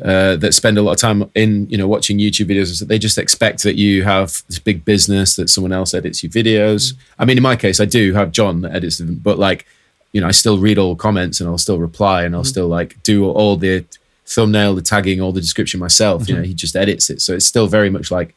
uh, 0.04 0.36
that 0.36 0.54
spend 0.54 0.78
a 0.78 0.82
lot 0.82 0.92
of 0.92 0.98
time 0.98 1.30
in 1.34 1.70
you 1.70 1.78
know 1.78 1.88
watching 1.88 2.18
YouTube 2.18 2.50
videos. 2.50 2.86
They 2.86 3.00
just 3.00 3.18
expect 3.18 3.64
that 3.64 3.76
you 3.76 4.04
have 4.04 4.44
this 4.48 4.60
big 4.60 4.84
business 4.84 5.36
that 5.38 5.50
someone 5.50 5.72
else 5.72 5.94
edits 5.94 6.22
your 6.22 6.30
videos. 6.30 6.94
Mm. 6.94 6.98
I 7.20 7.26
mean, 7.26 7.38
in 7.38 7.44
my 7.44 7.56
case, 7.56 7.80
I 7.80 7.86
do 7.86 8.14
have 8.14 8.34
John 8.34 8.62
that 8.62 8.76
edits 8.76 8.98
them, 8.98 9.16
but 9.16 9.40
like 9.40 9.66
you 10.12 10.22
know, 10.22 10.28
I 10.28 10.32
still 10.32 10.58
read 10.58 10.78
all 10.78 10.96
comments 10.96 11.40
and 11.40 11.50
I'll 11.50 11.58
still 11.58 11.80
reply 11.80 12.24
and 12.24 12.36
I'll 12.36 12.44
mm. 12.44 12.48
still 12.48 12.68
like 12.68 13.02
do 13.04 13.30
all 13.30 13.56
the 13.56 13.86
thumbnail, 14.26 14.76
the 14.76 14.82
tagging, 14.82 15.22
all 15.22 15.32
the 15.32 15.42
description 15.42 15.80
myself. 15.80 16.28
You 16.28 16.36
know, 16.36 16.42
mm-hmm. 16.42 16.50
he 16.50 16.54
just 16.54 16.76
edits 16.76 17.10
it, 17.10 17.22
so 17.22 17.34
it's 17.34 17.46
still 17.46 17.68
very 17.68 17.90
much 17.90 18.12
like. 18.12 18.36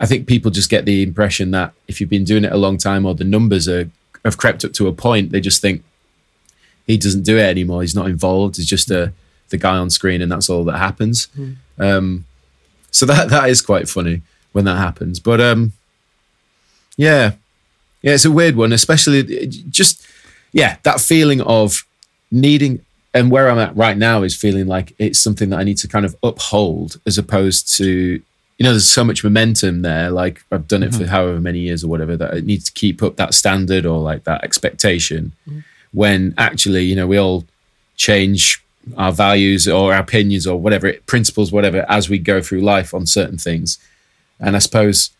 I 0.00 0.06
think 0.06 0.26
people 0.26 0.50
just 0.50 0.70
get 0.70 0.84
the 0.86 1.04
impression 1.04 1.52
that 1.52 1.72
if 1.86 2.00
you've 2.00 2.10
been 2.10 2.24
doing 2.24 2.44
it 2.44 2.52
a 2.52 2.56
long 2.56 2.78
time 2.78 3.06
or 3.06 3.14
the 3.14 3.24
numbers 3.24 3.68
are 3.68 3.88
have 4.24 4.36
crept 4.36 4.64
up 4.64 4.72
to 4.74 4.88
a 4.88 4.92
point, 4.92 5.30
they 5.30 5.40
just 5.40 5.60
think 5.60 5.84
he 6.86 6.96
doesn't 6.96 7.22
do 7.22 7.38
it 7.38 7.42
anymore. 7.42 7.82
He's 7.82 7.94
not 7.94 8.08
involved. 8.08 8.56
He's 8.56 8.66
just 8.66 8.90
a 8.90 8.94
mm. 8.94 9.12
The 9.54 9.66
guy 9.66 9.76
on 9.76 9.90
screen, 9.90 10.20
and 10.22 10.30
that's 10.30 10.50
all 10.50 10.64
that 10.64 10.78
happens. 10.78 11.28
Um, 11.78 12.24
so 12.90 13.06
that 13.06 13.28
that 13.34 13.48
is 13.48 13.62
quite 13.62 13.88
funny 13.88 14.22
when 14.52 14.64
that 14.64 14.76
happens. 14.76 15.20
But 15.20 15.40
um, 15.40 15.72
yeah, 16.96 17.32
yeah, 18.02 18.14
it's 18.14 18.24
a 18.24 18.30
weird 18.30 18.56
one, 18.56 18.72
especially 18.72 19.46
just 19.70 20.06
yeah 20.52 20.76
that 20.82 21.00
feeling 21.00 21.40
of 21.40 21.84
needing. 22.30 22.80
And 23.16 23.30
where 23.30 23.48
I'm 23.48 23.60
at 23.60 23.76
right 23.76 23.96
now 23.96 24.24
is 24.24 24.34
feeling 24.34 24.66
like 24.66 24.92
it's 24.98 25.20
something 25.20 25.50
that 25.50 25.60
I 25.60 25.62
need 25.62 25.78
to 25.78 25.88
kind 25.88 26.04
of 26.04 26.16
uphold, 26.24 27.00
as 27.06 27.16
opposed 27.16 27.76
to 27.76 28.20
you 28.58 28.64
know, 28.64 28.70
there's 28.70 28.88
so 28.88 29.04
much 29.04 29.24
momentum 29.24 29.82
there. 29.82 30.10
Like 30.10 30.44
I've 30.52 30.68
done 30.68 30.82
it 30.82 30.94
for 30.94 31.06
however 31.06 31.40
many 31.40 31.58
years 31.60 31.82
or 31.82 31.88
whatever 31.88 32.16
that 32.16 32.34
it 32.34 32.44
needs 32.44 32.64
to 32.64 32.72
keep 32.72 33.02
up 33.02 33.16
that 33.16 33.34
standard 33.34 33.84
or 33.84 34.00
like 34.00 34.24
that 34.24 34.44
expectation. 34.44 35.32
When 35.92 36.34
actually, 36.38 36.84
you 36.84 36.96
know, 36.96 37.06
we 37.06 37.18
all 37.18 37.44
change 37.96 38.63
our 38.96 39.12
values 39.12 39.66
or 39.66 39.94
our 39.94 40.00
opinions 40.00 40.46
or 40.46 40.58
whatever 40.58 40.92
principles, 41.06 41.52
whatever, 41.52 41.84
as 41.88 42.08
we 42.08 42.18
go 42.18 42.40
through 42.40 42.60
life 42.60 42.94
on 42.94 43.06
certain 43.06 43.38
things. 43.38 43.78
And 44.40 44.56
I 44.56 44.58
suppose 44.58 45.10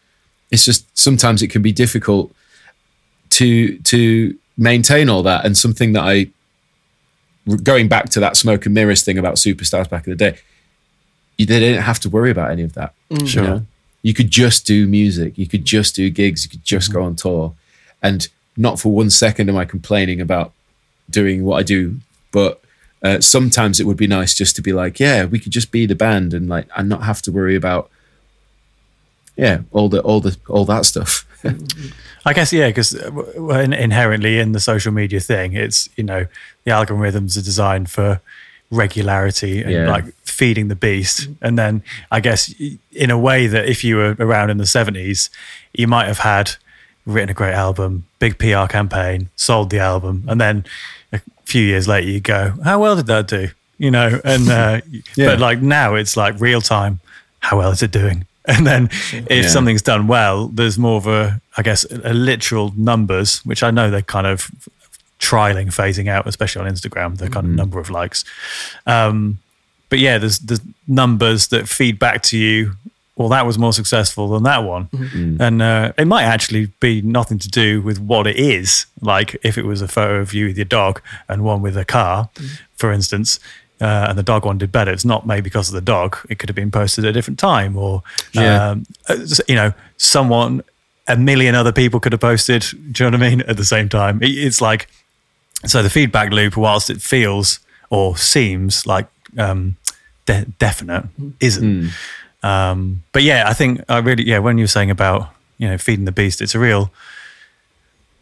it's 0.50 0.64
just 0.64 0.86
sometimes 0.96 1.42
it 1.42 1.48
can 1.48 1.62
be 1.62 1.72
difficult 1.72 2.34
to 3.30 3.78
to 3.78 4.36
maintain 4.56 5.08
all 5.08 5.22
that. 5.22 5.44
And 5.44 5.56
something 5.56 5.92
that 5.92 6.04
I 6.04 6.28
going 7.62 7.88
back 7.88 8.08
to 8.10 8.20
that 8.20 8.36
smoke 8.36 8.66
and 8.66 8.74
mirrors 8.74 9.02
thing 9.02 9.18
about 9.18 9.36
superstars 9.36 9.88
back 9.88 10.06
in 10.06 10.12
the 10.12 10.16
day, 10.16 10.38
you 11.36 11.46
they 11.46 11.60
didn't 11.60 11.82
have 11.82 12.00
to 12.00 12.10
worry 12.10 12.30
about 12.30 12.50
any 12.50 12.62
of 12.62 12.74
that. 12.74 12.94
Sure. 13.26 13.42
You, 13.42 13.48
know? 13.48 13.66
you 14.02 14.14
could 14.14 14.30
just 14.30 14.66
do 14.66 14.86
music, 14.86 15.36
you 15.38 15.46
could 15.46 15.64
just 15.64 15.94
do 15.94 16.10
gigs, 16.10 16.44
you 16.44 16.50
could 16.50 16.64
just 16.64 16.92
go 16.92 17.00
mm-hmm. 17.00 17.08
on 17.08 17.16
tour. 17.16 17.54
And 18.02 18.28
not 18.56 18.78
for 18.78 18.92
one 18.92 19.10
second 19.10 19.48
am 19.48 19.56
I 19.56 19.64
complaining 19.64 20.20
about 20.20 20.52
doing 21.10 21.44
what 21.44 21.58
I 21.58 21.62
do, 21.62 21.98
but 22.30 22.60
uh, 23.04 23.20
sometimes 23.20 23.78
it 23.78 23.86
would 23.86 23.96
be 23.98 24.06
nice 24.08 24.34
just 24.34 24.56
to 24.56 24.62
be 24.62 24.72
like, 24.72 24.98
yeah, 24.98 25.24
we 25.26 25.38
could 25.38 25.52
just 25.52 25.70
be 25.70 25.86
the 25.86 25.94
band 25.94 26.34
and 26.34 26.48
like 26.48 26.66
and 26.76 26.88
not 26.88 27.02
have 27.04 27.20
to 27.22 27.30
worry 27.30 27.54
about 27.54 27.88
yeah 29.36 29.60
all 29.72 29.88
the 29.88 30.00
all 30.02 30.20
the 30.20 30.36
all 30.48 30.64
that 30.64 30.84
stuff. 30.86 31.26
I 32.26 32.32
guess 32.32 32.52
yeah, 32.52 32.68
because 32.68 32.94
inherently 32.94 34.38
in 34.38 34.52
the 34.52 34.60
social 34.60 34.92
media 34.92 35.20
thing, 35.20 35.52
it's 35.52 35.88
you 35.96 36.04
know 36.04 36.26
the 36.64 36.70
algorithms 36.70 37.36
are 37.36 37.42
designed 37.44 37.90
for 37.90 38.20
regularity 38.70 39.62
and 39.62 39.70
Yeah. 39.72 39.88
like 39.90 40.06
feeding 40.24 40.68
the 40.68 40.74
beast. 40.74 41.28
And 41.42 41.58
then 41.58 41.82
I 42.10 42.20
guess 42.20 42.52
in 42.92 43.10
a 43.10 43.18
way 43.18 43.46
that 43.46 43.68
if 43.68 43.84
you 43.84 43.96
were 43.96 44.16
around 44.18 44.50
in 44.50 44.56
the 44.58 44.66
seventies, 44.66 45.30
you 45.74 45.86
might 45.86 46.06
have 46.06 46.18
had 46.20 46.52
written 47.06 47.28
a 47.28 47.34
great 47.34 47.52
album, 47.54 48.06
big 48.18 48.38
PR 48.38 48.66
campaign, 48.66 49.28
sold 49.36 49.68
the 49.70 49.78
album, 49.78 50.24
and 50.26 50.40
then 50.40 50.64
a 51.14 51.20
few 51.44 51.62
years 51.64 51.86
later 51.88 52.08
you 52.08 52.20
go, 52.20 52.52
how 52.64 52.80
well 52.80 52.96
did 52.96 53.06
that 53.06 53.26
do? 53.28 53.48
You 53.78 53.90
know, 53.90 54.20
and 54.24 54.48
uh, 54.48 54.80
Yeah. 55.16 55.26
but 55.28 55.40
like 55.40 55.60
now 55.62 55.94
it's 55.94 56.16
like 56.16 56.40
real 56.40 56.60
time. 56.60 57.00
How 57.40 57.58
well 57.58 57.70
is 57.70 57.82
it 57.82 57.90
doing? 57.90 58.26
And 58.46 58.66
then 58.66 58.90
if 59.10 59.30
Yeah. 59.30 59.48
something's 59.48 59.80
done 59.80 60.06
well, 60.06 60.48
there's 60.48 60.76
more 60.78 60.98
of 60.98 61.06
a, 61.06 61.40
I 61.56 61.62
guess, 61.62 61.84
a 61.90 62.12
literal 62.12 62.74
numbers, 62.76 63.38
which 63.46 63.62
I 63.62 63.70
know 63.70 63.90
they're 63.90 64.02
kind 64.02 64.26
of 64.26 64.50
trialing, 65.18 65.68
phasing 65.68 66.08
out, 66.08 66.26
especially 66.26 66.66
on 66.66 66.70
Instagram, 66.70 67.16
the 67.16 67.30
kind 67.30 67.46
of 67.46 67.52
number 67.52 67.80
of 67.80 67.88
likes. 67.88 68.22
Um, 68.86 69.38
but 69.88 69.98
yeah, 69.98 70.18
there's 70.18 70.40
the 70.40 70.60
numbers 70.86 71.46
that 71.48 71.68
feed 71.70 71.98
back 71.98 72.22
to 72.24 72.36
you. 72.38 72.72
Well, 73.16 73.28
that 73.28 73.46
was 73.46 73.58
more 73.58 73.72
successful 73.72 74.28
than 74.28 74.42
that 74.42 74.64
one, 74.64 74.88
and 75.40 75.62
uh, 75.62 75.92
it 75.96 76.06
might 76.06 76.24
actually 76.24 76.66
be 76.80 77.00
nothing 77.00 77.38
to 77.38 77.48
do 77.48 77.80
with 77.80 78.00
what 78.00 78.26
it 78.26 78.36
is. 78.36 78.86
Like 79.00 79.36
if 79.44 79.56
it 79.56 79.64
was 79.64 79.80
a 79.82 79.86
photo 79.88 80.16
of 80.16 80.34
you 80.34 80.46
with 80.46 80.56
your 80.58 80.64
dog 80.64 81.00
and 81.28 81.44
one 81.44 81.62
with 81.62 81.76
a 81.76 81.84
car, 81.84 82.28
for 82.76 82.90
instance, 82.90 83.38
uh, 83.80 84.06
and 84.08 84.18
the 84.18 84.22
dog 84.24 84.44
one 84.44 84.58
did 84.58 84.72
better. 84.72 84.90
It's 84.90 85.04
not 85.04 85.26
maybe 85.28 85.42
because 85.42 85.68
of 85.68 85.74
the 85.74 85.80
dog. 85.80 86.16
It 86.28 86.38
could 86.40 86.48
have 86.48 86.56
been 86.56 86.72
posted 86.72 87.04
at 87.04 87.10
a 87.10 87.12
different 87.12 87.38
time, 87.38 87.76
or 87.76 88.02
Yeah. 88.32 88.70
um, 88.70 88.86
uh, 89.08 89.16
you 89.48 89.54
know, 89.54 89.72
someone, 89.96 90.62
a 91.06 91.16
million 91.16 91.54
other 91.54 91.72
people 91.72 92.00
could 92.00 92.12
have 92.12 92.20
posted. 92.20 92.62
Do 92.92 93.04
you 93.04 93.10
know 93.10 93.16
what 93.18 93.24
I 93.26 93.30
mean? 93.30 93.40
At 93.42 93.56
the 93.56 93.64
same 93.64 93.88
time, 93.88 94.20
It- 94.24 94.30
it's 94.46 94.60
like 94.60 94.88
so 95.66 95.82
the 95.84 95.90
feedback 95.90 96.32
loop, 96.32 96.56
whilst 96.56 96.90
it 96.90 97.00
feels 97.00 97.60
or 97.90 98.16
seems 98.16 98.86
like 98.86 99.06
um, 99.38 99.76
de- 100.26 100.46
definite, 100.58 101.04
isn't. 101.40 101.90
Um, 102.44 103.02
but 103.12 103.22
yeah, 103.22 103.44
I 103.46 103.54
think 103.54 103.80
I 103.88 103.98
really 103.98 104.24
yeah. 104.24 104.38
When 104.38 104.58
you 104.58 104.64
were 104.64 104.68
saying 104.68 104.90
about 104.90 105.30
you 105.58 105.68
know 105.68 105.78
feeding 105.78 106.04
the 106.04 106.12
beast, 106.12 106.40
it's 106.42 106.54
a 106.54 106.58
real 106.58 106.90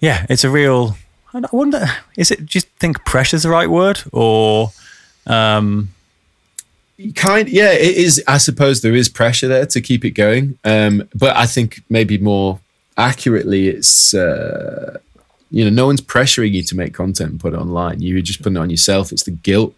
yeah, 0.01 0.27
it's 0.29 0.45
a 0.45 0.51
real. 0.51 0.97
I 1.35 1.39
I 1.39 1.57
wonder, 1.57 1.87
is 2.17 2.31
it? 2.31 2.47
Do 2.47 2.59
you 2.59 2.63
think 2.79 3.05
pressure's 3.05 3.43
the 3.43 3.51
right 3.51 3.71
word, 3.71 4.03
or 4.13 4.73
um, 5.27 5.89
kind 7.15 7.49
yeah 7.49 7.73
it 7.73 7.97
is 7.97 8.23
i 8.29 8.39
suppose 8.39 8.83
there 8.83 8.95
is 8.95 9.09
pressure 9.09 9.49
there 9.49 9.67
to 9.67 9.81
keep 9.81 10.05
it 10.05 10.11
going 10.11 10.57
um 10.65 11.09
but 11.15 11.35
i 11.37 11.47
think 11.47 11.83
maybe 11.89 12.19
more 12.19 12.61
accurately 12.97 13.69
it's 13.69 14.15
uh 14.15 14.99
you 15.51 15.65
know 15.65 15.71
no 15.71 15.87
one's 15.87 16.01
pressuring 16.01 16.53
you 16.53 16.63
to 16.63 16.77
make 16.77 16.95
content 16.95 17.31
and 17.31 17.41
put 17.41 17.55
it 17.55 17.57
online 17.57 18.01
you're 18.01 18.21
just 18.21 18.41
putting 18.41 18.57
it 18.57 18.61
on 18.61 18.71
yourself 18.71 19.11
it's 19.11 19.25
the 19.25 19.31
guilt 19.31 19.75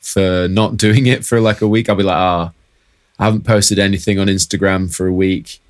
for 0.00 0.46
not 0.48 0.76
doing 0.76 1.06
it 1.06 1.24
for 1.24 1.40
like 1.40 1.60
a 1.60 1.68
week 1.68 1.88
i'll 1.88 1.96
be 1.96 2.02
like 2.02 2.16
ah 2.16 2.52
i 3.18 3.24
haven't 3.24 3.44
posted 3.44 3.78
anything 3.78 4.18
on 4.18 4.26
instagram 4.26 4.94
for 4.94 5.06
a 5.06 5.12
week. 5.12 5.60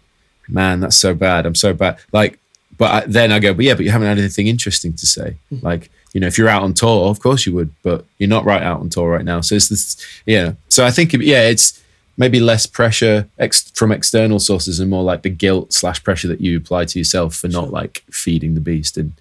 Man 0.48 0.80
that's 0.80 0.96
so 0.96 1.14
bad. 1.14 1.46
I'm 1.46 1.54
so 1.54 1.72
bad. 1.72 1.98
Like 2.12 2.38
but 2.78 2.90
I, 3.04 3.06
then 3.06 3.32
i 3.32 3.38
go 3.38 3.54
but 3.54 3.64
yeah 3.64 3.74
but 3.74 3.84
you 3.84 3.90
haven't 3.90 4.08
had 4.08 4.18
anything 4.18 4.46
interesting 4.46 4.92
to 4.94 5.06
say. 5.06 5.36
Mm-hmm. 5.52 5.66
Like 5.66 5.90
you 6.12 6.20
know 6.20 6.26
if 6.26 6.38
you're 6.38 6.48
out 6.48 6.62
on 6.62 6.72
tour 6.72 7.08
of 7.08 7.20
course 7.20 7.46
you 7.46 7.54
would 7.54 7.72
but 7.82 8.04
you're 8.18 8.28
not 8.28 8.44
right 8.44 8.62
out 8.62 8.80
on 8.80 8.88
tour 8.90 9.10
right 9.10 9.24
now. 9.24 9.40
So 9.40 9.56
it's 9.56 9.68
this 9.68 9.96
yeah. 10.24 10.52
So 10.68 10.84
i 10.84 10.90
think 10.90 11.12
yeah 11.12 11.48
it's 11.48 11.82
maybe 12.18 12.40
less 12.40 12.66
pressure 12.66 13.28
ex- 13.38 13.70
from 13.72 13.92
external 13.92 14.38
sources 14.38 14.80
and 14.80 14.88
more 14.88 15.02
like 15.02 15.22
the 15.22 15.28
guilt 15.28 15.72
slash 15.72 16.02
pressure 16.02 16.28
that 16.28 16.40
you 16.40 16.56
apply 16.56 16.86
to 16.86 16.98
yourself 16.98 17.34
for 17.34 17.48
not 17.48 17.70
like 17.70 18.02
feeding 18.10 18.54
the 18.54 18.60
beast 18.60 18.96
and 18.96 19.12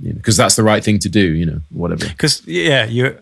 you 0.00 0.08
know 0.08 0.16
because 0.16 0.36
that's 0.36 0.56
the 0.56 0.62
right 0.62 0.82
thing 0.82 0.98
to 0.98 1.08
do 1.08 1.32
you 1.34 1.46
know 1.46 1.60
whatever. 1.70 2.06
Because 2.08 2.46
yeah, 2.46 2.84
you. 2.86 3.18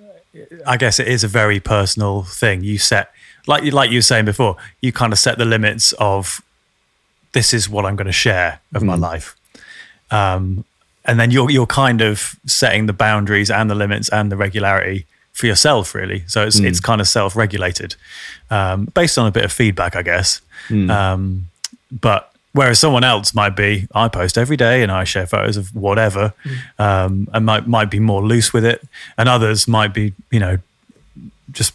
I 0.64 0.76
guess 0.76 1.00
it 1.00 1.08
is 1.08 1.24
a 1.24 1.28
very 1.28 1.58
personal 1.58 2.22
thing. 2.22 2.62
You 2.62 2.78
set 2.78 3.12
like 3.46 3.64
you 3.64 3.70
like 3.70 3.90
you 3.90 3.98
were 3.98 4.02
saying 4.02 4.24
before. 4.24 4.56
You 4.80 4.92
kind 4.92 5.12
of 5.12 5.18
set 5.18 5.38
the 5.38 5.44
limits 5.44 5.92
of 5.98 6.42
this 7.32 7.54
is 7.54 7.68
what 7.68 7.84
I'm 7.86 7.96
going 7.96 8.06
to 8.06 8.12
share 8.12 8.60
of 8.74 8.82
my 8.82 8.94
life, 8.96 9.36
um, 10.10 10.64
and 11.04 11.18
then 11.18 11.30
you're 11.30 11.50
you're 11.50 11.66
kind 11.66 12.00
of 12.00 12.36
setting 12.46 12.86
the 12.86 12.92
boundaries 12.92 13.50
and 13.50 13.70
the 13.70 13.74
limits 13.74 14.08
and 14.08 14.30
the 14.30 14.36
regularity 14.36 15.06
for 15.32 15.46
yourself, 15.46 15.94
really. 15.94 16.24
So 16.26 16.44
it's 16.46 16.58
it's 16.68 16.80
kind 16.80 17.00
of 17.00 17.08
self 17.08 17.36
regulated, 17.36 17.94
um, 18.50 18.86
based 18.94 19.16
on 19.18 19.26
a 19.26 19.30
bit 19.30 19.44
of 19.44 19.52
feedback, 19.52 19.96
I 19.96 20.02
guess. 20.02 20.40
Um, 20.90 21.46
but 21.90 22.32
whereas 22.52 22.78
someone 22.78 23.04
else 23.04 23.34
might 23.34 23.56
be, 23.56 23.86
I 23.94 24.08
post 24.08 24.36
every 24.36 24.56
day 24.56 24.82
and 24.82 24.92
I 24.92 25.04
share 25.04 25.26
photos 25.26 25.56
of 25.56 25.74
whatever, 25.74 26.34
um, 26.78 27.28
and 27.32 27.46
might 27.46 27.66
might 27.66 27.90
be 27.90 28.00
more 28.00 28.22
loose 28.22 28.52
with 28.52 28.64
it, 28.64 28.82
and 29.16 29.28
others 29.28 29.66
might 29.68 29.94
be, 29.94 30.12
you 30.30 30.40
know, 30.40 30.58
just 31.52 31.72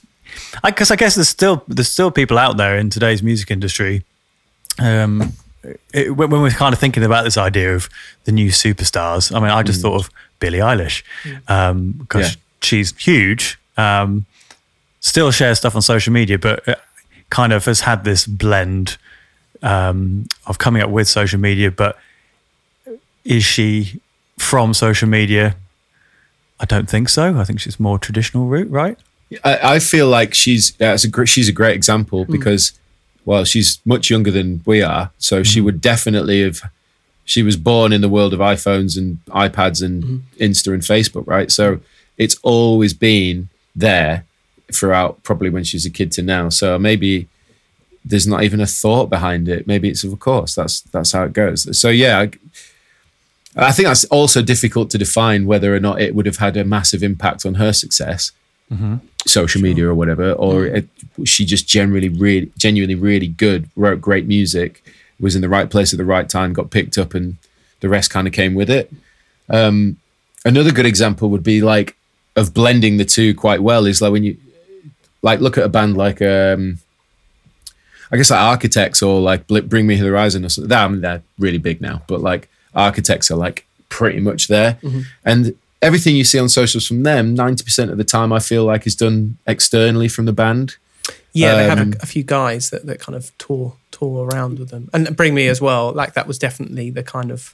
because 0.63 0.91
I, 0.91 0.95
guess 0.95 1.15
there's 1.15 1.29
still 1.29 1.63
there's 1.67 1.91
still 1.91 2.11
people 2.11 2.37
out 2.37 2.57
there 2.57 2.77
in 2.77 2.89
today's 2.89 3.21
music 3.23 3.51
industry. 3.51 4.03
Um, 4.79 5.33
it, 5.93 6.15
when 6.15 6.29
when 6.29 6.41
we're 6.41 6.51
kind 6.51 6.73
of 6.73 6.79
thinking 6.79 7.03
about 7.03 7.23
this 7.23 7.37
idea 7.37 7.75
of 7.75 7.89
the 8.25 8.31
new 8.31 8.49
superstars, 8.49 9.35
I 9.35 9.39
mean, 9.39 9.49
I 9.49 9.63
just 9.63 9.81
thought 9.81 9.95
of 9.99 10.09
Billie 10.39 10.59
Eilish 10.59 11.03
because 11.97 12.35
Yeah. 12.35 12.41
she's 12.61 12.93
huge. 12.97 13.57
Um, 13.77 14.25
still 14.99 15.31
shares 15.31 15.57
stuff 15.59 15.75
on 15.75 15.81
social 15.81 16.13
media, 16.13 16.37
but 16.39 16.67
uh, 16.67 16.75
kind 17.29 17.53
of 17.53 17.65
has 17.65 17.81
had 17.81 18.03
this 18.03 18.25
blend 18.27 18.97
um, 19.63 20.27
of 20.45 20.57
coming 20.57 20.81
up 20.81 20.89
with 20.89 21.07
social 21.07 21.39
media, 21.39 21.71
but 21.71 21.97
is 23.23 23.43
she 23.43 23.99
from 24.37 24.73
social 24.73 25.07
media? 25.09 25.55
I 26.59 26.65
don't 26.65 26.89
think 26.89 27.09
so. 27.09 27.37
I 27.39 27.43
think 27.43 27.59
she's 27.59 27.79
more 27.79 27.97
traditional 27.99 28.47
route, 28.47 28.69
right? 28.69 28.97
I, 29.43 29.75
I 29.75 29.79
feel 29.79 30.07
like 30.07 30.33
she's 30.33 30.73
yeah, 30.79 30.97
a 31.01 31.07
great, 31.07 31.29
she's 31.29 31.49
a 31.49 31.53
great 31.53 31.75
example 31.75 32.25
hmm. 32.25 32.31
because, 32.31 32.73
well, 33.25 33.43
she's 33.43 33.79
much 33.85 34.09
younger 34.09 34.31
than 34.31 34.61
we 34.65 34.81
are, 34.81 35.11
so 35.17 35.43
she 35.43 35.59
hmm. 35.59 35.65
would 35.65 35.81
definitely 35.81 36.41
have. 36.43 36.61
She 37.27 37.41
was 37.41 37.57
born 37.57 37.91
in 37.91 38.01
the 38.01 38.09
world 38.09 38.35
of 38.35 38.39
iPhones 38.39 38.99
and 38.99 39.17
iPads 39.29 39.83
and 39.83 40.03
hmm. 40.03 40.17
Insta 40.39 40.73
and 40.73 40.83
Facebook, 40.83 41.25
right? 41.25 41.51
So 41.51 41.79
it's 42.17 42.35
always 42.43 42.93
been 42.93 43.49
there 43.75 44.25
throughout, 44.71 45.23
probably 45.23 45.49
when 45.49 45.63
she's 45.63 45.85
a 45.85 45.89
kid 45.89 46.11
to 46.13 46.21
now. 46.21 46.49
So 46.49 46.77
maybe 46.77 47.27
there's 48.05 48.27
not 48.27 48.43
even 48.43 48.61
a 48.61 48.67
thought 48.67 49.09
behind 49.09 49.49
it. 49.49 49.65
Maybe 49.65 49.89
it's 49.89 50.03
of 50.03 50.17
course 50.19 50.55
that's 50.55 50.81
that's 50.81 51.11
how 51.11 51.23
it 51.23 51.33
goes. 51.33 51.77
So 51.77 51.89
yeah, 51.89 52.19
I, 52.19 53.67
I 53.67 53.71
think 53.71 53.87
that's 53.87 54.05
also 54.05 54.41
difficult 54.41 54.89
to 54.91 54.97
define 54.97 55.45
whether 55.45 55.75
or 55.75 55.79
not 55.79 56.01
it 56.01 56.13
would 56.13 56.27
have 56.27 56.37
had 56.37 56.55
a 56.55 56.63
massive 56.63 57.01
impact 57.01 57.45
on 57.45 57.55
her 57.55 57.73
success, 57.73 58.31
social 59.25 59.61
media 59.61 59.87
or 59.87 59.95
whatever, 59.95 60.33
or 60.33 60.65
it, 60.65 60.87
she 61.23 61.45
just 61.45 61.67
generally 61.67 62.09
really, 62.09 62.51
genuinely 62.57 62.95
really 62.95 63.27
good, 63.27 63.69
wrote 63.75 64.01
great 64.01 64.27
music, 64.27 64.83
was 65.19 65.35
in 65.35 65.41
the 65.41 65.49
right 65.49 65.69
place 65.69 65.93
at 65.93 65.97
the 65.97 66.05
right 66.05 66.29
time, 66.29 66.53
got 66.53 66.71
picked 66.71 66.97
up, 66.97 67.13
and 67.13 67.37
the 67.79 67.89
rest 67.89 68.09
kind 68.11 68.27
of 68.27 68.33
came 68.33 68.53
with 68.53 68.69
it. 68.69 68.91
Um, 69.49 69.97
another 70.43 70.71
good 70.71 70.85
example 70.85 71.29
would 71.29 71.43
be 71.43 71.61
like 71.61 71.95
of 72.35 72.53
blending 72.53 72.97
the 72.97 73.05
two 73.05 73.33
quite 73.33 73.61
well 73.61 73.85
is 73.85 74.01
like 74.01 74.11
when 74.11 74.23
you 74.23 74.37
like 75.21 75.39
look 75.39 75.57
at 75.57 75.63
a 75.63 75.69
band 75.69 75.95
like 75.95 76.21
um, 76.21 76.79
I 78.11 78.17
guess 78.17 78.29
like 78.29 78.39
Architects 78.39 79.01
or 79.01 79.19
like 79.21 79.47
Bring 79.47 79.87
Me 79.87 79.95
the 79.95 80.07
Horizon 80.07 80.45
or 80.45 80.49
something. 80.49 80.71
I 80.71 80.87
mean, 80.87 81.01
they're 81.01 81.23
really 81.39 81.57
big 81.57 81.81
now, 81.81 82.03
but 82.07 82.21
like 82.21 82.49
Architects 82.73 83.31
are 83.31 83.37
like 83.37 83.65
pretty 83.89 84.19
much 84.19 84.47
there. 84.47 84.77
And 85.23 85.55
everything 85.85 86.15
you 86.15 86.23
see 86.23 86.39
on 86.39 86.49
socials 86.49 86.87
from 86.87 87.03
them, 87.03 87.35
90% 87.35 87.91
of 87.91 87.97
the 87.97 88.03
time, 88.03 88.33
I 88.33 88.39
feel 88.39 88.63
like 88.65 88.85
is 88.87 88.95
done 88.95 89.37
externally 89.45 90.07
from 90.07 90.25
the 90.25 90.33
band. 90.33 90.75
Yeah, 91.33 91.55
they 91.55 91.65
have 91.69 91.79
Um, 91.79 91.93
a, 91.99 92.03
a 92.03 92.05
few 92.05 92.23
guys 92.23 92.69
that, 92.71 92.85
that 92.85 92.99
kind 92.99 93.15
of 93.15 93.31
tour 93.37 93.75
tour 93.91 94.25
around 94.27 94.57
with 94.59 94.69
them, 94.69 94.89
and 94.93 95.15
Bring 95.15 95.33
Me 95.35 95.47
as 95.47 95.61
well. 95.61 95.91
Like 95.91 96.13
that 96.13 96.27
was 96.27 96.37
definitely 96.39 96.89
the 96.89 97.03
kind 97.03 97.29
of. 97.31 97.53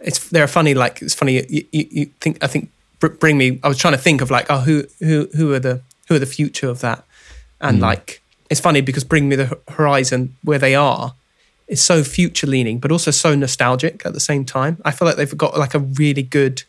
It's 0.00 0.18
they're 0.30 0.48
funny. 0.48 0.74
Like 0.74 1.02
it's 1.02 1.14
funny. 1.14 1.34
You, 1.48 1.64
you, 1.72 1.86
you 1.90 2.06
think 2.20 2.42
I 2.42 2.46
think 2.46 2.70
Bring 3.00 3.36
Me. 3.38 3.58
I 3.62 3.68
was 3.68 3.76
trying 3.78 3.94
to 3.94 3.98
think 3.98 4.20
of 4.22 4.30
like 4.30 4.46
oh 4.50 4.60
who 4.60 4.84
who 5.00 5.28
who 5.36 5.52
are 5.52 5.58
the 5.58 5.80
who 6.08 6.14
are 6.14 6.20
the 6.20 6.26
future 6.38 6.68
of 6.68 6.80
that, 6.80 7.04
and 7.60 7.80
like 7.80 8.22
it's 8.50 8.60
funny 8.60 8.80
because 8.80 9.04
Bring 9.04 9.28
Me 9.28 9.36
the 9.36 9.58
Horizon 9.68 10.36
where 10.42 10.58
they 10.58 10.74
are 10.76 11.14
is 11.68 11.82
so 11.82 12.04
future 12.04 12.46
leaning, 12.46 12.78
but 12.78 12.92
also 12.92 13.10
so 13.10 13.34
nostalgic 13.34 14.06
at 14.06 14.12
the 14.12 14.20
same 14.20 14.44
time. 14.44 14.76
I 14.84 14.90
feel 14.92 15.06
like 15.08 15.16
they've 15.16 15.36
got 15.36 15.58
like 15.58 15.74
a 15.74 15.80
really 15.80 16.22
good 16.22 16.62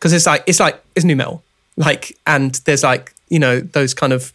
because 0.00 0.12
it's 0.14 0.26
like 0.26 0.42
it's 0.46 0.58
like 0.58 0.82
it's 0.96 1.04
nu 1.04 1.14
metal, 1.14 1.44
like 1.76 2.16
and 2.26 2.54
there's 2.64 2.82
like 2.82 3.12
you 3.28 3.38
know 3.38 3.60
those 3.60 3.94
kind 3.94 4.12
of 4.12 4.32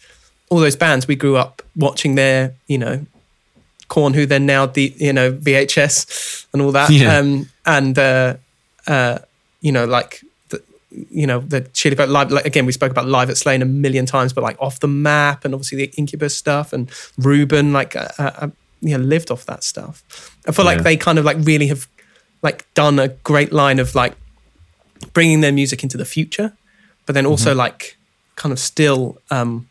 all 0.49 0.59
those 0.59 0.75
bands 0.75 1.07
we 1.07 1.15
grew 1.15 1.35
up 1.35 1.61
watching 1.75 2.15
their 2.15 2.53
you 2.67 2.77
know 2.77 3.05
Korn, 3.87 4.13
who 4.13 4.25
then 4.25 4.45
now 4.45 4.65
the 4.67 4.93
you 4.97 5.11
know 5.13 5.31
VHS 5.31 6.47
and 6.53 6.61
all 6.61 6.71
that, 6.71 6.89
Yeah. 6.89 7.17
um, 7.17 7.49
and 7.65 7.97
uh, 7.99 8.35
uh, 8.87 9.19
you 9.61 9.71
know 9.71 9.85
like. 9.85 10.21
The, 10.49 10.61
you 11.11 11.27
know 11.27 11.39
the 11.39 11.61
Chili 11.73 11.95
Peppers 11.95 12.11
live. 12.11 12.31
Like, 12.31 12.45
again, 12.45 12.65
we 12.65 12.71
spoke 12.71 12.89
about 12.91 13.05
live 13.07 13.29
at 13.29 13.35
Slane 13.37 13.61
a 13.61 13.65
million 13.65 14.05
times, 14.05 14.31
but 14.33 14.43
like 14.43 14.55
off 14.61 14.79
the 14.79 14.87
map, 14.87 15.43
and 15.43 15.53
obviously 15.53 15.77
the 15.77 15.91
Incubus 15.97 16.35
stuff, 16.37 16.71
and 16.73 16.89
Rubin, 17.17 17.73
like 17.73 17.95
uh, 17.95 18.07
uh, 18.17 18.47
you 18.81 18.97
know, 18.97 19.03
lived 19.03 19.29
off 19.29 19.45
that 19.45 19.63
stuff. 19.63 20.03
I 20.47 20.51
feel 20.53 20.63
like 20.65 20.83
they 20.83 20.95
kind 20.95 21.19
of 21.19 21.25
like 21.25 21.37
really 21.41 21.67
have 21.67 21.87
like 22.41 22.65
done 22.75 22.97
a 22.97 23.09
great 23.09 23.51
line 23.51 23.77
of 23.79 23.93
like 23.93 24.15
bringing 25.13 25.41
their 25.41 25.51
music 25.51 25.83
into 25.83 25.97
the 25.97 26.05
future, 26.05 26.53
but 27.05 27.13
then 27.13 27.25
also 27.25 27.49
Mm-hmm. 27.51 27.59
like 27.59 27.97
kind 28.35 28.51
of 28.53 28.59
still 28.59 29.17
um, 29.31 29.67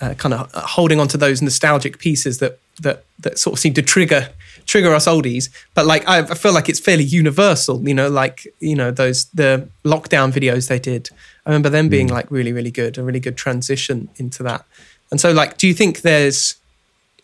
uh, 0.00 0.14
kind 0.14 0.34
of 0.34 0.50
holding 0.52 1.00
on 1.00 1.08
to 1.08 1.16
those 1.16 1.40
nostalgic 1.42 1.98
pieces 1.98 2.38
that 2.38 2.58
that 2.80 3.04
that 3.20 3.38
sort 3.38 3.52
of 3.54 3.58
seem 3.58 3.74
to 3.74 3.82
trigger 3.82 4.28
trigger 4.66 4.94
us 4.94 5.06
oldies. 5.06 5.48
But 5.74 5.86
like 5.86 6.06
I, 6.08 6.18
I 6.20 6.34
feel 6.34 6.52
like 6.52 6.68
it's 6.68 6.80
fairly 6.80 7.04
universal, 7.04 7.86
you 7.88 7.94
know, 7.94 8.08
like 8.08 8.46
you 8.60 8.74
know 8.74 8.90
those 8.90 9.26
the 9.34 9.68
lockdown 9.84 10.32
videos 10.32 10.68
they 10.68 10.78
did. 10.78 11.10
I 11.46 11.50
remember 11.50 11.68
them 11.70 11.88
being 11.88 12.08
Mm. 12.08 12.12
like 12.12 12.30
really 12.30 12.52
really 12.52 12.70
good, 12.70 12.98
a 12.98 13.02
really 13.02 13.20
good 13.20 13.36
transition 13.36 14.08
into 14.16 14.42
that. 14.44 14.64
And 15.10 15.20
so 15.20 15.32
like, 15.32 15.58
do 15.58 15.66
you 15.66 15.74
think 15.74 16.00
there's 16.02 16.56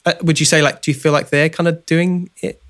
uh, 0.06 0.14
would 0.22 0.38
you 0.40 0.46
say 0.46 0.60
like 0.62 0.82
do 0.82 0.90
you 0.90 0.94
feel 0.94 1.12
like 1.12 1.30
they're 1.30 1.48
kind 1.48 1.68
of 1.68 1.84
doing 1.86 2.30
it 2.42 2.60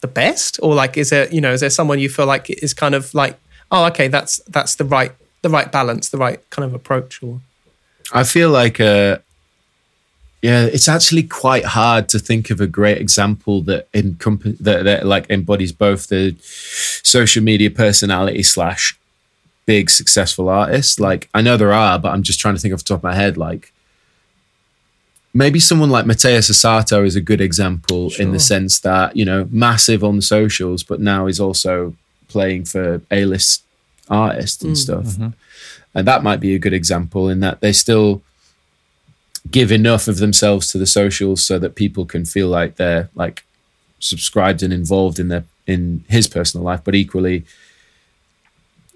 the 0.00 0.08
best 0.08 0.58
or 0.62 0.74
like 0.74 0.96
is 0.96 1.10
there 1.10 1.28
you 1.32 1.40
know 1.40 1.52
is 1.52 1.60
there 1.60 1.70
someone 1.70 1.98
you 1.98 2.08
feel 2.08 2.26
like 2.26 2.50
is 2.50 2.72
kind 2.74 2.94
of 2.94 3.12
like 3.14 3.36
oh 3.70 3.86
okay 3.86 4.08
that's 4.08 4.38
that's 4.48 4.74
the 4.76 4.84
right 4.84 5.12
the 5.42 5.48
right 5.48 5.70
balance 5.70 6.08
the 6.08 6.18
right 6.18 6.48
kind 6.50 6.64
of 6.64 6.74
approach 6.74 7.22
or 7.22 7.40
I 8.12 8.24
feel 8.24 8.50
like, 8.50 8.80
uh, 8.80 9.18
yeah, 10.42 10.64
it's 10.64 10.88
actually 10.88 11.24
quite 11.24 11.64
hard 11.64 12.08
to 12.10 12.18
think 12.18 12.50
of 12.50 12.60
a 12.60 12.66
great 12.66 12.98
example 12.98 13.60
that 13.62 13.90
encomp- 13.92 14.58
that, 14.58 14.84
that 14.84 15.04
like 15.06 15.28
embodies 15.30 15.72
both 15.72 16.08
the 16.08 16.36
social 16.40 17.42
media 17.42 17.70
personality 17.70 18.42
slash 18.42 18.98
big 19.66 19.90
successful 19.90 20.48
artist. 20.48 21.00
Like 21.00 21.28
I 21.34 21.42
know 21.42 21.56
there 21.56 21.72
are, 21.72 21.98
but 21.98 22.12
I'm 22.12 22.22
just 22.22 22.40
trying 22.40 22.54
to 22.54 22.60
think 22.60 22.72
off 22.72 22.80
the 22.80 22.84
top 22.84 23.00
of 23.00 23.04
my 23.04 23.14
head. 23.14 23.36
Like 23.36 23.72
maybe 25.34 25.58
someone 25.58 25.90
like 25.90 26.06
Mateus 26.06 26.50
Asato 26.50 27.04
is 27.04 27.16
a 27.16 27.20
good 27.20 27.40
example 27.40 28.10
in 28.18 28.32
the 28.32 28.38
sense 28.38 28.78
that 28.80 29.16
you 29.16 29.24
know 29.24 29.48
massive 29.50 30.04
on 30.04 30.16
the 30.16 30.22
socials, 30.22 30.84
but 30.84 31.00
now 31.00 31.26
is 31.26 31.40
also 31.40 31.94
playing 32.28 32.64
for 32.64 33.00
A-list 33.10 33.62
artists 34.08 34.62
and 34.62 34.74
mm. 34.74 34.76
stuff. 34.76 35.04
Mm-hmm. 35.04 35.28
And 35.94 36.06
that 36.06 36.22
might 36.22 36.40
be 36.40 36.54
a 36.54 36.58
good 36.58 36.72
example 36.72 37.28
in 37.28 37.40
that 37.40 37.60
they 37.60 37.72
still 37.72 38.22
give 39.50 39.72
enough 39.72 40.08
of 40.08 40.18
themselves 40.18 40.68
to 40.68 40.78
the 40.78 40.86
socials 40.86 41.44
so 41.44 41.58
that 41.58 41.74
people 41.74 42.04
can 42.04 42.24
feel 42.24 42.48
like 42.48 42.76
they're 42.76 43.08
like 43.14 43.44
subscribed 43.98 44.62
and 44.62 44.72
involved 44.72 45.18
in 45.18 45.28
their 45.28 45.44
in 45.66 46.04
his 46.08 46.28
personal 46.28 46.64
life 46.64 46.80
but 46.84 46.94
equally 46.94 47.44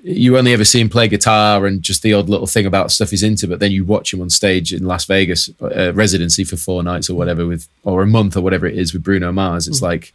you 0.04 0.36
only 0.36 0.52
ever 0.52 0.64
see 0.64 0.80
him 0.80 0.88
play 0.88 1.06
guitar 1.06 1.64
and 1.64 1.82
just 1.82 2.02
the 2.02 2.12
odd 2.12 2.28
little 2.28 2.46
thing 2.46 2.66
about 2.66 2.90
stuff 2.90 3.10
he's 3.10 3.22
into 3.22 3.46
but 3.46 3.60
then 3.60 3.70
you 3.70 3.84
watch 3.84 4.12
him 4.12 4.20
on 4.20 4.28
stage 4.28 4.72
in 4.72 4.84
Las 4.84 5.04
Vegas 5.04 5.48
uh, 5.60 5.92
residency 5.94 6.44
for 6.44 6.56
four 6.56 6.82
nights 6.82 7.08
or 7.08 7.14
whatever 7.14 7.46
with 7.46 7.68
or 7.84 8.02
a 8.02 8.06
month 8.06 8.36
or 8.36 8.40
whatever 8.40 8.66
it 8.66 8.76
is 8.76 8.92
with 8.92 9.04
Bruno 9.04 9.30
Mars. 9.30 9.68
It's 9.68 9.78
mm. 9.78 9.84
like 9.84 10.12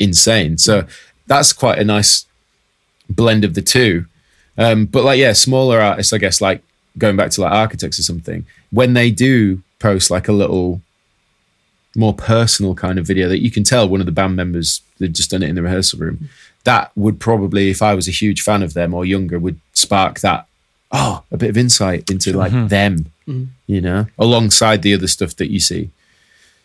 insane. 0.00 0.58
So 0.58 0.84
that's 1.28 1.52
quite 1.52 1.78
a 1.78 1.84
nice 1.84 2.26
blend 3.10 3.44
of 3.44 3.54
the 3.54 3.62
two 3.62 4.06
um, 4.60 4.84
but 4.84 5.04
like, 5.04 5.18
yeah, 5.18 5.32
smaller 5.32 5.80
artists, 5.80 6.12
I 6.12 6.18
guess, 6.18 6.42
like 6.42 6.62
going 6.98 7.16
back 7.16 7.30
to 7.32 7.40
like 7.40 7.52
architects 7.52 7.98
or 7.98 8.02
something, 8.02 8.44
when 8.70 8.92
they 8.92 9.10
do 9.10 9.62
post 9.78 10.10
like 10.10 10.28
a 10.28 10.32
little 10.32 10.82
more 11.96 12.12
personal 12.14 12.74
kind 12.74 12.98
of 12.98 13.06
video 13.06 13.26
that 13.28 13.42
you 13.42 13.50
can 13.50 13.64
tell 13.64 13.88
one 13.88 14.00
of 14.00 14.06
the 14.06 14.12
band 14.12 14.36
members 14.36 14.82
they'd 14.98 15.14
just 15.14 15.30
done 15.30 15.42
it 15.42 15.48
in 15.48 15.54
the 15.54 15.62
rehearsal 15.62 15.98
room, 15.98 16.28
that 16.64 16.92
would 16.94 17.18
probably, 17.18 17.70
if 17.70 17.80
I 17.80 17.94
was 17.94 18.06
a 18.06 18.10
huge 18.12 18.42
fan 18.42 18.62
of 18.62 18.74
them 18.74 18.92
or 18.92 19.06
younger, 19.06 19.38
would 19.38 19.58
spark 19.72 20.20
that 20.20 20.46
oh, 20.92 21.22
a 21.30 21.38
bit 21.38 21.48
of 21.48 21.56
insight 21.56 22.10
into 22.10 22.36
like 22.36 22.52
them, 22.68 23.10
you 23.66 23.80
know, 23.80 24.06
alongside 24.18 24.82
the 24.82 24.92
other 24.92 25.06
stuff 25.08 25.36
that 25.36 25.50
you 25.50 25.60
see. 25.60 25.88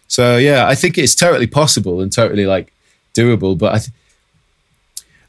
So 0.08 0.38
yeah, 0.38 0.68
I 0.68 0.76
think 0.76 0.98
it's 0.98 1.16
totally 1.16 1.48
possible 1.48 2.02
and 2.02 2.12
totally 2.12 2.46
like 2.46 2.74
doable, 3.14 3.58
but 3.58 3.74
I. 3.74 3.78
Th- 3.78 3.92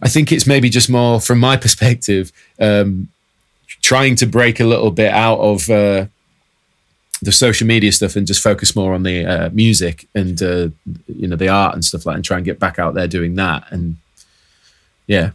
I 0.02 0.08
think 0.08 0.32
it's 0.32 0.46
maybe 0.46 0.68
just 0.68 0.90
more 0.90 1.20
from 1.20 1.40
my 1.40 1.56
perspective, 1.64 2.32
um, 2.60 3.08
trying 3.82 4.16
to 4.16 4.26
break 4.26 4.60
a 4.60 4.64
little 4.64 4.90
bit 4.90 5.12
out 5.12 5.38
of 5.38 5.68
uh, 5.70 6.06
the 7.22 7.32
social 7.32 7.66
media 7.66 7.92
stuff 7.92 8.16
and 8.16 8.26
just 8.26 8.42
focus 8.42 8.76
more 8.76 8.94
on 8.94 9.02
the 9.02 9.24
uh, 9.24 9.50
music 9.50 10.06
and 10.14 10.42
uh, 10.42 10.68
you 11.06 11.26
know 11.28 11.36
the 11.36 11.48
art 11.48 11.74
and 11.74 11.84
stuff 11.84 12.06
like, 12.06 12.14
that 12.14 12.16
and 12.16 12.24
try 12.24 12.36
and 12.36 12.44
get 12.44 12.58
back 12.58 12.78
out 12.78 12.94
there 12.94 13.08
doing 13.08 13.34
that. 13.36 13.64
And 13.70 13.96
yeah, 15.06 15.30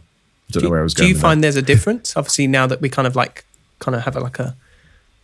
I 0.48 0.52
don't 0.52 0.64
know 0.64 0.70
where 0.70 0.80
I 0.80 0.82
was 0.82 0.94
do 0.94 1.00
going. 1.02 1.08
you 1.08 1.14
with 1.14 1.22
find 1.22 1.42
there's 1.42 1.56
a 1.56 1.62
difference 1.62 2.16
obviously 2.16 2.46
now 2.46 2.66
that 2.66 2.80
we 2.80 2.88
kind 2.88 3.06
of 3.06 3.16
like 3.16 3.44
kind 3.78 3.94
of 3.94 4.02
have 4.02 4.16
a, 4.16 4.20
like 4.20 4.38
a, 4.38 4.54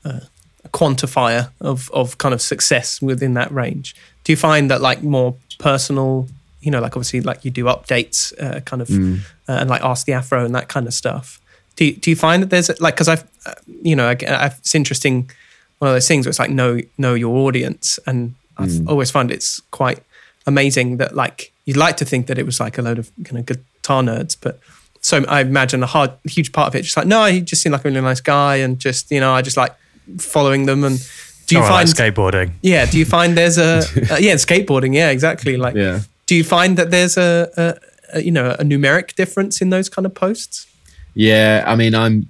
a 0.05 0.23
quantifier 0.69 1.51
of 1.61 1.91
of 1.93 2.19
kind 2.19 2.35
of 2.35 2.41
success 2.41 3.03
within 3.03 3.35
that 3.35 3.51
range 3.53 3.95
do 4.25 4.33
you 4.33 4.37
find 4.37 4.71
that 4.71 4.81
like 4.81 5.03
more 5.03 5.37
personal 5.59 6.29
you 6.61 6.71
know 6.71 6.81
like 6.81 6.97
obviously 6.97 7.21
like 7.21 7.45
you 7.45 7.51
do 7.51 7.65
updates 7.65 8.33
uh, 8.43 8.61
kind 8.61 8.83
of 8.83 8.89
Mm. 8.89 9.21
uh, 9.49 9.53
and 9.61 9.71
like 9.71 9.83
ask 9.83 10.07
the 10.07 10.13
afro 10.13 10.45
and 10.45 10.55
that 10.55 10.69
kind 10.69 10.87
of 10.87 10.95
stuff 10.95 11.41
do 11.77 11.85
you, 11.85 11.93
do 11.95 12.11
you 12.11 12.17
find 12.17 12.43
that 12.43 12.51
there's 12.51 12.69
like 12.81 12.95
because 12.95 13.09
i've 13.09 13.25
uh, 13.47 13.55
you 13.83 13.95
know 13.97 14.09
I, 14.09 14.17
I've, 14.29 14.59
it's 14.59 14.75
interesting 14.75 15.31
one 15.79 15.89
of 15.91 15.95
those 15.95 16.09
things 16.09 16.27
where 16.27 16.31
it's 16.31 16.39
like 16.41 16.51
know 16.51 16.81
know 16.97 17.15
your 17.15 17.37
audience 17.47 17.99
and 18.07 18.35
i've 18.57 18.71
Mm. 18.71 18.89
always 18.89 19.11
found 19.11 19.31
it's 19.31 19.61
quite 19.71 20.01
amazing 20.47 20.97
that 20.97 21.15
like 21.15 21.53
you'd 21.65 21.77
like 21.77 21.97
to 21.99 22.05
think 22.05 22.27
that 22.27 22.39
it 22.39 22.47
was 22.47 22.59
like 22.61 22.79
a 22.79 22.83
load 22.83 22.99
of 22.99 23.11
kind 23.25 23.39
of 23.39 23.47
guitar 23.47 24.03
nerds 24.03 24.37
but 24.41 24.59
so 25.01 25.25
I 25.29 25.43
imagine 25.43 25.83
a 25.85 25.87
hard, 25.87 26.11
huge 26.25 26.51
part 26.53 26.67
of 26.69 26.75
it, 26.75 26.83
just 26.83 26.97
like 26.97 27.07
no, 27.07 27.25
he 27.27 27.41
just 27.41 27.63
seemed 27.63 27.73
like 27.73 27.85
a 27.85 27.89
really 27.89 28.01
nice 28.01 28.21
guy, 28.21 28.57
and 28.57 28.81
just 28.81 29.13
you 29.13 29.21
know, 29.21 29.33
I 29.33 29.43
just 29.43 29.57
like 29.57 29.73
following 30.19 30.67
them. 30.67 30.83
And 30.83 30.99
do 31.47 31.55
you 31.55 31.61
Or 31.61 31.65
I 31.65 31.69
find, 31.69 31.89
like 31.89 31.97
skateboarding? 32.15 32.51
yeah, 32.63 32.85
do 32.85 32.99
you 32.99 33.05
find 33.05 33.37
there's 33.39 33.59
a 33.59 33.79
uh, 34.11 34.17
yeah, 34.19 34.35
skateboarding, 34.35 34.95
yeah, 34.95 35.11
exactly. 35.11 35.57
Like, 35.57 35.77
Yeah. 35.77 36.01
Do 36.29 36.37
you 36.37 36.45
find 36.45 36.77
that 36.77 36.91
there's 36.91 37.17
a, 37.17 37.51
a, 37.57 38.19
a 38.19 38.23
you 38.23 38.31
know 38.31 38.51
a 38.51 38.63
numeric 38.63 39.15
difference 39.15 39.61
in 39.61 39.71
those 39.71 39.89
kind 39.89 40.07
of 40.07 40.15
posts? 40.15 40.67
Yeah, 41.15 41.65
I 41.67 41.75
mean, 41.75 41.95
I'm, 41.97 42.29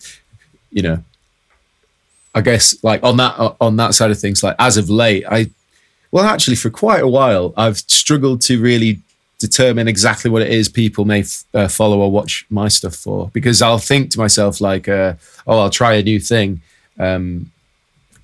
you 0.71 0.83
know, 0.83 1.03
I 2.35 2.41
guess 2.41 2.83
like 2.83 3.03
on 3.03 3.17
that 3.19 3.57
on 3.61 3.77
that 3.77 3.95
side 3.95 4.11
of 4.11 4.19
things, 4.19 4.43
like 4.43 4.57
as 4.59 4.77
of 4.77 4.89
late, 4.89 5.25
I, 5.29 5.51
well, 6.11 6.25
actually, 6.25 6.57
for 6.57 6.71
quite 6.71 7.03
a 7.03 7.09
while, 7.09 7.53
I've 7.57 7.79
struggled 7.79 8.41
to 8.43 8.61
really 8.61 9.01
determine 9.41 9.89
exactly 9.89 10.31
what 10.31 10.43
it 10.43 10.51
is 10.51 10.69
people 10.69 11.05
may 11.05 11.21
f- 11.21 11.45
uh, 11.53 11.69
follow 11.69 12.01
or 12.01 12.11
watch 12.11 12.47
my 12.51 12.69
stuff 12.69 12.97
for 12.97 13.31
because 13.33 13.61
I'll 13.63 13.79
think 13.79 14.11
to 14.13 14.19
myself 14.19 14.61
like, 14.61 14.89
uh, 14.89 15.15
oh, 15.47 15.59
I'll 15.61 15.71
try 15.71 15.95
a 15.95 16.03
new 16.03 16.19
thing 16.19 16.63
um, 16.99 17.53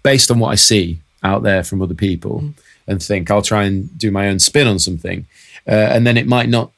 based 0.03 0.31
on 0.31 0.39
what 0.39 0.49
I 0.49 0.55
see 0.55 1.01
out 1.23 1.43
there 1.43 1.63
from 1.63 1.83
other 1.83 1.95
people, 1.95 2.41
mm. 2.41 2.55
and 2.87 3.03
think 3.03 3.31
I'll 3.31 3.43
try 3.43 3.65
and 3.65 3.97
do 3.99 4.11
my 4.11 4.29
own 4.29 4.39
spin 4.39 4.67
on 4.67 4.79
something, 4.79 5.27
uh, 5.66 5.70
and 5.70 6.07
then 6.07 6.16
it 6.16 6.27
might 6.27 6.49
not 6.49 6.70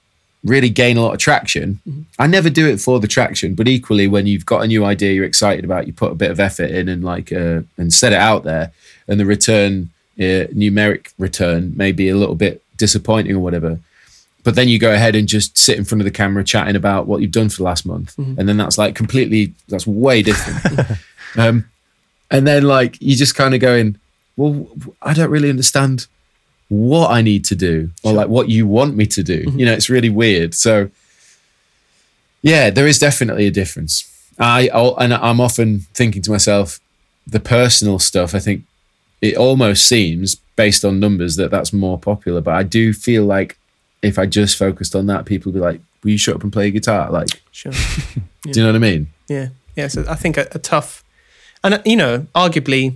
really 0.45 0.71
gain 0.71 0.97
a 0.97 1.03
lot 1.03 1.13
of 1.13 1.19
traction. 1.19 1.81
Mm-hmm. 1.89 2.03
I 2.19 2.27
never 2.27 2.49
do 2.49 2.69
it 2.69 2.81
for 2.81 3.01
the 3.01 3.09
traction, 3.09 3.55
but 3.55 3.69
equally 3.69 4.07
when 4.07 4.27
you've 4.27 4.47
got 4.47 4.63
a 4.63 4.67
new 4.67 4.85
idea 4.85 5.13
you're 5.13 5.25
excited 5.25 5.65
about, 5.65 5.87
you 5.87 5.93
put 5.93 6.13
a 6.13 6.17
bit 6.17 6.31
of 6.31 6.41
effort 6.41 6.71
in 6.71 6.89
and 6.89 7.05
like 7.05 7.33
uh, 7.33 7.63
and 7.77 7.93
set 7.93 8.13
it 8.13 8.19
out 8.19 8.45
there, 8.45 8.73
and 9.09 9.19
the 9.21 9.27
return, 9.27 9.91
uh, 10.19 10.49
numeric 10.55 11.13
return, 11.19 11.77
may 11.77 11.93
be 11.93 12.09
a 12.09 12.17
little 12.17 12.35
bit 12.35 12.63
disappointing 12.77 13.35
or 13.35 13.41
whatever. 13.41 13.81
But 14.45 14.55
then 14.55 14.69
you 14.69 14.79
go 14.79 14.93
ahead 14.93 15.17
and 15.17 15.27
just 15.27 15.59
sit 15.59 15.77
in 15.77 15.85
front 15.85 16.01
of 16.01 16.05
the 16.05 16.13
camera 16.13 16.45
chatting 16.45 16.77
about 16.77 17.09
what 17.09 17.21
you've 17.21 17.33
done 17.33 17.49
for 17.49 17.57
the 17.57 17.65
last 17.65 17.85
month, 17.85 18.17
mm-hmm. 18.17 18.39
and 18.39 18.49
then 18.49 18.57
that's 18.57 18.79
like 18.79 18.95
completely 18.95 19.53
that's 19.69 19.87
way 19.87 20.23
different. 20.23 21.01
um, 21.37 21.69
and 22.31 22.47
then 22.47 22.63
like 22.63 23.01
you 23.01 23.17
just 23.17 23.35
kind 23.35 23.55
of 23.55 23.61
going, 23.61 23.97
well, 24.37 24.69
I 25.03 25.15
don't 25.15 25.31
really 25.31 25.51
understand 25.51 26.07
what 26.69 27.11
I 27.11 27.23
need 27.23 27.45
to 27.47 27.55
do 27.55 27.91
or 28.03 28.13
like 28.13 28.29
what 28.29 28.49
you 28.49 28.67
want 28.67 28.97
me 28.97 29.07
to 29.07 29.23
do. 29.23 29.45
Mm-hmm. 29.45 29.59
You 29.59 29.67
know, 29.67 29.73
it's 29.73 29.89
really 29.89 30.11
weird. 30.11 30.55
So 30.55 30.91
yeah, 32.43 32.71
there 32.71 32.87
is 32.87 32.99
definitely 32.99 33.47
a 33.47 33.51
difference. 33.51 34.13
I 34.39 34.69
and 34.99 35.15
I'm 35.15 35.41
often 35.41 35.81
thinking 35.95 36.23
to 36.23 36.31
myself, 36.31 36.79
the 37.27 37.41
personal 37.41 37.99
stuff. 37.99 38.35
I 38.35 38.39
think 38.39 38.65
it 39.21 39.37
almost 39.37 39.87
seems 39.89 40.37
based 40.57 40.85
on 40.85 41.01
numbers 41.01 41.37
that 41.37 41.51
that's 41.51 41.73
more 41.73 41.99
popular. 41.99 42.41
But 42.41 42.55
I 42.55 42.63
do 42.63 42.93
feel 42.93 43.25
like 43.25 43.59
if 44.03 44.19
I 44.19 44.27
just 44.27 44.57
focused 44.57 44.95
on 44.95 45.07
that, 45.07 45.25
people 45.25 45.51
would 45.51 45.59
be 45.59 45.63
like, 45.63 45.81
"Will 46.03 46.11
you 46.13 46.19
shut 46.19 46.37
up 46.37 46.43
and 46.43 46.53
play 46.53 46.71
guitar?" 46.71 47.11
Like, 47.11 47.43
sure. 47.53 47.73
Yeah. 48.45 48.53
do 48.53 48.61
you 48.61 48.67
know 48.67 48.73
what 48.73 48.77
I 48.77 48.91
mean? 48.91 49.09
Yeah, 49.27 49.49
yeah. 49.75 49.89
So 49.89 50.05
I 50.09 50.15
think 50.15 50.37
a, 50.37 50.47
a 50.53 50.61
tough, 50.61 51.03
and 51.65 51.83
you 51.85 51.97
know, 51.97 52.29
arguably 52.33 52.95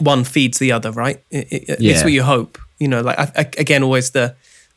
one 0.00 0.24
feeds 0.24 0.58
the 0.58 0.72
other, 0.72 0.90
right? 0.90 1.22
It, 1.30 1.52
it, 1.52 1.80
yeah. 1.80 1.92
It's 1.92 2.02
what 2.02 2.12
you 2.12 2.22
hope. 2.22 2.58
You 2.78 2.88
know, 2.88 3.02
like 3.02 3.18
I, 3.18 3.32
I, 3.36 3.40
again, 3.58 3.82
always 3.82 4.10
the 4.10 4.34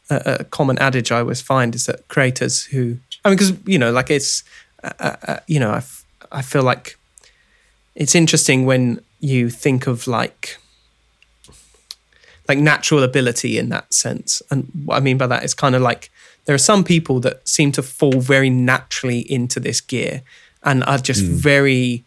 uh, 0.10 0.44
common 0.52 0.78
adage 0.80 1.12
I 1.12 1.20
always 1.20 1.41
find 1.41 1.74
is 1.74 1.86
that 1.86 2.08
creators 2.08 2.66
who, 2.66 2.98
I 3.24 3.30
mean, 3.30 3.38
because 3.38 3.54
you 3.66 3.80
know, 3.80 3.91
like 3.91 4.10
it's, 4.10 4.44
uh, 4.84 4.91
uh, 5.00 5.16
uh 5.28 5.40
you 5.48 5.60
know, 5.60 5.72
I, 5.72 5.78
f- 5.78 6.06
I 6.32 6.41
feel 6.41 6.64
like 6.64 6.98
it's 7.95 8.16
interesting 8.16 8.66
when 8.66 9.02
you 9.20 9.50
think 9.50 9.88
of 9.88 10.08
like 10.08 10.58
like 12.50 12.58
natural 12.58 13.04
ability 13.04 13.58
in 13.58 13.70
that 13.70 13.94
sense, 13.94 14.41
and 14.52 14.70
what 14.86 14.98
I 14.98 15.00
mean 15.00 15.18
by 15.18 15.28
that 15.28 15.44
is 15.44 15.54
kind 15.54 15.76
of 15.76 15.82
like 15.82 16.12
there 16.45 16.56
are 16.56 16.60
some 16.60 16.84
people 16.84 17.22
that 17.22 17.48
seem 17.48 17.72
to 17.72 17.82
fall 17.82 18.20
very 18.20 18.50
naturally 18.50 19.20
into 19.32 19.60
this 19.60 19.80
gear 19.80 20.24
and 20.64 20.84
are 20.84 20.98
just 20.98 21.24
mm. 21.24 21.30
very 21.30 22.04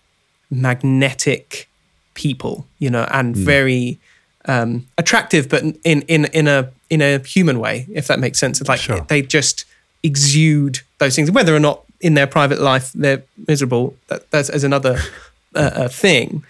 magnetic 0.51 1.69
people, 2.17 2.67
you 2.81 2.91
know, 2.91 3.07
and 3.13 3.37
mm. 3.37 3.39
very 3.39 4.01
um, 4.47 4.87
attractive, 4.99 5.49
but 5.49 5.63
in 5.85 6.03
in 6.03 6.25
in 6.27 6.49
a 6.49 6.71
in 6.91 7.01
a 7.01 7.19
human 7.19 7.61
way, 7.61 7.87
if 7.93 8.09
that 8.09 8.19
makes 8.19 8.41
sense. 8.41 8.61
It's 8.61 8.69
like 8.69 8.81
sure. 8.81 9.03
they 9.03 9.23
just 9.23 9.65
exude 10.03 10.81
those 10.99 11.15
things, 11.15 11.31
whether 11.31 11.55
or 11.55 11.61
not 11.61 11.83
in 12.01 12.15
their 12.15 12.27
private 12.27 12.61
life 12.61 12.93
they're 12.93 13.23
miserable. 13.47 13.97
That, 14.09 14.29
that's 14.31 14.49
as 14.49 14.65
another 14.65 14.99
uh, 15.55 15.89
thing. 15.89 16.45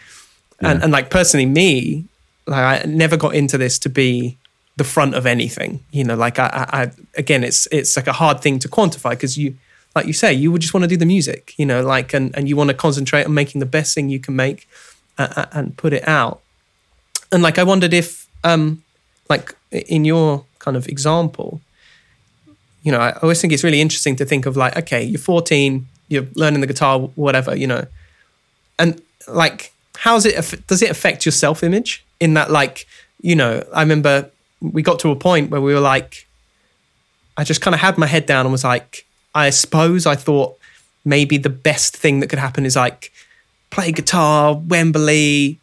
Yeah. 0.63 0.71
And 0.71 0.85
and 0.85 0.93
like 0.93 1.11
personally, 1.11 1.47
me, 1.47 2.05
like 2.47 2.85
I 2.85 2.87
never 2.87 3.17
got 3.17 3.35
into 3.35 3.59
this 3.59 3.79
to 3.81 3.89
be 3.91 4.39
the 4.77 4.85
front 4.85 5.15
of 5.15 5.27
anything. 5.27 5.81
You 5.91 6.05
know, 6.05 6.15
like 6.15 6.39
I, 6.39 6.47
I, 6.47 6.83
I 6.83 6.91
again, 7.17 7.45
it's 7.45 7.67
it's 7.73 7.97
like 7.97 8.07
a 8.07 8.15
hard 8.15 8.41
thing 8.41 8.59
to 8.61 8.69
quantify 8.69 9.11
because 9.11 9.37
you, 9.37 9.57
like 9.95 10.07
you 10.07 10.13
say, 10.13 10.33
you 10.33 10.53
would 10.53 10.61
just 10.61 10.75
want 10.75 10.85
to 10.85 10.89
do 10.89 10.97
the 10.97 11.07
music. 11.07 11.55
You 11.57 11.67
know, 11.67 11.83
like 11.83 12.15
and 12.15 12.37
and 12.37 12.49
you 12.49 12.57
want 12.57 12.69
to 12.69 12.75
concentrate 12.75 13.25
on 13.25 13.35
making 13.35 13.61
the 13.61 13.67
best 13.67 13.95
thing 13.95 14.09
you 14.11 14.21
can 14.21 14.37
make 14.37 14.69
uh, 15.19 15.47
and 15.53 15.77
put 15.77 15.93
it 15.93 16.07
out. 16.07 16.41
And 17.33 17.43
like, 17.43 17.59
I 17.59 17.63
wondered 17.63 17.93
if, 17.93 18.27
um, 18.45 18.83
like, 19.29 19.55
in 19.71 20.05
your 20.05 20.45
kind 20.59 20.77
of 20.77 20.89
example, 20.89 21.61
you 22.83 22.93
know, 22.93 23.01
I 23.01 23.13
always 23.19 23.41
think 23.41 23.53
it's 23.53 23.65
really 23.65 23.81
interesting 23.81 24.17
to 24.17 24.25
think 24.25 24.47
of 24.47 24.57
like, 24.57 24.77
okay, 24.77 25.03
you're 25.03 25.19
14, 25.19 25.87
you're 26.09 26.27
learning 26.35 26.61
the 26.61 26.67
guitar, 26.67 27.01
whatever, 27.01 27.57
you 27.57 27.67
know, 27.67 27.85
and 28.79 29.03
like, 29.27 29.73
how's 29.97 30.25
it? 30.25 30.67
Does 30.67 30.83
it 30.83 30.91
affect 30.91 31.27
your 31.27 31.33
self 31.33 31.63
image 31.63 32.05
in 32.21 32.35
that, 32.35 32.51
like, 32.51 32.87
you 33.21 33.35
know, 33.35 33.65
I 33.75 33.81
remember 33.81 34.31
we 34.61 34.83
got 34.83 34.99
to 35.01 35.11
a 35.11 35.17
point 35.17 35.51
where 35.51 35.61
we 35.61 35.75
were 35.75 35.81
like, 35.81 36.27
I 37.37 37.45
just 37.45 37.61
kind 37.61 37.75
of 37.75 37.81
had 37.81 37.99
my 37.99 38.07
head 38.07 38.27
down 38.27 38.47
and 38.47 38.53
was 38.53 38.65
like, 38.65 39.05
I 39.35 39.51
suppose 39.51 40.07
I 40.07 40.15
thought 40.15 40.57
maybe 41.05 41.39
the 41.39 41.51
best 41.51 41.97
thing 41.97 42.21
that 42.21 42.29
could 42.29 42.39
happen 42.39 42.65
is 42.65 42.77
like 42.77 43.13
play 43.77 43.93
guitar, 43.93 44.55
Wembley, 44.55 45.61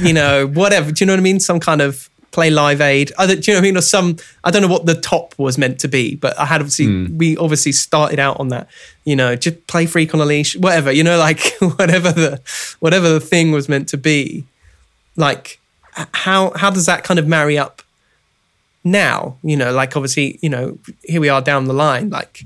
you 0.00 0.12
know, 0.12 0.46
whatever. 0.60 0.92
Do 0.92 1.02
you 1.02 1.06
know 1.06 1.12
what 1.12 1.18
I 1.18 1.24
mean? 1.24 1.40
Some 1.40 1.58
kind 1.58 1.82
of 1.82 2.08
play 2.30 2.50
Live 2.50 2.80
Aid. 2.80 3.08
Do 3.18 3.24
you 3.24 3.34
know 3.34 3.54
what 3.54 3.58
I 3.58 3.60
mean? 3.60 3.76
Or 3.76 3.80
some, 3.80 4.16
I 4.44 4.52
don't 4.52 4.62
know 4.62 4.68
what 4.68 4.86
the 4.86 4.94
top 4.94 5.34
was 5.38 5.58
meant 5.58 5.80
to 5.80 5.88
be, 5.88 6.14
but 6.14 6.38
I 6.38 6.44
had 6.44 6.60
obviously, 6.60 6.86
mm. 6.86 7.18
we 7.18 7.36
obviously 7.36 7.72
started 7.72 8.20
out 8.20 8.38
on 8.38 8.48
that, 8.48 8.68
you 9.04 9.16
know, 9.16 9.34
just 9.34 9.66
play 9.66 9.86
Freak 9.86 10.14
on 10.14 10.20
a 10.20 10.24
Leash, 10.24 10.56
whatever, 10.56 10.92
you 10.92 11.02
know, 11.02 11.18
like 11.18 11.40
whatever 11.76 12.12
the, 12.12 12.40
whatever 12.78 13.08
the 13.08 13.20
thing 13.20 13.50
was 13.50 13.68
meant 13.68 13.88
to 13.88 13.96
be. 13.96 14.44
Like, 15.16 15.58
how, 16.14 16.52
how 16.54 16.70
does 16.70 16.86
that 16.86 17.02
kind 17.02 17.18
of 17.18 17.26
marry 17.26 17.58
up 17.58 17.82
now? 18.84 19.36
You 19.42 19.56
know, 19.56 19.72
like 19.72 19.96
obviously, 19.96 20.38
you 20.42 20.48
know, 20.48 20.78
here 21.02 21.20
we 21.20 21.28
are 21.28 21.42
down 21.42 21.64
the 21.64 21.74
line. 21.74 22.08
Like, 22.08 22.44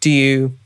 do 0.00 0.10
you, 0.10 0.58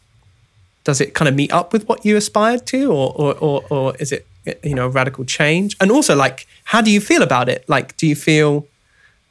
does 0.86 1.00
it 1.00 1.14
kind 1.14 1.28
of 1.28 1.34
meet 1.34 1.52
up 1.52 1.72
with 1.72 1.88
what 1.88 2.04
you 2.04 2.16
aspired 2.16 2.64
to 2.64 2.92
or, 2.92 3.12
or, 3.16 3.34
or, 3.38 3.64
or 3.70 3.96
is 3.96 4.12
it, 4.12 4.24
you 4.62 4.72
know, 4.72 4.86
radical 4.86 5.24
change? 5.24 5.76
And 5.80 5.90
also 5.90 6.14
like, 6.14 6.46
how 6.62 6.80
do 6.80 6.92
you 6.92 7.00
feel 7.00 7.22
about 7.22 7.48
it? 7.48 7.68
Like, 7.68 7.96
do 7.96 8.06
you 8.06 8.14
feel, 8.14 8.68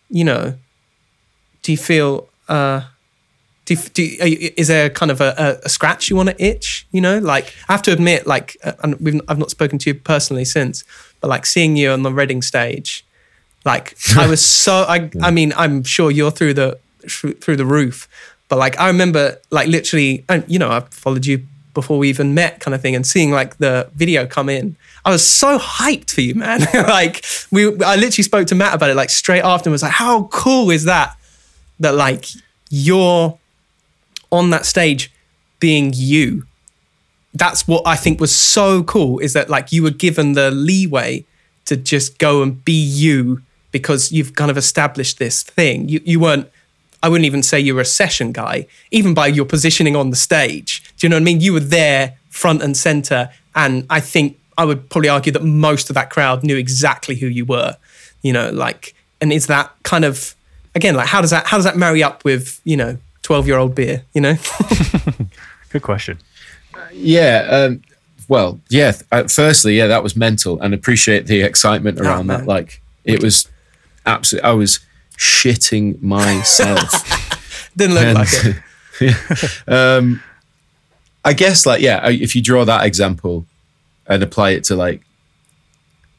you 0.09 0.25
know, 0.25 0.55
do 1.61 1.71
you 1.71 1.77
feel, 1.77 2.27
uh, 2.49 2.81
do, 3.63 3.73
you, 3.73 3.79
do 3.93 4.03
you, 4.03 4.51
is 4.57 4.67
there 4.67 4.89
kind 4.89 5.09
of 5.09 5.21
a, 5.21 5.61
a, 5.63 5.69
scratch 5.69 6.09
you 6.09 6.17
want 6.17 6.27
to 6.27 6.43
itch? 6.43 6.85
You 6.91 6.99
know, 6.99 7.19
like 7.19 7.53
I 7.69 7.71
have 7.71 7.81
to 7.83 7.93
admit, 7.93 8.27
like, 8.27 8.57
uh, 8.61 8.73
and 8.83 8.99
we've, 8.99 9.21
I've 9.29 9.39
not 9.39 9.49
spoken 9.49 9.79
to 9.79 9.89
you 9.89 9.93
personally 9.93 10.43
since, 10.43 10.83
but 11.21 11.29
like 11.29 11.45
seeing 11.45 11.77
you 11.77 11.89
on 11.91 12.03
the 12.03 12.11
Reading 12.11 12.41
stage, 12.41 13.05
like 13.63 13.95
I 14.17 14.27
was 14.27 14.45
so, 14.45 14.83
I, 14.89 15.09
I 15.21 15.31
mean, 15.31 15.53
I'm 15.55 15.83
sure 15.83 16.11
you're 16.11 16.31
through 16.31 16.55
the, 16.55 16.79
through 17.07 17.55
the 17.55 17.65
roof, 17.65 18.09
but 18.47 18.57
like 18.57 18.79
I 18.79 18.87
remember 18.87 19.39
like 19.51 19.67
literally, 19.67 20.23
and 20.29 20.43
you 20.47 20.59
know, 20.59 20.69
I 20.69 20.81
followed 20.91 21.25
you 21.25 21.45
before 21.73 21.97
we 21.97 22.09
even 22.09 22.33
met, 22.33 22.59
kind 22.59 22.73
of 22.73 22.81
thing, 22.81 22.95
and 22.95 23.05
seeing 23.05 23.31
like 23.31 23.57
the 23.57 23.89
video 23.95 24.25
come 24.25 24.49
in. 24.49 24.75
I 25.03 25.11
was 25.11 25.27
so 25.27 25.59
hyped 25.59 26.11
for 26.11 26.21
you, 26.21 26.33
man. 26.35 26.61
like 26.73 27.23
we, 27.51 27.65
I 27.83 27.95
literally 27.95 28.23
spoke 28.23 28.47
to 28.47 28.55
Matt 28.55 28.73
about 28.73 28.89
it 28.89 28.95
like 28.95 29.09
straight 29.09 29.43
after 29.43 29.69
and 29.69 29.73
was 29.73 29.83
like, 29.83 29.91
how 29.91 30.23
cool 30.31 30.71
is 30.71 30.85
that? 30.85 31.15
That 31.79 31.93
like 31.95 32.25
you're 32.69 33.37
on 34.31 34.49
that 34.49 34.65
stage 34.65 35.11
being 35.59 35.91
you. 35.93 36.45
That's 37.33 37.67
what 37.67 37.83
I 37.85 37.95
think 37.95 38.19
was 38.19 38.35
so 38.35 38.83
cool 38.83 39.19
is 39.19 39.33
that 39.33 39.49
like 39.49 39.71
you 39.71 39.83
were 39.83 39.91
given 39.91 40.33
the 40.33 40.51
leeway 40.51 41.25
to 41.65 41.75
just 41.75 42.17
go 42.17 42.41
and 42.41 42.63
be 42.63 42.73
you 42.73 43.41
because 43.71 44.11
you've 44.11 44.35
kind 44.35 44.49
of 44.49 44.57
established 44.57 45.19
this 45.19 45.43
thing. 45.43 45.89
You 45.89 46.01
you 46.05 46.19
weren't 46.19 46.49
I 47.05 47.07
wouldn't 47.07 47.27
even 47.27 47.43
say 47.43 47.59
you 47.59 47.75
were 47.75 47.81
a 47.81 47.85
session 47.85 48.31
guy, 48.31 48.65
even 48.89 49.13
by 49.13 49.27
your 49.27 49.45
positioning 49.45 49.95
on 49.95 50.09
the 50.09 50.15
stage. 50.15 50.81
Do 50.97 51.05
you 51.05 51.09
know 51.11 51.17
what 51.17 51.21
I 51.21 51.25
mean? 51.25 51.39
You 51.39 51.53
were 51.53 51.59
there 51.59 52.17
front 52.29 52.63
and 52.63 52.75
center. 52.75 53.29
And 53.53 53.85
I 53.91 53.99
think 53.99 54.39
I 54.57 54.65
would 54.65 54.89
probably 54.89 55.09
argue 55.09 55.31
that 55.33 55.43
most 55.43 55.91
of 55.91 55.93
that 55.93 56.09
crowd 56.09 56.43
knew 56.43 56.57
exactly 56.57 57.13
who 57.13 57.27
you 57.27 57.45
were. 57.45 57.77
You 58.23 58.33
know, 58.33 58.49
like, 58.49 58.95
and 59.21 59.31
is 59.31 59.45
that 59.45 59.71
kind 59.83 60.03
of, 60.03 60.33
again, 60.73 60.95
like, 60.95 61.05
how 61.05 61.21
does 61.21 61.29
that, 61.29 61.45
how 61.45 61.57
does 61.57 61.63
that 61.65 61.77
marry 61.77 62.01
up 62.01 62.25
with, 62.25 62.59
you 62.63 62.75
know, 62.75 62.97
12 63.21 63.45
year 63.45 63.59
old 63.59 63.75
beer, 63.75 64.03
you 64.15 64.21
know? 64.21 64.37
Good 65.69 65.83
question. 65.83 66.17
yeah. 66.91 67.45
Um, 67.51 67.83
well, 68.27 68.59
yeah. 68.69 68.93
Uh, 69.11 69.25
firstly, 69.25 69.77
yeah, 69.77 69.85
that 69.85 70.01
was 70.01 70.15
mental 70.15 70.59
and 70.59 70.73
appreciate 70.73 71.27
the 71.27 71.43
excitement 71.43 71.99
oh, 72.01 72.03
around 72.03 72.31
oh, 72.31 72.37
that. 72.37 72.47
Like, 72.47 72.81
it 73.03 73.21
was 73.21 73.47
absolutely, 74.07 74.49
I 74.49 74.53
was, 74.53 74.79
shitting 75.17 76.01
myself. 76.01 77.71
Didn't 77.77 77.95
look 77.95 78.03
and, 78.03 78.17
like 78.17 78.27
it. 78.31 78.55
yeah. 79.67 79.95
Um, 79.97 80.23
I 81.23 81.33
guess, 81.33 81.65
like, 81.65 81.81
yeah, 81.81 82.07
if 82.09 82.35
you 82.35 82.41
draw 82.41 82.65
that 82.65 82.85
example 82.85 83.45
and 84.07 84.21
apply 84.21 84.51
it 84.51 84.63
to 84.65 84.75
like 84.75 85.01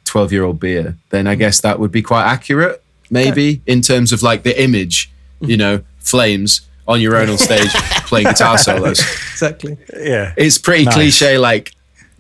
12 0.05 0.33
year 0.33 0.45
old 0.45 0.61
beer, 0.61 0.97
then 1.11 1.27
I 1.27 1.35
guess 1.35 1.61
that 1.61 1.79
would 1.79 1.93
be 1.93 2.03
quite 2.03 2.25
accurate, 2.25 2.83
maybe, 3.11 3.45
yeah. 3.67 3.73
in 3.73 3.81
terms 3.83 4.13
of 4.13 4.23
like 4.23 4.43
the 4.43 4.61
image, 4.61 5.11
you 5.41 5.57
know, 5.57 5.83
flames 5.99 6.63
on 6.89 7.01
your 7.01 7.17
own 7.17 7.29
on 7.31 7.39
stage 7.39 7.71
playing 8.07 8.27
guitar 8.27 8.59
solos. 8.59 9.01
Exactly. 9.01 9.77
Yeah. 9.97 10.35
It's 10.37 10.59
pretty 10.59 10.85
Nice. 10.85 10.95
cliche, 10.95 11.39
like 11.39 11.73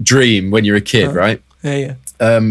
dream 0.02 0.50
when 0.50 0.64
you're 0.64 0.76
a 0.76 0.80
kid, 0.80 1.14
right? 1.14 1.42
Yeah, 1.62 1.94
yeah. 2.20 2.50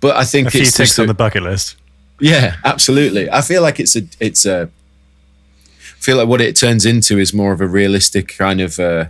But 0.00 0.16
I 0.16 0.24
think 0.24 0.48
A 0.48 0.50
few 0.50 0.62
it's 0.62 0.72
ticks 0.76 0.90
just 0.90 0.98
on 0.98 1.04
a- 1.04 1.08
the 1.08 1.14
bucket 1.14 1.42
list. 1.42 1.76
Yeah, 2.20 2.56
absolutely. 2.64 3.30
I 3.30 3.40
feel 3.40 3.62
like 3.62 3.80
it's 3.80 3.96
a 3.96 4.02
it's 4.18 4.44
a 4.44 4.68
I 5.78 6.02
feel 6.02 6.16
like 6.16 6.28
what 6.28 6.40
it 6.40 6.56
turns 6.56 6.86
into 6.86 7.18
is 7.18 7.32
more 7.34 7.52
of 7.52 7.60
a 7.60 7.66
realistic 7.66 8.36
kind 8.36 8.60
of 8.60 8.78
uh 8.78 9.06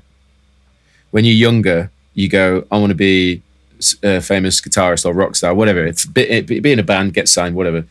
when 1.10 1.24
you're 1.24 1.34
younger, 1.34 1.90
you 2.14 2.28
go, 2.28 2.64
I 2.70 2.78
want 2.78 2.90
to 2.90 2.94
be 2.94 3.42
a 4.02 4.20
famous 4.20 4.60
guitarist 4.60 5.04
or 5.04 5.12
rock 5.12 5.34
star, 5.34 5.54
whatever. 5.54 5.84
It's 5.84 6.06
be, 6.06 6.22
it- 6.22 6.46
be 6.46 6.72
in 6.72 6.78
a 6.78 6.82
band, 6.84 7.14
get 7.14 7.28
signed, 7.28 7.56
whatever. 7.56 7.84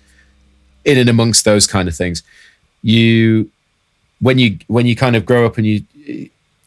In 0.86 0.98
and 0.98 1.10
amongst 1.10 1.44
those 1.46 1.68
kind 1.68 1.88
of 1.90 1.96
things, 1.96 2.24
you 2.82 3.52
when 4.22 4.40
you 4.40 4.60
when 4.68 4.86
you 4.86 4.96
kind 4.96 5.16
of 5.16 5.26
grow 5.26 5.46
up 5.46 5.58
and 5.58 5.66
you 5.68 5.84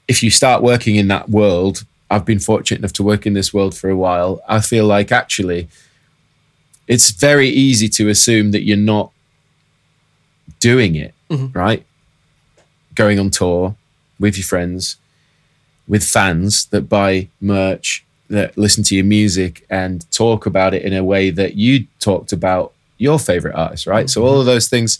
if 0.08 0.22
you 0.22 0.30
start 0.30 0.62
working 0.62 0.96
in 0.96 1.08
that 1.08 1.30
world, 1.30 1.84
I've 2.10 2.24
been 2.26 2.38
fortunate 2.40 2.78
enough 2.80 2.92
to 2.94 3.02
work 3.02 3.26
in 3.26 3.32
this 3.34 3.54
world 3.54 3.76
for 3.76 3.88
a 3.88 3.96
while. 3.96 4.42
I 4.48 4.60
feel 4.60 4.86
like 4.86 5.10
actually 5.12 5.68
it's 6.88 7.10
very 7.10 7.48
easy 7.48 7.88
to 7.88 8.08
assume 8.08 8.50
that 8.52 8.62
you're 8.62 8.76
not 8.76 9.10
doing 10.60 10.94
it, 10.96 11.14
right? 11.52 11.84
Going 12.94 13.18
on 13.18 13.30
tour 13.30 13.76
with 14.18 14.36
your 14.36 14.44
friends, 14.44 14.96
with 15.88 16.04
fans 16.04 16.66
that 16.66 16.82
buy 16.88 17.28
merch, 17.40 18.04
that 18.28 18.56
listen 18.56 18.82
to 18.84 18.94
your 18.94 19.04
music 19.04 19.64
and 19.68 20.10
talk 20.10 20.46
about 20.46 20.74
it 20.74 20.82
in 20.82 20.92
a 20.92 21.04
way 21.04 21.30
that 21.30 21.54
you 21.54 21.86
talked 22.00 22.32
about 22.32 22.72
your 22.98 23.18
favorite 23.18 23.54
artist, 23.54 23.86
right? 23.86 24.08
So 24.08 24.24
all 24.24 24.40
of 24.40 24.46
those 24.46 24.68
things, 24.68 24.98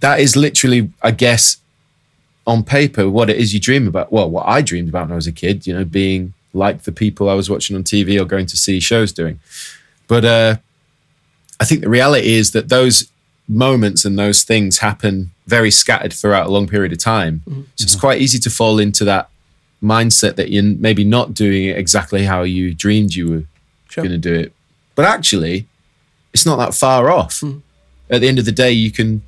that 0.00 0.20
is 0.20 0.36
literally, 0.36 0.90
I 1.02 1.10
guess, 1.10 1.58
on 2.46 2.62
paper, 2.62 3.08
what 3.10 3.28
it 3.30 3.36
is 3.36 3.52
you 3.52 3.60
dream 3.60 3.86
about. 3.88 4.12
Well, 4.12 4.30
what 4.30 4.46
I 4.46 4.62
dreamed 4.62 4.88
about 4.88 5.06
when 5.06 5.12
I 5.12 5.16
was 5.16 5.26
a 5.26 5.32
kid, 5.32 5.66
you 5.66 5.74
know, 5.74 5.84
being 5.84 6.32
like 6.52 6.82
the 6.82 6.92
people 6.92 7.28
I 7.28 7.34
was 7.34 7.50
watching 7.50 7.76
on 7.76 7.84
TV 7.84 8.20
or 8.20 8.24
going 8.24 8.46
to 8.46 8.56
see 8.56 8.80
shows 8.80 9.12
doing. 9.12 9.40
But 10.06 10.24
uh, 10.24 10.56
I 11.60 11.64
think 11.64 11.80
the 11.80 11.88
reality 11.88 12.34
is 12.34 12.50
that 12.52 12.68
those 12.68 13.10
moments 13.48 14.04
and 14.04 14.18
those 14.18 14.42
things 14.42 14.78
happen 14.78 15.30
very 15.46 15.70
scattered 15.70 16.12
throughout 16.12 16.46
a 16.46 16.50
long 16.50 16.66
period 16.66 16.92
of 16.92 16.98
time. 16.98 17.42
So 17.76 17.82
it's 17.84 17.94
quite 17.96 18.20
easy 18.20 18.38
to 18.40 18.50
fall 18.50 18.78
into 18.78 19.04
that 19.04 19.28
mindset 19.82 20.34
that 20.36 20.50
you're 20.50 20.64
maybe 20.64 21.04
not 21.04 21.32
doing 21.34 21.64
it 21.66 21.78
exactly 21.78 22.24
how 22.24 22.42
you 22.42 22.74
dreamed 22.74 23.14
you 23.14 23.28
were 23.30 23.44
Sure. 23.88 24.02
going 24.04 24.20
to 24.20 24.28
do 24.30 24.34
it. 24.34 24.52
But 24.96 25.04
actually, 25.04 25.66
it's 26.34 26.44
not 26.44 26.56
that 26.56 26.74
far 26.74 27.08
off. 27.10 27.42
At 28.10 28.20
the 28.20 28.28
end 28.28 28.38
of 28.38 28.44
the 28.44 28.52
day, 28.52 28.72
you 28.72 28.90
can. 28.90 29.22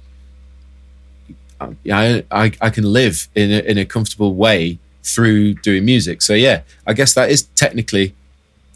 I, 1.61 2.25
I, 2.31 2.53
I 2.61 2.71
can 2.71 2.85
live 2.85 3.29
in 3.35 3.51
a, 3.51 3.59
in 3.61 3.79
a 3.79 3.85
comfortable 3.85 4.35
way 4.35 4.79
through 5.03 5.55
doing 5.55 5.85
music. 5.85 6.23
So 6.23 6.35
yeah, 6.35 6.63
I 6.87 6.93
guess 6.93 7.15
that 7.15 7.31
is 7.31 7.43
technically 7.57 8.15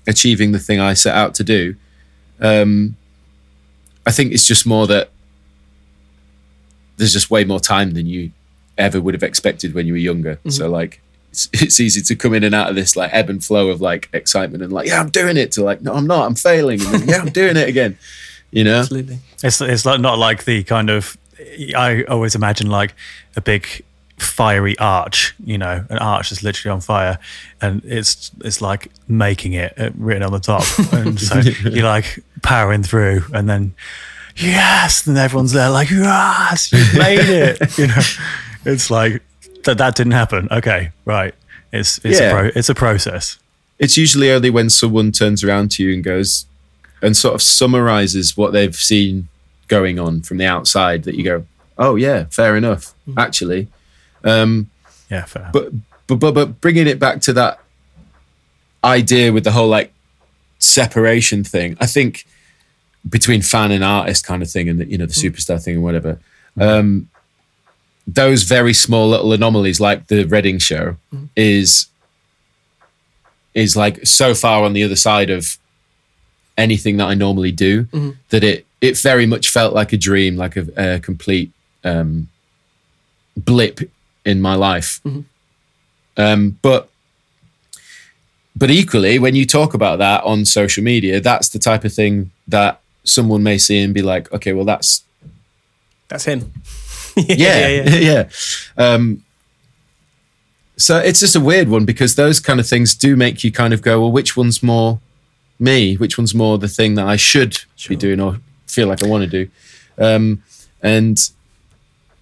achieving 0.07 0.53
the 0.53 0.59
thing 0.59 0.81
I 0.81 0.95
set 0.95 1.15
out 1.15 1.35
to 1.37 1.45
do. 1.45 1.77
Um, 2.41 2.97
I 4.07 4.11
think 4.11 4.33
it's 4.33 4.47
just 4.47 4.67
more 4.67 4.87
that 4.87 5.11
there's 6.97 7.13
just 7.13 7.31
way 7.31 7.45
more 7.45 7.61
time 7.61 7.93
than 7.93 8.07
you 8.07 8.33
ever 8.79 9.01
would 9.01 9.15
have 9.15 9.23
expected 9.23 9.75
when 9.75 9.87
you 9.87 9.93
were 9.93 9.99
younger. 9.99 10.37
Mm-hmm. 10.37 10.51
So 10.51 10.69
like, 10.69 11.01
it's, 11.31 11.49
it's 11.53 11.81
easy 11.81 12.03
to 12.03 12.15
come 12.15 12.35
in 12.35 12.45
and 12.45 12.55
out 12.55 12.69
of 12.69 12.77
this 12.77 12.97
like 12.97 13.13
ebb 13.13 13.31
and 13.31 13.43
flow 13.43 13.69
of 13.69 13.81
like 13.81 14.09
excitement 14.13 14.63
and 14.63 14.73
like, 14.73 14.87
yeah, 14.87 15.01
I'm 15.01 15.11
doing 15.11 15.37
it 15.37 15.53
to 15.53 15.65
like, 15.65 15.81
no, 15.83 15.95
I'm 15.95 16.07
not, 16.07 16.27
I'm 16.27 16.35
failing. 16.35 16.81
And 16.81 16.95
then, 16.95 17.09
yeah, 17.09 17.19
I'm 17.19 17.31
doing 17.31 17.57
it 17.57 17.69
again. 17.69 17.99
You 18.55 18.65
know? 18.65 18.81
Absolutely. 18.81 19.19
It's 19.43 19.63
it's 19.63 19.87
like 19.87 19.99
not 19.99 20.19
like 20.19 20.45
the 20.45 20.63
kind 20.65 20.91
of 20.91 21.17
I 21.75 22.05
always 22.05 22.35
imagine 22.35 22.69
like 22.69 22.95
a 23.35 23.41
big 23.41 23.83
fiery 24.19 24.79
arch, 24.79 25.35
you 25.45 25.59
know, 25.59 25.85
an 25.91 25.99
arch 25.99 26.31
that's 26.31 26.43
literally 26.43 26.73
on 26.73 26.81
fire, 26.81 27.19
and 27.61 27.83
it's 27.85 28.31
it's 28.45 28.61
like 28.61 28.91
making 29.09 29.53
it 29.55 29.75
uh, 29.79 29.91
written 29.97 30.23
on 30.23 30.33
the 30.33 30.41
top, 30.41 30.65
and 30.93 31.19
so 31.21 31.39
you're 31.69 31.85
like 31.85 32.19
powering 32.43 32.83
through, 32.83 33.25
and 33.35 33.49
then 33.49 33.75
yes, 34.37 35.07
and 35.07 35.19
everyone's 35.19 35.53
there 35.53 35.71
like 35.71 35.91
yes, 35.91 36.73
you 36.73 36.99
made 36.99 37.21
it, 37.21 37.79
you 37.79 37.87
know. 37.89 38.01
It's 38.65 38.91
like 38.91 39.23
that 39.65 39.79
that 39.79 39.95
didn't 39.97 40.13
happen. 40.13 40.49
Okay, 40.51 40.91
right. 41.05 41.35
It's 41.73 41.99
it's 42.05 42.21
Yeah. 42.21 42.31
a 42.31 42.35
pro, 42.35 42.51
it's 42.55 42.69
a 42.69 42.75
process. 42.75 43.39
it's 43.79 43.97
usually 43.97 44.31
only 44.31 44.51
when 44.51 44.71
someone 44.71 45.11
turns 45.11 45.43
around 45.43 45.71
to 45.73 45.83
you 45.83 45.93
and 45.95 46.05
goes 46.05 46.47
and 47.01 47.17
sort 47.17 47.35
of 47.35 47.43
summarizes 47.43 48.37
what 48.37 48.53
they've 48.53 48.77
seen 48.77 49.29
going 49.67 49.99
on 49.99 50.23
from 50.23 50.37
the 50.39 50.45
outside 50.47 51.03
that 51.05 51.17
you 51.17 51.25
go, 51.25 51.45
oh 51.79 51.97
yeah, 51.97 52.25
fair 52.31 52.57
enough, 52.57 52.95
actually. 53.17 53.67
Um, 54.25 54.71
Yeah, 55.11 55.25
fair. 55.25 55.51
but, 55.53 55.73
but 56.07 56.17
but 56.17 56.33
but 56.33 56.61
bringing 56.61 56.87
it 56.87 56.99
back 56.99 57.21
to 57.23 57.33
that 57.35 57.59
idea 58.85 59.33
with 59.33 59.45
the 59.45 59.53
whole 59.53 59.69
like 59.69 59.93
separation 60.59 61.45
thing, 61.45 61.77
I 61.81 61.87
think 61.87 62.27
between 63.09 63.43
fan 63.43 63.73
and 63.73 63.83
artist 63.83 64.27
kind 64.27 64.43
of 64.43 64.51
thing, 64.51 64.69
and 64.69 64.81
the, 64.81 64.87
you 64.87 64.99
know 64.99 65.07
the 65.07 65.13
superstar 65.13 65.63
thing 65.63 65.75
and 65.77 65.85
whatever. 65.85 66.19
Um, 66.61 67.09
those 68.07 68.43
very 68.43 68.75
small 68.75 69.09
little 69.09 69.33
anomalies, 69.33 69.81
like 69.81 70.09
the 70.09 70.25
Reading 70.25 70.59
show, 70.59 70.97
is 71.37 71.87
is 73.55 73.77
like 73.77 74.07
so 74.07 74.35
far 74.35 74.65
on 74.65 74.73
the 74.73 74.83
other 74.83 74.97
side 74.97 75.31
of 75.31 75.59
anything 76.59 76.97
that 76.99 77.07
I 77.07 77.15
normally 77.15 77.53
do 77.53 77.87
that 78.31 78.43
it 78.45 78.67
it 78.81 78.99
very 78.99 79.27
much 79.27 79.51
felt 79.51 79.73
like 79.75 79.93
a 79.93 79.97
dream, 79.97 80.37
like 80.37 80.57
a, 80.57 80.67
a 80.77 81.01
complete 81.01 81.53
um, 81.85 82.29
blip 83.37 83.81
in 84.25 84.41
my 84.41 84.55
life. 84.55 85.01
Um, 86.17 86.59
but 86.63 86.89
but 88.55 88.71
equally, 88.71 89.19
when 89.19 89.35
you 89.35 89.47
talk 89.47 89.75
about 89.75 89.99
that 89.99 90.23
on 90.25 90.45
social 90.45 90.85
media, 90.85 91.21
that's 91.21 91.49
the 91.49 91.59
type 91.59 91.85
of 91.85 91.93
thing 91.93 92.31
that 92.49 92.81
someone 93.05 93.43
may 93.43 93.59
see 93.59 93.83
and 93.83 93.95
be 93.95 94.03
like, 94.03 94.31
okay, 94.33 94.53
well, 94.53 94.65
that's 94.65 95.05
That's 96.09 96.25
him. 96.25 96.53
yeah, 97.17 97.69
yeah, 97.69 97.97
yeah. 97.97 98.29
Um, 98.77 99.25
so 100.77 100.99
it's 100.99 101.21
just 101.21 101.37
a 101.37 101.41
weird 101.41 101.69
one 101.69 101.85
because 101.85 102.15
those 102.15 102.41
kind 102.41 102.59
of 102.61 102.67
things 102.67 102.95
do 102.95 103.17
make 103.17 103.45
you 103.45 103.53
kind 103.53 103.73
of 103.73 103.83
go, 103.83 104.01
well, 104.01 104.13
which 104.13 104.37
one's 104.37 104.63
more 104.63 105.01
me? 105.59 105.97
Which 105.97 106.19
one's 106.19 106.35
more 106.35 106.59
the 106.59 106.69
thing 106.69 106.95
that 106.97 107.07
I 107.07 107.17
should 107.17 107.61
be 107.89 107.97
doing 107.97 108.21
or 108.21 108.39
feel 108.67 108.89
like 108.89 109.03
I 109.03 109.07
want 109.07 109.31
to 109.31 109.31
do? 109.31 109.51
Um, 109.99 110.43
and 110.83 111.19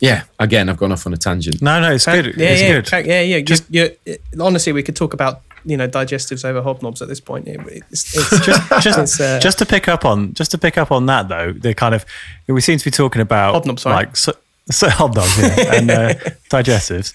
yeah, 0.01 0.25
again, 0.39 0.69
I've 0.69 0.77
gone 0.79 0.93
off 0.93 1.07
on 1.07 1.13
a 1.13 1.17
tangent. 1.17 1.61
no, 1.63 1.81
no, 1.81 1.93
it's 1.93 2.07
good. 2.07 2.27
Yeah, 2.37 2.49
it's 2.51 2.63
yeah, 2.63 2.73
good. 2.73 2.87
crack- 2.89 3.07
yeah, 3.07 3.21
yeah. 3.21 3.41
Just- 3.41 3.71
Just 3.71 3.97
you 4.05 4.17
honestly, 4.41 4.73
we 4.73 4.83
could 4.83 4.97
talk 4.97 5.13
about 5.15 5.43
you 5.65 5.77
know 5.77 5.87
digestives 5.87 6.43
over 6.45 6.63
hobnobs 6.63 7.03
at 7.03 7.09
this 7.09 7.21
point. 7.21 7.47
It's, 7.47 8.17
it's 8.17 8.31
just 8.47 8.83
just 8.83 8.99
It's, 8.99 9.21
uh, 9.21 9.39
just 9.41 9.59
to 9.59 9.67
pick 9.67 9.89
up 9.89 10.05
on 10.07 10.33
just 10.33 10.51
to 10.53 10.59
pick 10.59 10.79
up 10.79 10.91
on 10.91 11.05
that 11.07 11.29
though 11.29 11.53
the 11.53 11.75
kind 11.75 11.95
of 11.95 12.05
we 12.49 12.61
seem 12.63 12.79
to 12.79 12.85
be 12.85 12.91
talking 12.91 13.21
about 13.21 13.55
Hobnob, 13.63 13.79
sorry. 13.79 13.95
like 13.97 14.17
so, 14.17 14.33
so 14.71 14.89
hobnobs 14.89 15.37
yeah, 15.39 15.75
and 15.79 15.91
uh, 15.91 16.15
digestives 16.49 17.13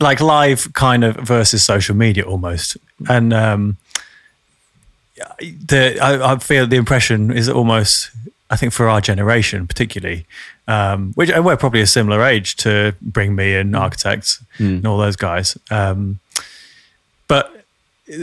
like 0.00 0.20
live 0.20 0.72
kind 0.72 1.04
of 1.04 1.14
versus 1.14 1.62
social 1.62 1.94
media 1.94 2.24
almost 2.24 2.76
and 3.08 3.32
um 3.32 3.76
the 5.40 5.98
I, 6.00 6.32
I 6.32 6.38
feel 6.38 6.66
the 6.66 6.76
impression 6.76 7.30
is 7.30 7.48
almost 7.48 8.10
I 8.50 8.56
think 8.56 8.72
for 8.72 8.88
our 8.88 9.00
generation 9.00 9.66
particularly 9.66 10.26
um 10.68 11.12
which 11.14 11.30
and 11.30 11.44
we're 11.44 11.56
probably 11.56 11.80
a 11.80 11.86
similar 11.86 12.22
age 12.22 12.56
to 12.56 12.94
bring 13.00 13.34
me 13.34 13.54
and 13.54 13.74
architects 13.74 14.42
and 14.58 14.86
all 14.86 14.98
those 14.98 15.16
guys. 15.16 15.58
Um 15.70 16.20
but 17.26 17.64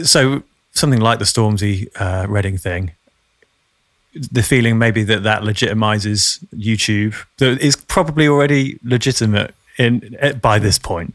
so 0.04 0.42
something 0.72 1.00
like 1.00 1.18
the 1.18 1.24
Stormzy 1.24 1.88
uh, 1.96 2.26
Reading 2.28 2.56
thing, 2.56 2.92
the 4.14 4.42
feeling 4.42 4.78
maybe 4.78 5.02
that 5.04 5.22
that 5.22 5.42
legitimizes 5.42 6.44
YouTube, 6.54 7.14
that 7.38 7.60
is 7.60 7.76
probably 7.76 8.28
already 8.28 8.78
legitimate 8.84 9.54
in 9.78 10.16
by 10.40 10.58
this 10.58 10.78
point. 10.78 11.14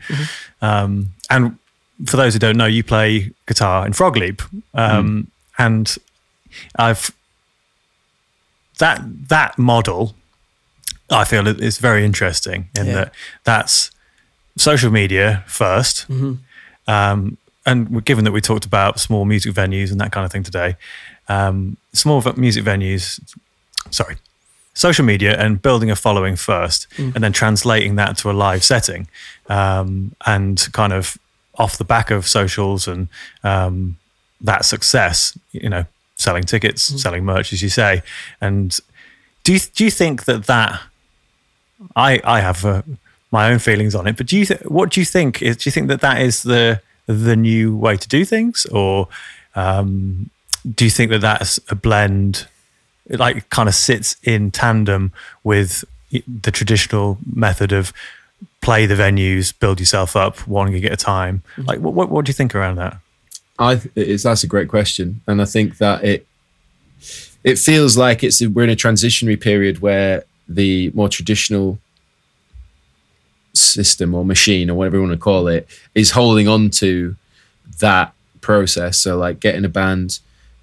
Um, 0.62 1.14
and 1.30 1.58
for 2.06 2.18
those 2.18 2.34
who 2.34 2.40
don't 2.40 2.58
know, 2.58 2.66
you 2.66 2.84
play 2.84 3.32
guitar 3.48 3.86
in 3.86 3.94
Frog 3.94 4.18
Leap, 4.18 4.42
um, 4.74 5.32
and 5.58 5.96
I've 6.76 7.12
that 8.80 9.02
that 9.30 9.58
model. 9.58 10.16
I 11.10 11.24
feel 11.24 11.48
is 11.48 11.78
very 11.78 12.04
interesting 12.04 12.70
in 12.78 12.88
Yeah. 12.88 12.94
that 12.94 13.14
that's 13.46 13.92
social 14.58 14.92
media 14.92 15.44
1st 15.48 16.10
um, 16.88 17.38
and 17.66 18.04
given 18.06 18.26
that 18.26 18.32
we 18.34 18.42
talked 18.42 18.66
about 18.66 19.00
small 19.00 19.24
music 19.26 19.54
venues 19.54 19.92
and 19.92 20.00
that 20.02 20.12
kind 20.12 20.26
of 20.26 20.32
thing 20.32 20.44
today, 20.44 20.76
um, 21.30 21.78
small 21.94 22.22
music 22.36 22.64
venues, 22.66 23.20
sorry, 23.92 24.18
social 24.74 25.06
media 25.06 25.38
and 25.38 25.62
building 25.62 25.92
a 25.92 25.96
following 25.96 26.36
first, 26.38 26.88
and 26.98 27.24
then 27.24 27.32
translating 27.34 27.96
that 27.98 28.18
to 28.18 28.30
a 28.32 28.34
live 28.34 28.64
setting, 28.64 29.08
um, 29.50 30.14
and 30.26 30.68
kind 30.74 30.94
of 30.94 31.18
off 31.56 31.78
the 31.78 31.84
back 31.86 32.12
of 32.12 32.28
socials 32.28 32.88
and 32.88 33.08
um, 33.44 33.98
that 34.42 34.64
success, 34.66 35.38
you 35.52 35.70
know, 35.70 35.86
selling 36.18 36.44
tickets, 36.44 36.84
selling 37.02 37.24
merch, 37.24 37.54
as 37.54 37.62
you 37.62 37.70
say, 37.70 38.02
and 38.42 38.80
do 39.44 39.54
you, 39.54 39.60
do 39.60 39.86
you 39.86 39.92
think 39.92 40.26
that 40.26 40.46
that 40.46 40.82
I 41.96 42.20
I 42.24 42.40
have 42.42 42.66
uh, 42.66 42.82
my 43.32 43.52
own 43.52 43.60
feelings 43.60 43.96
on 43.96 44.08
it. 44.08 44.18
But 44.18 44.28
do 44.28 44.38
you 44.38 44.46
th- 44.46 44.62
what 44.62 44.92
do 44.92 45.02
you 45.02 45.06
think? 45.06 45.42
Is 45.42 45.58
do 45.58 45.68
you 45.68 45.72
think 45.72 45.88
that 45.88 46.02
that 46.02 46.22
is 46.22 46.44
the 46.44 46.82
the 47.06 47.36
new 47.36 47.76
way 47.76 47.98
to 47.98 48.08
do 48.08 48.26
things, 48.26 48.66
or 48.68 49.08
um, 49.56 50.30
do 50.76 50.86
you 50.86 50.92
think 50.92 51.12
that 51.12 51.22
that's 51.22 51.60
a 51.70 51.76
blend? 51.76 52.48
It 53.08 53.20
like 53.20 53.50
kind 53.50 53.70
of 53.70 53.76
sits 53.76 54.18
in 54.24 54.52
tandem 54.52 55.14
with 55.44 55.86
the 56.12 56.52
traditional 56.52 57.18
method 57.34 57.72
of 57.72 57.94
play 58.62 58.86
the 58.86 58.96
venues, 58.96 59.58
build 59.58 59.80
yourself 59.80 60.16
up 60.16 60.46
one 60.48 60.72
gig 60.72 60.86
at 60.86 60.92
a 60.92 60.98
time. 60.98 61.42
Like, 61.58 61.80
what, 61.80 61.94
what, 61.94 62.10
what 62.10 62.26
do 62.26 62.30
you 62.30 62.34
think 62.34 62.54
around 62.54 62.76
that? 62.76 62.98
I 63.60 63.82
it's 63.96 64.24
that's 64.24 64.44
a 64.44 64.48
great 64.48 64.70
question, 64.70 65.22
and 65.28 65.42
I 65.42 65.46
think 65.46 65.78
that 65.78 66.04
it 66.04 66.28
it 67.44 67.58
feels 67.58 67.98
like 67.98 68.24
it's 68.24 68.46
we're 68.46 68.64
in 68.64 68.70
a 68.70 68.76
transitionary 68.76 69.40
period 69.40 69.80
where 69.80 70.24
the 70.48 70.92
more 70.94 71.10
traditional 71.10 71.80
system 73.54 74.14
or 74.14 74.24
machine 74.24 74.70
or 74.70 74.76
whatever 74.76 74.98
you 74.98 75.04
want 75.04 75.14
to 75.14 75.18
call 75.18 75.48
it 75.48 75.68
is 75.96 76.12
holding 76.12 76.48
on 76.48 76.70
to 76.70 77.16
that 77.80 78.14
process. 78.42 78.98
So 78.98 79.18
like 79.18 79.40
getting 79.40 79.66
a 79.66 79.70
band, 79.70 80.20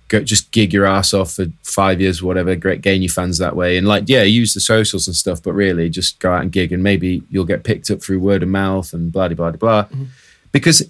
go 0.08 0.20
just 0.20 0.50
gig 0.52 0.72
your 0.72 0.86
ass 0.86 1.12
off 1.12 1.32
for 1.32 1.46
five 1.62 2.00
years, 2.00 2.22
whatever, 2.22 2.54
great 2.54 2.82
gain 2.82 3.02
your 3.02 3.10
fans 3.10 3.38
that 3.38 3.56
way. 3.56 3.76
And 3.76 3.86
like, 3.86 4.04
yeah, 4.06 4.22
use 4.22 4.54
the 4.54 4.60
socials 4.60 5.06
and 5.06 5.16
stuff, 5.16 5.42
but 5.42 5.52
really 5.52 5.90
just 5.90 6.18
go 6.18 6.32
out 6.32 6.42
and 6.42 6.52
gig 6.52 6.72
and 6.72 6.82
maybe 6.82 7.22
you'll 7.30 7.44
get 7.44 7.64
picked 7.64 7.90
up 7.90 8.02
through 8.02 8.20
word 8.20 8.42
of 8.42 8.48
mouth 8.48 8.92
and 8.92 9.12
blah 9.12 9.28
blah 9.28 9.50
blah 9.50 9.58
blah. 9.58 9.84
Mm-hmm. 9.84 10.04
Because 10.52 10.88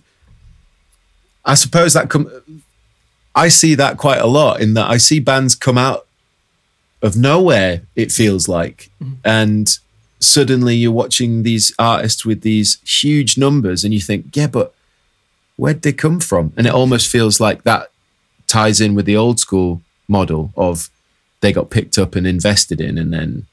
I 1.45 1.55
suppose 1.55 1.93
that 1.93 2.09
come 2.09 2.31
I 3.35 3.49
see 3.49 3.75
that 3.75 3.99
quite 3.99 4.21
a 4.21 4.27
lot 4.27 4.61
in 4.61 4.75
that 4.75 4.89
I 4.89 4.97
see 4.97 5.19
bands 5.19 5.55
come 5.55 5.77
out 5.77 6.07
of 7.03 7.17
nowhere, 7.17 7.83
it 7.97 8.13
feels 8.13 8.49
like. 8.49 8.91
Mm-hmm. 9.03 9.15
And 9.25 9.79
suddenly 10.21 10.77
you're 10.77 10.93
watching 10.93 11.43
these 11.43 11.75
artists 11.79 12.25
with 12.25 12.43
these 12.43 12.79
huge 12.83 13.37
numbers 13.37 13.85
and 13.85 13.93
you 13.93 14.01
think, 14.01 14.35
yeah, 14.35 14.47
but 14.47 14.73
where'd 15.57 15.83
they 15.83 15.93
come 15.93 16.21
from? 16.21 16.53
And 16.57 16.67
it 16.67 16.73
almost 16.73 17.11
feels 17.11 17.41
like 17.41 17.65
that 17.65 17.91
ties 18.47 18.81
in 18.81 18.95
with 18.95 19.05
the 19.05 19.17
old 19.17 19.41
school 19.41 19.83
model 20.09 20.53
of 20.57 20.91
they 21.41 21.53
got 21.53 21.71
picked 21.71 21.99
up 21.99 22.15
and 22.15 22.27
invested 22.27 22.81
in 22.81 22.97
and 22.99 23.13
then 23.13 23.47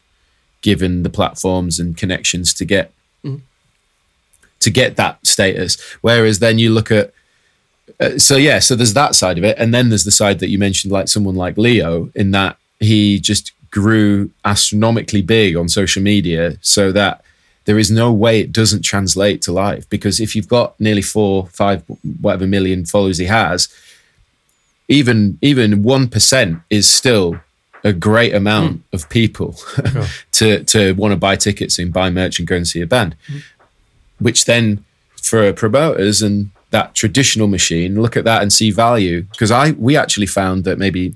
given 0.61 1.03
the 1.03 1.09
platforms 1.09 1.80
and 1.80 1.97
connections 1.97 2.53
to 2.53 2.65
get 2.65 2.93
mm. 3.23 3.41
to 4.59 4.69
get 4.69 4.95
that 4.95 5.26
status. 5.26 5.81
Whereas 6.01 6.39
then 6.39 6.59
you 6.59 6.72
look 6.72 6.91
at 6.91 7.13
uh, 7.99 8.18
so 8.18 8.36
yeah, 8.36 8.60
so 8.60 8.76
there's 8.76 8.94
that 8.94 9.16
side 9.16 9.38
of 9.38 9.44
it, 9.44 9.58
and 9.58 9.74
then 9.74 9.90
there's 9.90 10.03
the 10.03 10.12
side 10.12 10.40
that 10.40 10.49
you 10.49 10.58
mentioned, 10.58 10.91
like 10.91 11.08
someone 11.08 11.36
like 11.36 11.58
Leo, 11.58 12.10
in 12.16 12.32
that 12.32 12.58
he 12.80 13.20
just 13.20 13.52
grew 13.70 14.30
astronomically 14.44 15.22
big 15.22 15.56
on 15.56 15.70
social 15.70 16.02
media, 16.02 16.58
so 16.62 16.91
that 16.91 17.24
there 17.66 17.78
is 17.78 17.91
no 17.91 18.12
way 18.12 18.40
it 18.40 18.52
doesn't 18.52 18.82
translate 18.82 19.41
to 19.44 19.52
life. 19.52 19.88
Because 19.90 20.20
if 20.20 20.36
you've 20.36 20.48
got 20.48 20.80
nearly 20.80 21.02
four, 21.02 21.48
five, 21.48 21.84
whatever 22.22 22.48
million 22.48 22.86
followers 22.86 23.18
he 23.18 23.26
has, 23.26 23.70
even 24.88 25.38
even 25.41 25.84
one 25.84 26.08
percent 26.08 26.60
is 26.70 26.90
still 26.90 27.40
a 27.84 27.94
great 27.94 28.34
amount 28.34 28.78
mm. 28.78 28.94
of 28.94 29.10
people 29.10 29.53
sure. 29.91 30.06
to 30.32 30.64
to 30.64 30.94
want 30.94 31.12
to 31.12 31.18
buy 31.18 31.36
tickets 31.36 31.80
and 31.80 31.94
buy 31.94 32.10
merch 32.10 32.40
and 32.40 32.48
go 32.48 32.56
and 32.56 32.68
see 32.68 32.82
a 32.82 32.88
band, 32.88 33.16
mm. 33.28 33.44
which 34.20 34.45
then 34.45 34.84
for 35.22 35.53
promoters 35.53 36.22
and 36.22 36.49
that 36.72 36.95
traditional 36.95 37.48
machine 37.48 38.02
look 38.02 38.18
at 38.18 38.23
that 38.23 38.41
and 38.41 38.52
see 38.52 38.72
value 38.72 39.22
because 39.23 39.52
I 39.52 39.72
we 39.72 39.95
actually 39.95 40.26
found 40.26 40.64
that 40.64 40.77
maybe 40.77 41.15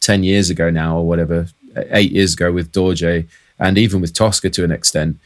10 0.00 0.24
years 0.24 0.50
ago 0.50 0.70
now 0.70 0.98
or 0.98 1.06
whatever 1.06 1.46
8 1.76 2.12
years 2.12 2.34
ago 2.34 2.52
with 2.52 2.72
Dorje 2.72 3.26
and 3.58 3.78
even 3.78 4.00
with 4.00 4.12
Toska 4.12 4.52
to 4.52 4.64
an 4.64 4.70
extent 4.70 5.16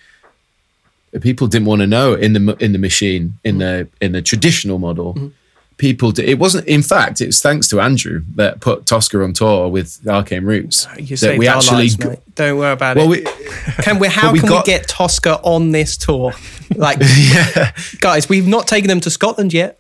people 1.21 1.47
didn't 1.47 1.67
want 1.67 1.81
to 1.81 1.87
know 1.87 2.15
in 2.15 2.33
the 2.35 2.57
in 2.61 2.73
the 2.73 2.79
machine 2.79 3.39
in 3.45 3.57
mm. 3.57 3.59
the 3.61 3.89
in 4.05 4.13
the 4.13 4.23
traditional 4.23 4.79
model 4.79 5.15
mm. 5.15 5.33
People 5.79 6.11
did, 6.11 6.27
it 6.27 6.39
wasn't 6.39 6.67
in 6.67 6.83
fact 6.83 7.21
it 7.21 7.27
was 7.27 7.43
thanks 7.43 7.69
to 7.69 7.81
Andrew 7.81 8.23
that 8.37 8.61
put 8.61 8.87
Toska 8.87 9.23
on 9.23 9.35
tour 9.35 9.69
with 9.69 10.01
Arcane 10.09 10.45
Roots 10.45 10.87
uh, 10.87 10.95
you 10.99 11.19
that 11.19 11.37
we 11.37 11.49
actually 11.49 11.83
lives, 11.83 11.99
mate. 11.99 12.19
don't 12.35 12.57
worry 12.57 12.73
about 12.73 12.97
well, 12.97 13.13
it 13.13 13.27
we, 13.27 13.53
can 13.83 13.99
we 13.99 14.09
how 14.09 14.33
we 14.33 14.41
can 14.41 14.49
got, 14.49 14.67
we 14.67 14.73
get 14.73 14.89
Toska 14.89 15.39
on 15.43 15.73
this 15.73 15.99
tour 15.99 16.33
like, 16.77 16.99
yeah. 17.01 17.73
guys, 18.01 18.29
we've 18.29 18.47
not 18.47 18.67
taken 18.67 18.89
them 18.89 19.01
to 19.01 19.11
Scotland 19.11 19.53
yet. 19.53 19.79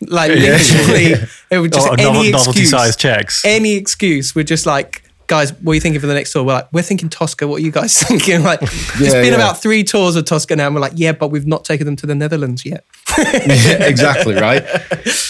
Like, 0.00 0.30
literally, 0.30 1.14
it 1.50 1.58
would 1.58 1.72
just 1.72 1.88
oh, 1.88 1.94
any 1.94 2.30
novelty 2.30 2.50
excuse, 2.50 2.70
size 2.70 2.96
checks. 2.96 3.44
Any 3.44 3.74
excuse. 3.74 4.34
We're 4.34 4.44
just 4.44 4.66
like, 4.66 5.02
guys, 5.26 5.52
what 5.60 5.72
are 5.72 5.74
you 5.74 5.80
thinking 5.80 6.00
for 6.00 6.06
the 6.06 6.14
next 6.14 6.32
tour? 6.32 6.44
We're 6.44 6.54
like, 6.54 6.72
we're 6.72 6.82
thinking 6.82 7.08
Toska. 7.08 7.48
What 7.48 7.56
are 7.56 7.64
you 7.64 7.70
guys 7.70 8.02
thinking? 8.02 8.42
Like, 8.42 8.60
yeah, 8.60 8.68
it's 8.70 9.14
been 9.14 9.26
yeah. 9.26 9.34
about 9.34 9.60
three 9.60 9.84
tours 9.84 10.16
of 10.16 10.24
Toska 10.24 10.56
now. 10.56 10.66
And 10.66 10.74
we're 10.74 10.80
like, 10.80 10.92
yeah, 10.94 11.12
but 11.12 11.28
we've 11.28 11.46
not 11.46 11.64
taken 11.64 11.86
them 11.86 11.96
to 11.96 12.06
the 12.06 12.14
Netherlands 12.14 12.64
yet. 12.64 12.84
yeah, 13.18 13.84
exactly 13.84 14.34
right. 14.34 14.64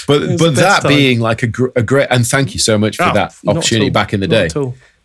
But 0.07 0.39
but 0.39 0.55
that 0.55 0.83
time. 0.83 0.89
being 0.89 1.19
like 1.19 1.43
a, 1.43 1.49
gr- 1.49 1.75
a, 1.75 1.83
great 1.83 2.07
and 2.11 2.25
thank 2.25 2.55
you 2.55 2.61
so 2.61 2.79
much 2.79 2.97
for 2.97 3.05
oh, 3.05 3.15
that 3.15 3.37
opportunity 3.45 3.91
back 3.91 4.13
in 4.13 4.21
the 4.21 4.29
day, 4.29 4.49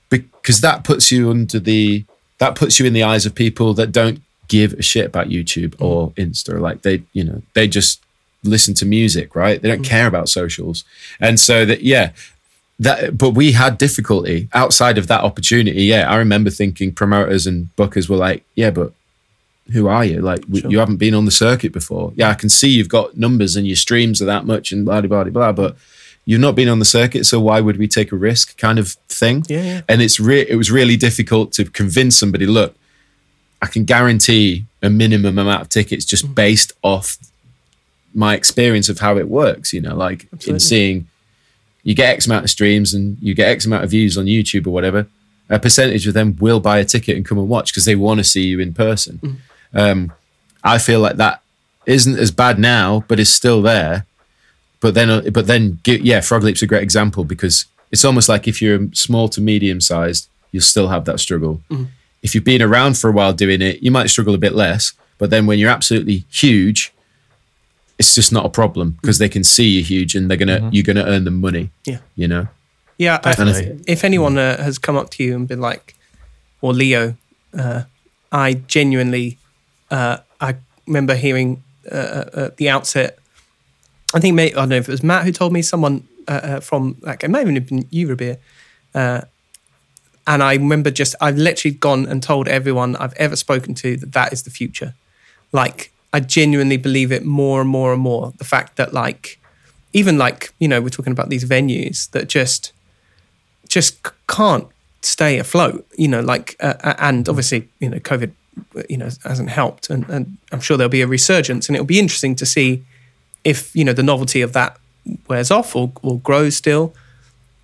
because 0.09 0.61
that 0.61 0.84
puts 0.84 1.11
you 1.11 1.31
under 1.31 1.59
the 1.59 2.05
that 2.38 2.53
puts 2.53 2.80
you 2.80 2.85
in 2.85 2.93
the 2.93 3.01
eyes 3.01 3.26
of 3.26 3.34
people 3.34 3.73
that 3.73 3.91
don't 3.91 4.22
give 4.47 4.73
a 4.73 4.81
shit 4.84 5.05
about 5.05 5.27
YouTube 5.27 5.76
mm. 5.77 5.85
or 5.85 6.11
Insta. 6.11 6.59
Like 6.59 6.84
they, 6.84 7.01
you 7.13 7.23
know, 7.23 7.41
they 7.53 7.68
just 7.68 8.03
listen 8.43 8.73
to 8.76 8.85
music, 8.85 9.35
right? 9.35 9.61
They 9.61 9.69
don't 9.69 9.81
mm. 9.81 9.85
care 9.85 10.07
about 10.07 10.30
socials. 10.30 10.84
And 11.19 11.39
so 11.39 11.65
that, 11.65 11.81
yeah, 11.81 12.11
that, 12.81 13.15
but 13.15 13.31
we 13.31 13.51
had 13.51 13.77
difficulty 13.77 14.49
outside 14.53 14.97
of 14.97 15.05
that 15.07 15.21
opportunity. 15.21 15.83
Yeah. 15.83 16.11
I 16.11 16.17
remember 16.17 16.49
thinking 16.49 16.91
promoters 16.91 17.45
and 17.45 17.69
bookers 17.75 18.09
were 18.09 18.17
like, 18.17 18.43
yeah, 18.55 18.71
but 18.71 18.91
who 19.71 19.87
are 19.87 20.03
you? 20.03 20.19
Like, 20.21 20.43
sure. 20.45 20.69
you 20.69 20.79
haven't 20.79 20.97
been 20.97 21.13
on 21.13 21.25
the 21.25 21.31
circuit 21.31 21.73
before. 21.73 22.11
Yeah. 22.15 22.29
I 22.29 22.33
can 22.33 22.49
see 22.49 22.69
you've 22.69 22.89
got 22.89 23.15
numbers 23.15 23.55
and 23.55 23.67
your 23.67 23.75
streams 23.75 24.19
are 24.19 24.25
that 24.25 24.45
much 24.45 24.71
and 24.71 24.83
blah, 24.83 24.99
blah, 25.01 25.23
blah, 25.23 25.31
blah, 25.31 25.51
but 25.51 25.77
you've 26.25 26.41
not 26.41 26.55
been 26.55 26.67
on 26.67 26.79
the 26.79 26.85
circuit. 26.85 27.25
So 27.25 27.39
why 27.39 27.61
would 27.61 27.77
we 27.77 27.87
take 27.87 28.11
a 28.11 28.15
risk 28.15 28.57
kind 28.57 28.79
of 28.79 28.93
thing? 29.07 29.45
Yeah. 29.47 29.63
yeah. 29.63 29.81
And 29.87 30.01
it's 30.01 30.19
re- 30.19 30.47
it 30.49 30.55
was 30.55 30.71
really 30.71 30.97
difficult 30.97 31.53
to 31.53 31.65
convince 31.65 32.17
somebody, 32.17 32.47
look, 32.47 32.75
I 33.61 33.67
can 33.67 33.85
guarantee 33.85 34.65
a 34.81 34.89
minimum 34.89 35.37
amount 35.37 35.61
of 35.61 35.69
tickets 35.69 36.03
just 36.03 36.25
mm. 36.25 36.33
based 36.33 36.73
off 36.81 37.19
my 38.15 38.33
experience 38.33 38.89
of 38.89 38.97
how 38.99 39.17
it 39.17 39.29
works. 39.29 39.71
You 39.71 39.81
know, 39.81 39.95
like 39.95 40.27
Absolutely. 40.33 40.53
in 40.53 40.59
seeing 40.59 41.07
you 41.83 41.95
get 41.95 42.09
X 42.09 42.25
amount 42.25 42.43
of 42.43 42.49
streams 42.49 42.93
and 42.93 43.17
you 43.21 43.33
get 43.33 43.49
X 43.49 43.65
amount 43.65 43.83
of 43.83 43.89
views 43.89 44.17
on 44.17 44.25
YouTube 44.25 44.67
or 44.67 44.71
whatever. 44.71 45.07
A 45.49 45.59
percentage 45.59 46.07
of 46.07 46.13
them 46.13 46.37
will 46.39 46.59
buy 46.59 46.79
a 46.79 46.85
ticket 46.85 47.17
and 47.17 47.25
come 47.25 47.37
and 47.37 47.49
watch 47.49 47.71
because 47.71 47.85
they 47.85 47.95
want 47.95 48.19
to 48.19 48.23
see 48.23 48.43
you 48.43 48.59
in 48.59 48.73
person. 48.73 49.17
Mm. 49.17 49.37
Um, 49.73 50.13
I 50.63 50.77
feel 50.77 50.99
like 50.99 51.17
that 51.17 51.41
isn't 51.85 52.17
as 52.17 52.31
bad 52.31 52.59
now, 52.59 53.03
but 53.07 53.19
is 53.19 53.33
still 53.33 53.61
there. 53.61 54.05
But 54.79 54.93
then, 54.93 55.31
but 55.31 55.47
then, 55.47 55.79
yeah, 55.85 56.21
Frog 56.21 56.43
Leap's 56.43 56.61
a 56.61 56.67
great 56.67 56.83
example 56.83 57.23
because 57.23 57.65
it's 57.91 58.05
almost 58.05 58.29
like 58.29 58.47
if 58.47 58.61
you're 58.61 58.87
small 58.93 59.27
to 59.29 59.41
medium 59.41 59.81
sized, 59.81 60.29
you'll 60.51 60.61
still 60.61 60.87
have 60.87 61.05
that 61.05 61.19
struggle. 61.19 61.61
Mm 61.69 61.87
if 62.21 62.35
you've 62.35 62.43
been 62.43 62.61
around 62.61 62.97
for 62.97 63.09
a 63.09 63.13
while 63.13 63.33
doing 63.33 63.61
it, 63.61 63.81
you 63.81 63.91
might 63.91 64.09
struggle 64.09 64.33
a 64.33 64.39
bit 64.39 64.53
less. 64.53 64.93
But 65.17 65.29
then 65.29 65.45
when 65.45 65.59
you're 65.59 65.69
absolutely 65.69 66.25
huge, 66.31 66.93
it's 68.02 68.15
just 68.15 68.34
not 68.34 68.45
a 68.45 68.49
problem 68.49 68.98
because 68.99 69.19
they 69.19 69.30
can 69.30 69.44
see 69.44 69.68
you're 69.68 69.84
huge 69.84 70.15
and 70.15 70.28
they're 70.28 70.41
gonna 70.44 70.57
mm-hmm. 70.57 70.69
you're 70.72 70.84
gonna 70.84 71.03
earn 71.03 71.23
them 71.23 71.40
money. 71.40 71.69
Yeah, 71.86 71.99
you 72.15 72.28
know. 72.28 72.48
Yeah, 72.98 73.19
I, 73.23 73.34
if 73.88 74.03
anyone 74.03 74.38
uh, 74.38 74.61
has 74.61 74.78
come 74.80 74.95
up 74.95 75.10
to 75.11 75.23
you 75.23 75.36
and 75.36 75.48
been 75.48 75.61
like, 75.61 75.95
or 76.61 76.73
Leo, 76.73 77.15
uh, 77.57 77.84
I 78.32 78.53
genuinely, 78.53 79.38
uh, 79.90 80.18
I 80.40 80.56
remember 80.86 81.15
hearing 81.15 81.64
uh, 81.91 81.95
uh, 81.95 82.45
at 82.45 82.57
the 82.57 82.69
outset. 82.69 83.18
I 84.14 84.19
think 84.19 84.36
maybe, 84.36 84.56
I 84.56 84.61
don't 84.61 84.69
know 84.69 84.76
if 84.78 84.90
it 84.90 84.91
was 84.91 85.03
Matt 85.03 85.26
who 85.26 85.32
told 85.32 85.53
me 85.53 85.61
someone 85.61 86.07
uh, 86.28 86.60
from 86.60 86.98
like 87.02 87.23
it 87.23 87.30
might 87.30 87.41
even 87.41 87.56
have 87.56 87.68
been 87.68 87.88
you, 87.91 88.07
Rabea, 88.07 88.38
and 88.94 90.44
I 90.44 90.53
remember 90.53 90.91
just, 90.91 91.15
I've 91.22 91.38
literally 91.38 91.76
gone 91.76 92.07
and 92.07 92.22
told 92.22 92.48
everyone 92.48 92.95
I've 92.95 93.14
ever 93.14 93.36
spoken 93.36 93.73
to 93.76 93.98
that 93.98 94.11
that 94.14 94.34
is 94.34 94.44
the 94.44 94.52
future. 94.52 94.94
Like, 95.52 95.90
I 96.13 96.19
genuinely 96.19 96.77
believe 96.77 97.11
it 97.11 97.25
more 97.25 97.61
and 97.61 97.69
more 97.69 97.93
and 97.93 98.01
more. 98.01 98.33
The 98.38 98.43
fact 98.43 98.77
that, 98.77 98.93
like, 98.93 99.39
even 99.93 100.17
like, 100.17 100.53
you 100.59 100.67
know, 100.67 100.81
we're 100.81 100.89
talking 100.89 101.11
about 101.11 101.29
these 101.29 101.45
venues 101.45 102.09
that 102.11 102.27
just, 102.27 102.73
just 103.67 103.99
can't 104.27 104.67
stay 105.01 105.39
afloat, 105.39 105.88
you 105.97 106.07
know, 106.07 106.21
like, 106.21 106.55
uh, 106.59 106.75
uh 106.83 106.95
and 106.99 107.27
obviously, 107.27 107.67
you 107.79 107.89
know, 107.89 107.97
COVID, 107.97 108.31
you 108.89 108.97
know, 108.97 109.09
hasn't 109.23 109.49
helped. 109.49 109.89
And, 109.89 110.07
and 110.09 110.38
I'm 110.51 110.59
sure 110.59 110.77
there'll 110.77 110.89
be 110.89 111.01
a 111.01 111.07
resurgence 111.07 111.67
and 111.67 111.75
it'll 111.75 111.85
be 111.85 111.99
interesting 111.99 112.35
to 112.35 112.45
see 112.45 112.83
if, 113.43 113.75
you 113.75 113.83
know, 113.83 113.93
the 113.93 114.03
novelty 114.03 114.41
of 114.41 114.53
that 114.53 114.77
wears 115.27 115.49
off 115.49 115.75
or, 115.75 115.91
or 116.03 116.19
grows 116.19 116.55
still. 116.55 116.93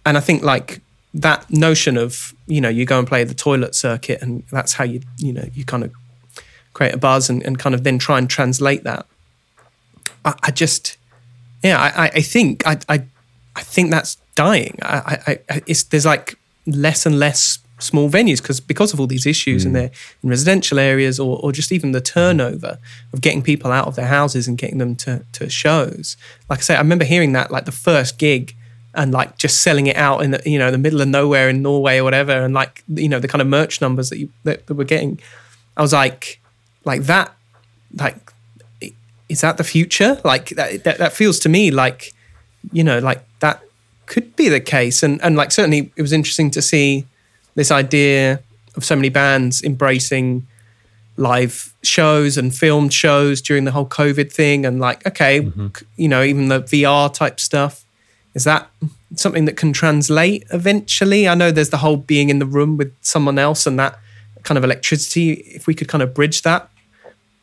And 0.06 0.18
I 0.18 0.22
think 0.22 0.42
like 0.42 0.82
that 1.14 1.50
notion 1.52 1.98
of 1.98 2.34
you 2.48 2.62
know 2.62 2.70
you 2.70 2.86
go 2.86 3.00
and 3.00 3.08
play 3.08 3.24
the 3.24 3.34
toilet 3.34 3.74
circuit 3.76 4.22
and 4.22 4.44
that's 4.52 4.74
how 4.74 4.84
you 4.84 5.02
you 5.18 5.34
know 5.34 5.46
you 5.54 5.66
kind 5.66 5.84
of 5.84 5.92
create 6.78 6.94
a 6.94 6.98
buzz 7.08 7.24
and, 7.32 7.40
and 7.48 7.54
kind 7.64 7.74
of 7.76 7.82
then 7.84 7.98
try 8.08 8.18
and 8.18 8.28
translate 8.30 8.84
that 8.90 9.04
i, 10.24 10.34
I 10.48 10.52
just 10.52 10.98
yeah 11.64 11.78
I, 12.04 12.06
I 12.20 12.22
think 12.34 12.66
I, 12.72 12.74
I 12.88 12.98
i 13.56 13.62
think 13.74 13.92
that's 13.92 14.18
dying 14.36 14.76
I, 14.82 14.98
I, 15.30 15.40
I 15.54 15.62
it's 15.72 15.84
there's 15.90 16.06
like 16.06 16.28
less 16.86 17.06
and 17.08 17.18
less 17.26 17.60
small 17.80 18.10
venues 18.10 18.42
because 18.42 18.60
because 18.60 18.94
of 18.94 19.00
all 19.00 19.08
these 19.08 19.26
issues 19.26 19.64
Hmm. 19.64 19.68
in 19.68 19.74
their 19.74 19.92
in 20.24 20.30
residential 20.30 20.80
areas 20.80 21.20
or 21.20 21.34
or 21.44 21.52
just 21.52 21.72
even 21.72 21.92
the 21.92 22.02
turnover 22.02 22.74
of 23.14 23.22
getting 23.22 23.42
people 23.42 23.72
out 23.72 23.88
of 23.88 23.96
their 23.96 24.08
houses 24.08 24.48
and 24.48 24.58
getting 24.58 24.80
them 24.84 24.96
to 25.04 25.12
to 25.38 25.50
shows. 25.50 26.18
Like 26.50 26.60
I 26.60 26.64
say, 26.68 26.76
I 26.76 26.80
remember 26.88 27.06
hearing 27.06 27.34
that 27.34 27.52
like 27.52 27.66
the 27.66 27.78
first 27.90 28.18
gig 28.18 28.56
and 28.96 29.12
like 29.20 29.38
just 29.44 29.62
selling 29.62 29.86
it 29.88 29.96
out 29.96 30.24
in 30.24 30.32
the 30.32 30.42
you 30.54 30.58
know 30.62 30.72
the 30.72 30.84
middle 30.86 31.02
of 31.02 31.08
nowhere 31.08 31.50
in 31.50 31.62
Norway 31.62 32.00
or 32.00 32.04
whatever, 32.04 32.36
and 32.46 32.54
like 32.62 32.84
you 32.88 33.10
know 33.10 33.20
the 33.20 33.28
kind 33.28 33.42
of 33.44 33.48
merch 33.48 33.80
numbers 33.80 34.10
that 34.10 34.18
you 34.18 34.30
that, 34.44 34.66
that 34.66 34.74
we're 34.74 34.92
getting. 34.96 35.20
I 35.76 35.82
was 35.82 35.94
like, 35.94 36.40
like 36.88 37.04
that, 37.04 37.36
like 37.94 38.18
is 39.30 39.42
that 39.42 39.58
the 39.58 39.64
future? 39.64 40.20
Like 40.24 40.50
that, 40.50 40.84
that, 40.84 40.98
that 40.98 41.14
feels 41.14 41.40
to 41.40 41.50
me 41.50 41.70
like, 41.70 42.14
you 42.72 42.84
know, 42.84 43.00
like 43.00 43.24
that 43.40 43.62
could 44.06 44.36
be 44.36 44.50
the 44.50 44.60
case. 44.60 45.04
And, 45.04 45.22
and 45.22 45.36
like, 45.36 45.52
certainly 45.52 45.92
it 45.96 46.02
was 46.02 46.14
interesting 46.14 46.50
to 46.52 46.62
see 46.62 47.06
this 47.56 47.72
idea 47.72 48.42
of 48.76 48.86
so 48.86 48.96
many 48.96 49.10
bands 49.10 49.64
embracing 49.64 50.48
live 51.18 51.74
shows 51.84 52.38
and 52.38 52.56
filmed 52.56 52.94
shows 52.94 53.42
during 53.42 53.66
the 53.66 53.72
whole 53.72 53.88
COVID 53.88 54.32
thing. 54.32 54.66
And 54.66 54.80
like, 54.80 55.06
okay, 55.06 55.42
mm-hmm. 55.42 55.68
c- 55.76 55.86
you 55.98 56.08
know, 56.08 56.24
even 56.24 56.48
the 56.48 56.62
VR 56.62 57.14
type 57.14 57.40
stuff, 57.40 57.84
is 58.34 58.44
that 58.44 58.70
something 59.16 59.46
that 59.46 59.58
can 59.58 59.74
translate 59.74 60.46
eventually? 60.54 61.28
I 61.28 61.34
know 61.34 61.52
there's 61.52 61.72
the 61.72 61.78
whole 61.78 61.98
being 61.98 62.30
in 62.30 62.40
the 62.40 62.46
room 62.46 62.78
with 62.78 62.94
someone 63.02 63.40
else 63.40 63.66
and 63.66 63.80
that 63.80 64.00
kind 64.44 64.58
of 64.58 64.64
electricity. 64.64 65.32
If 65.32 65.66
we 65.66 65.74
could 65.74 65.88
kind 65.88 66.04
of 66.04 66.14
bridge 66.14 66.44
that, 66.44 66.70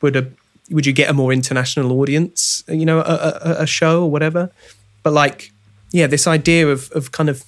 would 0.05 0.17
a 0.17 0.25
would 0.71 0.87
you 0.87 0.95
get 1.01 1.11
a 1.11 1.13
more 1.13 1.33
international 1.33 1.91
audience 2.01 2.65
you 2.69 2.87
know 2.91 3.01
a, 3.01 3.17
a, 3.51 3.51
a 3.65 3.67
show 3.67 4.03
or 4.05 4.11
whatever? 4.11 4.51
But 5.03 5.13
like 5.13 5.53
yeah 5.99 6.09
this 6.15 6.27
idea 6.27 6.69
of 6.75 6.91
of 6.99 7.11
kind 7.19 7.29
of 7.29 7.43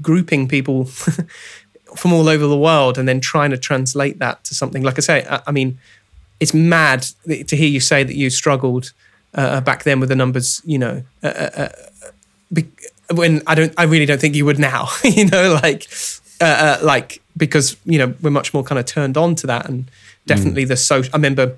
grouping 0.00 0.48
people 0.48 0.78
from 2.00 2.12
all 2.12 2.28
over 2.28 2.46
the 2.46 2.60
world 2.68 2.98
and 2.98 3.06
then 3.08 3.20
trying 3.20 3.50
to 3.50 3.58
translate 3.58 4.18
that 4.18 4.36
to 4.44 4.54
something. 4.54 4.82
Like 4.82 4.98
i 4.98 5.02
say 5.10 5.26
i, 5.28 5.36
I 5.48 5.52
mean 5.52 5.78
it's 6.40 6.54
mad 6.54 7.06
to 7.50 7.56
hear 7.60 7.68
you 7.68 7.80
say 7.80 8.02
that 8.02 8.16
you 8.16 8.30
struggled 8.30 8.92
uh, 9.34 9.60
back 9.60 9.84
then 9.84 10.00
with 10.00 10.08
the 10.08 10.16
numbers 10.16 10.62
you 10.64 10.78
know 10.78 11.02
uh, 11.22 11.26
uh, 11.44 11.50
uh, 11.62 11.68
be- 12.52 12.72
when 13.14 13.42
i 13.46 13.54
don't 13.54 13.72
i 13.76 13.84
really 13.84 14.06
don't 14.06 14.20
think 14.20 14.34
you 14.34 14.46
would 14.46 14.58
now 14.58 14.88
you 15.04 15.26
know 15.26 15.58
like 15.62 15.86
uh, 16.40 16.44
uh, 16.66 16.78
like 16.82 17.20
because 17.36 17.76
you 17.84 17.98
know 17.98 18.14
we're 18.22 18.30
much 18.40 18.52
more 18.54 18.64
kind 18.64 18.78
of 18.78 18.86
turned 18.86 19.16
on 19.16 19.34
to 19.34 19.46
that 19.46 19.68
and 19.68 19.90
definitely 20.26 20.64
the 20.64 20.76
social 20.76 21.12
i 21.14 21.16
remember 21.16 21.56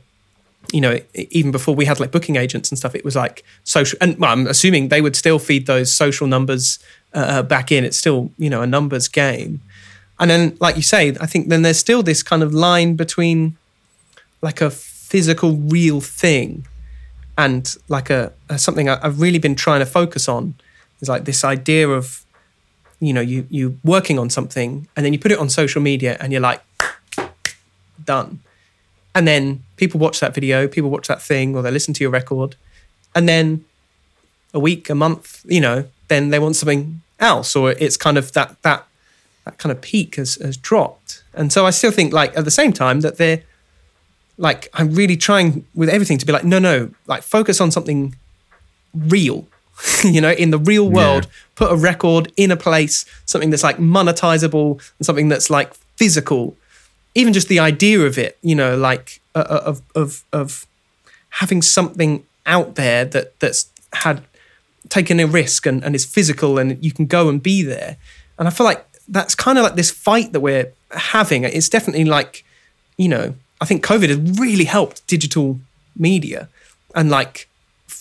you 0.72 0.80
know, 0.80 0.98
even 1.14 1.50
before 1.50 1.74
we 1.74 1.84
had 1.84 2.00
like 2.00 2.10
booking 2.10 2.36
agents 2.36 2.70
and 2.70 2.78
stuff, 2.78 2.94
it 2.94 3.04
was 3.04 3.16
like 3.16 3.44
social. 3.64 3.98
And 4.00 4.18
well, 4.18 4.32
I'm 4.32 4.46
assuming 4.46 4.88
they 4.88 5.00
would 5.00 5.16
still 5.16 5.38
feed 5.38 5.66
those 5.66 5.92
social 5.92 6.26
numbers 6.26 6.78
uh, 7.14 7.42
back 7.42 7.72
in. 7.72 7.84
It's 7.84 7.98
still, 7.98 8.30
you 8.38 8.48
know, 8.48 8.62
a 8.62 8.66
numbers 8.66 9.08
game. 9.08 9.60
And 10.18 10.30
then, 10.30 10.56
like 10.60 10.76
you 10.76 10.82
say, 10.82 11.16
I 11.20 11.26
think 11.26 11.48
then 11.48 11.62
there's 11.62 11.78
still 11.78 12.02
this 12.02 12.22
kind 12.22 12.42
of 12.42 12.54
line 12.54 12.94
between 12.94 13.56
like 14.40 14.60
a 14.60 14.70
physical, 14.70 15.56
real 15.56 16.00
thing 16.00 16.66
and 17.36 17.74
like 17.88 18.08
a, 18.10 18.32
a 18.48 18.58
something 18.58 18.88
I- 18.88 19.00
I've 19.02 19.20
really 19.20 19.38
been 19.38 19.54
trying 19.54 19.80
to 19.80 19.86
focus 19.86 20.28
on 20.28 20.54
is 21.00 21.08
like 21.08 21.24
this 21.24 21.44
idea 21.44 21.88
of, 21.88 22.24
you 23.00 23.12
know, 23.12 23.20
you 23.20 23.46
you 23.50 23.78
working 23.84 24.18
on 24.18 24.30
something 24.30 24.86
and 24.96 25.04
then 25.04 25.12
you 25.12 25.18
put 25.18 25.32
it 25.32 25.38
on 25.38 25.48
social 25.48 25.82
media 25.82 26.16
and 26.20 26.32
you're 26.32 26.40
like, 26.40 26.62
done 28.04 28.40
and 29.14 29.28
then 29.28 29.62
people 29.76 30.00
watch 30.00 30.20
that 30.20 30.34
video, 30.34 30.68
people 30.68 30.90
watch 30.90 31.08
that 31.08 31.22
thing, 31.22 31.54
or 31.54 31.62
they 31.62 31.70
listen 31.70 31.94
to 31.94 32.04
your 32.04 32.10
record, 32.10 32.56
and 33.14 33.28
then 33.28 33.64
a 34.54 34.60
week, 34.60 34.90
a 34.90 34.94
month, 34.94 35.44
you 35.46 35.60
know, 35.60 35.84
then 36.08 36.30
they 36.30 36.38
want 36.38 36.56
something 36.56 37.00
else, 37.20 37.54
or 37.56 37.72
it's 37.72 37.96
kind 37.96 38.18
of 38.18 38.32
that 38.32 38.60
that 38.62 38.86
that 39.44 39.58
kind 39.58 39.72
of 39.72 39.80
peak 39.80 40.16
has, 40.16 40.36
has 40.36 40.56
dropped. 40.56 41.22
And 41.34 41.52
so 41.52 41.66
I 41.66 41.70
still 41.70 41.90
think, 41.90 42.12
like 42.12 42.36
at 42.36 42.44
the 42.44 42.50
same 42.50 42.72
time, 42.72 43.00
that 43.00 43.16
they're 43.16 43.42
like 44.38 44.68
I'm 44.74 44.94
really 44.94 45.16
trying 45.16 45.64
with 45.74 45.88
everything 45.88 46.18
to 46.18 46.26
be 46.26 46.32
like, 46.32 46.44
no, 46.44 46.58
no, 46.58 46.90
like 47.06 47.22
focus 47.22 47.60
on 47.60 47.70
something 47.70 48.14
real. 48.94 49.46
you 50.04 50.20
know, 50.20 50.32
in 50.32 50.50
the 50.50 50.58
real 50.58 50.88
world, 50.88 51.26
put 51.54 51.72
a 51.72 51.76
record 51.76 52.30
in 52.36 52.50
a 52.50 52.56
place, 52.56 53.04
something 53.24 53.50
that's 53.50 53.62
like 53.62 53.78
monetizable 53.78 54.80
and 54.98 55.06
something 55.06 55.28
that's 55.28 55.50
like 55.50 55.74
physical 55.96 56.56
even 57.14 57.32
just 57.32 57.48
the 57.48 57.58
idea 57.58 58.00
of 58.00 58.18
it, 58.18 58.38
you 58.42 58.54
know, 58.54 58.76
like 58.76 59.20
uh, 59.34 59.44
uh, 59.48 59.62
of 59.64 59.82
of 59.94 60.24
of 60.32 60.66
having 61.30 61.62
something 61.62 62.24
out 62.46 62.74
there 62.74 63.04
that 63.04 63.38
that's 63.40 63.70
had 63.92 64.22
taken 64.88 65.20
a 65.20 65.26
risk 65.26 65.66
and, 65.66 65.82
and 65.84 65.94
is 65.94 66.04
physical 66.04 66.58
and 66.58 66.82
you 66.84 66.92
can 66.92 67.06
go 67.06 67.28
and 67.28 67.42
be 67.42 67.62
there. 67.62 67.96
And 68.38 68.48
I 68.48 68.50
feel 68.50 68.64
like 68.64 68.84
that's 69.08 69.34
kind 69.34 69.58
of 69.58 69.64
like 69.64 69.74
this 69.74 69.90
fight 69.90 70.32
that 70.32 70.40
we're 70.40 70.72
having. 70.90 71.44
It's 71.44 71.68
definitely 71.68 72.04
like, 72.04 72.44
you 72.96 73.08
know, 73.08 73.34
I 73.60 73.64
think 73.64 73.84
COVID 73.84 74.08
has 74.08 74.38
really 74.38 74.64
helped 74.64 75.06
digital 75.06 75.60
media 75.96 76.48
and 76.94 77.10
like, 77.10 77.48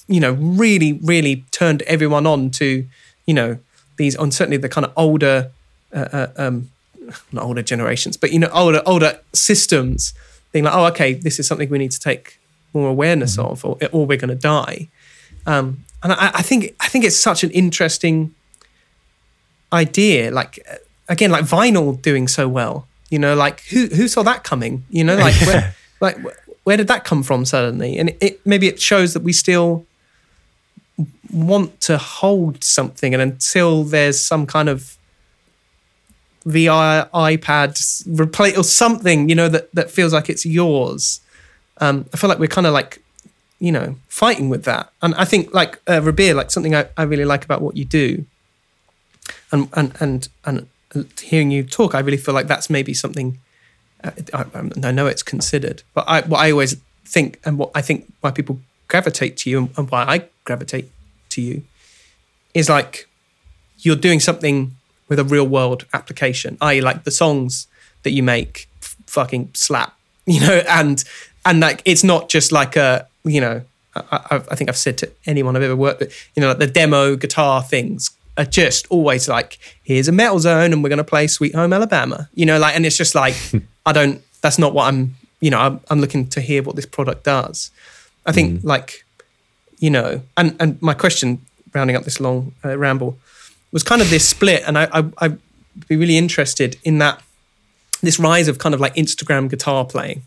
you 0.07 0.19
know, 0.19 0.33
really, 0.33 0.93
really 0.93 1.45
turned 1.51 1.81
everyone 1.83 2.25
on 2.25 2.49
to, 2.51 2.85
you 3.25 3.33
know, 3.33 3.57
these 3.97 4.15
on 4.15 4.31
certainly 4.31 4.57
the 4.57 4.69
kind 4.69 4.85
of 4.85 4.91
older 4.95 5.51
uh, 5.93 6.07
uh, 6.11 6.27
um, 6.37 6.71
not 7.31 7.43
older 7.43 7.61
generations, 7.61 8.17
but 8.17 8.31
you 8.31 8.39
know, 8.39 8.49
older 8.53 8.81
older 8.85 9.19
systems 9.33 10.13
being 10.51 10.65
like, 10.65 10.73
oh, 10.73 10.85
okay, 10.87 11.13
this 11.13 11.39
is 11.39 11.47
something 11.47 11.69
we 11.69 11.77
need 11.77 11.91
to 11.91 11.99
take 11.99 12.39
more 12.73 12.89
awareness 12.89 13.37
of, 13.37 13.63
or, 13.65 13.77
or 13.91 14.05
we're 14.05 14.17
going 14.17 14.29
to 14.29 14.35
die. 14.35 14.87
Um, 15.45 15.83
and 16.03 16.13
I, 16.13 16.31
I 16.35 16.41
think 16.41 16.75
I 16.79 16.87
think 16.87 17.05
it's 17.05 17.17
such 17.19 17.43
an 17.43 17.51
interesting 17.51 18.33
idea. 19.71 20.31
Like 20.31 20.59
uh, 20.69 20.75
again, 21.07 21.31
like 21.31 21.45
vinyl 21.45 22.01
doing 22.01 22.27
so 22.27 22.47
well. 22.47 22.87
You 23.09 23.19
know, 23.19 23.35
like 23.35 23.61
who 23.65 23.87
who 23.87 24.07
saw 24.07 24.23
that 24.23 24.43
coming? 24.43 24.85
You 24.89 25.03
know, 25.03 25.15
like 25.15 25.35
where, 25.41 25.75
like 26.01 26.17
where 26.63 26.77
did 26.77 26.87
that 26.87 27.03
come 27.03 27.23
from 27.23 27.45
suddenly? 27.45 27.97
And 27.97 28.15
it 28.21 28.45
maybe 28.45 28.67
it 28.67 28.81
shows 28.81 29.13
that 29.13 29.23
we 29.23 29.33
still 29.33 29.85
want 31.31 31.79
to 31.81 31.97
hold 31.97 32.63
something, 32.63 33.13
and 33.13 33.21
until 33.21 33.83
there's 33.83 34.19
some 34.19 34.45
kind 34.45 34.69
of 34.69 34.97
VR 36.45 37.09
iPad 37.11 38.19
replace 38.19 38.57
or 38.57 38.63
something, 38.63 39.29
you 39.29 39.35
know, 39.35 39.47
that, 39.49 39.73
that 39.73 39.91
feels 39.91 40.13
like 40.13 40.29
it's 40.29 40.45
yours. 40.45 41.21
Um, 41.77 42.05
I 42.13 42.17
feel 42.17 42.29
like 42.29 42.39
we're 42.39 42.47
kind 42.47 42.67
of 42.67 42.73
like, 42.73 43.01
you 43.59 43.71
know, 43.71 43.95
fighting 44.07 44.49
with 44.49 44.63
that. 44.65 44.91
And 45.01 45.13
I 45.15 45.25
think 45.25 45.53
like 45.53 45.81
uh, 45.87 46.01
Rabea, 46.01 46.35
like 46.35 46.51
something 46.51 46.75
I, 46.75 46.87
I 46.97 47.03
really 47.03 47.25
like 47.25 47.45
about 47.45 47.61
what 47.61 47.77
you 47.77 47.85
do 47.85 48.25
and, 49.51 49.69
and, 49.73 49.95
and, 49.99 50.29
and 50.45 50.67
hearing 51.19 51.51
you 51.51 51.63
talk, 51.63 51.93
I 51.95 51.99
really 51.99 52.17
feel 52.17 52.33
like 52.33 52.47
that's 52.47 52.69
maybe 52.69 52.93
something 52.93 53.39
uh, 54.03 54.11
I, 54.33 54.45
I 54.83 54.91
know 54.91 55.07
it's 55.07 55.23
considered, 55.23 55.83
but 55.93 56.05
I, 56.07 56.21
what 56.21 56.39
I 56.39 56.51
always 56.51 56.75
think 57.05 57.39
and 57.45 57.57
what 57.57 57.71
I 57.75 57.81
think 57.81 58.11
why 58.21 58.31
people 58.31 58.59
gravitate 58.87 59.37
to 59.37 59.49
you 59.49 59.57
and, 59.59 59.69
and 59.77 59.91
why 59.91 60.03
I 60.03 60.27
gravitate 60.43 60.89
to 61.29 61.41
you 61.41 61.63
is 62.53 62.69
like 62.69 63.07
you're 63.79 63.95
doing 63.95 64.19
something 64.19 64.75
with 65.11 65.19
a 65.19 65.25
real 65.25 65.45
world 65.45 65.85
application, 65.93 66.57
i.e., 66.61 66.79
like 66.79 67.03
the 67.03 67.11
songs 67.11 67.67
that 68.03 68.11
you 68.11 68.23
make 68.23 68.69
f- 68.81 68.95
fucking 69.07 69.49
slap, 69.53 69.93
you 70.25 70.39
know, 70.39 70.63
and 70.69 71.03
and 71.45 71.59
like 71.59 71.81
it's 71.83 72.03
not 72.03 72.29
just 72.29 72.53
like 72.53 72.77
a 72.77 73.05
you 73.25 73.41
know, 73.41 73.61
I, 73.93 74.41
I, 74.49 74.55
think 74.55 74.69
I've 74.69 74.77
said 74.77 74.97
to 74.99 75.11
anyone 75.25 75.57
I've 75.57 75.63
ever 75.63 75.75
worked 75.75 75.99
with, 75.99 76.29
you 76.33 76.41
know, 76.41 76.47
like 76.47 76.59
the 76.59 76.65
demo 76.65 77.17
guitar 77.17 77.61
things 77.61 78.09
are 78.37 78.45
just 78.45 78.87
always 78.89 79.27
like, 79.27 79.59
here's 79.83 80.07
a 80.07 80.13
metal 80.13 80.39
zone 80.39 80.71
and 80.71 80.81
we're 80.81 80.89
gonna 80.89 81.03
play 81.03 81.27
Sweet 81.27 81.53
Home 81.53 81.73
Alabama, 81.73 82.29
you 82.33 82.45
know, 82.45 82.57
like, 82.57 82.73
and 82.73 82.85
it's 82.85 82.97
just 82.97 83.13
like, 83.13 83.35
I 83.85 83.91
don't, 83.91 84.23
that's 84.41 84.57
not 84.57 84.73
what 84.73 84.85
I'm, 84.85 85.15
you 85.41 85.51
know, 85.51 85.59
I'm, 85.59 85.81
I'm 85.89 85.99
looking 85.99 86.25
to 86.29 86.39
hear 86.39 86.63
what 86.63 86.77
this 86.77 86.85
product 86.85 87.25
does. 87.25 87.69
I 88.25 88.31
think 88.31 88.63
like, 88.63 89.03
you 89.79 89.89
know, 89.89 90.21
and 90.37 90.55
and 90.59 90.81
my 90.81 90.93
question, 90.93 91.45
rounding 91.73 91.97
up 91.97 92.03
this 92.03 92.19
long 92.21 92.53
uh, 92.63 92.77
ramble, 92.77 93.17
was 93.71 93.83
kind 93.83 94.01
of 94.01 94.09
this 94.09 94.27
split, 94.27 94.63
and 94.65 94.77
I, 94.77 94.87
I 94.91 95.05
I'd 95.19 95.39
be 95.87 95.95
really 95.95 96.17
interested 96.17 96.77
in 96.83 96.97
that 96.99 97.21
this 98.01 98.19
rise 98.19 98.47
of 98.47 98.57
kind 98.57 98.75
of 98.75 98.81
like 98.81 98.95
Instagram 98.95 99.49
guitar 99.49 99.85
playing, 99.85 100.23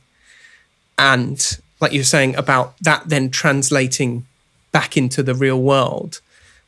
and 0.99 1.59
like 1.81 1.93
you 1.93 2.01
were 2.01 2.05
saying 2.05 2.37
about 2.37 2.79
that 2.79 3.09
then 3.09 3.31
translating 3.31 4.27
back 4.73 4.97
into 4.97 5.23
the 5.23 5.35
real 5.35 5.61
world. 5.61 6.21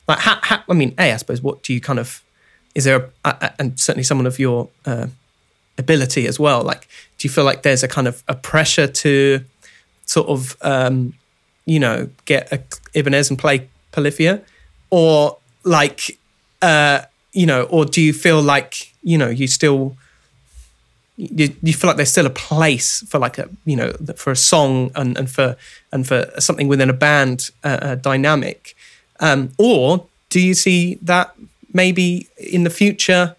Like, 0.07 0.19
how, 0.19 0.63
I 0.69 0.73
mean, 0.73 0.93
a 0.97 1.11
I 1.11 1.17
suppose 1.17 1.41
what 1.41 1.63
do 1.63 1.73
you 1.73 1.81
kind 1.81 1.99
of 1.99 2.23
is 2.75 2.83
there 2.83 3.09
a, 3.25 3.29
a, 3.41 3.53
and 3.59 3.79
certainly 3.79 4.03
someone 4.03 4.27
of 4.27 4.37
your 4.37 4.69
uh, 4.85 5.07
ability 5.77 6.27
as 6.27 6.39
well. 6.39 6.61
Like, 6.61 6.87
do 7.17 7.27
you 7.27 7.29
feel 7.31 7.43
like 7.43 7.63
there's 7.63 7.83
a 7.83 7.87
kind 7.87 8.07
of 8.07 8.23
a 8.27 8.35
pressure 8.35 8.87
to 8.87 9.43
sort 10.05 10.27
of 10.29 10.55
um, 10.61 11.13
you 11.65 11.79
know 11.79 12.09
get 12.25 12.51
a 12.51 12.61
Ibanez 12.93 13.29
and 13.29 13.39
play 13.39 13.67
Polyphia, 13.91 14.41
or 14.89 15.37
like 15.63 16.17
uh, 16.61 17.01
you 17.33 17.45
know, 17.45 17.63
or 17.63 17.85
do 17.85 18.01
you 18.01 18.13
feel 18.13 18.41
like 18.41 18.93
you 19.03 19.17
know 19.17 19.29
you 19.29 19.47
still 19.47 19.95
you, 21.17 21.55
you 21.63 21.73
feel 21.73 21.87
like 21.87 21.97
there's 21.97 22.11
still 22.11 22.25
a 22.25 22.31
place 22.31 23.01
for 23.09 23.19
like 23.19 23.37
a 23.37 23.49
you 23.65 23.75
know 23.75 23.91
for 24.15 24.31
a 24.31 24.35
song 24.35 24.91
and, 24.95 25.17
and 25.17 25.29
for 25.29 25.55
and 25.91 26.07
for 26.07 26.29
something 26.39 26.67
within 26.67 26.89
a 26.89 26.93
band 26.93 27.51
uh, 27.63 27.79
uh, 27.81 27.95
dynamic, 27.95 28.75
um, 29.19 29.51
or 29.57 30.05
do 30.29 30.39
you 30.39 30.53
see 30.53 30.95
that 31.01 31.33
maybe 31.73 32.27
in 32.37 32.63
the 32.63 32.69
future, 32.69 33.35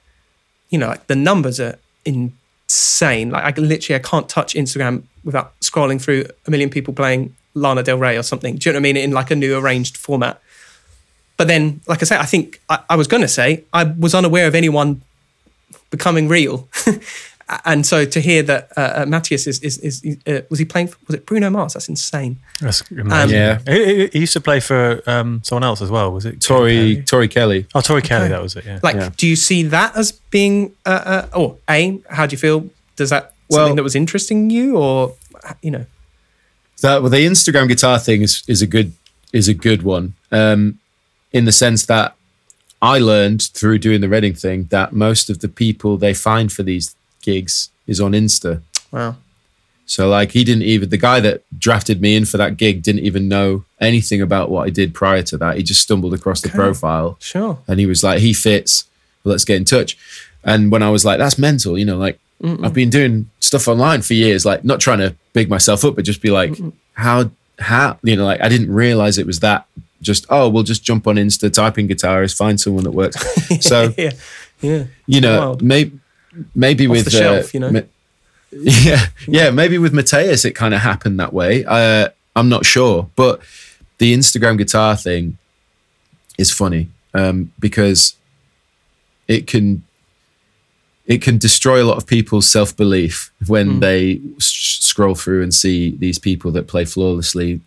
you 0.71 0.79
know, 0.79 0.89
like 0.89 1.07
the 1.07 1.17
numbers 1.17 1.61
are 1.61 1.79
insane. 2.05 3.31
Like 3.31 3.45
I 3.45 3.61
literally, 3.61 3.97
I 3.97 4.03
can't 4.03 4.29
touch 4.29 4.55
Instagram 4.55 5.03
without 5.25 5.59
scrolling 5.61 6.01
through 6.01 6.25
a 6.47 6.51
million 6.51 6.71
people 6.71 6.95
playing 6.95 7.35
Lana 7.55 7.83
Del 7.83 7.99
Rey 7.99 8.17
or 8.17 8.23
something. 8.23 8.57
Do 8.57 8.69
you 8.69 8.73
know 8.73 8.79
what 8.79 8.89
I 8.89 8.93
mean? 8.93 8.97
In 8.97 9.13
like 9.13 9.31
a 9.31 9.37
new 9.37 9.57
arranged 9.57 9.97
format. 9.97 10.41
But 11.39 11.47
then, 11.47 11.81
like 11.87 12.03
I 12.03 12.05
say, 12.05 12.19
I 12.19 12.27
think 12.27 12.61
I, 12.69 12.81
I 12.91 12.97
was 12.97 13.07
going 13.07 13.23
to 13.23 13.29
say 13.29 13.65
I 13.73 13.85
was 13.85 14.15
unaware 14.15 14.47
of 14.49 14.55
anyone 14.55 15.01
becoming 15.91 16.29
real. 16.29 16.69
and 17.65 17.87
so 17.87 18.05
to 18.05 18.21
hear 18.21 18.43
that 18.43 18.69
uh, 18.77 18.81
uh, 18.81 19.07
Mateus 19.07 19.47
is, 19.47 19.61
is, 19.61 19.79
is 19.79 20.19
uh, 20.27 20.41
was 20.51 20.59
he 20.59 20.65
playing, 20.67 20.89
for, 20.89 20.99
was 21.07 21.15
it 21.15 21.25
Bruno 21.27 21.49
Mars? 21.49 21.73
That's 21.75 21.89
insane. 21.89 22.37
That's 22.61 22.83
Um. 22.91 23.31
Yeah. 23.31 23.61
He, 23.67 23.85
he- 23.85 24.07
he 24.13 24.19
used 24.19 24.33
to 24.35 24.41
play 24.41 24.61
for 24.61 25.01
um, 25.07 25.41
someone 25.45 25.63
else 25.65 25.81
as 25.81 25.91
well. 25.91 26.13
Was 26.13 26.27
it 26.27 26.41
Tori 26.41 27.03
Tori 27.05 27.29
Kelly. 27.29 27.67
Oh, 27.75 27.81
Tori 27.81 28.03
Kelly. 28.03 28.29
That 28.29 28.43
was 28.43 28.57
it. 28.57 28.65
Yeah. 28.67 28.81
Like, 28.83 28.97
Yeah. 28.97 29.11
do 29.17 29.27
you 29.29 29.37
see 29.37 29.63
that 29.63 29.97
as 29.97 30.13
being, 30.13 30.73
uh, 30.85 30.89
uh, 31.33 31.39
or 31.39 31.57
A, 31.71 32.01
how 32.11 32.27
do 32.27 32.35
you 32.35 32.39
feel? 32.39 32.69
Does 32.97 33.11
that 33.11 33.33
Well- 33.49 33.61
something 33.61 33.77
that 33.77 33.85
was 33.85 33.95
interesting 33.95 34.51
you 34.51 34.77
or, 34.77 35.15
you 35.63 35.71
know? 35.71 35.87
That 36.83 37.01
well, 37.03 37.11
the 37.11 37.25
Instagram 37.27 37.67
guitar 37.69 37.99
thing 37.99 38.23
is 38.23 38.43
is 38.47 38.61
a 38.63 38.67
good 38.67 38.93
is 39.33 39.49
a 39.49 39.55
good 39.55 39.83
one. 39.83 40.15
Um, 40.31 40.79
in 41.33 41.45
the 41.45 41.53
sense 41.53 41.87
that 41.87 42.15
I 42.81 42.99
learned 42.99 43.43
through 43.43 43.79
doing 43.79 44.01
the 44.01 44.09
Reading 44.09 44.35
thing 44.35 44.65
that 44.71 44.93
most 44.93 45.29
of 45.31 45.41
the 45.41 45.49
people 45.49 45.97
they 45.97 46.15
find 46.15 46.53
for 46.53 46.63
these 46.63 46.95
gigs 47.23 47.71
is 47.87 48.01
on 48.01 48.13
Insta. 48.13 48.63
Wow. 48.93 49.17
So 49.87 50.09
like 50.09 50.33
he 50.33 50.45
didn't 50.45 50.65
even 50.65 50.91
the 50.91 50.99
guy 50.99 51.19
that 51.21 51.43
drafted 51.59 52.01
me 52.01 52.15
in 52.15 52.25
for 52.27 52.37
that 52.37 52.57
gig 52.59 52.83
didn't 52.83 53.05
even 53.07 53.27
know 53.27 53.65
anything 53.81 54.21
about 54.21 54.51
what 54.51 54.67
I 54.67 54.71
did 54.71 54.93
prior 54.95 55.23
to 55.23 55.39
that. 55.39 55.57
He 55.57 55.63
just 55.63 55.81
stumbled 55.83 56.13
across 56.15 56.41
the 56.43 56.51
profile 56.51 57.17
Sure. 57.21 57.59
and 57.67 57.81
he 57.81 57.87
was 57.87 58.03
like, 58.05 58.19
he 58.21 58.33
fits. 58.35 58.85
Well, 59.25 59.33
let's 59.33 59.45
get 59.47 59.57
in 59.57 59.65
touch. 59.65 59.97
And 60.45 60.71
when 60.71 60.83
I 60.83 60.91
was 60.91 61.05
like, 61.05 61.19
that's 61.19 61.39
mental, 61.39 61.79
you 61.79 61.85
know, 61.87 61.97
like 61.97 62.19
I've 62.45 62.75
been 62.75 62.91
doing 62.91 63.29
stuff 63.41 63.67
online 63.67 64.03
for 64.03 64.15
years, 64.15 64.47
like 64.47 64.63
not 64.63 64.79
trying 64.79 64.99
to 64.99 65.17
big 65.33 65.49
myself 65.51 65.85
up, 65.85 65.97
but 65.97 66.05
just 66.05 66.23
be 66.23 66.31
like, 66.31 66.57
how, 66.93 67.31
how, 67.59 67.99
you 68.05 68.15
know, 68.15 68.25
like 68.27 68.41
I 68.41 68.49
didn't 68.49 68.73
realize 68.73 69.19
it 69.19 69.27
was 69.27 69.41
that. 69.41 69.67
Just 70.01 70.27
oh, 70.31 70.49
we'll 70.49 70.63
just 70.63 70.85
jump 70.85 71.07
on 71.07 71.17
Insta, 71.17 71.53
type 71.53 71.79
in 71.79 71.89
guitarist, 71.89 72.37
find 72.37 72.61
someone 72.61 72.85
that 72.85 72.93
works. 72.93 73.17
So 73.65 73.93
yeah. 73.99 74.13
Yeah. 74.61 74.85
you 75.07 75.21
know, 75.21 75.57
maybe 75.61 75.99
maybe 76.55 76.87
Off 76.87 76.91
with 76.91 77.05
the 77.05 77.11
shelf, 77.11 77.55
you 77.55 77.61
know? 77.61 77.71
Ma- 77.71 77.81
yeah, 78.53 79.07
yeah, 79.27 79.51
maybe 79.51 79.77
with 79.79 79.93
Mateus 79.93 80.45
it 80.45 80.53
kind 80.53 80.73
of 80.75 80.81
happened 80.81 81.21
that 81.21 81.33
way. 81.33 81.65
Uh, 81.65 82.09
I'm 82.35 82.49
not 82.49 82.65
sure, 82.65 83.09
but 83.17 83.41
the 83.99 84.15
Instagram 84.15 84.57
guitar 84.59 84.97
thing 84.97 85.37
is 86.39 86.51
funny 86.53 86.89
um, 87.15 87.53
because 87.59 88.17
it 89.27 89.47
can 89.47 89.85
it 91.07 91.23
can 91.23 91.39
destroy 91.39 91.83
a 91.83 91.87
lot 91.87 91.97
of 91.99 92.07
people's 92.07 92.47
self 92.51 92.77
belief 92.77 93.31
when 93.47 93.73
Hmm. 93.75 93.81
they 93.81 94.21
s- 94.39 94.79
scroll 94.81 95.15
through 95.15 95.43
and 95.43 95.53
see 95.55 95.91
these 95.99 96.19
people 96.19 96.51
that 96.53 96.67
play 96.67 96.85
flawlessly, 96.85 97.61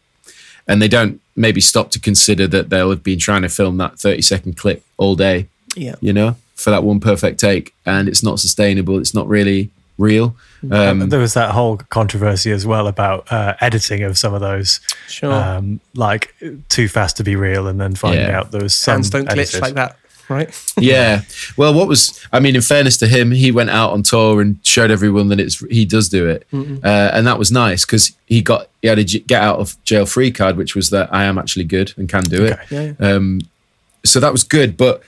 and 0.68 0.82
they 0.82 0.88
don't 0.88 1.21
maybe 1.36 1.62
stop 1.62 1.92
to 1.92 2.00
consider 2.00 2.48
that 2.48 2.70
they'll 2.70 2.90
have 2.90 3.04
been 3.04 3.20
trying 3.20 3.42
to 3.44 3.50
film 3.50 3.78
that 3.78 3.98
30 4.00 4.22
second 4.22 4.58
clip 4.58 4.84
all 4.98 5.16
day 5.16 5.48
Yeah. 5.76 5.96
you 6.02 6.12
know, 6.14 6.36
for 6.56 6.70
that 6.72 6.84
one 6.84 7.00
perfect 7.00 7.40
take, 7.40 7.74
and 7.86 8.08
it's 8.08 8.22
not 8.24 8.40
sustainable. 8.40 9.00
It's 9.00 9.14
not 9.14 9.28
really 9.28 9.70
real. 9.98 10.36
Um, 10.72 11.10
there 11.10 11.20
was 11.20 11.34
that 11.36 11.52
whole 11.52 11.78
controversy 11.78 12.52
as 12.52 12.66
well 12.68 12.88
about 12.88 13.32
uh, 13.32 13.56
editing 13.62 14.04
of 14.04 14.18
some 14.18 14.34
of 14.34 14.42
those, 14.42 14.80
Sure. 15.08 15.32
um, 15.34 15.80
like 15.96 16.34
too 16.70 16.88
fast 16.88 17.18
to 17.18 17.24
be 17.24 17.36
real, 17.36 17.68
and 17.68 17.80
then 17.80 17.96
finding 17.96 18.22
Yeah. 18.28 18.40
out 18.40 18.52
there 18.52 18.62
was 18.62 18.74
some 18.76 18.94
Hands 18.96 19.10
don't 19.10 19.28
glitch 19.30 19.60
like 19.62 19.74
that, 19.76 19.98
right? 20.32 20.74
yeah. 20.80 21.22
Well, 21.58 21.74
what 21.74 21.88
was? 21.88 22.20
I 22.32 22.40
mean, 22.40 22.56
in 22.56 22.62
fairness 22.62 22.98
to 22.98 23.08
him, 23.08 23.32
he 23.32 23.52
went 23.52 23.70
out 23.70 23.92
on 23.92 24.04
tour 24.04 24.42
and 24.42 24.58
showed 24.64 24.90
everyone 24.90 25.28
that 25.28 25.40
it's 25.40 25.60
he 25.70 25.86
does 25.86 26.10
do 26.10 26.28
it, 26.28 26.48
uh, 26.54 27.12
and 27.14 27.28
that 27.28 27.38
was 27.38 27.52
nice 27.52 27.86
because 27.86 28.16
he 28.26 28.42
got 28.42 28.70
he 28.82 28.88
had 28.88 28.98
a 28.98 29.04
get 29.04 29.42
out 29.42 29.60
of 29.60 29.82
jail 29.84 30.06
free 30.06 30.32
card, 30.32 30.58
which 30.58 30.76
was 30.76 30.90
that 30.90 31.14
I 31.14 31.26
am 31.26 31.38
actually 31.38 31.66
good 31.66 31.94
and 31.98 32.10
can 32.10 32.24
do 32.24 32.46
it. 32.46 32.58
Yeah. 32.70 32.94
yeah. 33.00 33.14
Um, 33.14 33.42
so 34.04 34.20
that 34.20 34.32
was 34.32 34.44
good, 34.44 34.78
but 34.78 35.04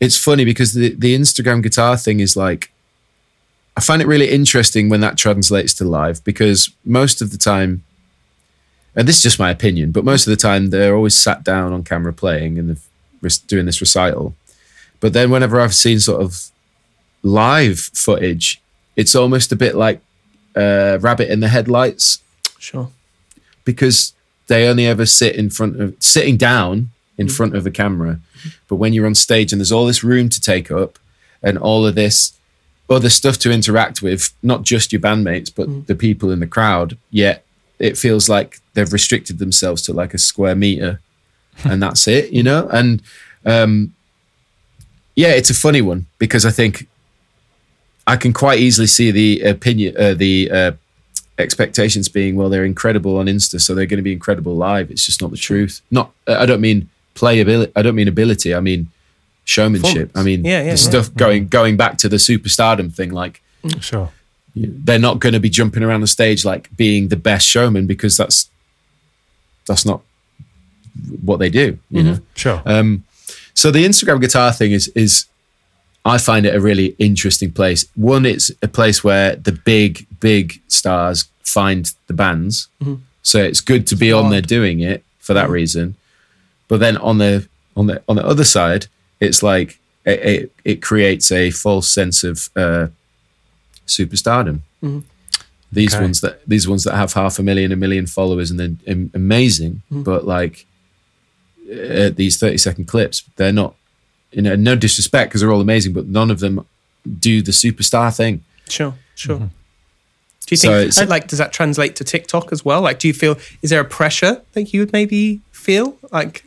it's 0.00 0.16
funny 0.16 0.44
because 0.44 0.72
the, 0.72 0.94
the 0.94 1.14
Instagram 1.14 1.62
guitar 1.62 1.96
thing 1.96 2.20
is 2.20 2.36
like, 2.36 2.72
I 3.76 3.80
find 3.80 4.02
it 4.02 4.08
really 4.08 4.30
interesting 4.30 4.88
when 4.88 5.00
that 5.00 5.18
translates 5.18 5.74
to 5.74 5.84
live 5.84 6.24
because 6.24 6.70
most 6.84 7.20
of 7.20 7.30
the 7.30 7.38
time, 7.38 7.84
and 8.96 9.06
this 9.06 9.18
is 9.18 9.22
just 9.22 9.38
my 9.38 9.50
opinion, 9.50 9.92
but 9.92 10.04
most 10.04 10.26
of 10.26 10.30
the 10.30 10.36
time 10.36 10.70
they're 10.70 10.96
always 10.96 11.16
sat 11.16 11.44
down 11.44 11.72
on 11.72 11.84
camera 11.84 12.12
playing 12.12 12.58
and 12.58 12.68
they're 12.70 12.82
doing 13.46 13.66
this 13.66 13.80
recital. 13.80 14.34
But 15.00 15.12
then 15.12 15.30
whenever 15.30 15.60
I've 15.60 15.74
seen 15.74 16.00
sort 16.00 16.22
of 16.22 16.50
live 17.22 17.78
footage, 17.78 18.60
it's 18.96 19.14
almost 19.14 19.52
a 19.52 19.56
bit 19.56 19.74
like 19.74 20.00
uh, 20.56 20.98
rabbit 21.00 21.30
in 21.30 21.40
the 21.40 21.48
headlights 21.48 22.20
Sure. 22.58 22.90
because 23.64 24.12
they 24.48 24.66
only 24.68 24.86
ever 24.86 25.06
sit 25.06 25.36
in 25.36 25.48
front 25.50 25.80
of 25.80 25.94
sitting 26.00 26.36
down 26.36 26.90
in 27.16 27.28
front 27.28 27.54
of 27.54 27.66
a 27.66 27.70
camera. 27.70 28.18
But 28.68 28.76
when 28.76 28.92
you're 28.92 29.06
on 29.06 29.14
stage 29.14 29.52
and 29.52 29.60
there's 29.60 29.72
all 29.72 29.86
this 29.86 30.02
room 30.02 30.28
to 30.30 30.40
take 30.40 30.70
up 30.70 30.98
and 31.42 31.56
all 31.58 31.86
of 31.86 31.94
this 31.94 32.32
other 32.88 33.10
stuff 33.10 33.38
to 33.38 33.52
interact 33.52 34.02
with, 34.02 34.32
not 34.42 34.64
just 34.64 34.92
your 34.92 35.00
bandmates, 35.00 35.52
but 35.54 35.86
the 35.86 35.94
people 35.94 36.30
in 36.32 36.40
the 36.40 36.46
crowd, 36.46 36.96
yet 37.10 37.44
it 37.78 37.96
feels 37.96 38.28
like 38.28 38.58
they've 38.74 38.92
restricted 38.92 39.38
themselves 39.38 39.82
to 39.82 39.92
like 39.92 40.12
a 40.14 40.18
square 40.18 40.56
meter 40.56 41.00
and 41.64 41.82
that's 41.82 42.06
it, 42.08 42.30
you 42.30 42.42
know? 42.42 42.68
And 42.68 43.02
um 43.44 43.94
yeah, 45.16 45.28
it's 45.34 45.50
a 45.50 45.54
funny 45.54 45.82
one 45.82 46.06
because 46.18 46.46
I 46.46 46.50
think 46.50 46.86
I 48.06 48.16
can 48.16 48.32
quite 48.32 48.58
easily 48.60 48.86
see 48.86 49.10
the 49.10 49.42
opinion, 49.42 49.96
uh, 49.96 50.14
the 50.14 50.50
uh, 50.50 50.72
expectations 51.38 52.08
being, 52.08 52.36
well, 52.36 52.48
they're 52.48 52.64
incredible 52.64 53.18
on 53.18 53.26
Insta, 53.26 53.60
so 53.60 53.74
they're 53.74 53.86
going 53.86 53.98
to 53.98 54.02
be 54.02 54.12
incredible 54.12 54.54
live. 54.56 54.90
It's 54.90 55.04
just 55.06 55.20
not 55.20 55.30
the 55.30 55.36
truth. 55.36 55.80
Not, 55.90 56.10
I 56.26 56.46
don't 56.46 56.60
mean 56.60 56.88
playability. 57.14 57.70
I 57.76 57.82
don't 57.82 57.94
mean 57.94 58.08
ability. 58.08 58.54
I 58.54 58.60
mean 58.60 58.88
showmanship. 59.44 60.10
I 60.14 60.22
mean 60.22 60.44
Yeah, 60.44 60.58
yeah, 60.58 60.62
the 60.62 60.68
yeah. 60.70 60.74
stuff 60.76 61.14
going 61.14 61.48
going 61.48 61.76
back 61.76 61.98
to 61.98 62.08
the 62.08 62.16
superstardom 62.16 62.92
thing. 62.94 63.10
Like 63.10 63.42
Sure. 63.80 64.10
they're 64.56 64.98
not 64.98 65.18
going 65.20 65.32
to 65.34 65.40
be 65.40 65.50
jumping 65.50 65.82
around 65.82 66.00
the 66.00 66.06
stage 66.06 66.44
like 66.44 66.74
being 66.76 67.08
the 67.08 67.16
best 67.16 67.46
showman 67.46 67.86
because 67.86 68.16
that's 68.16 68.48
that's 69.66 69.84
not 69.84 70.00
what 71.24 71.38
they 71.38 71.50
do. 71.50 71.78
You 71.90 72.02
know. 72.02 72.18
Sure. 72.34 72.62
Um, 72.66 73.04
so 73.54 73.70
the 73.70 73.84
Instagram 73.84 74.20
guitar 74.20 74.52
thing 74.52 74.72
is 74.72 74.88
is 74.94 75.26
I 76.04 76.18
find 76.18 76.46
it 76.46 76.54
a 76.54 76.60
really 76.60 76.94
interesting 76.98 77.52
place. 77.52 77.84
One, 77.94 78.24
it's 78.24 78.50
a 78.62 78.68
place 78.68 79.04
where 79.04 79.36
the 79.36 79.52
big 79.52 80.06
big 80.20 80.60
stars 80.68 81.26
find 81.44 81.92
the 82.06 82.14
bands, 82.14 82.68
so 83.22 83.38
it's 83.42 83.60
good 83.60 83.86
to 83.88 83.96
be 83.96 84.12
on 84.12 84.30
there 84.30 84.40
doing 84.42 84.80
it 84.80 85.02
for 85.18 85.34
that 85.34 85.50
reason. 85.50 85.94
But 86.68 86.80
then 86.80 86.96
on 86.98 87.18
the 87.18 87.46
on 87.76 87.86
the 87.86 88.02
on 88.08 88.16
the 88.16 88.24
other 88.26 88.44
side, 88.44 88.86
it's 89.20 89.42
like 89.42 89.78
it 90.06 90.20
it, 90.20 90.52
it 90.64 90.82
creates 90.82 91.30
a 91.32 91.50
false 91.50 91.90
sense 91.90 92.24
of 92.24 92.48
uh, 92.56 92.86
superstardom. 93.86 94.60
These 95.72 95.94
Okay. 95.94 96.02
ones 96.02 96.20
that 96.22 96.40
these 96.48 96.66
ones 96.66 96.84
that 96.84 96.94
have 96.96 97.12
half 97.12 97.38
a 97.38 97.42
million, 97.42 97.70
a 97.72 97.76
million 97.76 98.06
followers, 98.06 98.50
and 98.50 98.58
then 98.58 98.80
am- 98.86 99.10
amazing, 99.14 99.82
but 99.90 100.26
like 100.26 100.66
uh, 101.70 102.10
these 102.10 102.38
30 102.38 102.56
second 102.58 102.86
clips 102.86 103.22
they're 103.36 103.52
not 103.52 103.74
you 104.32 104.42
know 104.42 104.56
no 104.56 104.74
disrespect 104.76 105.30
because 105.30 105.40
they're 105.40 105.52
all 105.52 105.60
amazing 105.60 105.92
but 105.92 106.06
none 106.06 106.30
of 106.30 106.40
them 106.40 106.64
do 107.18 107.42
the 107.42 107.52
superstar 107.52 108.14
thing 108.14 108.42
Sure. 108.68 108.94
Sure. 109.16 109.36
Mm-hmm. 109.36 109.46
Do 110.46 110.54
you 110.54 110.56
think, 110.56 110.72
it's- 110.72 110.98
uh, 110.98 111.06
like, 111.06 111.26
does 111.28 111.38
that 111.38 111.52
translate 111.52 111.96
to 111.96 112.04
TikTok 112.04 112.52
as 112.52 112.64
well? 112.64 112.80
Like, 112.82 112.98
do 112.98 113.06
you 113.08 113.14
feel, 113.14 113.36
is 113.62 113.70
there 113.70 113.80
a 113.80 113.84
pressure 113.84 114.42
that 114.52 114.72
you 114.72 114.80
would 114.80 114.92
maybe 114.92 115.40
feel 115.52 115.96
like 116.12 116.44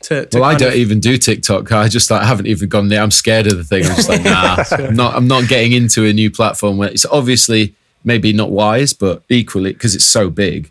to, 0.00 0.26
to 0.26 0.38
well 0.38 0.48
i 0.48 0.54
don't 0.54 0.68
of- 0.68 0.74
even 0.78 1.00
do 1.00 1.18
tiktok 1.18 1.72
i 1.72 1.88
just 1.88 2.08
like 2.10 2.22
haven't 2.22 2.46
even 2.46 2.68
gone 2.68 2.86
there 2.86 3.02
i'm 3.02 3.10
scared 3.10 3.48
of 3.48 3.56
the 3.56 3.64
thing 3.64 3.84
i'm 3.84 3.96
just 3.96 4.08
like 4.08 4.22
nah 4.22 4.62
i'm 4.86 4.94
not 4.94 5.14
i'm 5.16 5.26
not 5.26 5.48
getting 5.48 5.72
into 5.72 6.04
a 6.06 6.12
new 6.12 6.30
platform 6.30 6.76
where 6.78 6.88
it's 6.88 7.04
obviously 7.06 7.74
maybe 8.04 8.32
not 8.32 8.50
wise 8.50 8.92
but 8.92 9.22
equally 9.28 9.72
because 9.72 9.96
it's 9.96 10.04
so 10.04 10.30
big 10.30 10.68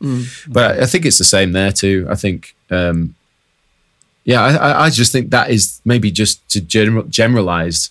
but 0.48 0.80
i 0.80 0.86
think 0.86 1.06
it's 1.06 1.18
the 1.18 1.26
same 1.26 1.52
there 1.52 1.74
too 1.74 2.08
i 2.10 2.16
think 2.16 2.56
um 2.72 3.14
yeah 4.28 4.42
I, 4.44 4.86
I- 4.86 4.90
just 4.92 5.12
think 5.12 5.32
that 5.32 5.50
is 5.50 5.82
maybe 5.84 6.12
just 6.12 6.48
to 6.50 6.62
general 6.62 7.04
generalize 7.04 7.90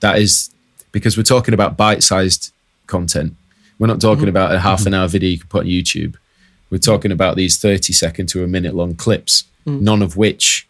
that 0.00 0.18
is 0.18 0.50
because 0.90 1.16
we're 1.16 1.22
talking 1.22 1.54
about 1.54 1.76
bite-sized 1.76 2.52
content. 2.86 3.34
We're 3.78 3.86
not 3.86 4.00
talking 4.00 4.22
mm-hmm. 4.22 4.28
about 4.30 4.54
a 4.54 4.60
half 4.60 4.80
an 4.80 4.86
mm-hmm. 4.86 4.94
hour 4.94 5.08
video 5.08 5.30
you 5.30 5.38
can 5.38 5.48
put 5.48 5.64
on 5.64 5.66
youtube. 5.66 6.16
We're 6.70 6.78
talking 6.78 7.12
about 7.12 7.36
these 7.36 7.58
30 7.58 7.92
second 7.92 8.26
to 8.30 8.42
a 8.42 8.48
minute 8.48 8.74
long 8.74 8.96
clips 8.96 9.44
mm. 9.66 9.80
none 9.80 10.02
of 10.02 10.16
which 10.16 10.66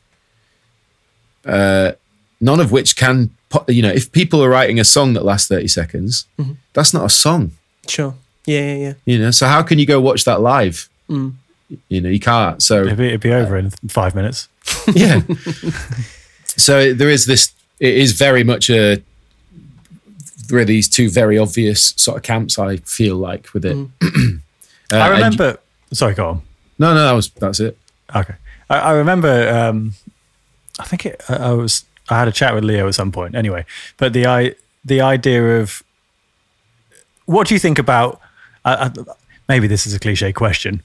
uh 1.44 1.92
none 2.40 2.60
of 2.60 2.72
which 2.72 2.96
can 2.96 3.30
you 3.68 3.82
know 3.82 3.90
if 3.90 4.10
people 4.10 4.42
are 4.42 4.50
writing 4.50 4.80
a 4.80 4.84
song 4.84 5.12
that 5.12 5.24
lasts 5.24 5.48
30 5.48 5.68
seconds 5.68 6.26
mm-hmm. 6.38 6.52
that's 6.72 6.92
not 6.92 7.04
a 7.04 7.10
song. 7.10 7.52
Sure. 7.86 8.14
Yeah, 8.46 8.60
yeah, 8.60 8.74
yeah. 8.74 8.92
you 9.04 9.18
know 9.18 9.30
so 9.30 9.46
how 9.46 9.62
can 9.62 9.78
you 9.78 9.86
go 9.86 10.00
watch 10.00 10.24
that 10.24 10.40
live 10.40 10.88
mm. 11.08 11.34
You 11.88 12.00
know 12.00 12.08
you 12.08 12.20
can't 12.20 12.62
so 12.62 12.82
It'd 12.82 12.96
be, 12.96 13.08
it'd 13.08 13.20
be 13.20 13.32
over 13.32 13.56
in 13.56 13.70
five 13.88 14.14
minutes. 14.14 14.48
yeah. 14.94 15.20
so 16.44 16.94
there 16.94 17.10
is 17.10 17.26
this. 17.26 17.52
It 17.80 17.94
is 17.94 18.12
very 18.12 18.44
much 18.44 18.70
a 18.70 19.02
there 20.48 20.58
are 20.60 20.64
these 20.64 20.88
two 20.88 21.10
very 21.10 21.38
obvious 21.38 21.92
sort 21.96 22.16
of 22.16 22.22
camps. 22.22 22.58
I 22.58 22.76
feel 22.78 23.16
like 23.16 23.52
with 23.52 23.64
it. 23.64 23.76
Uh, 24.92 24.98
I 24.98 25.06
and- 25.08 25.14
remember. 25.16 25.58
Sorry, 25.92 26.14
go 26.14 26.28
on. 26.28 26.42
no, 26.78 26.94
no, 26.94 27.06
that 27.06 27.12
was 27.12 27.28
that's 27.30 27.58
it. 27.58 27.76
Okay. 28.14 28.34
I, 28.70 28.78
I 28.78 28.92
remember. 28.92 29.48
Um, 29.48 29.94
I 30.78 30.84
think 30.84 31.06
it, 31.06 31.20
I 31.28 31.34
I 31.36 31.52
was. 31.54 31.84
I 32.08 32.16
had 32.20 32.28
a 32.28 32.32
chat 32.32 32.54
with 32.54 32.62
Leo 32.62 32.86
at 32.86 32.94
some 32.94 33.10
point. 33.10 33.34
Anyway, 33.34 33.64
but 33.96 34.12
the 34.12 34.26
i 34.28 34.54
the 34.84 35.00
idea 35.00 35.60
of 35.60 35.82
what 37.24 37.48
do 37.48 37.54
you 37.54 37.58
think 37.58 37.80
about? 37.80 38.20
Uh, 38.64 38.90
uh, 38.96 39.14
maybe 39.48 39.66
this 39.66 39.88
is 39.88 39.94
a 39.94 39.98
cliche 39.98 40.32
question. 40.32 40.82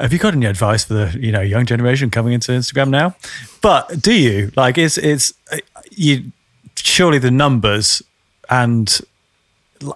Have 0.00 0.12
you 0.14 0.18
got 0.18 0.34
any 0.34 0.46
advice 0.46 0.84
for 0.84 0.94
the 0.94 1.18
you 1.20 1.30
know 1.30 1.42
young 1.42 1.66
generation 1.66 2.10
coming 2.10 2.32
into 2.32 2.52
Instagram 2.52 2.88
now? 2.88 3.14
But 3.60 4.00
do 4.00 4.14
you 4.14 4.50
like? 4.56 4.78
It's 4.78 4.96
it's 4.96 5.34
you 5.90 6.32
surely 6.76 7.18
the 7.18 7.30
numbers 7.30 8.02
and 8.48 9.00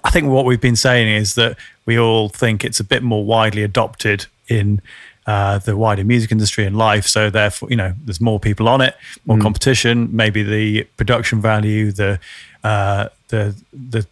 I 0.03 0.11
think 0.11 0.29
what 0.29 0.45
we've 0.45 0.61
been 0.61 0.77
saying 0.77 1.09
is 1.09 1.35
that 1.35 1.57
we 1.87 1.99
all 1.99 2.29
think 2.29 2.65
it's 2.65 2.81
a 2.81 2.85
bit 2.85 3.03
more 3.03 3.25
widely 3.25 3.63
adopted 3.63 4.27
in 4.49 4.81
uh, 5.27 5.59
the 5.59 5.77
wider 5.77 6.05
music 6.05 6.33
industry 6.33 6.65
and 6.65 6.77
life. 6.77 7.07
So 7.07 7.31
therefore, 7.31 7.71
you 7.71 7.77
know, 7.77 7.95
there's 8.05 8.21
more 8.21 8.39
people 8.39 8.69
on 8.69 8.81
it, 8.81 8.95
more 9.25 9.39
competition. 9.39 10.09
Maybe 10.15 10.43
the 10.43 10.85
production 10.97 11.41
value, 11.41 11.93
the 11.93 12.19
uh, 12.63 13.09
the 13.29 13.55
the 13.73 14.07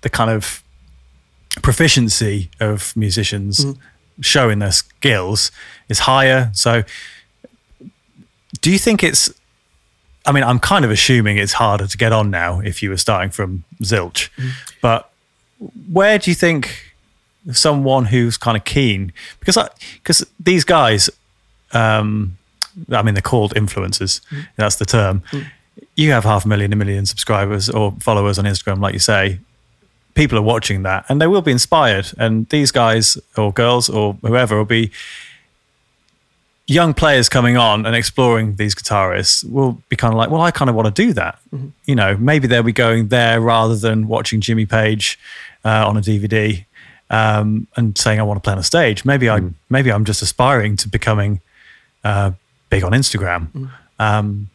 the 0.00 0.10
kind 0.10 0.30
of 0.30 0.62
proficiency 1.62 2.50
of 2.60 2.96
musicians 2.96 3.64
showing 4.20 4.58
their 4.58 4.72
skills 4.72 5.50
is 5.88 6.00
higher. 6.00 6.50
So, 6.52 6.82
do 8.60 8.70
you 8.70 8.78
think 8.78 9.02
it's? 9.02 9.32
I 10.26 10.32
mean, 10.32 10.42
I'm 10.42 10.58
kind 10.58 10.86
of 10.86 10.90
assuming 10.90 11.36
it's 11.36 11.52
harder 11.52 11.86
to 11.86 11.98
get 11.98 12.12
on 12.12 12.30
now 12.30 12.60
if 12.60 12.82
you 12.82 12.88
were 12.88 12.96
starting 12.96 13.30
from 13.30 13.64
zilch, 13.82 14.30
mm-hmm. 14.36 14.48
but 14.80 15.10
where 15.90 16.18
do 16.18 16.30
you 16.30 16.34
think 16.34 16.94
someone 17.52 18.06
who's 18.06 18.36
kind 18.36 18.56
of 18.56 18.64
keen 18.64 19.12
because 19.38 19.58
because 19.94 20.26
these 20.40 20.64
guys 20.64 21.10
um 21.72 22.36
i 22.90 23.02
mean 23.02 23.14
they're 23.14 23.22
called 23.22 23.54
influencers 23.54 24.20
mm-hmm. 24.26 24.40
that's 24.56 24.76
the 24.76 24.84
term 24.84 25.22
mm-hmm. 25.30 25.46
you 25.94 26.10
have 26.10 26.24
half 26.24 26.44
a 26.44 26.48
million 26.48 26.72
a 26.72 26.76
million 26.76 27.04
subscribers 27.04 27.68
or 27.68 27.92
followers 28.00 28.38
on 28.38 28.44
instagram 28.44 28.80
like 28.80 28.94
you 28.94 29.00
say 29.00 29.38
people 30.14 30.38
are 30.38 30.42
watching 30.42 30.82
that 30.82 31.04
and 31.08 31.20
they 31.20 31.26
will 31.26 31.42
be 31.42 31.52
inspired. 31.52 32.12
And 32.18 32.48
these 32.48 32.70
guys 32.70 33.18
or 33.36 33.52
girls 33.52 33.88
or 33.88 34.14
whoever 34.22 34.56
will 34.56 34.64
be 34.64 34.90
young 36.66 36.94
players 36.94 37.28
coming 37.28 37.56
on 37.56 37.84
and 37.84 37.94
exploring 37.94 38.56
these 38.56 38.74
guitarists 38.74 39.44
will 39.50 39.82
be 39.90 39.96
kind 39.96 40.14
of 40.14 40.16
like 40.16 40.30
well 40.30 40.40
i 40.40 40.50
kind 40.50 40.70
of 40.70 40.74
want 40.74 40.86
to 40.94 41.02
do 41.02 41.12
that. 41.12 41.38
You 41.84 41.94
know 41.94 42.16
maybe 42.16 42.46
they'll 42.46 42.62
be 42.62 42.72
going 42.72 43.08
there 43.08 43.40
rather 43.40 43.76
than 43.76 44.08
watching 44.08 44.40
jimmy 44.40 44.64
page 44.64 45.18
uh, 45.64 45.86
on 45.86 45.98
a 45.98 46.00
dvd 46.00 46.64
um, 47.10 47.66
and 47.76 47.96
saying 47.96 48.18
I 48.18 48.22
want 48.22 48.38
to 48.38 48.40
play 48.40 48.52
on 48.52 48.58
a 48.58 48.64
stage. 48.64 49.04
Maybe 49.04 49.28
I 49.30 49.40
maybe 49.68 49.92
I'm 49.92 50.04
just 50.04 50.22
aspiring 50.22 50.76
to 50.78 50.88
becoming 50.88 51.40
uh, 52.02 52.32
big 52.70 52.82
on 52.82 52.92
Instagram. 52.92 53.70
Um, 53.98 54.48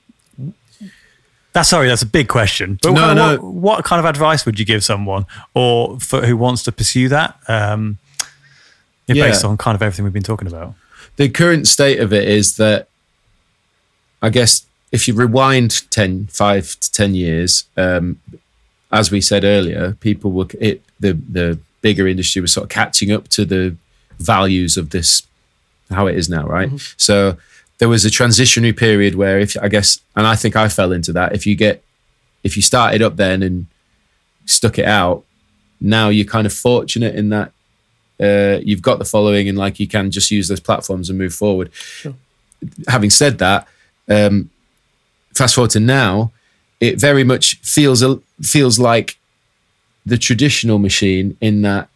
that's 1.54 1.70
sorry, 1.70 1.88
that's 1.88 2.02
a 2.02 2.08
big 2.08 2.28
question. 2.28 2.78
But 2.82 2.94
No, 2.94 3.10
of 3.10 3.16
no. 3.16 3.38
What, 3.38 3.44
what 3.44 3.86
kind 3.86 4.00
of 4.00 4.06
advice 4.06 4.46
would 4.46 4.60
you 4.60 4.66
give 4.66 4.84
someone, 4.84 5.26
or 5.54 6.00
for, 6.00 6.26
who 6.26 6.38
wants 6.38 6.64
to 6.64 6.72
pursue 6.72 7.10
that? 7.10 7.38
Um, 7.48 7.98
yeah, 9.08 9.28
based 9.28 9.44
on 9.44 9.58
kind 9.58 9.76
of 9.76 9.82
everything 9.82 10.04
we've 10.06 10.14
been 10.14 10.24
talking 10.24 10.48
about. 10.48 10.76
the 11.16 11.30
current 11.30 11.68
state 11.68 12.00
of 12.00 12.14
it 12.14 12.28
is 12.28 12.58
that 12.58 12.88
I 14.22 14.30
guess 14.30 14.66
if 14.92 15.08
you 15.08 15.14
rewind 15.14 15.90
10, 15.92 16.28
5 16.28 16.80
to 16.80 16.92
10 16.92 17.16
years, 17.16 17.64
um, 17.78 18.20
as 18.92 19.12
we 19.12 19.22
said 19.22 19.44
earlier, 19.44 19.94
people 20.00 20.32
were, 20.32 20.48
it, 20.60 20.84
the, 21.00 21.14
the 21.14 21.60
bigger 21.82 22.08
industry 22.08 22.42
was 22.42 22.52
sort 22.52 22.66
of 22.66 22.70
catching 22.70 23.12
up 23.12 23.28
to 23.30 23.46
the 23.46 23.76
values 24.20 24.78
of 24.78 24.90
this, 24.90 25.24
how 25.90 26.08
it 26.08 26.16
is 26.16 26.28
now, 26.30 26.46
right? 26.46 26.70
So 26.98 27.38
there 27.80 27.90
was 27.90 28.06
a 28.06 28.10
transitionary 28.10 28.76
period 28.76 29.16
where 29.16 29.40
if, 29.40 29.58
I 29.62 29.68
guess, 29.68 30.00
and 30.16 30.28
I 30.28 30.36
think 30.36 30.56
I 30.56 30.70
fell 30.70 30.92
into 30.92 31.12
that, 31.14 31.34
if 31.34 31.46
you 31.46 31.56
get, 31.56 31.84
if 32.44 32.56
you 32.56 32.62
started 32.62 33.02
up 33.02 33.16
then 33.16 33.42
and 33.42 33.66
stuck 34.46 34.78
it 34.78 34.86
out, 34.86 35.24
now 35.82 36.10
you're 36.10 36.26
kind 36.26 36.46
of 36.46 36.54
fortunate 36.54 37.16
in 37.16 37.30
that 37.30 37.52
uh, 38.20 38.60
you've 38.64 38.82
got 38.82 39.00
the 39.00 39.06
following 39.06 39.48
and 39.48 39.58
like 39.58 39.80
you 39.80 39.88
can 39.88 40.12
just 40.12 40.30
use 40.30 40.48
those 40.50 40.60
platforms 40.60 41.10
and 41.10 41.18
move 41.18 41.34
forward. 41.34 41.72
Having 42.88 43.10
said 43.12 43.38
that, 43.38 43.68
um, 44.10 44.50
fast 45.34 45.56
forward 45.56 45.72
to 45.72 45.80
now, 45.80 46.32
it 46.82 47.00
very 47.00 47.24
much 47.24 47.58
feels 47.60 48.02
a, 48.02 48.20
feels 48.42 48.80
like 48.80 49.18
the 50.06 50.18
traditional 50.18 50.80
machine 50.80 51.38
in 51.40 51.62
that 51.62 51.89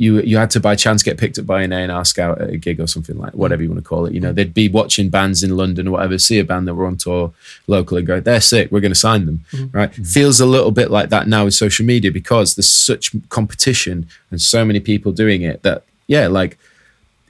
you 0.00 0.20
you 0.22 0.36
had 0.38 0.50
to 0.52 0.60
by 0.60 0.74
chance 0.74 1.02
get 1.02 1.18
picked 1.18 1.38
up 1.38 1.46
by 1.46 1.62
an 1.62 1.72
A&R 1.72 2.04
scout 2.04 2.40
at 2.40 2.50
a 2.50 2.56
gig 2.56 2.80
or 2.80 2.86
something 2.86 3.18
like 3.18 3.34
whatever 3.34 3.62
you 3.62 3.68
want 3.68 3.82
to 3.84 3.88
call 3.88 4.06
it. 4.06 4.14
You 4.14 4.20
know, 4.20 4.32
they'd 4.32 4.54
be 4.54 4.68
watching 4.68 5.10
bands 5.10 5.42
in 5.42 5.56
London 5.56 5.86
or 5.88 5.92
whatever, 5.92 6.16
see 6.18 6.38
a 6.38 6.44
band 6.44 6.66
that 6.66 6.74
were 6.74 6.86
on 6.86 6.96
tour 6.96 7.32
local 7.66 7.98
and 7.98 8.06
go, 8.06 8.18
they're 8.18 8.40
sick, 8.40 8.70
we're 8.72 8.80
going 8.80 8.92
to 8.98 8.98
sign 9.08 9.26
them. 9.26 9.44
Right? 9.72 9.92
Feels 9.94 10.40
a 10.40 10.46
little 10.46 10.70
bit 10.70 10.90
like 10.90 11.10
that 11.10 11.28
now 11.28 11.44
with 11.44 11.54
social 11.54 11.84
media 11.84 12.10
because 12.10 12.54
there's 12.54 12.68
such 12.70 13.14
competition 13.28 14.08
and 14.30 14.40
so 14.40 14.64
many 14.64 14.80
people 14.80 15.12
doing 15.12 15.42
it 15.42 15.62
that 15.64 15.84
yeah, 16.06 16.26
like 16.28 16.56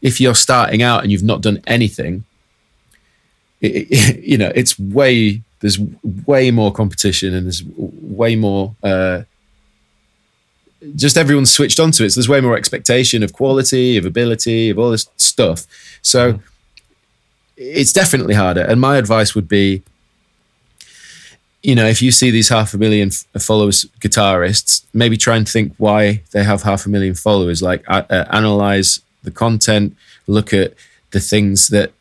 if 0.01 0.21
you're 0.21 0.35
starting 0.37 0.81
out 0.83 1.03
and 1.03 1.11
you've 1.13 1.23
not 1.33 1.41
done 1.43 1.61
anything, 1.67 2.25
it, 3.61 3.89
it- 3.91 4.25
you 4.31 4.39
know, 4.39 4.53
it's 4.55 4.79
way 4.79 5.43
there's 5.61 5.79
way 6.27 6.51
more 6.51 6.73
competition 6.73 7.35
and 7.35 7.45
there's 7.47 7.63
way 7.77 8.35
more 8.37 8.75
uh, 8.83 9.23
just 10.97 11.17
everyone's 11.17 11.51
switched 11.51 11.79
onto 11.79 12.05
it. 12.05 12.11
So 12.11 12.21
there's 12.21 12.29
way 12.29 12.41
more 12.41 12.57
expectation 12.57 13.23
of 13.23 13.33
quality, 13.33 13.97
of 13.97 14.05
ability, 14.05 14.71
of 14.71 14.79
all 14.79 14.91
this 14.91 15.09
stuff. 15.17 15.67
So 16.03 16.41
it's 17.57 17.93
definitely 17.93 18.35
harder. 18.35 18.63
And 18.63 18.81
my 18.81 18.97
advice 18.97 19.35
would 19.35 19.49
be, 19.49 19.83
you 21.63 21.75
know, 21.75 21.87
if 21.87 22.01
you 22.01 22.11
see 22.11 22.31
these 22.31 22.49
half 22.49 22.73
a 22.73 22.79
million 22.79 23.09
f- 23.09 23.43
followers 23.43 23.85
guitarists, 24.01 24.85
maybe 24.95 25.19
try 25.19 25.37
and 25.37 25.47
think 25.47 25.75
why 25.77 26.23
they 26.33 26.43
have 26.43 26.63
half 26.63 26.87
a 26.87 26.89
million 26.89 27.15
followers. 27.15 27.61
Like 27.61 27.85
uh, 27.87 28.03
uh, 28.09 28.25
analyze 28.33 29.01
the 29.23 29.31
content, 29.31 29.95
look 30.27 30.55
at 30.55 30.73
the 31.11 31.21
things 31.21 31.69
that 31.69 31.93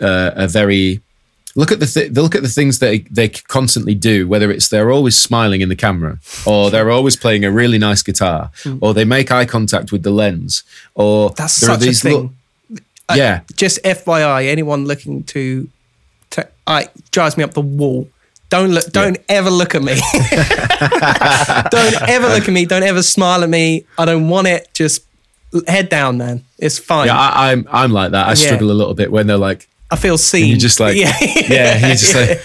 uh, 0.00 0.32
are 0.36 0.48
very 0.48 1.00
look 1.56 1.70
at 1.72 1.78
the 1.80 1.86
th- 1.86 2.10
they 2.12 2.20
look 2.20 2.34
at 2.34 2.42
the 2.42 2.48
things 2.48 2.78
that 2.80 3.04
they 3.10 3.28
constantly 3.28 3.94
do 3.94 4.26
whether 4.28 4.50
it's 4.50 4.68
they're 4.68 4.90
always 4.90 5.16
smiling 5.16 5.60
in 5.60 5.68
the 5.68 5.76
camera 5.76 6.18
or 6.46 6.70
they're 6.70 6.90
always 6.90 7.16
playing 7.16 7.44
a 7.44 7.50
really 7.50 7.78
nice 7.78 8.02
guitar 8.02 8.50
hmm. 8.62 8.78
or 8.80 8.92
they 8.94 9.04
make 9.04 9.30
eye 9.30 9.44
contact 9.44 9.92
with 9.92 10.02
the 10.02 10.10
lens 10.10 10.62
or 10.94 11.30
That's 11.30 11.60
there 11.60 11.70
are 11.70 11.74
such 11.74 11.82
a 11.82 11.86
these 11.86 12.02
thing. 12.02 12.12
lo- 12.12 12.30
uh, 13.08 13.14
yeah 13.16 13.40
Just 13.54 13.82
FYI, 13.84 14.48
anyone 14.48 14.86
looking 14.86 15.22
to, 15.24 15.68
to 16.30 16.48
I 16.66 16.88
drives 17.10 17.36
me 17.36 17.44
up 17.44 17.52
the 17.54 17.60
wall. 17.60 18.08
Don't 18.50 18.70
look. 18.70 18.86
Don't 18.92 19.16
ever 19.28 19.50
look 19.50 19.74
at 19.74 19.82
me. 19.82 19.94
don't 21.70 22.08
ever 22.08 22.28
look 22.28 22.46
at 22.48 22.52
me. 22.52 22.64
Don't 22.66 22.82
ever 22.82 23.02
smile 23.02 23.42
at 23.42 23.48
me. 23.50 23.84
I 23.98 24.04
don't 24.04 24.28
want 24.28 24.46
it. 24.46 24.68
Just 24.74 25.04
head 25.66 25.88
down, 25.88 26.18
man. 26.18 26.44
It's 26.58 26.78
fine. 26.78 27.06
yeah 27.08 27.16
I, 27.18 27.52
i'm 27.52 27.68
i'm 27.70 27.92
like 27.92 28.10
that 28.12 28.26
i 28.26 28.30
Yeah. 28.30 28.34
struggle 28.34 28.70
a 28.70 28.78
little 28.80 28.94
bit 28.94 29.12
when 29.12 29.26
they're 29.26 29.36
like 29.36 29.68
I 29.94 29.96
feel 29.96 30.18
seen. 30.18 30.46
you're 30.50 30.58
just 30.58 30.80
like 30.80 30.96
yeah, 30.96 31.16
yeah 31.20 31.78
you're 31.86 31.96
just 31.96 32.14
like 32.14 32.40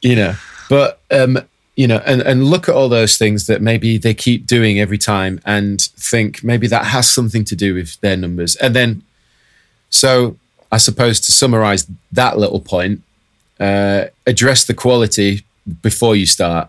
you 0.00 0.16
know. 0.16 0.34
But 0.68 1.00
um 1.10 1.38
you 1.76 1.86
know 1.86 2.00
and 2.06 2.20
and 2.22 2.44
look 2.44 2.68
at 2.68 2.74
all 2.74 2.88
those 2.88 3.16
things 3.18 3.46
that 3.46 3.60
maybe 3.62 3.98
they 3.98 4.14
keep 4.14 4.46
doing 4.46 4.80
every 4.80 4.98
time 4.98 5.40
and 5.44 5.80
think 6.10 6.42
maybe 6.42 6.66
that 6.68 6.84
has 6.86 7.10
something 7.10 7.44
to 7.44 7.56
do 7.56 7.74
with 7.74 8.00
their 8.00 8.16
numbers. 8.16 8.56
And 8.56 8.74
then 8.74 9.02
so 9.90 10.36
i 10.70 10.76
suppose 10.76 11.18
to 11.18 11.32
summarize 11.32 11.88
that 12.12 12.36
little 12.36 12.60
point 12.60 13.00
uh 13.58 14.04
address 14.26 14.66
the 14.66 14.74
quality 14.74 15.42
before 15.80 16.14
you 16.14 16.26
start 16.26 16.68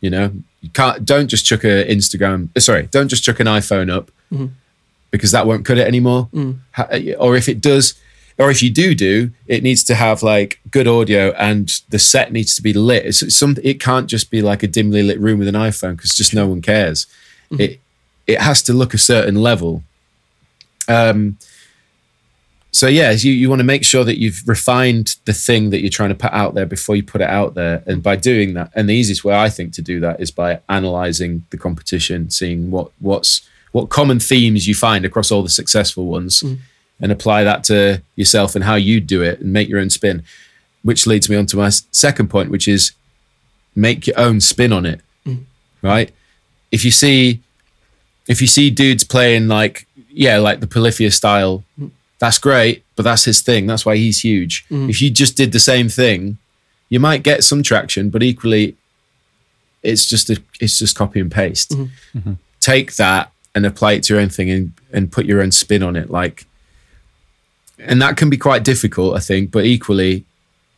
you 0.00 0.10
know. 0.10 0.32
You 0.62 0.70
can't 0.70 1.04
don't 1.04 1.28
just 1.28 1.44
chuck 1.46 1.62
a 1.62 1.86
instagram 1.96 2.48
uh, 2.56 2.60
sorry 2.60 2.88
don't 2.90 3.06
just 3.08 3.22
chuck 3.22 3.38
an 3.38 3.46
iphone 3.60 3.88
up 3.88 4.10
because 5.12 5.30
that 5.30 5.46
won't 5.46 5.64
cut 5.64 5.78
it 5.78 5.86
anymore. 5.86 6.28
Ha- 6.72 6.88
or 7.18 7.36
if 7.36 7.48
it 7.48 7.60
does 7.60 7.94
or 8.38 8.50
if 8.50 8.62
you 8.62 8.70
do 8.70 8.94
do 8.94 9.30
it 9.46 9.62
needs 9.62 9.82
to 9.84 9.94
have 9.94 10.22
like 10.22 10.60
good 10.70 10.86
audio 10.86 11.30
and 11.32 11.80
the 11.88 11.98
set 11.98 12.32
needs 12.32 12.54
to 12.54 12.62
be 12.62 12.72
lit. 12.72 13.06
It's, 13.06 13.22
it's 13.22 13.36
some 13.36 13.56
it 13.62 13.80
can't 13.80 14.08
just 14.08 14.30
be 14.30 14.42
like 14.42 14.62
a 14.62 14.66
dimly 14.66 15.02
lit 15.02 15.20
room 15.20 15.38
with 15.38 15.48
an 15.48 15.54
iphone 15.54 15.96
because 15.96 16.14
just 16.14 16.34
no 16.34 16.46
one 16.46 16.62
cares. 16.62 17.06
It 17.60 17.80
it 18.26 18.40
has 18.40 18.62
to 18.64 18.72
look 18.72 18.94
a 18.94 18.98
certain 18.98 19.36
level. 19.36 19.82
Um 20.88 21.38
so 22.72 22.88
yeah 22.88 23.10
you, 23.12 23.32
you 23.32 23.48
want 23.48 23.60
to 23.60 23.64
make 23.64 23.84
sure 23.84 24.04
that 24.04 24.20
you've 24.20 24.42
refined 24.46 25.16
the 25.24 25.32
thing 25.32 25.70
that 25.70 25.80
you're 25.80 25.88
trying 25.88 26.10
to 26.10 26.14
put 26.14 26.32
out 26.32 26.54
there 26.54 26.66
before 26.66 26.94
you 26.94 27.02
put 27.02 27.22
it 27.22 27.30
out 27.30 27.54
there. 27.54 27.82
And 27.86 28.02
by 28.02 28.16
doing 28.16 28.52
that 28.54 28.70
and 28.74 28.88
the 28.88 28.94
easiest 28.94 29.24
way 29.24 29.34
i 29.34 29.48
think 29.48 29.72
to 29.74 29.82
do 29.82 29.98
that 30.00 30.20
is 30.20 30.30
by 30.30 30.60
analyzing 30.68 31.46
the 31.50 31.56
competition 31.56 32.28
seeing 32.28 32.70
what 32.70 32.90
what's 32.98 33.48
what 33.72 33.88
common 33.88 34.18
themes 34.20 34.66
you 34.66 34.74
find 34.74 35.04
across 35.04 35.30
all 35.30 35.42
the 35.42 35.48
successful 35.48 36.06
ones 36.06 36.42
and 37.00 37.12
apply 37.12 37.44
that 37.44 37.64
to 37.64 38.02
yourself 38.14 38.54
and 38.54 38.64
how 38.64 38.74
you 38.74 39.00
do 39.00 39.22
it 39.22 39.40
and 39.40 39.52
make 39.52 39.68
your 39.68 39.80
own 39.80 39.90
spin 39.90 40.22
which 40.82 41.06
leads 41.06 41.28
me 41.28 41.36
on 41.36 41.46
to 41.46 41.56
my 41.56 41.68
second 41.68 42.28
point 42.28 42.50
which 42.50 42.68
is 42.68 42.92
make 43.74 44.06
your 44.06 44.18
own 44.18 44.40
spin 44.40 44.72
on 44.72 44.86
it 44.86 45.00
mm. 45.26 45.44
right? 45.82 46.12
If 46.72 46.84
you 46.84 46.90
see, 46.90 47.40
if 48.28 48.40
you 48.40 48.46
see 48.46 48.70
dudes 48.70 49.04
playing 49.04 49.48
like, 49.48 49.86
yeah, 50.08 50.38
like 50.38 50.60
the 50.60 50.66
Polyphia 50.66 51.10
style, 51.10 51.64
mm. 51.78 51.90
that's 52.18 52.38
great, 52.38 52.84
but 52.94 53.02
that's 53.02 53.24
his 53.24 53.40
thing. 53.40 53.66
That's 53.66 53.84
why 53.84 53.96
he's 53.96 54.20
huge. 54.20 54.66
Mm. 54.68 54.88
If 54.88 55.02
you 55.02 55.10
just 55.10 55.36
did 55.36 55.52
the 55.52 55.60
same 55.60 55.88
thing, 55.88 56.38
you 56.88 57.00
might 57.00 57.22
get 57.22 57.44
some 57.44 57.62
traction, 57.62 58.10
but 58.10 58.22
equally, 58.22 58.76
it's 59.82 60.06
just 60.06 60.30
a, 60.30 60.40
it's 60.60 60.78
just 60.78 60.96
copy 60.96 61.20
and 61.20 61.30
paste. 61.30 61.70
Mm-hmm. 61.70 62.18
Mm-hmm. 62.18 62.32
Take 62.60 62.96
that 62.96 63.30
and 63.54 63.66
apply 63.66 63.92
it 63.92 64.04
to 64.04 64.14
your 64.14 64.22
own 64.22 64.28
thing 64.28 64.50
and 64.50 64.72
and 64.92 65.10
put 65.10 65.26
your 65.26 65.42
own 65.42 65.52
spin 65.52 65.82
on 65.82 65.96
it, 65.96 66.10
like, 66.10 66.46
and 67.78 68.00
that 68.02 68.16
can 68.16 68.30
be 68.30 68.36
quite 68.36 68.64
difficult, 68.64 69.16
I 69.16 69.20
think. 69.20 69.50
But 69.50 69.64
equally, 69.64 70.24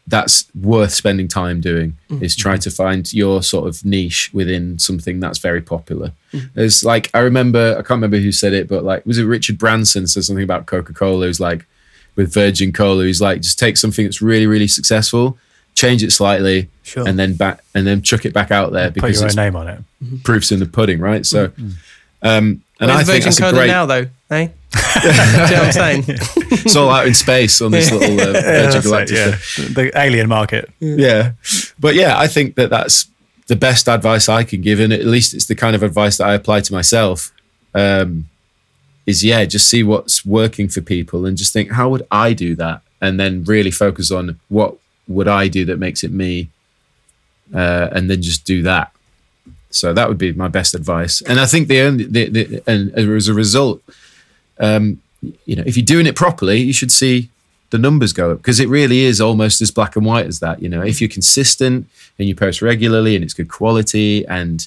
that's 0.07 0.47
worth 0.55 0.93
spending 0.93 1.29
time 1.29 1.61
doing. 1.61 1.97
Mm. 2.11 2.23
Is 2.23 2.35
try 2.35 2.57
to 2.57 2.71
find 2.71 3.13
your 3.13 3.43
sort 3.43 3.69
of 3.69 3.85
niche 3.85 4.31
within 4.33 4.79
something 4.79 5.21
that's 5.21 5.39
very 5.39 5.61
popular. 5.61 6.13
Mm. 6.33 6.51
It's 6.57 6.85
like 6.85 7.11
I 7.15 7.21
remember, 7.21 7.73
I 7.73 7.83
can't 7.83 7.91
remember 7.91 8.19
who 8.19 8.33
said 8.33 8.53
it, 8.53 8.69
but 8.69 8.85
like 8.85 9.05
was 9.05 9.19
it 9.19 9.25
Richard 9.25 9.59
Branson 9.59 10.07
said 10.07 10.25
something 10.25 10.45
about 10.45 10.67
Coca 10.67 10.93
Cola? 10.95 11.27
Who's 11.27 11.41
like 11.41 11.67
with 12.17 12.33
Virgin 12.33 12.73
Cola, 12.73 13.05
he's 13.05 13.21
like 13.21 13.43
just 13.43 13.59
take 13.59 13.77
something 13.77 14.05
that's 14.05 14.23
really 14.23 14.47
really 14.47 14.67
successful, 14.69 15.39
change 15.75 16.03
it 16.03 16.11
slightly, 16.11 16.69
Sure. 16.83 17.07
and 17.07 17.19
then 17.19 17.35
back 17.35 17.63
and 17.75 17.87
then 17.87 18.01
chuck 18.03 18.25
it 18.25 18.33
back 18.33 18.51
out 18.51 18.73
there 18.73 18.87
Put 18.89 18.95
because 18.95 19.21
your 19.21 19.29
own 19.29 19.37
name 19.37 19.57
on 19.57 19.69
it. 19.69 20.25
proofs 20.25 20.51
in 20.51 20.59
the 20.59 20.67
pudding, 20.67 21.01
right? 21.01 21.25
So, 21.27 21.49
mm. 21.49 21.73
um, 22.23 22.63
and 22.81 22.89
Where's 22.89 22.91
I 22.91 23.05
think 23.05 23.25
Virgin 23.25 23.25
that's 23.25 23.41
a 23.41 23.53
great. 23.53 23.67
now, 23.67 23.85
though? 23.85 24.07
Eh? 24.31 24.49
Do 25.03 25.09
you 25.09 25.15
know 25.15 25.41
what 25.41 25.53
I'm 25.53 25.73
saying? 25.73 26.05
It's 26.09 26.77
all 26.77 26.91
out 26.91 27.07
in 27.07 27.15
space 27.15 27.63
on 27.63 27.71
this 27.71 27.91
little 27.91 28.21
uh, 28.21 28.33
Virgin 28.33 28.91
That's 28.91 29.11
it, 29.11 29.17
yeah. 29.17 29.69
The 29.75 29.91
alien 29.95 30.29
market. 30.29 30.71
yeah 30.81 31.33
but 31.79 31.95
yeah 31.95 32.19
i 32.19 32.27
think 32.27 32.55
that 32.57 32.71
that's 32.71 33.09
the 33.47 33.57
best 33.57 33.89
advice 33.89 34.29
i 34.29 34.45
can 34.45 34.61
give 34.61 34.81
and 34.81 34.93
at 34.93 35.05
least 35.05 35.35
it's 35.35 35.47
the 35.47 35.55
kind 35.55 35.75
of 35.75 35.83
advice 35.83 36.19
that 36.19 36.27
i 36.27 36.35
apply 36.35 36.61
to 36.61 36.73
myself 36.73 37.33
um, 37.75 38.29
is 39.07 39.25
yeah 39.25 39.45
just 39.45 39.69
see 39.69 39.83
what's 39.83 40.25
working 40.25 40.69
for 40.69 40.81
people 40.81 41.25
and 41.25 41.37
just 41.37 41.53
think 41.53 41.73
how 41.73 41.89
would 41.89 42.07
i 42.11 42.33
do 42.33 42.55
that 42.55 42.83
and 43.01 43.19
then 43.19 43.45
really 43.45 43.71
focus 43.71 44.11
on 44.11 44.39
what 44.49 44.77
would 45.07 45.29
i 45.29 45.49
do 45.49 45.65
that 45.65 45.79
makes 45.79 46.05
it 46.05 46.13
me 46.13 46.49
uh, 47.55 47.89
and 47.93 48.11
then 48.11 48.21
just 48.21 48.45
do 48.45 48.63
that 48.63 48.93
so 49.71 49.93
that 49.93 50.09
would 50.09 50.19
be 50.19 50.33
my 50.33 50.49
best 50.49 50.75
advice 50.75 51.23
and 51.23 51.41
i 51.41 51.47
think 51.47 51.69
the 51.69 51.81
only 51.81 52.05
the, 52.05 52.29
the, 52.29 52.63
and 52.67 52.93
as 52.95 53.29
a 53.29 53.35
result 53.35 53.83
um, 54.61 55.01
you 55.45 55.57
know 55.57 55.63
if 55.67 55.77
you're 55.77 55.85
doing 55.85 56.07
it 56.07 56.17
properly 56.17 56.59
you 56.61 56.73
should 56.73 56.93
see 56.93 57.29
the 57.71 57.79
numbers 57.79 58.13
go 58.13 58.33
up 58.33 58.39
because 58.39 58.61
it 58.61 58.69
really 58.69 59.01
is 59.01 59.21
almost 59.21 59.61
as 59.61 59.71
black 59.71 59.97
and 59.97 60.05
white 60.07 60.27
as 60.27 60.41
that. 60.41 60.63
You 60.63 60.69
know, 60.69 60.83
if 60.83 61.01
you're 61.01 61.11
consistent 61.11 61.87
and 62.19 62.29
you 62.29 62.35
post 62.35 62.63
regularly 62.63 63.15
and 63.15 63.23
it's 63.23 63.35
good 63.35 63.49
quality 63.49 64.27
and 64.27 64.67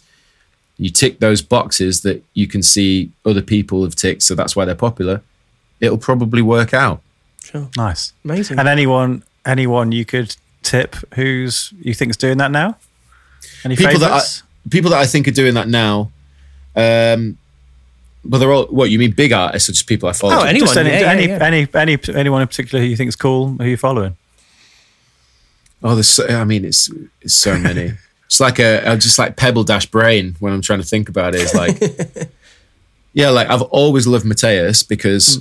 you 0.78 0.90
tick 0.90 1.20
those 1.20 1.42
boxes 1.42 2.02
that 2.02 2.24
you 2.34 2.48
can 2.48 2.62
see 2.62 3.12
other 3.26 3.42
people 3.42 3.84
have 3.84 3.96
ticked, 3.96 4.24
so 4.24 4.36
that's 4.36 4.56
why 4.56 4.66
they're 4.66 4.76
popular, 4.76 5.22
it'll 5.80 5.98
probably 5.98 6.42
work 6.42 6.74
out. 6.74 7.02
Sure. 7.44 7.70
Nice. 7.76 8.14
Amazing. 8.24 8.60
And 8.60 8.68
anyone, 8.68 9.24
anyone 9.46 9.92
you 9.92 10.06
could 10.06 10.36
tip 10.64 10.96
who's 11.16 11.74
you 11.82 11.94
think's 11.94 12.18
doing 12.18 12.38
that 12.38 12.52
now? 12.52 12.78
Any 13.66 13.76
People 13.76 14.00
that 14.00 14.12
I, 14.12 14.20
favorites? 14.20 14.44
people 14.70 14.92
that 14.92 15.00
I 15.00 15.08
think 15.08 15.28
are 15.28 15.32
doing 15.32 15.56
that 15.56 15.68
now, 15.68 16.12
um, 16.76 17.38
but 18.24 18.38
they're 18.38 18.52
all 18.52 18.66
what 18.68 18.90
you 18.90 19.00
mean 19.00 19.12
big 19.12 19.34
artists 19.34 19.70
or 19.70 19.72
just 19.72 19.88
people 19.88 20.08
I 20.08 20.14
follow? 20.14 20.36
Oh, 20.36 20.44
any- 20.44 20.60
Just 20.60 20.78
any, 20.78 20.90
yeah, 20.90 21.00
yeah, 21.00 21.12
any, 21.12 21.28
yeah. 21.28 21.38
any, 21.42 21.68
any, 21.74 22.00
anyone 22.16 22.42
in 22.42 22.48
particular 22.48 22.84
who 22.84 22.90
you 22.90 22.96
think 22.96 23.10
is 23.10 23.16
cool, 23.16 23.50
who 23.50 23.66
you're 23.66 23.78
following? 23.78 24.16
Oh, 25.84 25.96
there's 25.96 26.10
so, 26.10 26.28
I 26.28 26.44
mean, 26.44 26.64
it's 26.64 26.92
it's 27.22 27.34
so 27.34 27.58
many. 27.58 27.94
it's 28.26 28.40
like 28.40 28.60
a, 28.60 28.82
a 28.86 28.98
just 28.98 29.18
like 29.18 29.36
pebble 29.36 29.64
dash 29.64 29.88
brain 29.88 30.36
when 30.40 30.54
I'm 30.54 30.62
trying 30.62 30.80
to 30.80 30.86
think 30.86 31.10
about 31.10 31.34
it. 31.34 31.42
It's 31.42 31.56
like, 31.56 32.30
yeah, 33.14 33.30
like 33.30 33.50
I've 33.50 33.64
always 33.64 34.06
loved 34.06 34.26
Mateus 34.26 34.84
because 34.84 35.38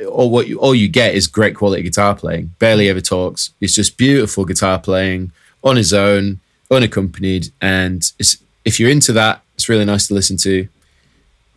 hmm. 0.00 0.08
all 0.08 0.30
what 0.30 0.48
you 0.48 0.58
all 0.58 0.74
you 0.74 0.88
get 0.88 1.14
is 1.14 1.28
great 1.28 1.54
quality 1.54 1.82
guitar 1.82 2.16
playing. 2.16 2.50
Barely 2.58 2.88
ever 2.88 3.00
talks. 3.00 3.50
It's 3.60 3.74
just 3.74 3.96
beautiful 3.96 4.44
guitar 4.44 4.80
playing 4.80 5.30
on 5.62 5.76
his 5.76 5.92
own, 5.92 6.40
unaccompanied, 6.70 7.52
and 7.60 8.10
it's 8.18 8.38
if 8.64 8.80
you're 8.80 8.90
into 8.90 9.12
that, 9.12 9.42
it's 9.54 9.68
really 9.68 9.84
nice 9.84 10.08
to 10.08 10.14
listen 10.14 10.36
to. 10.38 10.68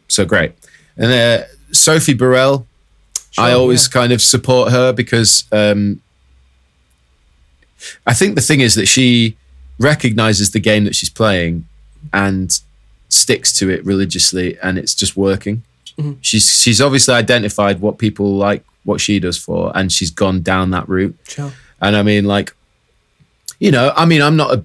So 0.08 0.26
great. 0.26 0.54
And 0.98 1.12
uh, 1.12 1.46
Sophie 1.72 2.14
Burrell, 2.14 2.66
I 3.38 3.50
Sure, 3.50 3.60
always 3.60 3.88
kind 3.88 4.12
of 4.12 4.22
support 4.22 4.72
her 4.72 4.92
because 4.94 5.44
um, 5.52 6.02
I 8.06 8.14
think 8.14 8.36
the 8.36 8.42
thing 8.42 8.62
is 8.62 8.76
that 8.76 8.88
she 8.88 9.38
recognizes 9.80 10.52
the 10.52 10.60
game 10.60 10.86
that 10.86 10.96
she's 10.96 11.10
playing 11.10 11.66
and 12.14 12.60
sticks 13.10 13.54
to 13.60 13.70
it 13.70 13.86
religiously, 13.86 14.58
and 14.64 14.78
it's 14.78 14.96
just 14.96 15.16
working. 15.16 15.64
She's 16.22 16.62
she's 16.62 16.80
obviously 16.80 17.16
identified 17.16 17.80
what 17.82 17.98
people 17.98 18.36
like, 18.36 18.64
what 18.84 19.02
she 19.02 19.20
does 19.20 19.36
for, 19.38 19.72
and 19.76 19.92
she's 19.92 20.12
gone 20.12 20.42
down 20.44 20.70
that 20.72 20.88
route. 20.88 21.16
Sure. 21.28 21.52
And 21.82 21.96
I 21.96 22.04
mean, 22.04 22.26
like, 22.26 22.54
you 23.60 23.72
know, 23.72 23.92
I 23.96 24.06
mean, 24.06 24.22
I'm 24.22 24.36
not 24.36 24.54
a, 24.54 24.64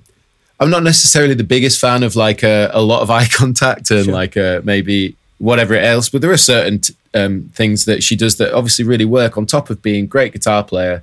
I'm 0.61 0.69
not 0.69 0.83
necessarily 0.83 1.33
the 1.35 1.45
biggest 1.45 1.81
fan 1.81 2.03
of 2.03 2.17
like 2.17 2.43
a, 2.43 2.71
a 2.75 2.83
lot 2.83 3.01
of 3.01 3.11
eye 3.11 3.27
contact 3.33 3.91
and 3.91 4.05
Sure. 4.05 4.15
like 4.15 4.37
uh 4.37 4.61
maybe 4.65 5.17
whatever 5.43 5.75
else, 5.75 6.09
but 6.09 6.21
there 6.21 6.31
are 6.31 6.37
certain 6.37 6.79
t- 6.79 6.95
um, 7.15 7.51
things 7.53 7.85
that 7.85 8.03
she 8.03 8.15
does 8.17 8.37
that 8.37 8.55
obviously 8.55 8.85
really 8.85 9.05
work 9.05 9.37
on 9.37 9.45
top 9.45 9.71
of 9.71 9.83
being 9.83 10.05
a 10.05 10.07
great 10.07 10.33
guitar 10.33 10.63
player. 10.63 11.03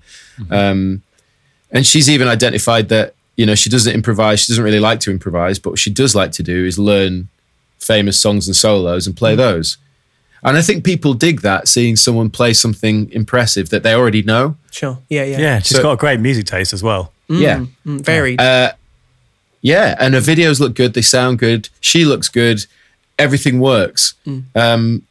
Um, 0.50 1.02
and 1.72 1.86
she's 1.86 2.10
even 2.10 2.28
identified 2.28 2.88
that 2.90 3.14
you 3.36 3.46
know 3.46 3.56
she 3.56 3.70
doesn't 3.70 3.94
improvise. 3.94 4.40
She 4.40 4.52
doesn't 4.52 4.64
really 4.64 4.80
like 4.80 5.02
to 5.02 5.12
improvise, 5.12 5.60
but 5.60 5.72
what 5.72 5.80
she 5.80 5.90
does 5.92 6.16
like 6.16 6.32
to 6.34 6.44
do 6.44 6.66
is 6.66 6.80
learn 6.80 7.28
famous 7.80 8.20
songs 8.20 8.48
and 8.48 8.56
solos 8.56 9.06
and 9.08 9.16
play 9.16 9.36
those. 9.36 9.78
And 10.42 10.56
I 10.58 10.62
think 10.62 10.86
people 10.86 11.14
dig 11.14 11.42
that, 11.42 11.68
seeing 11.68 11.98
someone 11.98 12.30
play 12.30 12.54
something 12.54 13.12
impressive 13.12 13.70
that 13.72 13.84
they 13.84 13.94
already 13.94 14.24
know. 14.24 14.56
Sure. 14.72 14.98
Yeah. 15.10 15.26
Yeah. 15.26 15.40
Yeah, 15.40 15.60
she's 15.60 15.76
So- 15.78 15.84
got 15.84 15.92
a 15.94 15.98
great 15.98 16.22
music 16.22 16.46
taste 16.46 16.72
as 16.72 16.82
well. 16.82 17.12
Yeah. 17.28 17.66
Mm, 17.86 18.02
varied. 18.02 18.40
Uh, 18.42 18.72
yeah, 19.62 19.96
and 20.00 20.14
her 20.14 20.22
videos 20.22 20.60
look 20.62 20.74
good. 20.76 20.94
They 20.94 21.02
sound 21.02 21.40
good. 21.40 21.68
She 21.82 22.06
looks 22.06 22.30
good. 22.30 22.66
Everything 23.20 23.60
works. 23.60 24.16
Um, 24.56 25.04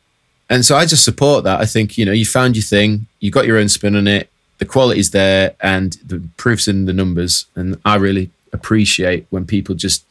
and 0.50 0.64
so 0.64 0.76
I 0.76 0.86
just 0.86 1.04
support 1.04 1.44
that. 1.44 1.60
I 1.60 1.66
think 1.66 1.98
you 1.98 2.04
know 2.04 2.12
you 2.12 2.24
found 2.24 2.56
your 2.56 2.62
thing. 2.62 3.06
You 3.20 3.30
got 3.30 3.46
your 3.46 3.58
own 3.58 3.68
spin 3.68 3.94
on 3.96 4.08
it. 4.08 4.30
The 4.58 4.64
quality's 4.64 5.10
there, 5.10 5.54
and 5.60 5.92
the 6.04 6.22
proofs 6.36 6.66
in 6.66 6.86
the 6.86 6.92
numbers. 6.92 7.46
And 7.54 7.78
I 7.84 7.96
really 7.96 8.30
appreciate 8.52 9.26
when 9.30 9.44
people 9.44 9.74
just 9.74 10.04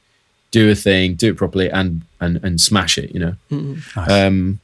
do 0.52 0.70
a 0.72 0.76
thing, 0.76 1.16
do 1.16 1.32
it 1.32 1.38
properly, 1.38 1.70
and 1.70 2.02
and 2.22 2.40
and 2.44 2.62
smash 2.62 2.98
it. 2.98 3.14
You 3.14 3.20
know. 3.20 3.36
Nice. 3.96 4.12
Um, 4.12 4.60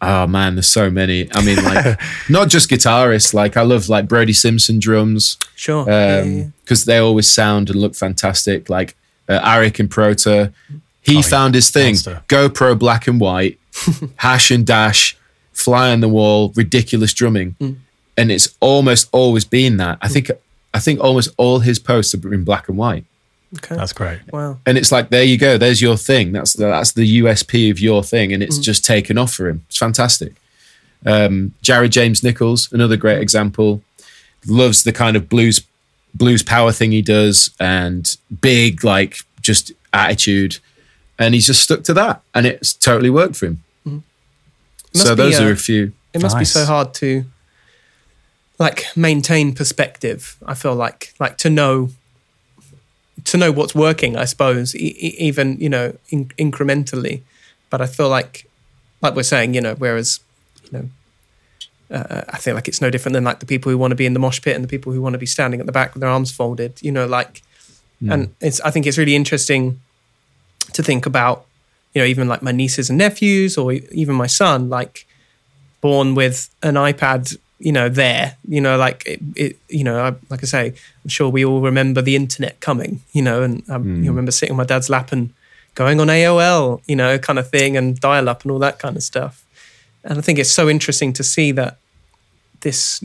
oh 0.00 0.26
man, 0.26 0.54
there's 0.54 0.68
so 0.68 0.90
many. 0.90 1.28
I 1.34 1.44
mean, 1.44 1.62
like 1.62 2.00
not 2.28 2.48
just 2.48 2.70
guitarists. 2.70 3.34
Like 3.34 3.56
I 3.56 3.62
love 3.62 3.88
like 3.88 4.08
Brody 4.08 4.32
Simpson 4.32 4.78
drums 4.78 5.38
sure. 5.56 5.86
yeah, 5.88 6.22
yeah, 6.22 6.22
yeah. 6.22 6.44
because 6.62 6.84
they 6.84 6.98
always 6.98 7.28
sound 7.28 7.70
and 7.70 7.80
look 7.80 7.94
fantastic. 7.94 8.70
Like 8.70 8.96
uh, 9.28 9.40
Aric 9.40 9.84
Improta, 9.84 10.52
he 11.02 11.18
Oh, 11.18 11.22
found 11.22 11.54
his 11.54 11.70
thing: 11.70 11.92
monster. 11.94 12.22
GoPro 12.28 12.78
black 12.78 13.06
and 13.06 13.20
white, 13.20 13.58
hash 14.16 14.50
and 14.50 14.66
dash, 14.66 15.16
fly 15.52 15.90
on 15.92 16.00
the 16.00 16.08
wall, 16.08 16.52
ridiculous 16.56 17.12
drumming, 17.14 17.56
Mm. 17.60 17.76
and 18.16 18.30
it's 18.32 18.54
almost 18.60 19.08
always 19.12 19.44
been 19.44 19.76
that. 19.78 19.98
I 20.02 20.08
think 20.08 20.30
I 20.74 20.78
think 20.78 21.00
almost 21.00 21.30
all 21.36 21.60
his 21.60 21.78
posts 21.78 22.14
are 22.14 22.34
in 22.34 22.44
black 22.44 22.68
and 22.68 22.76
white, 22.78 23.04
Okay. 23.58 23.74
That's 23.74 23.92
great. 23.92 24.20
wow. 24.32 24.58
and 24.66 24.78
it's 24.78 24.92
like 24.92 25.08
there 25.10 25.24
you 25.24 25.36
go, 25.38 25.58
there's 25.58 25.82
your 25.82 25.96
thing. 25.96 26.30
That's 26.32 26.52
the, 26.52 26.66
that's 26.66 26.92
the 26.92 27.20
USP 27.22 27.70
of 27.70 27.80
your 27.80 28.02
thing, 28.04 28.32
and 28.32 28.42
it's 28.42 28.58
Mm. 28.58 28.62
just 28.62 28.84
taken 28.84 29.18
off 29.18 29.32
for 29.34 29.48
him. 29.48 29.64
It's 29.68 29.78
fantastic. 29.78 30.34
Um, 31.06 31.54
Jared 31.62 31.92
James 31.92 32.22
Nichols, 32.22 32.70
another 32.72 32.96
great 32.96 33.20
example, 33.22 33.82
loves 34.46 34.82
the 34.84 34.92
kind 34.92 35.16
of 35.16 35.28
blues 35.28 35.62
blues 36.14 36.42
power 36.42 36.72
thing 36.72 36.90
he 36.92 37.02
does 37.02 37.50
and 37.60 38.16
big 38.42 38.82
like 38.84 39.18
just 39.40 39.72
attitude, 39.92 40.58
and 41.20 41.34
he's 41.34 41.46
just 41.46 41.62
stuck 41.62 41.84
to 41.84 41.94
that, 41.94 42.22
and 42.34 42.46
it's 42.46 42.72
totally 42.72 43.10
worked 43.10 43.36
for 43.36 43.46
him. 43.46 43.62
Must 44.92 45.06
so 45.06 45.14
be, 45.14 45.22
those 45.22 45.38
uh, 45.38 45.44
are 45.44 45.52
a 45.52 45.56
few. 45.56 45.92
It 46.12 46.20
must 46.20 46.38
be 46.38 46.44
so 46.44 46.64
hard 46.64 46.94
to 46.94 47.24
like 48.58 48.84
maintain 48.96 49.54
perspective. 49.54 50.36
I 50.44 50.54
feel 50.54 50.74
like 50.74 51.14
like 51.20 51.36
to 51.38 51.50
know 51.50 51.90
to 53.24 53.36
know 53.36 53.52
what's 53.52 53.74
working. 53.74 54.16
I 54.16 54.24
suppose 54.24 54.74
e- 54.74 55.14
even 55.18 55.58
you 55.60 55.68
know 55.68 55.96
in- 56.08 56.32
incrementally, 56.38 57.20
but 57.68 57.80
I 57.80 57.86
feel 57.86 58.08
like 58.08 58.46
like 59.00 59.14
we're 59.14 59.22
saying, 59.22 59.54
you 59.54 59.60
know, 59.60 59.74
whereas 59.74 60.20
you 60.64 60.78
know. 60.78 60.88
Uh, 61.92 62.22
I 62.28 62.38
feel 62.38 62.54
like 62.54 62.68
it's 62.68 62.80
no 62.80 62.88
different 62.88 63.14
than 63.14 63.24
like 63.24 63.40
the 63.40 63.46
people 63.46 63.72
who 63.72 63.76
want 63.76 63.90
to 63.90 63.96
be 63.96 64.06
in 64.06 64.12
the 64.12 64.20
mosh 64.20 64.40
pit 64.40 64.54
and 64.54 64.62
the 64.62 64.68
people 64.68 64.92
who 64.92 65.02
want 65.02 65.14
to 65.14 65.18
be 65.18 65.26
standing 65.26 65.58
at 65.58 65.66
the 65.66 65.72
back 65.72 65.92
with 65.92 66.00
their 66.00 66.08
arms 66.08 66.30
folded. 66.30 66.80
You 66.82 66.92
know, 66.92 67.04
like, 67.04 67.42
and 68.12 68.32
it's. 68.40 68.60
I 68.60 68.70
think 68.70 68.86
it's 68.86 68.96
really 68.96 69.16
interesting 69.16 69.80
to 70.74 70.82
think 70.82 71.06
about. 71.06 71.46
You 71.94 72.02
know, 72.02 72.06
even 72.06 72.28
like 72.28 72.40
my 72.40 72.52
nieces 72.52 72.88
and 72.88 72.98
nephews, 72.98 73.58
or 73.58 73.72
even 73.72 74.14
my 74.14 74.28
son, 74.28 74.68
like 74.68 75.06
born 75.80 76.14
with 76.14 76.48
an 76.62 76.74
iPad 76.74 77.36
you 77.60 77.72
know, 77.72 77.88
there. 77.88 78.36
You 78.48 78.60
know, 78.60 78.76
like 78.76 79.04
it, 79.06 79.20
it 79.36 79.58
you 79.68 79.84
know, 79.84 80.02
I, 80.02 80.14
like 80.30 80.42
I 80.42 80.46
say, 80.46 80.74
I'm 81.04 81.10
sure 81.10 81.28
we 81.28 81.44
all 81.44 81.60
remember 81.60 82.02
the 82.02 82.16
internet 82.16 82.58
coming. 82.60 83.02
You 83.12 83.22
know, 83.22 83.42
and 83.42 83.68
um, 83.70 84.02
you 84.02 84.10
remember 84.10 84.32
sitting 84.32 84.52
on 84.52 84.56
my 84.56 84.64
dad's 84.64 84.90
lap 84.90 85.12
and 85.12 85.32
going 85.74 86.00
on 86.00 86.08
AOL, 86.08 86.82
you 86.86 86.96
know, 86.96 87.18
kind 87.18 87.38
of 87.38 87.48
thing, 87.48 87.76
and 87.76 88.00
dial 88.00 88.28
up 88.28 88.42
and 88.42 88.50
all 88.50 88.58
that 88.58 88.78
kind 88.78 88.96
of 88.96 89.02
stuff. 89.02 89.44
And 90.02 90.18
I 90.18 90.22
think 90.22 90.38
it's 90.38 90.50
so 90.50 90.68
interesting 90.68 91.12
to 91.12 91.22
see 91.22 91.52
that 91.52 91.76
this 92.60 93.04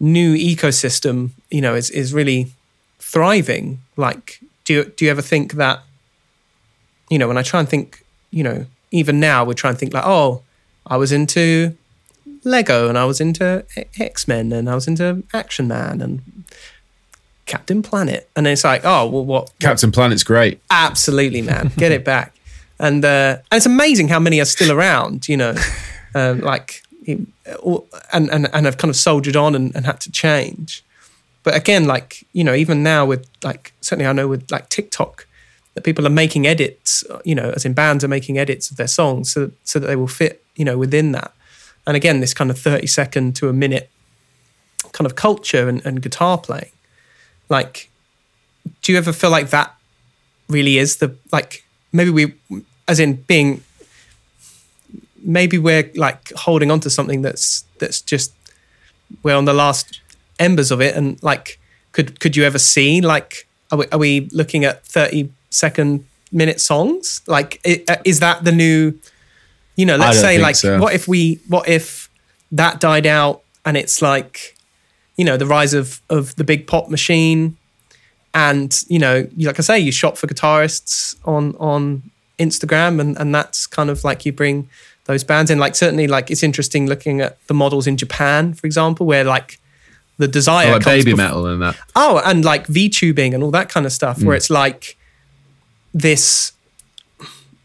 new 0.00 0.34
ecosystem, 0.34 1.30
you 1.50 1.60
know, 1.60 1.74
is 1.74 1.90
is 1.90 2.14
really 2.14 2.52
thriving. 2.98 3.80
Like, 3.96 4.40
do 4.64 4.72
you 4.72 4.84
do 4.84 5.04
you 5.04 5.10
ever 5.10 5.22
think 5.22 5.52
that, 5.54 5.82
you 7.10 7.18
know, 7.18 7.28
when 7.28 7.38
I 7.38 7.42
try 7.42 7.60
and 7.60 7.68
think, 7.68 8.04
you 8.30 8.42
know, 8.42 8.66
even 8.90 9.20
now 9.20 9.44
we 9.44 9.54
try 9.54 9.70
and 9.70 9.78
think 9.78 9.92
like, 9.92 10.06
oh, 10.06 10.42
I 10.86 10.96
was 10.96 11.12
into 11.12 11.76
Lego 12.44 12.88
and 12.88 12.96
I 12.96 13.04
was 13.04 13.20
into 13.20 13.64
X 13.98 14.26
Men 14.28 14.52
and 14.52 14.68
I 14.68 14.74
was 14.74 14.86
into 14.86 15.22
Action 15.32 15.68
Man 15.68 16.00
and 16.00 16.22
Captain 17.48 17.82
Planet, 17.82 18.28
and 18.36 18.46
it's 18.46 18.62
like, 18.62 18.82
oh, 18.84 19.08
well, 19.08 19.24
what? 19.24 19.50
Captain 19.58 19.90
Planet's 19.90 20.22
great. 20.22 20.60
Absolutely, 20.70 21.42
man, 21.42 21.72
get 21.76 21.92
it 21.92 22.04
back. 22.04 22.34
And 22.80 23.04
uh, 23.04 23.38
and 23.50 23.56
it's 23.56 23.66
amazing 23.66 24.06
how 24.06 24.20
many 24.20 24.40
are 24.40 24.44
still 24.44 24.70
around. 24.70 25.26
You 25.28 25.36
know, 25.36 25.56
um, 26.14 26.42
like 26.42 26.84
and 28.12 28.30
and 28.30 28.48
and 28.52 28.66
have 28.66 28.76
kind 28.76 28.88
of 28.88 28.94
soldiered 28.94 29.34
on 29.34 29.56
and, 29.56 29.74
and 29.74 29.84
had 29.84 30.00
to 30.02 30.12
change. 30.12 30.84
But 31.42 31.56
again, 31.56 31.86
like 31.86 32.24
you 32.32 32.44
know, 32.44 32.54
even 32.54 32.84
now 32.84 33.04
with 33.04 33.28
like 33.42 33.72
certainly 33.80 34.06
I 34.06 34.12
know 34.12 34.28
with 34.28 34.48
like 34.52 34.68
TikTok, 34.68 35.26
that 35.78 35.84
people 35.84 36.04
are 36.06 36.10
making 36.10 36.46
edits. 36.46 37.04
You 37.24 37.34
know, 37.34 37.50
as 37.54 37.64
in 37.64 37.72
bands 37.72 38.02
are 38.04 38.08
making 38.08 38.38
edits 38.38 38.70
of 38.70 38.76
their 38.76 38.88
songs 38.88 39.32
so 39.32 39.50
so 39.64 39.78
that 39.78 39.86
they 39.86 39.96
will 39.96 40.08
fit 40.08 40.42
you 40.56 40.64
know 40.64 40.76
within 40.76 41.12
that. 41.12 41.32
And 41.86 41.96
again, 41.96 42.20
this 42.20 42.34
kind 42.34 42.50
of 42.50 42.58
thirty 42.58 42.86
second 42.86 43.36
to 43.36 43.48
a 43.48 43.52
minute 43.52 43.88
kind 44.92 45.06
of 45.06 45.14
culture 45.14 45.68
and, 45.68 45.84
and 45.86 46.00
guitar 46.02 46.38
playing 46.38 46.70
like, 47.48 47.90
do 48.82 48.92
you 48.92 48.98
ever 48.98 49.12
feel 49.12 49.30
like 49.30 49.50
that 49.50 49.74
really 50.48 50.78
is 50.78 50.96
the 50.96 51.14
like 51.32 51.64
maybe 51.92 52.10
we, 52.10 52.34
as 52.86 53.00
in 53.00 53.14
being, 53.14 53.62
maybe 55.22 55.58
we're 55.58 55.90
like 55.94 56.32
holding 56.32 56.70
on 56.70 56.80
to 56.80 56.90
something 56.90 57.22
that's 57.22 57.64
that's 57.78 58.00
just 58.00 58.32
we're 59.22 59.36
on 59.36 59.46
the 59.46 59.54
last 59.54 60.00
embers 60.38 60.70
of 60.70 60.80
it, 60.80 60.94
and 60.94 61.22
like, 61.22 61.58
could 61.92 62.20
could 62.20 62.36
you 62.36 62.44
ever 62.44 62.58
see 62.58 63.00
like 63.00 63.46
are 63.70 63.78
we, 63.78 63.86
are 63.92 63.98
we 63.98 64.28
looking 64.32 64.64
at 64.64 64.84
thirty 64.84 65.30
second 65.50 66.06
minute 66.32 66.60
songs? 66.60 67.22
Like, 67.26 67.60
is 67.64 68.20
that 68.20 68.44
the 68.44 68.52
new? 68.52 68.98
You 69.76 69.86
know, 69.86 69.96
let's 69.96 70.20
say 70.20 70.38
like, 70.38 70.56
so. 70.56 70.80
what 70.80 70.92
if 70.92 71.06
we, 71.06 71.40
what 71.46 71.68
if 71.68 72.08
that 72.50 72.80
died 72.80 73.06
out 73.06 73.42
and 73.64 73.76
it's 73.76 74.00
like 74.02 74.56
you 75.16 75.24
know 75.24 75.36
the 75.36 75.46
rise 75.46 75.74
of 75.74 76.00
of 76.08 76.34
the 76.36 76.44
big 76.44 76.66
pop 76.66 76.88
machine 76.88 77.56
and 78.34 78.82
you 78.88 78.98
know 78.98 79.28
like 79.36 79.58
i 79.58 79.62
say 79.62 79.78
you 79.78 79.92
shop 79.92 80.16
for 80.16 80.26
guitarists 80.26 81.16
on 81.24 81.54
on 81.56 82.02
instagram 82.38 83.00
and 83.00 83.18
and 83.18 83.34
that's 83.34 83.66
kind 83.66 83.90
of 83.90 84.04
like 84.04 84.24
you 84.24 84.32
bring 84.32 84.68
those 85.04 85.24
bands 85.24 85.50
in 85.50 85.58
like 85.58 85.74
certainly 85.74 86.06
like 86.06 86.30
it's 86.30 86.42
interesting 86.42 86.86
looking 86.86 87.20
at 87.20 87.44
the 87.46 87.54
models 87.54 87.86
in 87.86 87.96
japan 87.96 88.54
for 88.54 88.66
example 88.66 89.06
where 89.06 89.24
like 89.24 89.58
the 90.18 90.28
desire 90.28 90.68
oh, 90.68 90.72
like 90.72 90.82
Babymetal 90.82 91.52
and 91.52 91.62
that 91.62 91.76
oh 91.94 92.20
and 92.24 92.44
like 92.44 92.66
v-tubing 92.66 93.34
and 93.34 93.42
all 93.42 93.50
that 93.50 93.68
kind 93.68 93.86
of 93.86 93.92
stuff 93.92 94.18
mm. 94.18 94.24
where 94.24 94.36
it's 94.36 94.50
like 94.50 94.96
this 95.94 96.52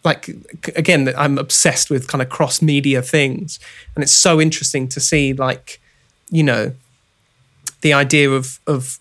like 0.03 0.29
again 0.75 1.13
i'm 1.17 1.37
obsessed 1.37 1.89
with 1.89 2.07
kind 2.07 2.21
of 2.21 2.29
cross 2.29 2.61
media 2.61 3.01
things. 3.01 3.59
And 3.95 4.03
it's 4.03 4.13
so 4.13 4.41
interesting 4.41 4.87
to 4.89 4.99
see 4.99 5.33
like 5.33 5.79
you 6.29 6.43
know 6.43 6.73
the 7.81 7.93
idea 7.93 8.29
of 8.29 8.59
of 8.67 8.99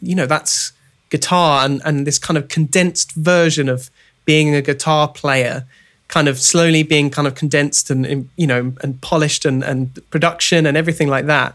you 0.00 0.14
know 0.14 0.26
that's 0.26 0.72
guitar 1.10 1.64
and 1.64 1.80
and 1.84 2.06
this 2.06 2.18
kind 2.18 2.38
of 2.38 2.48
condensed 2.48 3.12
version 3.12 3.68
of 3.68 3.90
being 4.24 4.54
a 4.54 4.62
guitar 4.62 5.08
player 5.08 5.66
kind 6.08 6.28
of 6.28 6.38
slowly 6.38 6.82
being 6.82 7.10
kind 7.10 7.28
of 7.28 7.34
condensed 7.34 7.90
and 7.90 8.28
you 8.36 8.46
know 8.46 8.72
and 8.82 9.00
polished 9.00 9.44
and 9.44 9.62
and 9.62 9.98
production 10.10 10.66
and 10.66 10.76
everything 10.76 11.08
like 11.08 11.26
that. 11.26 11.54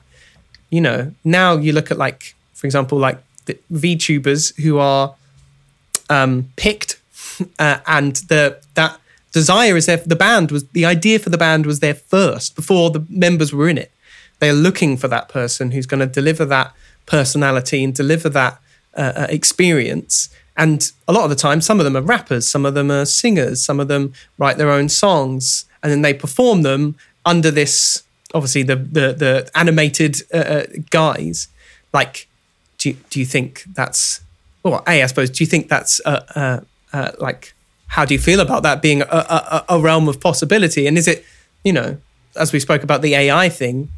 You 0.70 0.82
know 0.82 1.12
now 1.24 1.58
you 1.58 1.74
look 1.74 1.92
at 1.92 1.98
like 1.98 2.36
for 2.54 2.68
example 2.68 2.98
like 2.98 3.22
the 3.46 3.58
VTubers 3.72 4.56
who 4.64 4.80
are 4.80 5.16
um, 6.10 6.50
picked 6.56 6.95
uh, 7.60 7.80
and 7.88 8.18
the 8.28 8.60
that 8.76 9.00
desire 9.32 9.76
is 9.76 9.86
there 9.86 9.98
the 9.98 10.16
band 10.16 10.52
was 10.52 10.68
the 10.70 10.86
idea 10.86 11.20
for 11.20 11.30
the 11.30 11.38
band 11.38 11.66
was 11.66 11.80
there 11.80 11.94
first 11.94 12.56
before 12.56 12.90
the 12.90 13.06
members 13.10 13.52
were 13.52 13.68
in 13.68 13.78
it 13.78 13.92
they're 14.40 14.54
looking 14.54 14.98
for 14.98 15.08
that 15.08 15.30
person 15.30 15.72
who's 15.72 15.86
going 15.86 16.00
to 16.00 16.06
deliver 16.06 16.46
that 16.46 16.74
personality 17.06 17.84
and 17.84 17.94
deliver 17.94 18.30
that 18.30 18.60
uh, 18.96 19.14
uh, 19.16 19.28
experience. 19.30 20.30
And 20.58 20.90
a 21.08 21.14
lot 21.14 21.26
of 21.26 21.30
the 21.30 21.36
time, 21.36 21.62
some 21.62 21.80
of 21.80 21.84
them 21.84 21.98
are 21.98 22.02
rappers, 22.02 22.48
some 22.48 22.66
of 22.66 22.74
them 22.74 22.90
are 22.90 23.06
singers, 23.06 23.64
some 23.64 23.80
of 23.80 23.88
them 23.88 24.14
write 24.38 24.58
their 24.58 24.72
own 24.72 24.88
songs, 24.90 25.66
and 25.84 25.92
then 25.92 26.02
they 26.02 26.14
perform 26.14 26.62
them 26.62 26.96
under 27.26 27.52
this 27.52 28.04
obviously 28.34 28.64
the 28.64 28.76
the, 28.76 29.14
the 29.14 29.52
animated 29.56 30.22
uh, 30.34 30.38
uh 30.38 30.66
guise. 30.90 31.48
Like, 31.94 32.28
do 32.78 32.90
you, 32.90 32.98
do 33.10 33.20
you 33.20 33.26
think 33.26 33.64
that's 33.74 34.22
well? 34.64 34.84
A, 34.88 35.04
I 35.04 35.06
suppose. 35.08 35.30
Do 35.30 35.44
you 35.44 35.50
think 35.50 35.68
that's 35.68 36.00
uh, 36.06 36.62
uh, 36.96 37.12
like 37.20 37.54
how 37.88 38.06
do 38.06 38.14
you 38.14 38.20
feel 38.20 38.40
about 38.40 38.64
that 38.64 38.82
being 38.82 39.02
a, 39.02 39.06
a, 39.06 39.66
a 39.70 39.80
realm 39.80 40.08
of 40.08 40.20
possibility? 40.20 40.88
And 40.88 40.98
is 40.98 41.08
it 41.08 41.26
you 41.64 41.74
know 41.74 41.98
as 42.36 42.52
we 42.54 42.60
spoke 42.60 42.84
about 42.84 43.02
the 43.02 43.16
AI 43.16 43.50
thing? 43.50 43.90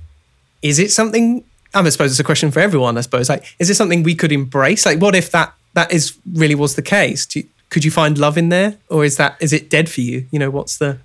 is 0.61 0.79
it 0.79 0.91
something? 0.91 1.43
I 1.73 1.87
suppose 1.89 2.11
it's 2.11 2.19
a 2.19 2.23
question 2.23 2.51
for 2.51 2.59
everyone. 2.59 2.97
I 2.97 3.01
suppose 3.01 3.29
like, 3.29 3.55
is 3.59 3.69
it 3.69 3.75
something 3.75 4.03
we 4.03 4.15
could 4.15 4.31
embrace? 4.31 4.85
Like, 4.85 4.99
what 4.99 5.15
if 5.15 5.31
that 5.31 5.53
that 5.73 5.91
is 5.91 6.17
really 6.33 6.55
was 6.55 6.75
the 6.75 6.81
case? 6.81 7.27
You, 7.35 7.47
could 7.69 7.83
you 7.83 7.91
find 7.91 8.17
love 8.17 8.37
in 8.37 8.49
there, 8.49 8.77
or 8.89 9.05
is 9.05 9.17
that 9.17 9.37
is 9.39 9.53
it 9.53 9.69
dead 9.69 9.89
for 9.89 10.01
you? 10.01 10.25
You 10.31 10.39
know, 10.39 10.49
what's 10.49 10.77
the? 10.77 10.97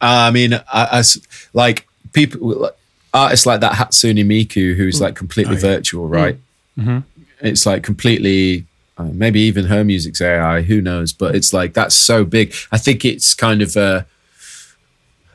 Uh, 0.00 0.28
I 0.28 0.30
mean, 0.30 0.60
as 0.72 1.20
like 1.52 1.88
people, 2.12 2.70
artists 3.12 3.46
like 3.46 3.60
that 3.60 3.72
Hatsune 3.72 4.24
Miku, 4.24 4.76
who's 4.76 4.98
mm. 4.98 5.02
like 5.02 5.16
completely 5.16 5.56
oh, 5.56 5.58
yeah. 5.58 5.74
virtual, 5.74 6.08
right? 6.08 6.38
Mm. 6.78 6.84
Mm-hmm. 6.84 7.46
It's 7.46 7.66
like 7.66 7.82
completely 7.82 8.66
uh, 8.98 9.04
maybe 9.12 9.40
even 9.40 9.66
her 9.66 9.84
music's 9.84 10.20
AI, 10.20 10.62
who 10.62 10.80
knows? 10.80 11.12
But 11.12 11.34
it's 11.34 11.52
like 11.52 11.72
that's 11.72 11.94
so 11.94 12.24
big. 12.24 12.54
I 12.72 12.78
think 12.78 13.04
it's 13.04 13.34
kind 13.34 13.62
of 13.62 13.76
uh, 13.76 14.02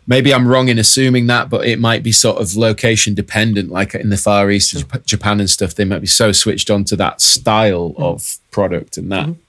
maybe 0.06 0.34
I'm 0.34 0.48
wrong 0.48 0.68
in 0.68 0.78
assuming 0.78 1.28
that, 1.28 1.50
but 1.50 1.66
it 1.66 1.80
might 1.80 2.04
be 2.04 2.12
sort 2.12 2.42
of 2.42 2.56
location 2.56 3.14
dependent. 3.14 3.70
Like 3.72 3.96
in 3.96 4.10
the 4.10 4.18
Far 4.18 4.52
East, 4.52 4.72
sure. 4.72 5.00
Japan 5.06 5.40
and 5.40 5.50
stuff, 5.50 5.76
they 5.76 5.86
might 5.86 6.00
be 6.00 6.08
so 6.08 6.32
switched 6.32 6.70
on 6.70 6.84
to 6.86 6.96
that 6.98 7.22
style 7.22 7.92
mm 7.92 8.04
of 8.04 8.38
product 8.52 8.98
and 8.98 9.12
that 9.12 9.28
mm-hmm. 9.28 9.40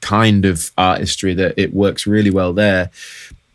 kind 0.00 0.44
of 0.44 0.70
artistry 0.76 1.34
that 1.34 1.54
it 1.56 1.72
works 1.72 2.06
really 2.06 2.30
well 2.30 2.52
there. 2.52 2.90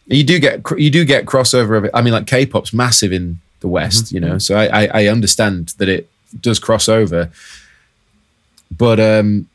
You 0.08 0.24
do 0.24 0.40
get 0.40 0.62
you 0.78 0.90
do 0.90 1.06
get 1.06 1.26
crossover 1.26 1.78
of 1.78 1.86
it. 1.86 1.92
I 1.94 2.02
mean, 2.02 2.14
like 2.14 2.28
K-pop's 2.28 2.74
massive 2.74 3.14
in 3.14 3.40
the 3.60 3.68
West, 3.68 4.06
mm-hmm. 4.06 4.16
you 4.16 4.22
know, 4.22 4.36
mm-hmm. 4.36 4.40
so 4.40 4.56
I, 4.56 4.84
I, 4.84 4.90
I 4.94 5.08
understand 5.08 5.70
that 5.78 5.88
it 5.88 6.10
does 6.42 6.60
cross 6.60 6.90
over, 6.90 7.32
but 8.76 9.00
um, 9.00 9.48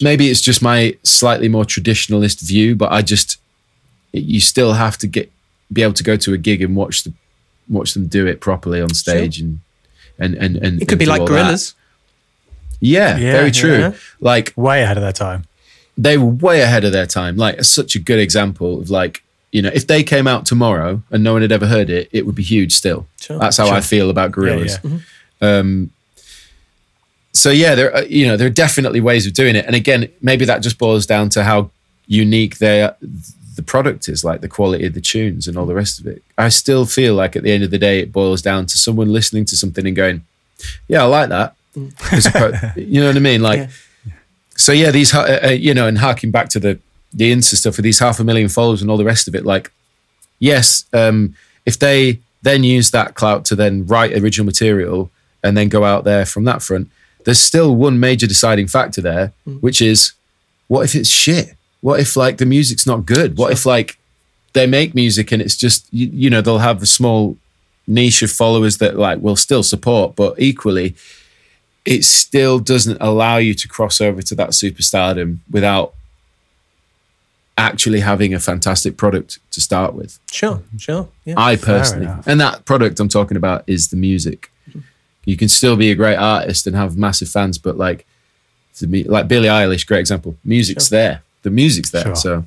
maybe 0.00 0.28
it's 0.28 0.40
just 0.40 0.62
my 0.62 0.96
slightly 1.02 1.48
more 1.48 1.64
traditionalist 1.64 2.40
view. 2.46 2.74
But 2.74 2.92
I 2.92 3.02
just 3.02 3.38
you 4.12 4.40
still 4.40 4.74
have 4.74 4.96
to 4.98 5.06
get 5.06 5.30
be 5.72 5.82
able 5.82 5.94
to 5.94 6.04
go 6.04 6.16
to 6.16 6.32
a 6.32 6.38
gig 6.38 6.62
and 6.62 6.76
watch 6.76 7.04
the 7.04 7.12
watch 7.68 7.94
them 7.94 8.06
do 8.06 8.26
it 8.26 8.40
properly 8.40 8.80
on 8.80 8.94
stage 8.94 9.38
sure. 9.38 9.46
and 9.46 9.60
and 10.18 10.34
and 10.34 10.56
and 10.56 10.82
it 10.82 10.88
could 10.88 10.98
be 10.98 11.06
like 11.06 11.22
Gorillaz. 11.22 11.74
Yeah, 12.80 13.16
yeah, 13.16 13.32
very 13.32 13.50
true. 13.50 13.78
Yeah. 13.78 13.92
Like 14.20 14.52
way 14.56 14.82
ahead 14.82 14.96
of 14.96 15.02
their 15.02 15.12
time. 15.12 15.44
They 15.96 16.18
were 16.18 16.26
way 16.26 16.60
ahead 16.60 16.84
of 16.84 16.92
their 16.92 17.06
time. 17.06 17.36
Like 17.36 17.64
such 17.64 17.94
a 17.94 17.98
good 17.98 18.18
example 18.18 18.80
of 18.80 18.90
like 18.90 19.22
you 19.50 19.62
know 19.62 19.70
if 19.72 19.86
they 19.86 20.02
came 20.02 20.26
out 20.26 20.46
tomorrow 20.46 21.02
and 21.10 21.24
no 21.24 21.32
one 21.32 21.42
had 21.42 21.52
ever 21.52 21.66
heard 21.66 21.90
it, 21.90 22.08
it 22.12 22.26
would 22.26 22.34
be 22.34 22.42
huge. 22.42 22.72
Still, 22.72 23.06
sure. 23.20 23.38
that's 23.38 23.56
how 23.56 23.66
sure. 23.66 23.74
I 23.74 23.80
feel 23.80 24.10
about 24.10 24.32
Gorillaz. 24.32 24.82
Yeah, 24.84 24.90
mm-hmm. 24.90 25.44
um, 25.44 25.90
so 27.36 27.50
yeah, 27.50 27.74
there 27.74 27.94
are, 27.94 28.04
you 28.04 28.26
know 28.26 28.36
there 28.36 28.46
are 28.46 28.50
definitely 28.50 29.00
ways 29.00 29.26
of 29.26 29.32
doing 29.32 29.56
it, 29.56 29.66
and 29.66 29.74
again, 29.74 30.08
maybe 30.20 30.44
that 30.44 30.62
just 30.62 30.78
boils 30.78 31.06
down 31.06 31.28
to 31.30 31.44
how 31.44 31.70
unique 32.06 32.58
they 32.58 32.82
are, 32.82 32.96
the 33.00 33.62
product 33.62 34.08
is, 34.08 34.24
like 34.24 34.40
the 34.40 34.48
quality 34.48 34.86
of 34.86 34.94
the 34.94 35.00
tunes 35.00 35.48
and 35.48 35.56
all 35.56 35.66
the 35.66 35.74
rest 35.74 35.98
of 35.98 36.06
it. 36.06 36.22
I 36.38 36.48
still 36.48 36.86
feel 36.86 37.14
like 37.14 37.36
at 37.36 37.42
the 37.42 37.52
end 37.52 37.64
of 37.64 37.70
the 37.70 37.78
day, 37.78 38.00
it 38.00 38.12
boils 38.12 38.42
down 38.42 38.66
to 38.66 38.78
someone 38.78 39.12
listening 39.12 39.44
to 39.46 39.56
something 39.56 39.86
and 39.86 39.96
going, 39.96 40.24
"Yeah, 40.88 41.02
I 41.02 41.06
like 41.06 41.28
that." 41.30 41.54
you 42.76 43.00
know 43.00 43.08
what 43.08 43.16
I 43.16 43.20
mean? 43.20 43.42
Like, 43.42 43.58
yeah. 43.58 44.12
so 44.56 44.72
yeah, 44.72 44.90
these 44.90 45.14
uh, 45.14 45.40
uh, 45.44 45.48
you 45.48 45.74
know, 45.74 45.86
and 45.86 45.98
harking 45.98 46.30
back 46.30 46.48
to 46.50 46.60
the 46.60 46.78
the 47.12 47.32
Insta 47.32 47.54
stuff 47.56 47.76
with 47.76 47.84
these 47.84 47.98
half 47.98 48.20
a 48.20 48.24
million 48.24 48.48
followers 48.48 48.82
and 48.82 48.90
all 48.90 48.96
the 48.96 49.04
rest 49.04 49.26
of 49.28 49.34
it, 49.34 49.44
like, 49.44 49.72
yes, 50.38 50.84
um, 50.92 51.34
if 51.64 51.78
they 51.78 52.20
then 52.42 52.62
use 52.62 52.90
that 52.90 53.14
clout 53.14 53.44
to 53.46 53.56
then 53.56 53.86
write 53.86 54.12
original 54.12 54.44
material 54.44 55.10
and 55.42 55.56
then 55.56 55.68
go 55.68 55.84
out 55.84 56.04
there 56.04 56.26
from 56.26 56.44
that 56.44 56.62
front, 56.62 56.90
there's 57.26 57.40
still 57.40 57.74
one 57.74 57.98
major 57.98 58.26
deciding 58.26 58.68
factor 58.68 59.02
there, 59.02 59.32
mm. 59.46 59.60
which 59.60 59.82
is 59.82 60.12
what 60.68 60.82
if 60.84 60.94
it's 60.94 61.08
shit? 61.08 61.54
What 61.80 61.98
if 61.98 62.16
like 62.16 62.38
the 62.38 62.46
music's 62.46 62.86
not 62.86 63.04
good? 63.04 63.36
What 63.36 63.48
sure. 63.48 63.52
if 63.52 63.66
like 63.66 63.98
they 64.52 64.66
make 64.66 64.94
music 64.94 65.32
and 65.32 65.42
it's 65.42 65.56
just 65.56 65.92
you, 65.92 66.06
you, 66.06 66.30
know 66.30 66.40
they'll 66.40 66.58
have 66.58 66.82
a 66.82 66.86
small 66.86 67.36
niche 67.88 68.22
of 68.22 68.30
followers 68.30 68.78
that 68.78 68.96
like 68.96 69.18
will 69.18 69.34
still 69.34 69.64
support, 69.64 70.14
but 70.14 70.38
equally, 70.38 70.94
it 71.84 72.04
still 72.04 72.60
doesn't 72.60 72.98
allow 73.00 73.38
you 73.38 73.54
to 73.54 73.66
cross 73.66 74.00
over 74.00 74.22
to 74.22 74.34
that 74.36 74.50
superstardom 74.50 75.38
without 75.50 75.94
actually 77.58 78.00
having 78.00 78.34
a 78.34 78.38
fantastic 78.38 78.96
product 78.96 79.40
to 79.50 79.60
start 79.60 79.94
with. 79.94 80.20
Sure, 80.30 80.62
sure. 80.78 81.08
Yeah. 81.24 81.34
I 81.36 81.56
personally, 81.56 82.08
and 82.24 82.40
that 82.40 82.64
product 82.66 83.00
I'm 83.00 83.08
talking 83.08 83.36
about 83.36 83.64
is 83.66 83.88
the 83.88 83.96
music. 83.96 84.48
You 85.26 85.36
can 85.36 85.48
still 85.48 85.76
be 85.76 85.90
a 85.90 85.94
great 85.94 86.16
artist 86.16 86.66
and 86.66 86.74
have 86.74 86.96
massive 86.96 87.28
fans, 87.28 87.58
but 87.58 87.76
like, 87.76 88.06
to 88.78 88.86
me, 88.86 89.04
like 89.04 89.28
Billie 89.28 89.48
Eilish, 89.48 89.86
great 89.86 90.00
example. 90.00 90.36
Music's 90.44 90.88
there. 90.88 91.22
The 91.42 91.50
music's 91.50 91.90
there. 91.90 92.02
Sure. 92.04 92.16
So 92.16 92.44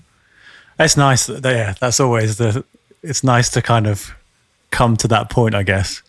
It's 0.80 0.97
nice 0.97 1.27
that 1.27 1.43
yeah, 1.43 1.73
that's 1.80 1.99
always 1.99 2.38
the. 2.38 2.64
It's 3.03 3.23
nice 3.23 3.49
to 3.51 3.61
kind 3.61 3.85
of 3.88 4.15
come 4.72 4.97
to 4.97 5.07
that 5.10 5.30
point, 5.30 5.56
I 5.56 5.64
guess. 5.64 6.01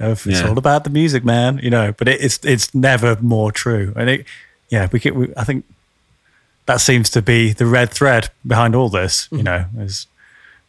Of 0.00 0.26
it's 0.26 0.40
Yeah. 0.40 0.48
all 0.48 0.58
about 0.58 0.84
the 0.84 0.90
music, 0.90 1.24
man. 1.24 1.58
You 1.62 1.70
know, 1.70 1.92
but 1.92 2.08
it, 2.08 2.20
it's 2.20 2.38
it's 2.44 2.74
never 2.74 3.16
more 3.20 3.52
true. 3.52 3.92
And 3.96 4.08
it, 4.10 4.26
yeah, 4.70 4.88
we, 4.92 4.98
we 5.10 5.32
I 5.36 5.44
think 5.44 5.64
that 6.66 6.80
seems 6.80 7.10
to 7.10 7.22
be 7.22 7.52
the 7.52 7.66
red 7.66 7.90
thread 7.90 8.30
behind 8.46 8.74
all 8.74 8.88
this. 8.88 9.26
Mm-hmm. 9.26 9.36
You 9.36 9.42
know, 9.42 9.64
is 9.78 10.06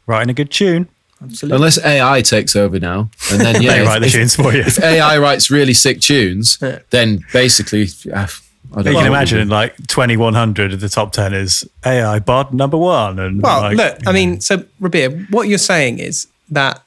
writing 0.07 0.29
a 0.29 0.33
good 0.33 0.51
tune. 0.51 0.87
Absolutely. 1.23 1.55
unless 1.55 1.77
AI 1.83 2.21
takes 2.21 2.55
over 2.55 2.79
now, 2.79 3.09
and 3.31 3.41
then 3.41 3.61
yeah, 3.61 3.73
they 3.75 3.81
if- 3.81 3.87
write 3.87 3.99
the 3.99 4.05
if- 4.07 4.13
tunes 4.13 4.35
for 4.35 4.53
you. 4.53 4.61
if 4.61 4.79
AI 4.81 5.17
writes 5.17 5.49
really 5.49 5.73
sick 5.73 6.01
tunes, 6.01 6.57
Yeah. 6.61 6.79
then 6.89 7.23
basically, 7.33 7.87
uh, 8.13 8.27
I 8.75 8.81
don't 8.81 8.85
you 8.87 8.91
know 8.93 8.97
can 8.99 9.07
imagine 9.07 9.39
in 9.39 9.47
like 9.49 9.75
2100 9.87 10.73
of 10.73 10.79
the 10.81 10.89
top 10.89 11.13
10 11.13 11.33
is 11.33 11.67
AI 11.85 12.19
bod 12.19 12.53
number 12.53 12.77
one. 12.77 13.19
And 13.19 13.41
Well, 13.41 13.61
like, 13.61 13.77
look, 13.77 13.95
I 14.01 14.03
know, 14.05 14.11
mean, 14.11 14.41
so 14.41 14.65
Rabea, 14.81 15.29
what 15.31 15.47
you're 15.47 15.57
saying 15.57 15.99
is 15.99 16.27
that, 16.49 16.83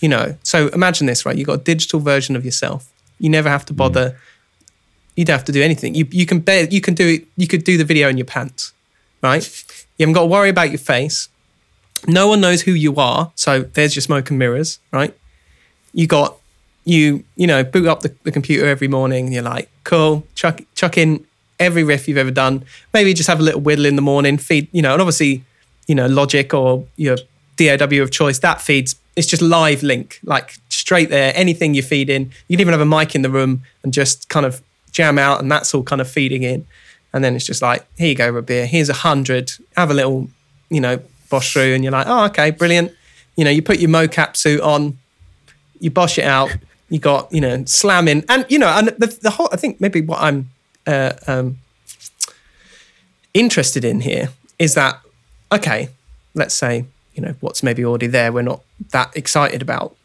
you 0.00 0.08
know, 0.08 0.36
so 0.42 0.68
imagine 0.68 1.06
this, 1.06 1.24
right? 1.24 1.34
You've 1.36 1.46
got 1.46 1.60
a 1.60 1.64
digital 1.64 2.00
version 2.00 2.36
of 2.36 2.44
yourself. 2.44 2.90
You 3.18 3.30
never 3.30 3.48
have 3.48 3.64
to 3.66 3.72
bother. 3.72 4.18
You 5.16 5.24
don't 5.24 5.34
have 5.36 5.44
to 5.46 5.52
do 5.52 5.62
anything. 5.62 5.94
You 5.94 6.06
you 6.10 6.26
can 6.26 6.40
bear, 6.40 6.64
you 6.64 6.80
can 6.82 6.94
do 6.94 7.06
it. 7.08 7.26
You 7.36 7.46
could 7.46 7.64
do 7.64 7.78
the 7.78 7.84
video 7.84 8.08
in 8.08 8.18
your 8.18 8.26
pants, 8.26 8.72
right? 9.22 9.42
You 9.96 10.04
haven't 10.04 10.14
got 10.14 10.22
to 10.22 10.26
worry 10.26 10.48
about 10.50 10.70
your 10.70 10.78
face. 10.78 11.28
No 12.06 12.26
one 12.26 12.40
knows 12.40 12.62
who 12.62 12.72
you 12.72 12.96
are, 12.96 13.30
so 13.34 13.62
there's 13.62 13.94
your 13.94 14.02
smoke 14.02 14.30
and 14.30 14.38
mirrors, 14.38 14.78
right? 14.92 15.16
You 15.92 16.06
got 16.06 16.36
you 16.84 17.22
you 17.36 17.46
know 17.46 17.62
boot 17.62 17.86
up 17.86 18.00
the, 18.00 18.14
the 18.24 18.32
computer 18.32 18.66
every 18.66 18.88
morning. 18.88 19.26
And 19.26 19.34
you're 19.34 19.42
like, 19.42 19.68
cool, 19.84 20.26
chuck 20.34 20.60
chuck 20.74 20.98
in 20.98 21.24
every 21.60 21.84
riff 21.84 22.08
you've 22.08 22.18
ever 22.18 22.30
done. 22.30 22.64
Maybe 22.92 23.14
just 23.14 23.28
have 23.28 23.40
a 23.40 23.42
little 23.42 23.60
whittle 23.60 23.86
in 23.86 23.96
the 23.96 24.02
morning. 24.02 24.38
Feed 24.38 24.68
you 24.72 24.82
know, 24.82 24.92
and 24.92 25.00
obviously 25.00 25.44
you 25.86 25.94
know 25.94 26.06
Logic 26.06 26.52
or 26.52 26.86
your 26.96 27.16
DAW 27.56 28.02
of 28.02 28.10
choice 28.10 28.38
that 28.40 28.60
feeds. 28.60 28.96
It's 29.14 29.26
just 29.26 29.42
live 29.42 29.82
link, 29.82 30.20
like 30.24 30.56
straight 30.70 31.10
there. 31.10 31.32
Anything 31.36 31.74
you 31.74 31.82
feed 31.82 32.08
in, 32.08 32.32
you 32.48 32.56
can 32.56 32.62
even 32.62 32.72
have 32.72 32.80
a 32.80 32.86
mic 32.86 33.14
in 33.14 33.20
the 33.20 33.30
room 33.30 33.62
and 33.82 33.92
just 33.92 34.28
kind 34.30 34.46
of 34.46 34.62
jam 34.90 35.18
out, 35.18 35.40
and 35.40 35.52
that's 35.52 35.74
all 35.74 35.82
kind 35.82 36.00
of 36.00 36.10
feeding 36.10 36.42
in. 36.42 36.66
And 37.12 37.22
then 37.22 37.36
it's 37.36 37.44
just 37.44 37.60
like, 37.60 37.86
here 37.98 38.08
you 38.08 38.14
go, 38.14 38.32
Rabea. 38.32 38.64
Here's 38.64 38.88
a 38.88 38.94
hundred. 38.94 39.52
Have 39.76 39.90
a 39.90 39.94
little, 39.94 40.28
you 40.70 40.80
know, 40.80 40.98
bosh 41.32 41.52
through, 41.52 41.74
and 41.74 41.82
you're 41.82 41.92
like, 41.92 42.06
oh, 42.06 42.26
okay, 42.26 42.50
brilliant. 42.50 42.92
You 43.36 43.44
know, 43.44 43.50
you 43.50 43.62
put 43.62 43.80
your 43.80 43.88
mocap 43.90 44.36
suit 44.36 44.60
on, 44.60 44.98
you 45.80 45.90
bosh 45.90 46.18
it 46.18 46.24
out. 46.24 46.54
You 46.90 46.98
got, 46.98 47.32
you 47.32 47.40
know, 47.40 47.64
slamming, 47.64 48.22
and 48.28 48.44
you 48.50 48.58
know, 48.58 48.68
and 48.68 48.88
the, 48.88 49.06
the 49.22 49.30
whole. 49.30 49.48
I 49.50 49.56
think 49.56 49.80
maybe 49.80 50.02
what 50.02 50.20
I'm 50.20 50.50
uh, 50.86 51.14
um, 51.26 51.58
interested 53.32 53.82
in 53.82 54.02
here 54.02 54.28
is 54.58 54.74
that 54.74 55.00
okay, 55.50 55.88
let's 56.34 56.54
say 56.54 56.84
you 57.14 57.22
know 57.22 57.34
what's 57.40 57.62
maybe 57.62 57.82
already 57.82 58.08
there. 58.08 58.30
We're 58.30 58.42
not 58.42 58.60
that 58.90 59.16
excited 59.16 59.62
about, 59.62 59.96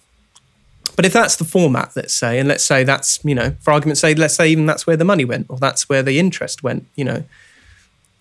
but 0.95 1.05
if 1.05 1.11
that's 1.11 1.35
the 1.35 1.43
format, 1.43 1.91
let's 1.97 2.13
say, 2.13 2.39
and 2.39 2.47
let's 2.47 2.63
say 2.63 2.85
that's 2.85 3.19
you 3.25 3.35
know, 3.35 3.57
for 3.59 3.73
argument's 3.73 3.99
sake, 3.99 4.17
let's 4.17 4.35
say 4.35 4.47
even 4.47 4.65
that's 4.65 4.87
where 4.87 4.95
the 4.95 5.03
money 5.03 5.25
went, 5.25 5.47
or 5.49 5.57
that's 5.57 5.89
where 5.89 6.01
the 6.01 6.19
interest 6.19 6.63
went. 6.63 6.87
You 6.95 7.03
know, 7.03 7.23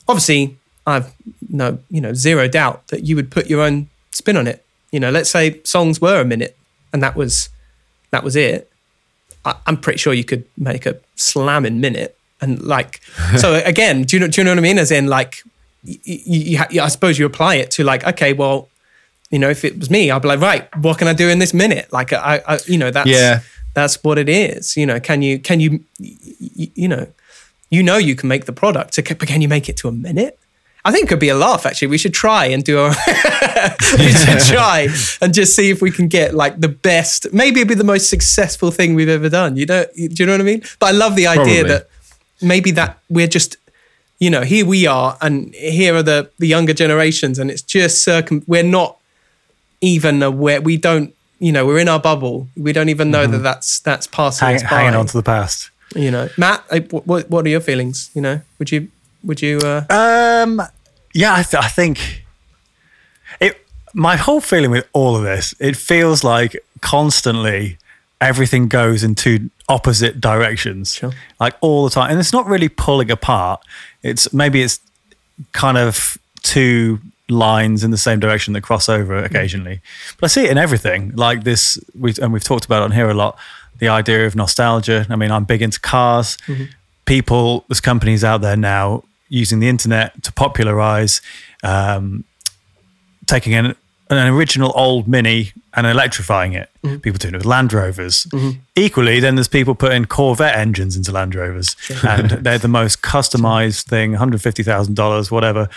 obviously, 0.08 0.56
I've 0.84 1.14
no 1.56 1.78
you 1.90 2.00
know 2.00 2.12
zero 2.14 2.48
doubt 2.48 2.86
that 2.88 3.00
you 3.04 3.16
would 3.16 3.30
put 3.30 3.46
your 3.50 3.60
own 3.66 3.88
spin 4.12 4.36
on 4.36 4.46
it. 4.46 4.64
You 4.92 5.00
know, 5.00 5.10
let's 5.10 5.30
say 5.30 5.60
songs 5.64 6.00
were 6.00 6.20
a 6.20 6.24
minute, 6.24 6.56
and 6.92 7.02
that 7.02 7.16
was 7.16 7.48
that 8.12 8.22
was 8.24 8.36
it. 8.36 8.70
I, 9.44 9.54
I'm 9.66 9.76
pretty 9.76 9.98
sure 9.98 10.12
you 10.14 10.24
could 10.24 10.44
make 10.56 10.86
a 10.86 10.94
slamming 11.16 11.80
minute, 11.80 12.16
and 12.40 12.62
like 12.62 13.00
so 13.38 13.54
again, 13.64 14.04
do 14.04 14.16
you 14.16 14.20
know 14.20 14.28
do 14.28 14.40
you 14.40 14.44
know 14.44 14.52
what 14.52 14.58
I 14.58 14.62
mean? 14.62 14.78
As 14.78 14.90
in 14.90 15.06
like, 15.06 15.42
you, 15.82 15.98
you, 16.04 16.60
you, 16.70 16.80
I 16.82 16.88
suppose 16.88 17.18
you 17.18 17.26
apply 17.26 17.56
it 17.56 17.70
to 17.72 17.84
like, 17.84 18.06
okay, 18.06 18.32
well, 18.32 18.68
you 19.30 19.38
know, 19.38 19.50
if 19.50 19.64
it 19.64 19.78
was 19.78 19.90
me, 19.90 20.10
I'd 20.10 20.22
be 20.22 20.28
like, 20.28 20.40
right, 20.40 20.76
what 20.78 20.98
can 20.98 21.08
I 21.08 21.12
do 21.14 21.28
in 21.28 21.38
this 21.40 21.52
minute? 21.54 21.92
Like, 21.92 22.12
I, 22.12 22.42
I 22.46 22.58
you 22.66 22.78
know, 22.78 22.90
that's 22.90 23.10
Yeah. 23.10 23.40
that's 23.74 24.02
what 24.04 24.18
it 24.18 24.28
is. 24.28 24.76
You 24.76 24.86
know, 24.86 25.00
can 25.00 25.20
you 25.22 25.38
can 25.38 25.60
you 25.60 25.84
you, 25.98 26.70
you 26.74 26.88
know, 26.88 27.06
you 27.70 27.82
know, 27.82 27.96
you 27.98 28.14
can 28.14 28.28
make 28.28 28.44
the 28.46 28.52
product, 28.52 28.96
but 29.18 29.28
can 29.28 29.40
you 29.42 29.48
make 29.48 29.68
it 29.68 29.76
to 29.78 29.88
a 29.88 29.92
minute? 29.92 30.38
I 30.86 30.92
think 30.92 31.06
it 31.06 31.08
could 31.08 31.18
be 31.18 31.30
a 31.30 31.34
laugh. 31.34 31.66
Actually, 31.66 31.88
we 31.88 31.98
should 31.98 32.14
try 32.14 32.46
and 32.46 32.62
do 32.62 32.78
a. 32.78 32.88
we 33.98 34.12
should 34.12 34.38
try 34.38 34.86
and 35.20 35.34
just 35.34 35.56
see 35.56 35.68
if 35.68 35.82
we 35.82 35.90
can 35.90 36.06
get 36.06 36.32
like 36.32 36.60
the 36.60 36.68
best. 36.68 37.26
Maybe 37.32 37.58
it'd 37.58 37.68
be 37.68 37.74
the 37.74 37.82
most 37.82 38.08
successful 38.08 38.70
thing 38.70 38.94
we've 38.94 39.08
ever 39.08 39.28
done. 39.28 39.56
You 39.56 39.66
know? 39.66 39.84
Do 39.96 40.08
you 40.16 40.26
know 40.26 40.34
what 40.34 40.40
I 40.40 40.44
mean? 40.44 40.62
But 40.78 40.86
I 40.86 40.90
love 40.92 41.16
the 41.16 41.26
idea 41.26 41.64
Probably. 41.64 41.72
that 41.72 41.88
maybe 42.40 42.70
that 42.70 43.00
we're 43.10 43.26
just, 43.26 43.56
you 44.20 44.30
know, 44.30 44.42
here 44.42 44.64
we 44.64 44.86
are, 44.86 45.18
and 45.20 45.52
here 45.56 45.96
are 45.96 46.04
the 46.04 46.30
the 46.38 46.46
younger 46.46 46.72
generations, 46.72 47.40
and 47.40 47.50
it's 47.50 47.62
just 47.62 48.04
circum. 48.04 48.44
We're 48.46 48.62
not 48.62 48.96
even 49.80 50.22
aware. 50.22 50.60
We 50.60 50.76
don't. 50.76 51.12
You 51.40 51.50
know, 51.50 51.66
we're 51.66 51.80
in 51.80 51.88
our 51.88 52.00
bubble. 52.00 52.46
We 52.56 52.72
don't 52.72 52.90
even 52.90 53.10
know 53.10 53.26
that 53.26 53.32
mm-hmm. 53.34 53.42
that's 53.42 53.80
that's 53.80 54.06
passing 54.06 54.46
hang, 54.46 54.60
hanging 54.60 54.94
on 54.94 55.06
to 55.06 55.16
the 55.16 55.24
past. 55.24 55.68
you 55.96 56.12
know, 56.12 56.28
Matt, 56.38 56.62
what 56.92 57.28
what 57.28 57.44
are 57.44 57.48
your 57.48 57.60
feelings? 57.60 58.08
You 58.14 58.22
know, 58.22 58.40
would 58.60 58.70
you 58.70 58.88
would 59.26 59.42
you? 59.42 59.58
Uh, 59.58 59.84
Um, 59.90 60.62
yeah, 61.12 61.34
I, 61.34 61.42
th- 61.42 61.62
I 61.62 61.68
think 61.68 62.24
it. 63.40 63.58
My 63.94 64.16
whole 64.16 64.40
feeling 64.40 64.70
with 64.70 64.86
all 64.92 65.16
of 65.16 65.22
this, 65.22 65.54
it 65.58 65.76
feels 65.76 66.22
like 66.22 66.56
constantly 66.82 67.78
everything 68.20 68.68
goes 68.68 69.02
in 69.02 69.14
two 69.14 69.50
opposite 69.68 70.20
directions, 70.20 70.94
Sure. 70.94 71.12
like 71.40 71.54
all 71.60 71.84
the 71.84 71.90
time, 71.90 72.10
and 72.10 72.18
it's 72.20 72.32
not 72.32 72.46
really 72.46 72.68
pulling 72.68 73.10
apart. 73.10 73.60
It's 74.02 74.32
maybe 74.32 74.62
it's 74.62 74.80
kind 75.52 75.78
of 75.78 76.18
two 76.42 76.98
lines 77.28 77.82
in 77.82 77.90
the 77.90 77.98
same 77.98 78.20
direction 78.20 78.52
that 78.54 78.62
cross 78.62 78.88
over 78.88 79.16
occasionally. 79.16 79.80
But 80.20 80.26
I 80.26 80.28
see 80.28 80.44
it 80.44 80.50
in 80.50 80.58
everything, 80.58 81.12
like 81.16 81.44
this, 81.44 81.78
we've, 81.98 82.18
and 82.18 82.32
we've 82.32 82.44
talked 82.44 82.64
about 82.66 82.82
it 82.82 82.84
on 82.84 82.92
here 82.92 83.08
a 83.10 83.14
lot. 83.14 83.36
The 83.78 83.88
idea 83.88 84.26
of 84.26 84.36
nostalgia. 84.36 85.06
I 85.10 85.16
mean, 85.16 85.30
I'm 85.30 85.44
big 85.44 85.60
into 85.62 85.80
cars. 85.80 86.38
People, 87.04 87.64
there's 87.68 87.80
companies 87.80 88.22
out 88.24 88.40
there 88.42 88.56
now 88.56 89.02
using 89.28 89.60
the 89.60 89.68
internet 89.68 90.22
to 90.22 90.32
popularize, 90.32 91.20
um, 91.62 92.24
taking 93.26 93.54
an, 93.54 93.74
an 94.10 94.28
original 94.34 94.72
old 94.74 95.08
Mini 95.08 95.52
and 95.74 95.86
electrifying 95.86 96.52
it. 96.52 96.70
People 97.02 97.18
doing 97.18 97.34
it 97.34 97.38
with 97.38 97.46
Land 97.46 97.72
Rovers. 97.72 98.26
Equally, 98.76 99.20
then 99.20 99.34
there's 99.34 99.48
people 99.48 99.74
putting 99.74 100.04
Corvette 100.04 100.56
engines 100.56 100.96
into 100.96 101.12
Land 101.12 101.34
Rovers, 101.34 101.76
and 102.06 102.30
they're 102.44 102.58
the 102.58 102.68
most 102.68 103.02
customized 103.02 103.84
thing, 103.84 104.12
$150,000, 104.12 105.30
whatever. 105.30 105.68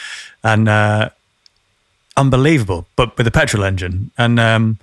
And, 0.44 0.70
uh, 0.70 1.10
unbelievable, 2.20 2.86
but 2.96 3.18
with 3.18 3.26
a 3.26 3.32
petrol 3.32 3.64
engine. 3.64 4.12
And 4.18 4.40
um, 4.40 4.78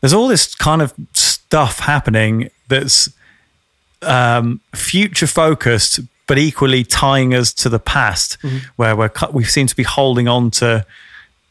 there's 0.00 0.12
all 0.12 0.28
this 0.28 0.54
kind 0.54 0.82
of 0.82 0.92
stuff 1.14 1.80
happening 1.80 2.50
that's 2.68 3.08
um, 4.02 4.60
future 4.74 5.26
focused, 5.26 6.00
but 6.26 6.38
equally 6.38 6.84
tying 6.84 7.34
us 7.34 7.52
to 7.54 7.68
the 7.68 7.78
past, 7.78 8.38
where 8.76 8.96
we're 8.96 9.10
we 9.32 9.44
seem 9.44 9.66
to 9.66 9.76
be 9.76 9.82
holding 9.82 10.28
on 10.28 10.50
to 10.52 10.84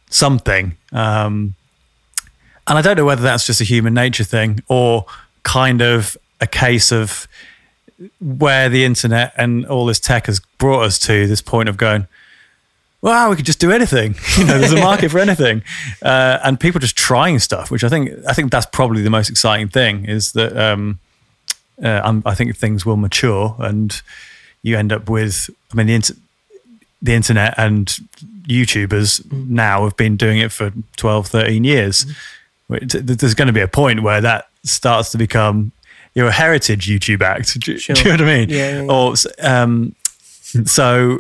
something. 0.10 0.78
Um, 0.92 1.56
and 2.68 2.78
I 2.78 2.82
don't 2.82 2.98
know 2.98 3.06
whether 3.06 3.22
that's 3.22 3.46
just 3.46 3.62
a 3.62 3.64
human 3.64 3.94
nature 3.94 4.24
thing 4.24 4.62
or 4.68 5.06
kind 5.44 5.82
of 5.82 6.18
a 6.42 6.48
case 6.48 6.92
of 6.92 7.28
where 8.20 8.70
the 8.70 8.84
internet 8.84 9.34
and 9.38 9.66
all 9.68 9.86
this 9.86 10.00
tech 10.00 10.26
has 10.26 10.40
brought 10.58 10.84
us 10.84 11.00
to 11.00 11.28
this 11.28 11.42
point 11.42 11.70
of 11.70 11.78
going, 11.78 12.08
wow, 13.02 13.30
we 13.30 13.36
could 13.36 13.46
just 13.46 13.60
do 13.60 13.72
anything. 13.72 14.16
You 14.38 14.46
know, 14.46 14.58
there's 14.58 14.74
a 14.74 14.78
market 14.82 15.12
for 15.12 15.20
anything, 15.20 15.64
uh, 16.02 16.40
and 16.44 16.60
people 16.60 16.82
just 16.82 16.98
trying 16.98 17.40
stuff, 17.40 17.72
which 17.72 17.84
I 17.84 17.90
think 17.90 18.12
I 18.28 18.34
think 18.34 18.52
that's 18.52 18.66
probably 18.66 19.02
the 19.02 19.10
most 19.10 19.30
exciting 19.30 19.70
thing 19.70 20.06
is 20.06 20.34
that 20.34 20.58
um, 20.58 21.00
uh, 21.82 22.02
I'm, 22.04 22.24
I 22.26 22.36
think 22.36 22.56
things 22.58 22.86
will 22.86 22.98
mature 22.98 23.56
and 23.60 24.02
you 24.66 24.78
end 24.78 24.92
up 24.92 25.10
with. 25.10 25.50
I 25.72 25.76
mean, 25.78 25.88
the 25.88 25.96
inter- 25.96 26.20
the 27.02 27.14
internet 27.14 27.54
and 27.58 27.86
YouTubers 28.48 29.32
now 29.32 29.84
have 29.84 29.96
been 29.98 30.16
doing 30.18 30.40
it 30.40 30.52
for 30.52 30.72
12, 30.98 31.28
13 31.28 31.64
years. 31.64 32.06
Which- 32.68 32.94
There's 32.94 33.34
going 33.36 33.48
to 33.48 33.54
be 33.54 33.62
a 33.62 33.68
point 33.68 34.02
where 34.02 34.22
that 34.22 34.48
starts 34.64 35.12
to 35.12 35.18
become 35.18 35.72
you're 36.16 36.30
a 36.30 36.32
heritage 36.32 36.88
YouTube 36.88 37.22
act. 37.22 37.60
Do, 37.60 37.74
you- 37.74 37.78
Sure. 37.80 37.96
do 37.96 38.02
you 38.02 38.06
know 38.18 38.24
what 38.24 38.32
I 38.32 38.38
mean? 38.38 38.50
Yeah, 38.50 38.58
yeah, 38.58 38.82
yeah. 38.84 38.92
Or 38.92 39.14
um, 39.42 39.96
so 40.66 41.20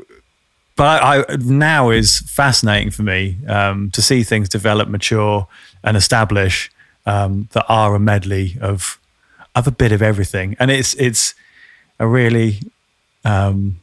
but 0.78 1.02
I, 1.04 1.24
I 1.30 1.36
now 1.38 1.90
is 1.92 2.20
fascinating 2.22 2.92
for 2.92 3.04
me 3.04 3.38
um, 3.48 3.92
to 3.92 4.02
see 4.02 4.24
things 4.24 4.50
develop, 4.50 4.90
mature, 4.90 5.48
and 5.84 5.96
establish, 5.96 6.70
um, 7.06 7.48
that 7.54 7.66
are 7.70 7.96
a 7.96 8.00
medley 8.00 8.58
of 8.62 8.98
of 9.56 9.68
a 9.68 9.72
bit 9.72 9.92
of 9.92 10.02
everything, 10.02 10.56
and 10.60 10.70
it's 10.72 10.94
it's 10.96 11.34
a 12.00 12.08
really 12.08 12.60
um, 13.26 13.80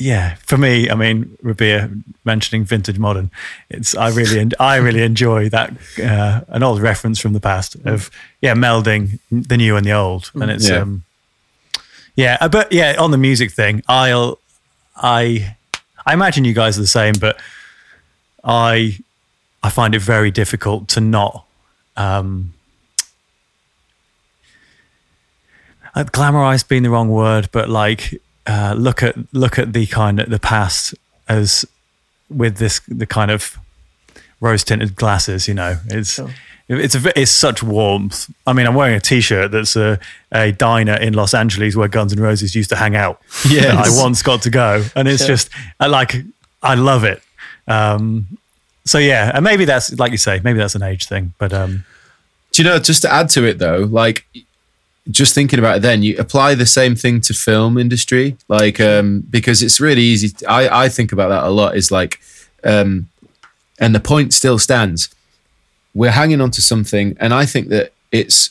yeah, 0.00 0.36
for 0.46 0.56
me, 0.56 0.88
I 0.88 0.94
mean, 0.94 1.36
Rabea 1.42 2.02
mentioning 2.24 2.64
vintage 2.64 2.98
modern, 2.98 3.30
it's 3.68 3.96
I 3.96 4.10
really 4.10 4.48
I 4.60 4.76
really 4.76 5.02
enjoy 5.02 5.48
that 5.48 5.72
uh, 6.02 6.42
an 6.48 6.62
old 6.62 6.80
reference 6.80 7.18
from 7.18 7.32
the 7.32 7.40
past 7.40 7.76
of 7.84 8.10
yeah 8.40 8.54
melding 8.54 9.18
the 9.30 9.56
new 9.56 9.76
and 9.76 9.84
the 9.84 9.92
old, 9.92 10.30
and 10.34 10.50
it's 10.50 10.68
Yeah. 10.68 10.78
um 10.82 11.04
yeah, 12.14 12.36
uh, 12.40 12.48
but 12.48 12.72
yeah, 12.72 12.94
on 12.98 13.10
the 13.12 13.18
music 13.18 13.50
thing, 13.52 13.82
I'll 13.88 14.38
I 14.96 15.56
I 16.06 16.12
imagine 16.14 16.44
you 16.44 16.54
guys 16.54 16.78
are 16.78 16.80
the 16.82 16.86
same, 16.86 17.14
but 17.20 17.40
I 18.44 18.98
I 19.64 19.70
find 19.70 19.94
it 19.96 20.02
very 20.02 20.30
difficult 20.30 20.88
to 20.90 21.00
not 21.00 21.44
um 21.96 22.54
uh, 26.00 26.04
glamorize 26.04 26.66
being 26.66 26.82
the 26.84 26.90
wrong 26.90 27.08
word, 27.10 27.48
but 27.52 27.68
like 27.68 28.20
uh, 28.46 28.74
look 28.76 29.02
at 29.02 29.14
look 29.32 29.58
at 29.58 29.72
the 29.72 29.86
kind 29.86 30.20
of 30.20 30.30
the 30.30 30.38
past 30.38 30.94
as 31.28 31.64
with 32.30 32.56
this 32.58 32.80
the 32.88 33.06
kind 33.06 33.30
of 33.30 33.58
rose 34.40 34.64
tinted 34.64 34.96
glasses. 34.96 35.48
You 35.48 35.54
know, 35.54 35.78
it's 35.88 36.14
Sure. 36.14 36.30
it's 36.68 36.94
a, 36.94 37.20
it's 37.20 37.30
such 37.30 37.62
warmth. 37.62 38.30
I 38.46 38.52
mean, 38.52 38.66
I'm 38.66 38.74
wearing 38.74 38.94
a 38.94 39.00
T-shirt 39.00 39.50
that's 39.50 39.74
a, 39.76 39.98
a 40.32 40.52
diner 40.52 40.94
in 40.96 41.14
Los 41.14 41.32
Angeles 41.34 41.74
where 41.76 41.88
Guns 41.88 42.12
N' 42.12 42.20
Roses 42.20 42.54
used 42.54 42.68
to 42.70 42.76
hang 42.76 42.94
out. 42.96 43.20
Yeah, 43.48 43.74
I 43.82 43.88
once 43.90 44.22
got 44.22 44.42
to 44.42 44.50
go, 44.50 44.84
and 44.94 45.08
it's 45.08 45.22
Sure. 45.24 45.34
just 45.34 45.50
I 45.80 45.86
like 45.86 46.14
I 46.62 46.74
love 46.74 47.04
it. 47.04 47.22
Um, 47.66 48.26
so 48.84 48.98
yeah, 48.98 49.30
and 49.34 49.44
maybe 49.44 49.64
that's 49.66 49.92
like 49.98 50.12
you 50.12 50.18
say, 50.18 50.40
maybe 50.44 50.58
that's 50.58 50.74
an 50.74 50.82
age 50.82 51.06
thing, 51.06 51.32
but 51.38 51.52
um, 51.52 51.84
Do 52.52 52.62
you 52.62 52.68
know, 52.68 52.78
just 52.78 53.02
to 53.02 53.12
add 53.12 53.28
to 53.30 53.44
it 53.44 53.58
though, 53.58 53.80
like 53.90 54.24
just 55.10 55.34
thinking 55.34 55.58
about 55.58 55.78
it 55.78 55.82
then, 55.82 56.02
you 56.02 56.16
apply 56.18 56.54
the 56.54 56.66
same 56.66 56.94
thing 56.94 57.20
to 57.22 57.34
film 57.34 57.78
industry, 57.78 58.36
like 58.48 58.80
um, 58.80 59.20
because 59.30 59.62
it's 59.62 59.80
really 59.80 60.02
easy. 60.02 60.34
I, 60.46 60.84
I 60.84 60.88
think 60.88 61.12
about 61.12 61.28
that 61.28 61.44
a 61.44 61.50
lot 61.50 61.76
is 61.76 61.90
like, 61.90 62.20
um, 62.64 63.08
and 63.78 63.94
the 63.94 64.00
point 64.00 64.34
still 64.34 64.58
stands. 64.58 65.08
We're 65.94 66.10
hanging 66.10 66.40
on 66.40 66.50
to 66.52 66.62
something, 66.62 67.16
and 67.18 67.32
I 67.32 67.46
think 67.46 67.68
that 67.68 67.92
it's 68.12 68.50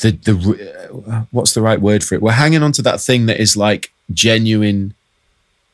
the 0.00 0.10
the 0.10 1.04
uh, 1.08 1.24
what's 1.30 1.54
the 1.54 1.62
right 1.62 1.80
word 1.80 2.02
for 2.02 2.16
it? 2.16 2.22
We're 2.22 2.32
hanging 2.32 2.62
on 2.62 2.72
to 2.72 2.82
that 2.82 3.00
thing 3.00 3.26
that 3.26 3.40
is 3.40 3.56
like 3.56 3.92
genuine 4.12 4.94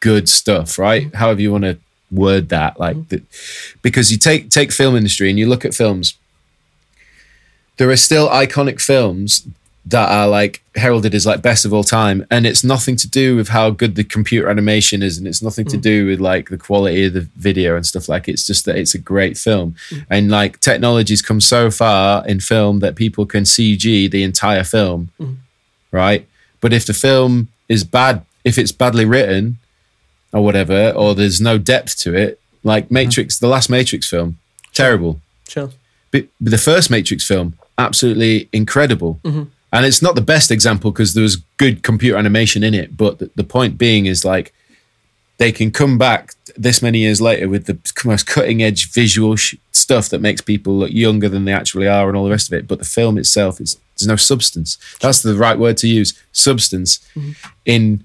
good 0.01 0.29
stuff, 0.29 0.79
right? 0.79 1.15
However 1.15 1.41
you 1.41 1.53
want 1.53 1.65
to 1.65 1.79
word 2.11 2.51
that, 2.51 2.79
like 2.79 3.09
the, 3.09 3.23
because 3.81 4.13
you 4.13 4.19
take 4.19 4.51
take 4.51 4.73
film 4.73 4.95
industry 4.95 5.31
and 5.31 5.39
you 5.39 5.49
look 5.49 5.65
at 5.65 5.75
films 5.75 6.19
there 7.77 7.91
are 7.91 7.97
still 7.97 8.29
iconic 8.29 8.81
films 8.81 9.47
that 9.85 10.09
are 10.09 10.29
like 10.29 10.63
heralded 10.77 11.15
as 11.15 11.27
like 11.27 11.43
best 11.43 11.65
of 11.65 11.73
all 11.73 11.83
time 11.83 12.25
and 12.31 12.47
it's 12.47 12.63
nothing 12.63 12.95
to 12.95 13.09
do 13.09 13.35
with 13.35 13.49
how 13.49 13.69
good 13.69 13.97
the 13.97 14.05
computer 14.05 14.49
animation 14.49 15.03
is 15.03 15.19
and 15.19 15.27
it's 15.27 15.43
nothing 15.43 15.65
to 15.65 15.77
mm. 15.77 15.83
do 15.83 16.07
with 16.07 16.21
like 16.21 16.51
the 16.51 16.57
quality 16.57 17.07
of 17.07 17.15
the 17.15 17.29
video 17.37 17.75
and 17.75 17.85
stuff 17.85 18.09
like 18.09 18.29
it's 18.29 18.47
just 18.47 18.65
that 18.65 18.77
it's 18.77 18.95
a 18.95 18.99
great 18.99 19.37
film. 19.37 19.75
Mm. 19.91 20.07
And 20.09 20.31
like 20.31 20.61
technology's 20.61 21.21
come 21.21 21.41
so 21.41 21.71
far 21.71 22.25
in 22.29 22.39
film 22.39 22.79
that 22.79 22.95
people 22.95 23.27
can 23.27 23.43
cg 23.43 24.11
the 24.11 24.23
entire 24.23 24.65
film 24.65 25.11
mm. 25.19 25.37
right? 25.91 26.27
But 26.61 26.73
if 26.73 26.87
the 26.87 26.95
film 26.95 27.49
is 27.69 27.83
bad 27.83 28.25
if 28.45 28.59
it's 28.59 28.73
badly 28.73 29.05
written 29.05 29.59
or 30.33 30.45
whatever 30.45 30.93
or 30.93 31.17
there's 31.17 31.41
no 31.41 31.59
depth 31.59 31.99
to 31.99 32.15
it 32.15 32.39
like 32.63 32.89
matrix 32.89 33.37
the 33.41 33.49
last 33.49 33.69
matrix 33.69 34.09
film 34.09 34.39
terrible. 34.73 35.21
Sure. 35.49 35.71
The 36.41 36.59
first 36.59 36.91
Matrix 36.91 37.27
film, 37.27 37.59
absolutely 37.79 38.49
incredible. 38.53 39.19
Mm-hmm. 39.25 39.45
And 39.73 39.87
it's 39.87 40.03
not 40.03 40.15
the 40.15 40.21
best 40.21 40.51
example 40.51 40.91
because 40.91 41.15
there 41.15 41.23
was 41.23 41.37
good 41.57 41.83
computer 41.83 42.19
animation 42.19 42.63
in 42.63 42.75
it. 42.75 42.97
But 42.97 43.19
the, 43.19 43.31
the 43.35 43.45
point 43.45 43.79
being 43.79 44.07
is 44.07 44.25
like 44.25 44.53
they 45.39 45.51
can 45.51 45.71
come 45.71 45.97
back 45.97 46.35
this 46.57 46.83
many 46.83 46.99
years 46.99 47.21
later 47.21 47.49
with 47.49 47.65
the 47.65 47.79
most 48.05 48.27
cutting 48.27 48.63
edge 48.63 48.93
visual 48.93 49.37
sh- 49.37 49.57
stuff 49.73 50.11
that 50.11 50.21
makes 50.21 50.43
people 50.43 50.75
look 50.75 50.93
younger 50.93 51.29
than 51.29 51.47
they 51.47 51.53
actually 51.53 51.89
are 51.89 52.09
and 52.09 52.17
all 52.17 52.25
the 52.25 52.31
rest 52.31 52.53
of 52.53 52.59
it. 52.59 52.69
But 52.69 52.79
the 52.79 52.85
film 52.85 53.17
itself 53.17 53.61
is 53.61 53.79
there's 53.99 54.07
no 54.07 54.17
substance. 54.17 54.79
That's 55.01 55.23
the 55.23 55.35
right 55.35 55.59
word 55.59 55.79
to 55.79 55.89
use. 55.89 56.13
Substance 56.33 56.99
mm-hmm. 57.17 57.33
in 57.65 58.05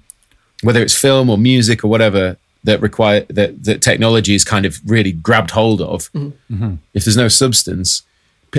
whether 0.62 0.82
it's 0.82 0.98
film 0.98 1.28
or 1.28 1.38
music 1.38 1.84
or 1.84 1.88
whatever 1.88 2.38
that 2.68 2.82
require 2.82 3.20
that 3.38 3.64
that 3.64 3.80
technology 3.80 4.34
is 4.34 4.44
kind 4.44 4.66
of 4.66 4.78
really 4.84 5.12
grabbed 5.12 5.50
hold 5.52 5.80
of. 5.80 6.00
Mm-hmm. 6.12 6.54
Mm-hmm. 6.54 6.74
If 6.92 7.04
there's 7.04 7.16
no 7.16 7.28
substance, 7.28 8.02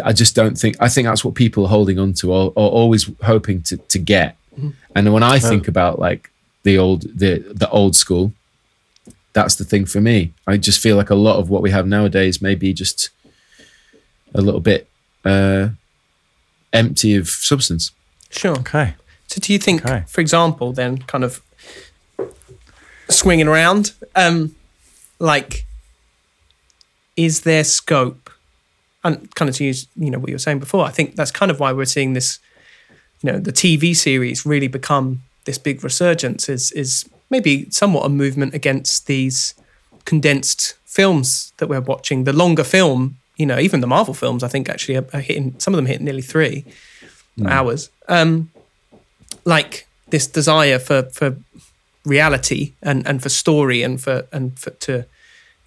I 0.03 0.14
just 0.14 0.34
don't 0.36 0.57
think. 0.57 0.76
I 0.80 0.90
think 0.90 1.06
that's 1.07 1.23
what 1.23 1.36
people 1.36 1.64
are 1.65 1.69
holding 1.69 1.99
on 1.99 2.14
to 2.14 2.34
or, 2.34 2.45
or 2.56 2.69
always 2.81 3.10
hoping 3.23 3.61
to 3.64 3.77
to 3.77 3.99
get. 3.99 4.36
Mm-hmm. 4.57 4.69
And 4.95 5.14
when 5.14 5.23
I 5.36 5.38
think 5.40 5.68
about 5.68 5.99
like 5.99 6.31
the 6.64 6.77
old 6.80 7.02
the 7.19 7.31
the 7.53 7.69
old 7.69 7.95
school, 7.95 8.34
that's 9.34 9.56
the 9.56 9.65
thing 9.65 9.86
for 9.86 10.02
me. 10.02 10.34
I 10.48 10.57
just 10.57 10.81
feel 10.81 10.98
like 10.98 11.11
a 11.11 11.22
lot 11.27 11.38
of 11.40 11.49
what 11.49 11.61
we 11.61 11.72
have 11.72 11.88
nowadays 11.88 12.41
may 12.41 12.56
be 12.56 12.73
just 12.73 13.10
a 14.34 14.41
little 14.41 14.60
bit 14.61 14.88
uh, 15.23 15.69
empty 16.73 17.15
of 17.15 17.27
substance. 17.27 17.91
Sure. 18.31 18.57
okay. 18.60 18.95
So 19.27 19.40
do 19.40 19.53
you 19.53 19.60
think, 19.60 19.86
Okay. 19.86 20.03
for 20.07 20.22
example, 20.22 20.73
then 20.73 20.98
kind 21.07 21.23
of 21.23 21.41
swinging 23.10 23.48
around, 23.48 23.94
um, 24.15 24.56
like, 25.19 25.65
is 27.15 27.41
there 27.41 27.64
scope? 27.64 28.30
And 29.03 29.34
kind 29.36 29.49
of 29.49 29.56
to 29.56 29.64
use, 29.64 29.88
you 29.95 30.11
know, 30.11 30.19
what 30.19 30.30
you 30.30 30.36
were 30.36 30.40
saying 30.40 30.60
before, 30.60 30.86
I 30.86 30.91
think 30.91 31.15
that's 31.15 31.31
kind 31.31 31.49
of 31.52 31.60
why 31.60 31.72
we're 31.72 31.86
seeing 31.86 32.14
this, 32.14 32.40
you 33.22 33.31
know, 33.31 33.40
the 33.40 33.53
TV 33.53 33.95
series 33.95 34.45
really 34.45 34.68
become 34.68 35.22
this 35.45 35.57
big 35.57 35.84
resurgence. 35.84 36.49
Is 36.49 36.72
is 36.73 37.10
maybe 37.30 37.69
somewhat 37.69 38.06
a 38.06 38.10
movement 38.10 38.53
against 38.53 39.07
these 39.07 39.53
condensed 40.03 40.76
films 40.86 41.53
that 41.57 41.68
we're 41.68 41.80
watching. 41.80 42.26
The 42.26 42.34
longer 42.34 42.64
film, 42.64 43.18
you 43.38 43.45
know, 43.45 43.57
even 43.57 43.80
the 43.80 43.88
Marvel 43.88 44.14
films, 44.14 44.44
I 44.44 44.49
think 44.49 44.68
actually 44.68 44.98
are, 44.98 45.06
are 45.14 45.22
hitting. 45.22 45.56
Some 45.60 45.73
of 45.73 45.77
them 45.77 45.86
hit 45.86 46.02
nearly 46.02 46.22
three 46.22 46.65
hours. 47.45 47.90
Um, 48.10 48.52
like 49.45 49.88
this 50.10 50.27
desire 50.27 50.80
for 50.80 51.03
for 51.03 51.38
reality 52.06 52.74
and 52.82 53.06
and 53.08 53.22
for 53.22 53.30
story 53.30 53.84
and 53.84 54.02
for 54.02 54.28
and 54.32 54.58
for 54.58 54.72
to 54.72 55.06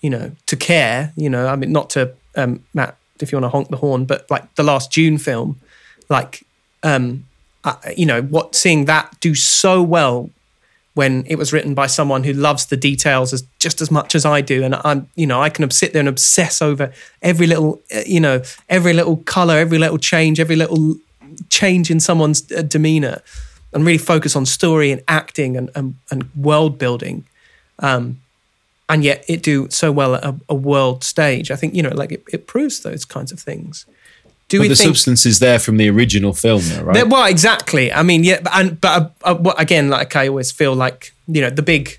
you 0.00 0.10
know 0.10 0.32
to 0.46 0.56
care 0.56 1.12
you 1.16 1.28
know 1.28 1.46
i 1.46 1.56
mean 1.56 1.72
not 1.72 1.90
to 1.90 2.12
um 2.36 2.64
matt 2.74 2.96
if 3.20 3.30
you 3.30 3.36
want 3.38 3.44
to 3.44 3.56
honk 3.56 3.68
the 3.68 3.76
horn 3.76 4.04
but 4.04 4.28
like 4.30 4.52
the 4.56 4.62
last 4.62 4.90
Dune 4.90 5.18
film 5.18 5.60
like 6.08 6.44
um 6.82 7.24
I, 7.64 7.94
you 7.96 8.06
know 8.06 8.22
what 8.22 8.54
seeing 8.54 8.86
that 8.86 9.20
do 9.20 9.34
so 9.34 9.82
well 9.82 10.30
when 10.94 11.24
it 11.26 11.36
was 11.36 11.52
written 11.52 11.74
by 11.74 11.86
someone 11.86 12.24
who 12.24 12.32
loves 12.32 12.66
the 12.66 12.76
details 12.76 13.32
as 13.32 13.42
just 13.58 13.80
as 13.80 13.90
much 13.90 14.14
as 14.14 14.26
I 14.26 14.40
do, 14.40 14.62
and 14.62 14.74
I'm, 14.74 15.08
you 15.14 15.26
know, 15.26 15.40
I 15.40 15.48
can 15.48 15.70
sit 15.70 15.92
there 15.92 16.00
and 16.00 16.08
obsess 16.08 16.60
over 16.60 16.92
every 17.22 17.46
little, 17.46 17.80
uh, 17.94 18.02
you 18.06 18.20
know, 18.20 18.42
every 18.68 18.92
little 18.92 19.16
color, 19.16 19.56
every 19.56 19.78
little 19.78 19.98
change, 19.98 20.38
every 20.38 20.56
little 20.56 20.96
change 21.48 21.90
in 21.90 21.98
someone's 21.98 22.50
uh, 22.52 22.62
demeanor, 22.62 23.22
and 23.72 23.84
really 23.86 23.98
focus 23.98 24.36
on 24.36 24.46
story 24.46 24.90
and 24.92 25.02
acting 25.08 25.56
and 25.56 25.70
and, 25.74 25.94
and 26.10 26.28
world 26.36 26.78
building, 26.78 27.24
um, 27.78 28.20
and 28.88 29.02
yet 29.04 29.24
it 29.28 29.42
do 29.42 29.68
so 29.70 29.90
well 29.92 30.14
at 30.14 30.24
a, 30.24 30.34
a 30.48 30.54
world 30.54 31.04
stage. 31.04 31.50
I 31.50 31.56
think 31.56 31.74
you 31.74 31.82
know, 31.82 31.94
like 31.94 32.12
it, 32.12 32.22
it 32.32 32.46
proves 32.46 32.80
those 32.80 33.04
kinds 33.04 33.32
of 33.32 33.40
things. 33.40 33.86
Do 34.48 34.58
But 34.58 34.62
we 34.62 34.68
the 34.68 34.74
think? 34.76 34.88
substance 34.88 35.24
is 35.24 35.38
there 35.38 35.58
from 35.58 35.78
the 35.78 35.88
original 35.88 36.34
film, 36.34 36.60
though, 36.64 36.82
right? 36.82 37.08
Well, 37.08 37.24
exactly. 37.24 37.90
I 37.90 38.02
mean, 38.02 38.22
yeah, 38.24 38.40
but- 38.42 38.54
and 38.54 38.78
but 38.80 39.12
uh, 39.24 39.34
uh, 39.34 39.54
again, 39.56 39.88
like 39.88 40.14
I 40.16 40.28
always 40.28 40.50
feel 40.52 40.74
like 40.74 41.12
you 41.26 41.40
know 41.40 41.48
the 41.48 41.62
big, 41.62 41.98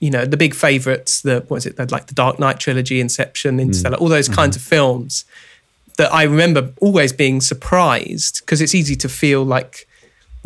you 0.00 0.10
know, 0.10 0.26
the 0.26 0.36
big 0.36 0.54
favorites. 0.54 1.22
The 1.22 1.42
what 1.48 1.56
is 1.58 1.66
it? 1.66 1.78
Like 1.90 2.06
the 2.08 2.14
Dark 2.14 2.38
Knight 2.38 2.58
trilogy, 2.60 3.00
Inception, 3.00 3.58
Interstellar, 3.58 3.96
all 3.96 4.08
those 4.10 4.28
kinds 4.28 4.56
of 4.56 4.62
films. 4.62 5.24
That 5.96 6.12
I 6.12 6.24
remember 6.24 6.72
always 6.82 7.14
being 7.14 7.40
surprised 7.40 8.40
because 8.40 8.60
it's 8.60 8.74
easy 8.74 8.96
to 8.96 9.08
feel 9.08 9.42
like, 9.42 9.88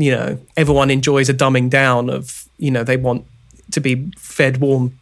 you 0.00 0.10
know, 0.10 0.38
everyone 0.56 0.90
enjoys 0.90 1.28
a 1.28 1.34
dumbing 1.34 1.70
down 1.70 2.10
of 2.10 2.48
you 2.58 2.70
know 2.70 2.84
they 2.84 2.96
want 2.96 3.24
to 3.72 3.80
be 3.80 4.10
fed 4.16 4.58
warm, 4.58 4.98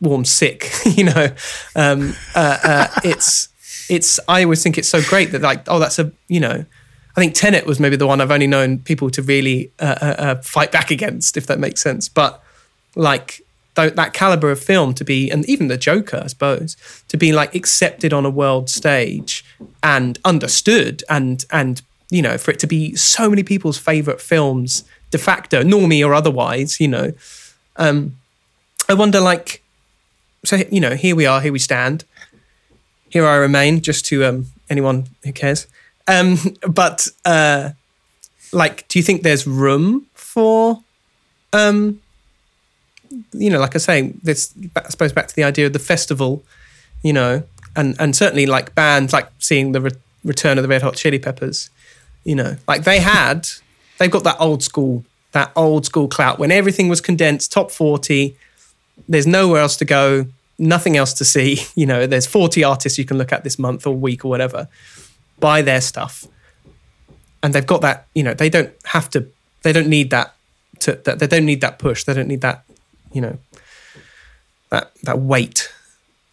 warm 0.00 0.24
sick. 0.24 0.70
you 0.84 1.04
know, 1.04 1.28
um, 1.76 2.14
uh, 2.34 2.58
uh, 2.62 2.86
it's 3.04 3.48
it's 3.88 4.20
I 4.28 4.44
always 4.44 4.62
think 4.62 4.78
it's 4.78 4.88
so 4.88 5.02
great 5.02 5.32
that 5.32 5.42
like 5.42 5.64
oh 5.68 5.78
that's 5.78 5.98
a 5.98 6.12
you 6.28 6.40
know 6.40 6.64
I 7.16 7.20
think 7.20 7.34
Tenet 7.34 7.66
was 7.66 7.78
maybe 7.78 7.96
the 7.96 8.06
one 8.06 8.20
I've 8.20 8.30
only 8.30 8.46
known 8.46 8.78
people 8.78 9.10
to 9.10 9.22
really 9.22 9.70
uh, 9.78 9.96
uh, 10.00 10.14
uh, 10.18 10.34
fight 10.42 10.72
back 10.72 10.90
against 10.90 11.36
if 11.36 11.46
that 11.46 11.58
makes 11.58 11.80
sense 11.82 12.08
but 12.08 12.42
like 12.96 13.42
th- 13.76 13.94
that 13.94 14.12
caliber 14.12 14.50
of 14.50 14.60
film 14.60 14.94
to 14.94 15.04
be 15.04 15.30
and 15.30 15.48
even 15.48 15.68
the 15.68 15.76
Joker 15.76 16.22
I 16.24 16.28
suppose 16.28 16.76
to 17.08 17.16
be 17.16 17.32
like 17.32 17.54
accepted 17.54 18.12
on 18.12 18.24
a 18.24 18.30
world 18.30 18.70
stage 18.70 19.44
and 19.82 20.18
understood 20.24 21.02
and 21.08 21.44
and 21.50 21.82
you 22.14 22.22
know 22.22 22.36
for 22.38 22.50
it 22.50 22.60
to 22.60 22.66
be 22.66 22.94
so 22.94 23.28
many 23.28 23.42
people's 23.42 23.78
favorite 23.78 24.20
films 24.20 24.84
de 25.10 25.18
facto 25.18 25.62
normie 25.62 26.06
or 26.06 26.14
otherwise 26.14 26.80
you 26.80 26.88
know. 26.88 27.12
Um 27.76 28.16
I 28.88 28.94
wonder 28.94 29.20
like 29.20 29.62
so 30.44 30.56
you 30.70 30.80
know 30.80 30.94
here 30.94 31.16
we 31.16 31.26
are 31.26 31.40
here 31.40 31.52
we 31.52 31.58
stand. 31.58 32.04
Here 33.08 33.26
I 33.26 33.36
remain 33.36 33.80
just 33.80 34.06
to 34.06 34.24
um, 34.24 34.46
anyone 34.68 35.06
who 35.22 35.32
cares. 35.32 35.68
Um, 36.08 36.36
but 36.68 37.06
uh, 37.24 37.70
like, 38.52 38.86
do 38.88 38.98
you 38.98 39.02
think 39.02 39.22
there's 39.22 39.46
room 39.46 40.06
for, 40.14 40.82
um, 41.52 42.00
you 43.32 43.50
know, 43.50 43.60
like 43.60 43.74
I 43.74 43.78
say, 43.78 44.12
this 44.22 44.52
I 44.74 44.88
suppose 44.88 45.12
back 45.12 45.28
to 45.28 45.36
the 45.36 45.44
idea 45.44 45.66
of 45.66 45.72
the 45.72 45.78
festival, 45.78 46.42
you 47.02 47.12
know, 47.12 47.44
and 47.76 47.94
and 48.00 48.16
certainly 48.16 48.46
like 48.46 48.74
bands 48.74 49.12
like 49.12 49.28
seeing 49.38 49.72
the 49.72 49.80
re- 49.80 49.90
return 50.24 50.58
of 50.58 50.62
the 50.62 50.68
Red 50.68 50.82
Hot 50.82 50.96
Chili 50.96 51.18
Peppers, 51.18 51.70
you 52.24 52.34
know, 52.34 52.56
like 52.66 52.84
they 52.84 53.00
had, 53.00 53.46
they've 53.98 54.10
got 54.10 54.24
that 54.24 54.36
old 54.40 54.62
school, 54.62 55.04
that 55.32 55.52
old 55.54 55.86
school 55.86 56.08
clout 56.08 56.38
when 56.38 56.50
everything 56.50 56.88
was 56.88 57.00
condensed, 57.00 57.52
top 57.52 57.70
forty. 57.70 58.36
There's 59.08 59.26
nowhere 59.26 59.60
else 59.60 59.76
to 59.78 59.84
go, 59.84 60.26
nothing 60.58 60.96
else 60.96 61.12
to 61.14 61.24
see. 61.24 61.62
You 61.74 61.86
know, 61.86 62.06
there's 62.06 62.26
40 62.26 62.62
artists 62.62 62.98
you 62.98 63.04
can 63.04 63.18
look 63.18 63.32
at 63.32 63.42
this 63.42 63.58
month 63.58 63.86
or 63.86 63.96
week 63.96 64.24
or 64.24 64.28
whatever. 64.28 64.68
Buy 65.40 65.60
their 65.62 65.80
stuff, 65.80 66.26
and 67.42 67.52
they've 67.52 67.66
got 67.66 67.80
that. 67.80 68.06
You 68.14 68.22
know, 68.22 68.34
they 68.34 68.48
don't 68.48 68.72
have 68.84 69.10
to. 69.10 69.26
They 69.62 69.72
don't 69.72 69.88
need 69.88 70.10
that. 70.10 70.34
To 70.80 70.92
that 71.04 71.18
they 71.18 71.26
don't 71.26 71.44
need 71.44 71.60
that 71.60 71.78
push. 71.78 72.04
They 72.04 72.14
don't 72.14 72.28
need 72.28 72.40
that. 72.42 72.64
You 73.12 73.20
know, 73.20 73.38
that 74.70 74.92
that 75.02 75.18
weight. 75.18 75.72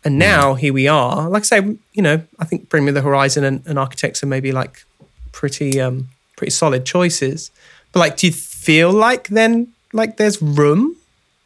And 0.03 0.15
hmm. 0.15 0.19
now 0.19 0.53
here 0.53 0.73
we 0.73 0.87
are. 0.87 1.29
Like 1.29 1.41
I 1.41 1.45
say, 1.45 1.77
you 1.93 2.01
know, 2.01 2.21
I 2.39 2.45
think 2.45 2.69
Bring 2.69 2.85
Me 2.85 2.91
the 2.91 3.01
Horizon 3.01 3.43
and, 3.43 3.65
and 3.65 3.79
Architects 3.79 4.23
are 4.23 4.27
maybe 4.27 4.51
like 4.51 4.85
pretty 5.31 5.79
um 5.79 6.09
pretty 6.37 6.51
solid 6.51 6.85
choices. 6.85 7.51
But 7.91 7.99
like, 7.99 8.17
do 8.17 8.27
you 8.27 8.33
feel 8.33 8.91
like 8.91 9.27
then 9.29 9.67
like 9.93 10.17
there's 10.17 10.41
room 10.41 10.95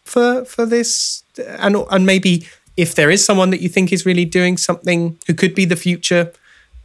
for 0.04 0.46
for 0.46 0.66
this 0.66 1.24
and 1.38 1.76
and 1.90 2.06
maybe 2.06 2.48
if 2.78 2.96
there 2.96 3.10
is 3.10 3.24
someone 3.24 3.50
that 3.50 3.62
you 3.62 3.70
think 3.70 3.92
is 3.92 4.06
really 4.06 4.26
doing 4.26 4.58
something 4.58 5.18
who 5.28 5.34
could 5.34 5.56
be 5.56 5.66
the 5.66 5.76
future 5.76 6.32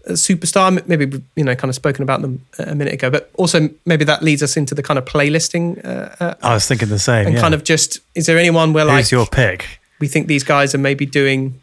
uh, 0.06 0.12
superstar 0.12 0.86
maybe 0.89 1.22
you 1.36 1.44
know 1.44 1.55
kind 1.55 1.68
of 1.68 1.74
spoken 1.74 2.02
about 2.02 2.22
them 2.22 2.40
a 2.59 2.74
minute 2.74 2.94
ago 2.94 3.10
but 3.10 3.31
also 3.35 3.68
maybe 3.85 4.05
that 4.05 4.22
leads 4.22 4.43
us 4.43 4.56
into 4.56 4.74
the 4.74 4.82
kind 4.82 4.98
of 4.98 5.05
playlisting 5.05 5.85
uh, 5.85 6.14
uh, 6.20 6.35
I 6.43 6.55
was 6.55 6.66
thinking 6.66 6.89
the 6.89 6.98
same. 6.98 7.27
and 7.27 7.35
yeah. 7.35 7.40
kind 7.40 7.55
of 7.55 7.62
just 7.62 8.01
is 8.14 8.27
there 8.27 8.39
anyone 8.39 8.72
where 8.72 8.86
like 8.86 8.98
Who's 8.98 9.12
your 9.12 9.27
pick? 9.27 9.81
we 9.98 10.09
think 10.09 10.27
these 10.27 10.44
guys 10.44 10.74
are 10.74 10.78
maybe 10.78 11.05
doing 11.05 11.60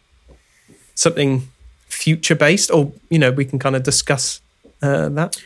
something 0.93 1.47
future 1.87 2.35
based 2.35 2.69
or 2.69 2.91
you 3.09 3.17
know 3.17 3.31
we 3.31 3.45
can 3.45 3.57
kind 3.57 3.75
of 3.75 3.81
discuss 3.81 4.41
uh, 4.81 5.09
that 5.09 5.41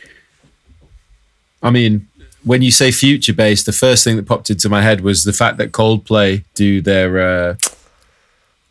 I 1.62 1.70
mean, 1.70 2.08
when 2.44 2.62
you 2.62 2.72
say 2.72 2.90
future 2.90 3.32
based, 3.32 3.66
the 3.66 3.72
first 3.72 4.02
thing 4.04 4.16
that 4.16 4.26
popped 4.26 4.50
into 4.50 4.68
my 4.68 4.82
head 4.82 5.00
was 5.02 5.24
the 5.24 5.32
fact 5.32 5.58
that 5.58 5.72
Coldplay 5.72 6.44
do 6.54 6.80
their 6.80 7.20
uh, 7.20 7.54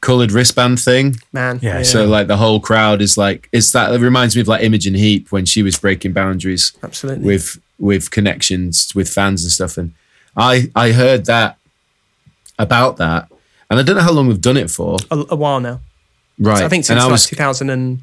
colored 0.02 0.32
wristband 0.32 0.80
thing. 0.80 1.16
man 1.32 1.60
Yeah, 1.62 1.84
So 1.84 2.06
like 2.06 2.28
the 2.28 2.38
whole 2.38 2.60
crowd 2.60 3.02
is 3.02 3.18
like 3.18 3.48
it's 3.52 3.72
that 3.72 3.94
it 3.94 4.02
reminds 4.02 4.36
me 4.36 4.42
of 4.42 4.48
like 4.48 4.64
Imogen 4.64 4.94
Heap 4.94 5.32
when 5.32 5.46
she 5.46 5.64
was 5.64 5.80
breaking 5.80 6.14
boundaries 6.14 6.74
absolutely 6.84 7.26
with 7.26 7.60
with 7.80 8.12
connections 8.12 8.94
with 8.94 9.10
fans 9.10 9.44
and 9.44 9.52
stuff. 9.52 9.78
And 9.78 9.94
I 10.36 10.70
I 10.76 10.92
heard 10.92 11.26
that 11.26 11.58
about 12.60 12.98
that, 12.98 13.32
and 13.70 13.80
I 13.80 13.84
don't 13.84 13.96
know 13.96 14.04
how 14.04 14.12
long 14.12 14.28
we've 14.28 14.42
done 14.42 14.58
it 14.58 14.70
for. 14.70 14.98
a, 15.10 15.26
a 15.30 15.36
while 15.36 15.60
now 15.60 15.80
Right. 16.42 16.58
So 16.58 16.66
I 16.66 16.70
think 16.70 16.86
since 16.86 17.00
I 17.00 17.04
like 17.04 17.12
was 17.12 17.28
2000 17.28 17.70
and 17.70 18.00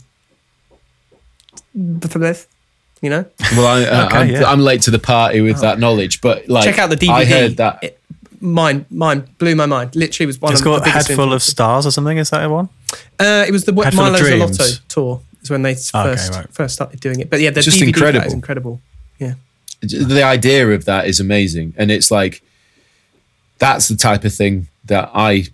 you 1.74 3.10
know 3.10 3.24
well, 3.56 3.66
I, 3.66 3.84
uh, 3.84 4.06
Okay, 4.06 4.16
I'm, 4.16 4.28
yeah. 4.30 4.44
I'm 4.44 4.60
late 4.60 4.82
to 4.82 4.90
the 4.90 4.98
party 4.98 5.40
with 5.40 5.60
that 5.60 5.78
knowledge, 5.78 6.20
but 6.20 6.48
like 6.48 6.64
check 6.64 6.78
out 6.78 6.90
the 6.90 6.96
DVD 6.96 7.10
I 7.10 7.24
heard 7.24 7.56
that. 7.58 7.78
It- 7.82 7.94
mine 8.40 8.86
mine 8.90 9.28
blew 9.38 9.56
my 9.56 9.66
mind 9.66 9.96
literally 9.96 10.26
was 10.26 10.40
one 10.40 10.52
It's 10.52 10.60
of 10.60 10.64
the 10.64 10.70
got 10.70 10.84
biggest 10.84 11.08
Head 11.08 11.16
Full 11.16 11.32
of. 11.32 11.42
Stars 11.42 11.86
or 11.86 11.90
something. 11.90 12.18
Is 12.18 12.30
that 12.30 12.40
the 12.42 12.48
one? 12.48 12.68
uh, 13.18 13.44
it 13.48 13.50
was 13.50 13.64
the 13.64 13.72
Head 13.74 13.92
Full 13.94 14.04
Mylo 14.04 14.16
Xyloto 14.16 14.80
tour 14.88 15.20
is 15.42 15.50
when 15.50 15.62
they 15.62 15.74
first 15.74 16.32
right. 16.34 16.48
first 16.52 16.74
started 16.74 17.00
doing 17.00 17.20
it 17.20 17.30
but 17.30 17.40
yeah 17.40 17.50
the 17.50 17.62
Just 17.62 17.78
DVD 17.78 17.88
incredible. 17.88 18.26
is 18.26 18.32
incredible 18.32 18.80
yeah 19.18 19.34
the 19.80 20.22
idea 20.22 20.68
of 20.70 20.84
that 20.84 21.06
is 21.06 21.20
amazing 21.20 21.74
and 21.76 21.90
it's 21.90 22.10
like 22.10 22.42
that's 23.58 23.88
the 23.88 23.96
type 23.96 24.24
of 24.24 24.32
thing 24.34 24.68
that 24.84 25.10
i 25.14 25.44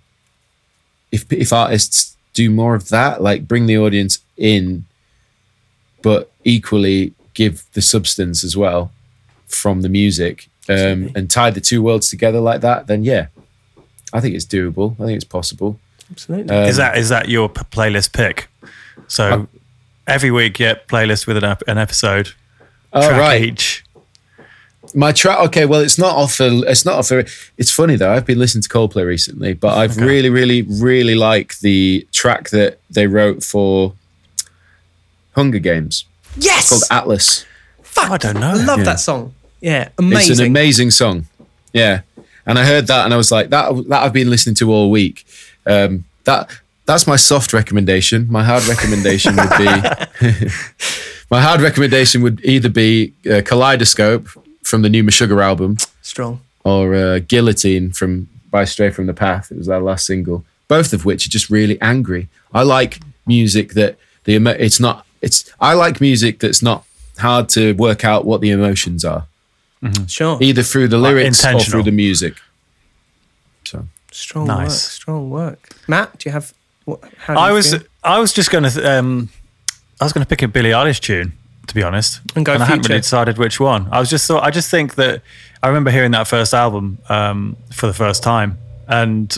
if 1.12 1.30
if 1.32 1.52
artists 1.52 2.16
do 2.32 2.50
more 2.50 2.74
of 2.74 2.88
that 2.88 3.22
like 3.22 3.46
bring 3.48 3.66
the 3.66 3.76
audience 3.78 4.20
in 4.36 4.84
but 6.04 6.30
equally 6.44 7.12
give 7.40 7.64
the 7.72 7.82
substance 7.82 8.44
as 8.44 8.54
well 8.56 8.92
from 9.46 9.82
the 9.82 9.88
music 9.88 10.48
um, 10.68 11.10
and 11.16 11.28
tie 11.30 11.50
the 11.50 11.60
two 11.60 11.82
worlds 11.82 12.08
together 12.08 12.40
like 12.40 12.60
that 12.60 12.86
then 12.86 13.02
yeah 13.04 13.26
i 14.12 14.20
think 14.20 14.34
it's 14.36 14.46
doable 14.56 14.92
i 15.00 15.04
think 15.06 15.16
it's 15.20 15.24
possible 15.38 15.70
absolutely 16.12 16.54
Um, 16.54 16.64
is 16.70 16.76
that 16.76 16.96
is 17.02 17.08
that 17.08 17.28
your 17.28 17.48
p- 17.48 17.62
playlist 17.76 18.12
pick? 18.12 18.48
So 19.08 19.24
Uh, 19.32 19.46
every 20.06 20.30
week, 20.30 20.58
yeah, 20.60 20.74
playlist 20.92 21.26
with 21.26 21.36
an, 21.42 21.44
ep- 21.52 21.62
an 21.66 21.78
episode. 21.78 22.26
oh 22.92 23.00
track 23.08 23.20
right 23.20 23.42
each. 23.42 23.66
My 24.94 25.12
track, 25.12 25.38
okay, 25.46 25.64
well, 25.64 25.80
it's 25.80 25.98
not 25.98 26.14
off. 26.14 26.38
A, 26.40 26.50
it's 26.70 26.84
not 26.84 26.96
off. 27.00 27.10
A, 27.10 27.24
it's 27.56 27.70
funny 27.80 27.96
though. 27.96 28.12
I've 28.14 28.26
been 28.26 28.38
listening 28.38 28.62
to 28.62 28.68
Coldplay 28.68 29.04
recently, 29.06 29.54
but 29.54 29.72
I've 29.80 29.96
Okay. 29.96 30.06
really, 30.06 30.30
really, 30.30 30.62
really 30.62 31.14
like 31.16 31.58
the 31.60 32.06
track 32.12 32.50
that 32.50 32.78
they 32.90 33.06
wrote 33.06 33.42
for 33.42 33.94
Hunger 35.34 35.58
Games. 35.58 36.04
yes 36.36 36.60
It's 36.62 36.68
called 36.88 37.00
Atlas. 37.02 37.44
Fuck, 37.82 38.10
I 38.10 38.16
don't 38.16 38.40
know. 38.40 38.50
I 38.50 38.54
love 38.54 38.78
Yeah. 38.78 38.84
that 38.84 39.00
song 39.00 39.34
yeah 39.60 39.88
amazing. 39.98 40.30
It's 40.32 40.40
an 40.40 40.46
amazing 40.46 40.50
amazing 40.50 40.90
song. 40.90 41.26
Yeah, 41.72 42.00
and 42.46 42.58
I 42.58 42.64
heard 42.64 42.86
that, 42.86 43.04
and 43.04 43.12
I 43.14 43.16
was 43.16 43.32
like, 43.32 43.50
that. 43.50 43.64
That 43.88 44.02
I've 44.04 44.12
been 44.12 44.30
listening 44.30 44.54
to 44.56 44.70
all 44.72 44.90
week. 44.90 45.24
Um, 45.66 46.04
that 46.24 46.50
that's 46.86 47.06
my 47.06 47.16
soft 47.16 47.52
recommendation. 47.52 48.26
My 48.30 48.44
hard 48.44 48.64
recommendation 48.74 49.34
would 49.36 49.50
be. 49.58 49.64
my 51.30 51.40
hard 51.40 51.60
recommendation 51.62 52.22
would 52.22 52.40
either 52.44 52.68
be 52.68 53.12
uh, 53.30 53.40
Kaleidoscope 53.44 54.28
from 54.62 54.82
the 54.82 54.88
new 54.88 55.02
Meshuggah 55.02 55.42
album. 55.42 55.76
strong 56.02 56.40
or 56.64 56.94
uh, 56.94 57.18
Guillotine 57.20 57.90
from 57.92 58.28
by 58.50 58.64
Stray 58.64 58.90
from 58.90 59.06
the 59.06 59.14
Path. 59.14 59.50
It 59.50 59.58
was 59.58 59.68
our 59.68 59.80
last 59.80 60.06
single. 60.06 60.44
Both 60.68 60.92
of 60.92 61.04
which 61.04 61.26
are 61.26 61.30
just 61.30 61.50
really 61.50 61.80
angry. 61.80 62.28
I 62.52 62.62
like 62.62 63.00
music 63.26 63.72
that 63.74 63.96
the 64.24 64.36
it's 64.60 64.78
not 64.80 65.03
it's 65.24 65.38
I 65.60 65.74
like 65.74 66.00
music 66.00 66.38
that's 66.40 66.62
not 66.62 66.84
hard 67.18 67.48
to 67.50 67.72
work 67.74 68.04
out 68.04 68.24
what 68.24 68.40
the 68.40 68.50
emotions 68.50 69.04
are 69.04 69.26
sure 70.06 70.38
either 70.40 70.62
through 70.62 70.88
the 70.88 70.98
lyrics 70.98 71.44
or 71.44 71.60
through 71.60 71.82
the 71.82 71.92
music. 71.92 72.34
So 73.64 73.86
strong 74.12 74.46
Nice. 74.46 74.68
work 74.70 74.70
strong 75.00 75.30
work 75.30 75.60
Matt 75.88 76.18
do 76.18 76.28
you 76.28 76.32
have 76.32 76.54
what, 76.84 77.00
how 77.18 77.34
do 77.34 77.40
I 77.40 77.48
you 77.48 77.54
was 77.54 77.72
feel? 77.72 77.82
I 78.02 78.18
was 78.18 78.32
just 78.32 78.50
going 78.50 78.64
to 78.64 78.98
um, 78.98 79.28
I 80.00 80.04
was 80.04 80.12
going 80.12 80.24
to 80.24 80.28
pick 80.28 80.42
a 80.42 80.48
Billie 80.48 80.70
Eilish 80.70 81.00
tune 81.00 81.32
to 81.66 81.74
be 81.74 81.82
honest, 81.82 82.20
And 82.36 82.44
go 82.44 82.54
I 82.54 82.58
hadn't 82.58 82.88
really 82.88 83.00
decided 83.00 83.38
which 83.38 83.58
one. 83.58 83.88
I 83.90 83.98
was 83.98 84.10
just 84.10 84.26
thought 84.26 84.42
I 84.44 84.50
just 84.50 84.70
think 84.70 84.96
that 84.96 85.22
I 85.62 85.68
remember 85.68 85.90
hearing 85.90 86.10
that 86.12 86.28
first 86.28 86.52
album 86.52 86.98
um, 87.08 87.56
for 87.72 87.86
the 87.86 87.94
first 87.94 88.22
time 88.22 88.58
and 88.86 89.36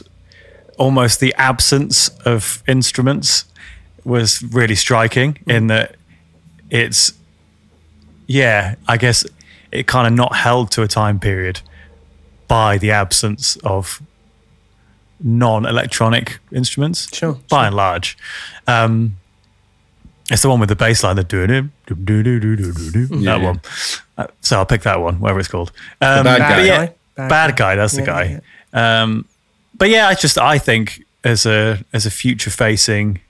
almost 0.76 1.20
the 1.20 1.32
absence 1.38 2.08
of 2.24 2.62
instruments 2.66 3.44
was 4.06 4.42
really 4.42 4.76
striking 4.76 5.34
mm. 5.34 5.54
in 5.54 5.66
that 5.66 5.96
it's, 6.70 7.12
yeah, 8.26 8.76
I 8.88 8.96
guess 8.96 9.26
it 9.72 9.86
kind 9.86 10.06
of 10.06 10.12
not 10.12 10.34
held 10.36 10.70
to 10.72 10.82
a 10.82 10.88
time 10.88 11.18
period 11.18 11.60
by 12.48 12.78
the 12.78 12.92
absence 12.92 13.56
of 13.64 14.00
non-electronic 15.20 16.38
instruments. 16.52 17.14
Sure, 17.14 17.34
by 17.48 17.62
sure. 17.62 17.66
and 17.66 17.76
large, 17.76 18.16
um, 18.66 19.16
it's 20.30 20.42
the 20.42 20.48
one 20.48 20.60
with 20.60 20.68
the 20.68 20.76
bass 20.76 21.02
line 21.02 21.14
mm. 21.14 21.16
that 21.16 21.28
doing 21.28 21.50
it 21.50 21.64
that 23.24 23.40
one. 23.40 23.60
Uh, 24.18 24.26
so 24.40 24.58
I'll 24.58 24.66
pick 24.66 24.82
that 24.82 25.00
one, 25.00 25.20
whatever 25.20 25.40
it's 25.40 25.48
called. 25.48 25.72
Um, 26.00 26.24
bad, 26.24 26.38
guy. 26.38 26.64
Yeah, 26.64 26.86
bad, 27.16 27.28
bad 27.28 27.56
guy. 27.56 27.74
guy. 27.74 27.76
That's 27.76 27.94
yeah, 27.94 28.00
the 28.00 28.06
guy. 28.06 28.40
Um, 29.02 29.28
but 29.74 29.90
yeah, 29.90 30.08
I 30.08 30.14
just 30.14 30.38
I 30.38 30.58
think 30.58 31.04
as 31.22 31.46
a 31.46 31.84
as 31.92 32.06
a 32.06 32.10
future-facing 32.10 33.20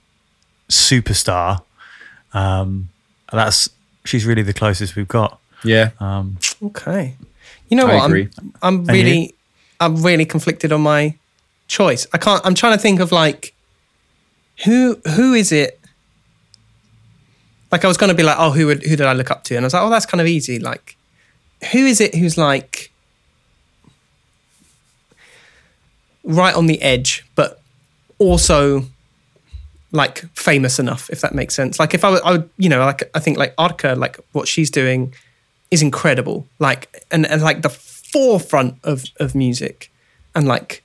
superstar, 0.69 1.61
um, 2.33 2.89
that's 3.31 3.69
she's 4.05 4.25
really 4.25 4.41
the 4.43 4.53
closest 4.53 4.95
we've 4.95 5.07
got. 5.07 5.39
yeah, 5.63 5.89
Um, 5.99 6.37
Okay. 6.63 7.15
You 7.69 7.75
know 7.77 7.87
I 7.87 7.95
what? 7.95 8.05
agree. 8.05 8.29
I'm, 8.39 8.53
I'm 8.61 8.85
really, 8.85 9.35
I'm 9.79 10.01
really 10.01 10.25
conflicted 10.25 10.71
on 10.71 10.81
my 10.81 11.15
choice. 11.67 12.07
I 12.13 12.17
can't. 12.17 12.41
I'm 12.45 12.55
trying 12.55 12.73
to 12.77 12.81
think 12.81 12.99
of 13.01 13.11
like, 13.11 13.53
who 14.63 14.99
who 15.15 15.33
is 15.33 15.51
it? 15.51 15.79
Like 17.71 17.83
I 17.83 17.87
was 17.89 17.97
going 17.97 18.07
to 18.09 18.15
be 18.15 18.23
like, 18.23 18.37
oh, 18.39 18.51
who 18.51 18.67
would 18.67 18.83
who 18.83 18.95
did 18.95 19.05
I 19.05 19.11
look 19.13 19.29
up 19.29 19.43
to? 19.45 19.55
And 19.55 19.65
I 19.65 19.67
was 19.67 19.73
like, 19.73 19.83
oh, 19.83 19.89
that's 19.89 20.05
kind 20.05 20.21
of 20.21 20.27
easy. 20.27 20.59
Like, 20.59 20.95
who 21.73 21.79
is 21.85 21.99
it 21.99 22.15
who's 22.15 22.37
like 22.37 22.89
right 26.23 26.55
on 26.55 26.67
the 26.67 26.81
edge, 26.81 27.25
but 27.35 27.59
also 28.17 28.83
like 29.91 30.19
famous 30.35 30.79
enough, 30.79 31.09
if 31.09 31.21
that 31.21 31.33
makes 31.33 31.55
sense. 31.55 31.79
Like 31.79 31.93
if 31.93 32.03
I 32.03 32.09
I 32.09 32.31
would 32.31 32.49
you 32.57 32.69
know, 32.69 32.79
like 32.79 33.09
I 33.13 33.19
think 33.19 33.37
like 33.37 33.53
Arca, 33.57 33.95
like 33.95 34.19
what 34.33 34.47
she's 34.47 34.69
doing 34.69 35.13
is 35.71 35.81
incredible. 35.81 36.47
Like 36.59 37.05
and, 37.11 37.25
and 37.25 37.41
like 37.41 37.61
the 37.61 37.69
forefront 37.69 38.75
of 38.83 39.05
of 39.19 39.35
music 39.35 39.91
and 40.35 40.47
like 40.47 40.83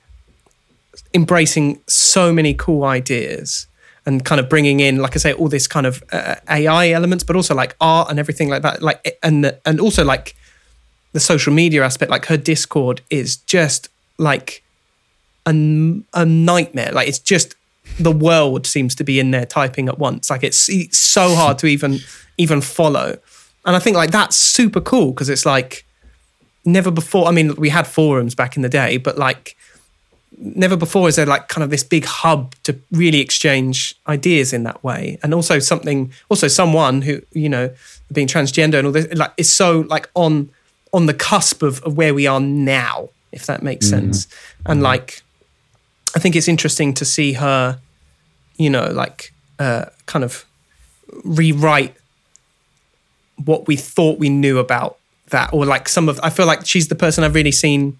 embracing 1.13 1.79
so 1.87 2.33
many 2.33 2.53
cool 2.53 2.83
ideas 2.83 3.67
and 4.05 4.25
kind 4.25 4.39
of 4.39 4.49
bringing 4.49 4.79
in, 4.79 4.97
like 4.97 5.15
I 5.15 5.19
say, 5.19 5.33
all 5.33 5.47
this 5.47 5.67
kind 5.67 5.85
of 5.85 6.03
uh, 6.11 6.35
AI 6.49 6.89
elements, 6.91 7.23
but 7.23 7.35
also 7.35 7.55
like 7.55 7.75
art 7.79 8.09
and 8.09 8.19
everything 8.19 8.49
like 8.49 8.61
that. 8.63 8.81
Like 8.81 9.17
and 9.23 9.57
and 9.65 9.79
also 9.79 10.03
like 10.03 10.35
the 11.13 11.19
social 11.19 11.53
media 11.53 11.83
aspect. 11.83 12.11
Like 12.11 12.25
her 12.25 12.37
Discord 12.37 13.01
is 13.09 13.37
just 13.37 13.89
like 14.17 14.63
a, 15.45 15.51
a 16.13 16.25
nightmare. 16.25 16.91
Like 16.91 17.07
it's 17.07 17.19
just 17.19 17.55
the 17.99 18.11
world 18.11 18.65
seems 18.65 18.95
to 18.95 19.03
be 19.03 19.19
in 19.19 19.31
there 19.31 19.45
typing 19.45 19.87
at 19.87 19.99
once. 19.99 20.29
Like 20.29 20.43
it's, 20.43 20.69
it's 20.69 20.97
so 20.97 21.35
hard 21.35 21.57
to 21.59 21.67
even 21.67 21.99
even 22.37 22.61
follow. 22.61 23.17
And 23.65 23.75
I 23.75 23.79
think 23.79 23.95
like 23.95 24.11
that's 24.11 24.35
super 24.35 24.81
cool 24.81 25.11
because 25.11 25.29
it's 25.29 25.45
like 25.45 25.85
never 26.65 26.91
before. 26.91 27.27
I 27.27 27.31
mean, 27.31 27.55
we 27.55 27.69
had 27.69 27.87
forums 27.87 28.35
back 28.35 28.55
in 28.55 28.61
the 28.61 28.69
day, 28.69 28.97
but 28.97 29.17
like 29.17 29.55
never 30.39 30.75
before 30.75 31.07
is 31.07 31.15
there 31.15 31.27
like 31.27 31.47
kind 31.47 31.63
of 31.63 31.69
this 31.69 31.83
big 31.83 32.05
hub 32.05 32.55
to 32.63 32.77
really 32.91 33.19
exchange 33.19 33.95
ideas 34.07 34.51
in 34.51 34.63
that 34.63 34.83
way 34.83 35.17
and 35.21 35.31
also 35.31 35.59
something 35.59 36.11
also 36.27 36.47
someone 36.47 37.03
who 37.03 37.21
you 37.33 37.47
know 37.47 37.69
being 38.11 38.27
transgender 38.27 38.73
and 38.79 38.87
all 38.87 38.91
this 38.91 39.13
like 39.13 39.31
is 39.37 39.55
so 39.55 39.81
like 39.81 40.09
on 40.15 40.49
on 40.91 41.05
the 41.05 41.13
cusp 41.13 41.61
of, 41.61 41.81
of 41.83 41.95
where 41.97 42.15
we 42.15 42.25
are 42.25 42.39
now 42.39 43.09
if 43.31 43.45
that 43.45 43.61
makes 43.61 43.85
Mm-hmm. 43.91 44.11
sense 44.11 44.27
and 44.65 44.81
like 44.81 45.21
i 46.15 46.19
think 46.19 46.35
it's 46.35 46.47
interesting 46.47 46.93
to 46.93 47.05
see 47.05 47.33
her 47.33 47.79
you 48.57 48.69
know 48.69 48.85
like 48.91 49.33
uh 49.59 49.85
kind 50.05 50.23
of 50.23 50.45
rewrite 51.23 51.95
what 53.43 53.67
we 53.67 53.75
thought 53.75 54.19
we 54.19 54.29
knew 54.29 54.57
about 54.57 54.97
that 55.29 55.51
or 55.53 55.65
like 55.65 55.89
some 55.89 56.07
of 56.09 56.19
i 56.23 56.29
feel 56.29 56.45
like 56.45 56.65
she's 56.65 56.87
the 56.87 56.95
person 56.95 57.23
i've 57.23 57.35
really 57.35 57.51
seen 57.51 57.97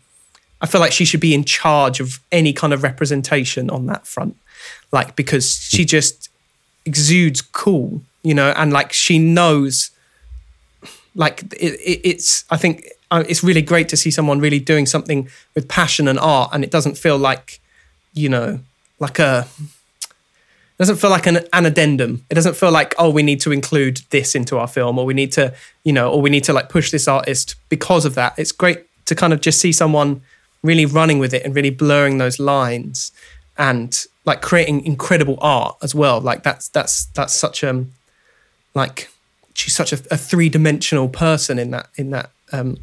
I 0.64 0.66
feel 0.66 0.80
like 0.80 0.94
she 0.94 1.04
should 1.04 1.20
be 1.20 1.34
in 1.34 1.44
charge 1.44 2.00
of 2.00 2.22
any 2.32 2.54
kind 2.54 2.72
of 2.72 2.84
representation 2.84 3.70
on 3.70 3.86
that 3.88 4.08
front. 4.08 4.38
Like, 4.94 5.18
because 5.18 5.56
she 5.56 5.84
just 5.84 6.30
exudes 6.86 7.42
cool, 7.42 8.02
you 8.24 8.34
know, 8.34 8.54
and 8.56 8.72
like 8.72 8.94
she 8.94 9.20
knows, 9.20 9.92
like, 11.16 11.44
it, 11.60 11.74
it, 11.82 12.02
it's, 12.06 12.46
I 12.50 12.56
think 12.56 12.88
uh, 13.12 13.26
it's 13.28 13.44
really 13.44 13.62
great 13.62 13.90
to 13.90 13.98
see 13.98 14.10
someone 14.10 14.40
really 14.40 14.60
doing 14.60 14.86
something 14.86 15.28
with 15.54 15.68
passion 15.68 16.08
and 16.08 16.18
art. 16.18 16.52
And 16.54 16.64
it 16.64 16.72
doesn't 16.72 16.98
feel 16.98 17.18
like, 17.18 17.60
you 18.14 18.30
know, 18.30 18.60
like 19.00 19.20
a, 19.20 19.48
it 19.60 20.78
doesn't 20.78 20.98
feel 20.98 21.10
like 21.10 21.28
an, 21.28 21.40
an 21.52 21.66
addendum. 21.66 22.26
It 22.30 22.36
doesn't 22.36 22.56
feel 22.56 22.72
like, 22.72 22.94
oh, 22.98 23.10
we 23.10 23.24
need 23.24 23.42
to 23.42 23.52
include 23.52 24.02
this 24.10 24.36
into 24.36 24.58
our 24.58 24.68
film 24.68 24.98
or 24.98 25.06
we 25.06 25.14
need 25.14 25.32
to, 25.34 25.54
you 25.84 25.94
know, 25.94 26.12
or 26.12 26.22
we 26.22 26.30
need 26.30 26.44
to 26.46 26.54
like 26.54 26.70
push 26.70 26.92
this 26.92 27.08
artist 27.08 27.56
because 27.70 28.06
of 28.06 28.16
that. 28.16 28.34
It's 28.38 28.52
great 28.52 28.86
to 29.06 29.16
kind 29.16 29.34
of 29.34 29.42
just 29.42 29.60
see 29.60 29.72
someone 29.72 30.22
really 30.64 30.86
running 30.86 31.20
with 31.20 31.34
it 31.34 31.44
and 31.44 31.56
really 31.56 31.70
blurring 31.70 32.18
those 32.18 32.40
lines 32.40 33.12
and 33.58 34.06
like 34.26 34.42
creating 34.42 34.86
incredible 34.86 35.38
art 35.42 35.78
as 35.82 35.94
well. 35.94 36.20
Like 36.22 36.44
that's 36.44 36.70
that's 36.70 37.06
that's 37.08 37.34
such 37.34 37.64
a 37.64 37.86
like 38.74 39.10
she's 39.54 39.76
such 39.76 39.94
a, 39.94 40.02
a 40.10 40.18
three 40.18 40.50
dimensional 40.50 41.10
person 41.10 41.60
in 41.60 41.72
that 41.72 41.90
in 41.96 42.12
that 42.12 42.32
um, 42.52 42.78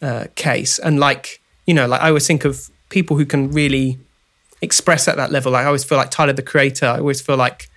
uh, 0.00 0.26
case. 0.34 0.78
And 0.78 0.98
like 0.98 1.40
you 1.66 1.74
know, 1.74 1.86
like 1.86 2.00
I 2.00 2.08
always 2.08 2.26
think 2.26 2.44
of 2.44 2.70
people 2.88 3.16
who 3.16 3.26
can 3.26 3.50
really 3.50 3.98
express 4.64 5.06
at 5.08 5.16
that 5.16 5.30
level. 5.30 5.52
Like 5.52 5.62
I 5.64 5.66
always 5.66 5.84
feel 5.84 5.98
like 5.98 6.10
Tyler 6.10 6.32
the 6.32 6.42
Creator. 6.42 6.86
I 6.86 6.98
always 6.98 7.20
feel 7.20 7.36
like 7.36 7.68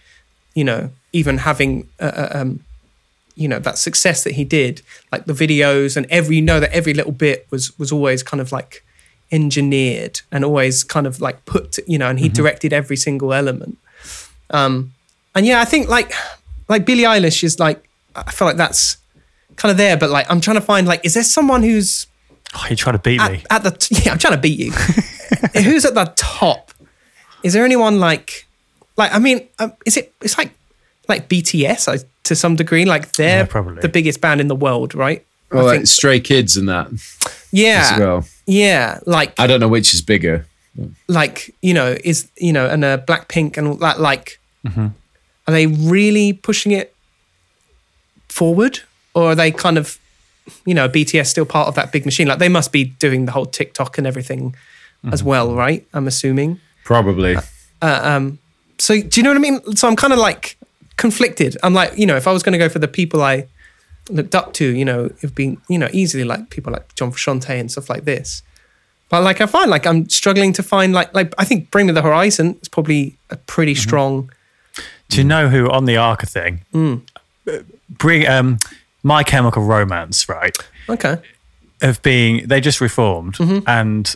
you 0.55 0.63
know 0.63 0.89
even 1.13 1.37
having 1.39 1.87
uh, 1.99 2.03
uh, 2.05 2.29
um, 2.39 2.59
you 3.35 3.47
know 3.47 3.59
that 3.59 3.77
success 3.77 4.23
that 4.23 4.33
he 4.33 4.43
did, 4.43 4.81
like 5.11 5.25
the 5.25 5.33
videos 5.33 5.95
and 5.97 6.05
every 6.09 6.37
you 6.37 6.41
know 6.41 6.59
that 6.59 6.71
every 6.71 6.93
little 6.93 7.11
bit 7.11 7.45
was 7.51 7.77
was 7.77 7.91
always 7.91 8.23
kind 8.23 8.41
of 8.41 8.51
like 8.51 8.83
engineered 9.31 10.21
and 10.31 10.43
always 10.45 10.83
kind 10.83 11.05
of 11.05 11.19
like 11.21 11.45
put 11.45 11.77
you 11.87 11.97
know 11.97 12.07
and 12.09 12.17
he 12.19 12.29
directed 12.29 12.71
every 12.71 12.95
single 12.95 13.33
element 13.33 13.77
um 14.51 14.93
and 15.35 15.45
yeah 15.45 15.59
i 15.59 15.65
think 15.65 15.89
like 15.89 16.13
like 16.69 16.85
billie 16.85 17.03
eilish 17.03 17.43
is 17.43 17.59
like 17.59 17.89
i 18.15 18.31
feel 18.31 18.47
like 18.47 18.55
that's 18.55 18.95
kind 19.57 19.69
of 19.69 19.77
there 19.77 19.97
but 19.97 20.09
like 20.09 20.25
i'm 20.31 20.39
trying 20.39 20.55
to 20.55 20.61
find 20.61 20.87
like 20.87 21.03
is 21.05 21.13
there 21.13 21.23
someone 21.23 21.61
who's 21.61 22.07
Oh, 22.55 22.65
you're 22.69 22.77
trying 22.77 22.95
to 22.95 23.01
beat 23.01 23.19
me. 23.19 23.43
at, 23.49 23.51
at 23.51 23.63
the 23.63 23.71
t- 23.71 23.95
yeah 24.05 24.13
i'm 24.13 24.17
trying 24.17 24.35
to 24.35 24.39
beat 24.39 24.57
you 24.57 24.71
who's 25.61 25.83
at 25.83 25.93
the 25.93 26.05
top 26.15 26.71
is 27.47 27.53
there 27.53 27.65
anyone 27.65 27.95
like 28.09 28.45
like 29.01 29.11
i 29.13 29.19
mean 29.19 29.39
um, 29.59 29.71
is 29.85 29.95
it 29.97 30.05
it's 30.21 30.37
like 30.37 30.51
like 31.07 31.27
bts 31.29 31.87
I, 31.87 31.95
to 32.23 32.35
some 32.35 32.55
degree 32.55 32.85
like 32.85 33.05
they're 33.13 33.39
Yeah, 33.43 33.45
probably. 33.55 33.81
the 33.81 33.89
biggest 33.97 34.19
band 34.21 34.39
in 34.41 34.47
the 34.53 34.59
world 34.65 34.93
right 34.95 35.21
Well, 35.51 35.63
I 35.63 35.65
like 35.71 35.77
think, 35.79 35.87
Stray 35.87 36.19
Kids 36.19 36.57
and 36.57 36.67
that 36.67 36.87
yeah 37.51 37.89
as 37.93 37.99
well. 37.99 38.19
yeah 38.45 38.99
like 39.05 39.31
I 39.39 39.47
don't 39.47 39.59
know 39.63 39.71
which 39.77 39.93
is 39.95 40.01
bigger. 40.01 40.45
like 41.07 41.37
you 41.67 41.73
know 41.73 41.95
is 42.03 42.29
you 42.37 42.53
know 42.53 42.65
and 42.73 42.83
uh, 42.83 42.97
Blackpink 43.07 43.57
and 43.57 43.67
all 43.67 43.77
that 43.87 43.99
like 43.99 44.39
Mm-hmm. 44.67 44.87
are 45.47 45.53
they 45.57 45.67
really 45.67 46.33
pushing 46.33 46.71
it 46.73 46.93
forward 48.27 48.79
or 49.13 49.31
are 49.31 49.35
they 49.35 49.51
kind 49.51 49.77
of 49.77 49.97
you 50.65 50.73
know 50.73 50.87
BTS 50.89 51.27
still 51.27 51.45
part 51.45 51.67
of 51.67 51.75
that 51.75 51.91
big 51.91 52.05
machine 52.05 52.27
like 52.27 52.39
they 52.39 52.49
must 52.49 52.71
be 52.71 52.83
doing 52.83 53.25
the 53.25 53.31
whole 53.31 53.45
TikTok 53.45 53.97
and 53.97 54.05
everything 54.07 54.55
as 55.11 55.19
Mm-hmm. 55.21 55.29
well 55.29 55.53
right 55.55 55.85
I'm 55.93 56.07
assuming 56.07 56.59
Probably. 56.87 57.35
so 58.79 59.01
do 59.01 59.19
you 59.19 59.23
know 59.23 59.29
what 59.31 59.37
I 59.37 59.39
mean 59.41 59.75
so 59.75 59.87
I'm 59.89 59.95
kind 59.95 60.13
of 60.13 60.19
like 60.19 60.57
conflicted 60.97 61.57
I'm 61.63 61.73
like 61.73 61.97
you 61.97 62.05
know 62.05 62.15
if 62.15 62.27
I 62.27 62.31
was 62.31 62.43
going 62.43 62.53
to 62.53 62.57
go 62.65 62.69
for 62.69 62.79
the 62.79 62.87
people 62.87 63.21
I 63.21 63.45
looked 64.09 64.35
up 64.35 64.53
to 64.53 64.65
you 64.65 64.85
know 64.85 65.09
have 65.21 65.33
been 65.35 65.57
you 65.67 65.77
know 65.77 65.89
easily 65.91 66.23
like 66.23 66.49
people 66.49 66.71
like 66.71 66.95
John 66.95 67.11
Frusciante 67.11 67.49
and 67.59 67.69
stuff 67.71 67.89
like 67.89 68.05
this 68.05 68.41
but 69.09 69.21
like 69.23 69.41
I 69.41 69.45
find 69.47 69.69
like 69.69 69.85
I'm 69.85 70.07
struggling 70.09 70.53
to 70.53 70.63
find 70.63 70.93
like 70.93 71.13
like 71.13 71.33
I 71.37 71.43
think 71.45 71.71
Bring 71.71 71.87
Me 71.87 71.93
the 71.93 72.01
Horizon 72.01 72.57
is 72.61 72.69
probably 72.69 73.17
a 73.29 73.35
pretty 73.35 73.73
Mm-hmm. 73.73 73.81
strong 73.89 74.31
Do 75.09 75.17
you 75.17 75.23
know 75.25 75.49
who 75.49 75.69
on 75.69 75.85
the 75.85 75.97
Arca 75.97 76.25
thing? 76.25 76.61
Mm. 76.73 77.01
Bring 77.89 78.27
um, 78.27 78.57
My 79.03 79.23
Chemical 79.23 79.63
Romance, 79.63 80.29
right? 80.29 80.55
okay 80.89 81.15
Of 81.81 82.01
being 82.01 82.47
they 82.47 82.61
just 82.61 82.79
reformed 82.81 83.35
Mm-hmm. 83.35 83.59
and 83.67 84.15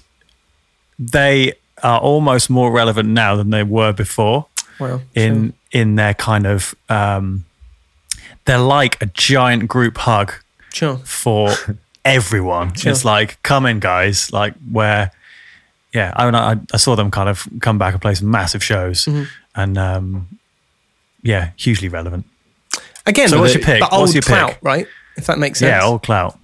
they 0.99 1.53
are 1.84 1.99
almost 1.99 2.49
more 2.49 2.72
relevant 2.72 3.10
now 3.10 3.36
than 3.36 3.49
they 3.49 3.64
were 3.64 3.94
before 3.94 4.45
well 4.80 5.02
in 5.16 5.53
in 5.72 5.95
their 5.95 6.14
kind 6.14 6.45
of 6.48 6.76
um, 6.90 7.45
they're 8.45 8.58
like 8.58 9.02
a 9.02 9.06
giant 9.08 9.68
group 9.68 9.98
hug 9.98 10.34
sure 10.74 10.98
for 10.98 11.49
everyone. 12.06 12.74
Sure. 12.74 12.91
It's 12.91 13.06
like, 13.06 13.41
come 13.44 13.66
in, 13.68 13.80
guys. 13.80 14.34
Like, 14.34 14.53
where, 14.72 15.12
yeah, 15.94 16.12
I, 16.16 16.26
mean, 16.26 16.34
I, 16.36 16.56
I 16.74 16.78
saw 16.78 16.95
them 16.95 17.12
kind 17.12 17.30
of 17.30 17.48
come 17.62 17.78
back 17.78 17.94
and 17.94 18.02
play 18.02 18.16
some 18.16 18.32
massive 18.32 18.64
shows, 18.64 19.06
Mm-hmm. 19.06 19.24
and 19.56 19.78
um, 19.78 20.28
yeah, 21.22 21.52
hugely 21.58 21.88
relevant. 21.88 22.26
again 23.06 23.30
So 23.30 23.40
what's 23.40 23.53
your 23.53 23.64
pick? 23.64 23.80
but 23.82 23.91
What's 23.91 23.99
old 24.10 24.14
your 24.16 24.22
pick? 24.24 24.28
clout 24.30 24.58
right 24.62 24.88
if 25.18 25.28
that 25.28 25.38
makes 25.38 25.60
sense 25.60 25.70
Yeah, 25.70 25.86
old 25.86 26.02
clout. 26.03 26.38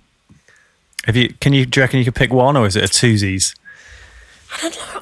Have 1.05 1.15
you? 1.15 1.33
Can 1.41 1.53
you? 1.53 1.65
Do 1.65 1.79
you 1.79 1.83
reckon 1.83 1.99
you 1.99 2.05
could 2.05 2.15
pick 2.15 2.31
one, 2.31 2.55
or 2.55 2.67
is 2.67 2.75
it 2.75 2.83
a 2.83 2.87
twosies? 2.87 3.55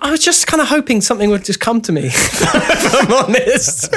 I 0.01 0.11
was 0.11 0.19
just 0.19 0.47
kind 0.47 0.61
of 0.61 0.67
hoping 0.67 1.01
something 1.01 1.29
would 1.29 1.45
just 1.45 1.59
come 1.59 1.81
to 1.81 1.91
me 1.91 2.01
if 2.05 2.95
I'm 2.95 3.13
honest. 3.13 3.93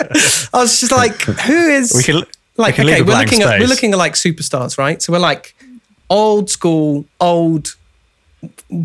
I 0.54 0.58
was 0.58 0.80
just 0.80 0.92
like 0.92 1.20
who 1.22 1.68
is 1.68 1.92
we 1.94 2.02
can, 2.02 2.22
like? 2.56 2.76
We 2.78 2.84
okay, 2.84 3.02
we're 3.02 3.18
looking 3.18 3.42
at 3.42 3.60
we're 3.60 3.66
looking 3.66 3.92
at 3.92 3.98
like 3.98 4.14
superstars 4.14 4.78
right? 4.78 5.00
So 5.02 5.12
we're 5.12 5.18
like 5.18 5.54
old 6.10 6.50
school 6.50 7.06
old 7.20 7.76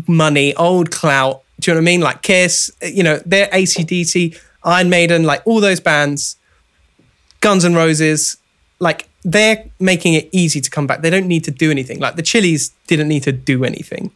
money 0.06 0.54
old 0.56 0.90
clout 0.90 1.42
do 1.60 1.70
you 1.70 1.74
know 1.74 1.78
what 1.78 1.82
i 1.82 1.84
mean? 1.84 2.00
Like 2.00 2.22
kiss 2.22 2.70
you 2.82 3.02
know 3.02 3.20
they're 3.24 3.46
acdc 3.48 4.38
iron 4.64 4.90
maiden 4.90 5.24
like 5.24 5.42
all 5.46 5.60
those 5.60 5.80
bands. 5.80 6.36
Guns 7.40 7.64
and 7.64 7.76
roses 7.76 8.38
like 8.80 9.06
they're 9.22 9.64
making 9.78 10.14
it 10.14 10.28
easy 10.32 10.60
to 10.60 10.70
come 10.70 10.86
back. 10.86 11.02
They 11.02 11.10
don't 11.10 11.28
need 11.28 11.44
to 11.44 11.50
do 11.50 11.70
anything. 11.70 11.98
Like 12.00 12.16
the 12.16 12.22
Chili's 12.22 12.70
didn't 12.86 13.08
need 13.08 13.22
to 13.24 13.32
do 13.32 13.64
anything 13.64 14.12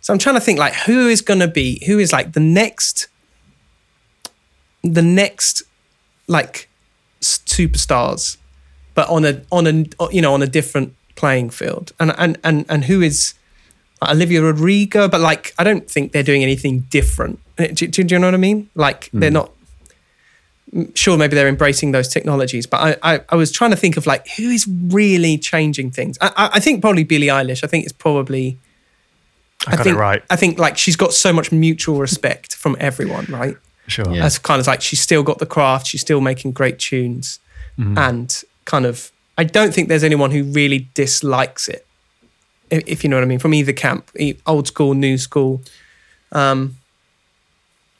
so 0.00 0.12
i'm 0.12 0.18
trying 0.18 0.34
to 0.34 0.40
think 0.40 0.58
like 0.58 0.74
who 0.74 1.08
is 1.08 1.20
going 1.20 1.40
to 1.40 1.48
be 1.48 1.82
who 1.86 1.98
is 1.98 2.12
like 2.12 2.32
the 2.32 2.40
next 2.40 3.08
the 4.82 5.02
next 5.02 5.62
like 6.26 6.68
superstars 7.20 8.36
but 8.94 9.08
on 9.08 9.24
a 9.24 9.42
on 9.52 9.66
a 9.66 10.12
you 10.12 10.20
know 10.20 10.34
on 10.34 10.42
a 10.42 10.46
different 10.46 10.94
playing 11.18 11.50
field? 11.50 11.92
And 12.00 12.14
and 12.16 12.38
and, 12.42 12.64
and 12.68 12.84
who 12.84 13.02
is 13.02 13.34
Olivia 14.02 14.40
Rodrigo 14.40 15.08
but 15.08 15.20
like 15.20 15.52
I 15.58 15.64
don't 15.64 15.90
think 15.90 16.12
they're 16.12 16.22
doing 16.22 16.42
anything 16.42 16.80
different. 16.90 17.40
Do, 17.56 17.66
do, 17.68 18.04
do 18.04 18.14
you 18.14 18.18
know 18.18 18.28
what 18.28 18.34
I 18.34 18.38
mean? 18.38 18.70
Like 18.74 19.10
hmm. 19.10 19.18
they're 19.18 19.30
not 19.30 19.50
sure 20.94 21.16
maybe 21.16 21.34
they're 21.34 21.48
embracing 21.48 21.92
those 21.92 22.08
technologies 22.08 22.66
but 22.66 22.78
I, 22.88 23.14
I 23.14 23.20
I 23.30 23.36
was 23.36 23.50
trying 23.50 23.70
to 23.70 23.76
think 23.76 23.96
of 23.96 24.04
like 24.06 24.28
who 24.36 24.50
is 24.50 24.66
really 24.68 25.36
changing 25.36 25.90
things? 25.90 26.16
I 26.20 26.28
I, 26.36 26.50
I 26.54 26.60
think 26.60 26.80
probably 26.80 27.04
Billie 27.04 27.26
Eilish. 27.28 27.62
I 27.64 27.66
think 27.66 27.84
it's 27.84 27.98
probably 28.06 28.58
I 29.66 29.76
got 29.76 29.84
think 29.84 29.96
it 29.96 29.98
right. 29.98 30.22
I 30.30 30.36
think 30.36 30.58
like 30.58 30.78
she's 30.78 30.96
got 30.96 31.12
so 31.12 31.32
much 31.32 31.50
mutual 31.52 31.98
respect 31.98 32.54
from 32.56 32.76
everyone 32.78 33.26
right 33.28 33.56
Sure. 33.88 34.04
Yeah. 34.14 34.24
as 34.26 34.38
kind 34.38 34.60
of 34.60 34.66
like 34.66 34.82
she's 34.82 35.00
still 35.00 35.22
got 35.22 35.38
the 35.38 35.46
craft, 35.46 35.86
she's 35.86 36.00
still 36.02 36.20
making 36.20 36.52
great 36.52 36.78
tunes, 36.78 37.40
Mm-hmm. 37.78 37.96
and 37.98 38.42
kind 38.64 38.84
of 38.86 39.10
I 39.36 39.44
don't 39.44 39.72
think 39.72 39.88
there's 39.88 40.02
anyone 40.04 40.30
who 40.32 40.42
really 40.42 40.88
dislikes 40.94 41.68
it, 41.68 41.86
if, 42.70 42.82
if 42.88 43.04
you 43.04 43.08
know 43.10 43.16
what 43.16 43.22
I 43.22 43.26
mean, 43.26 43.38
from 43.38 43.54
either 43.54 43.72
camp, 43.72 44.10
e- 44.18 44.34
old 44.46 44.66
school, 44.66 44.94
new 44.94 45.16
school. 45.16 45.62
Um, 46.32 46.76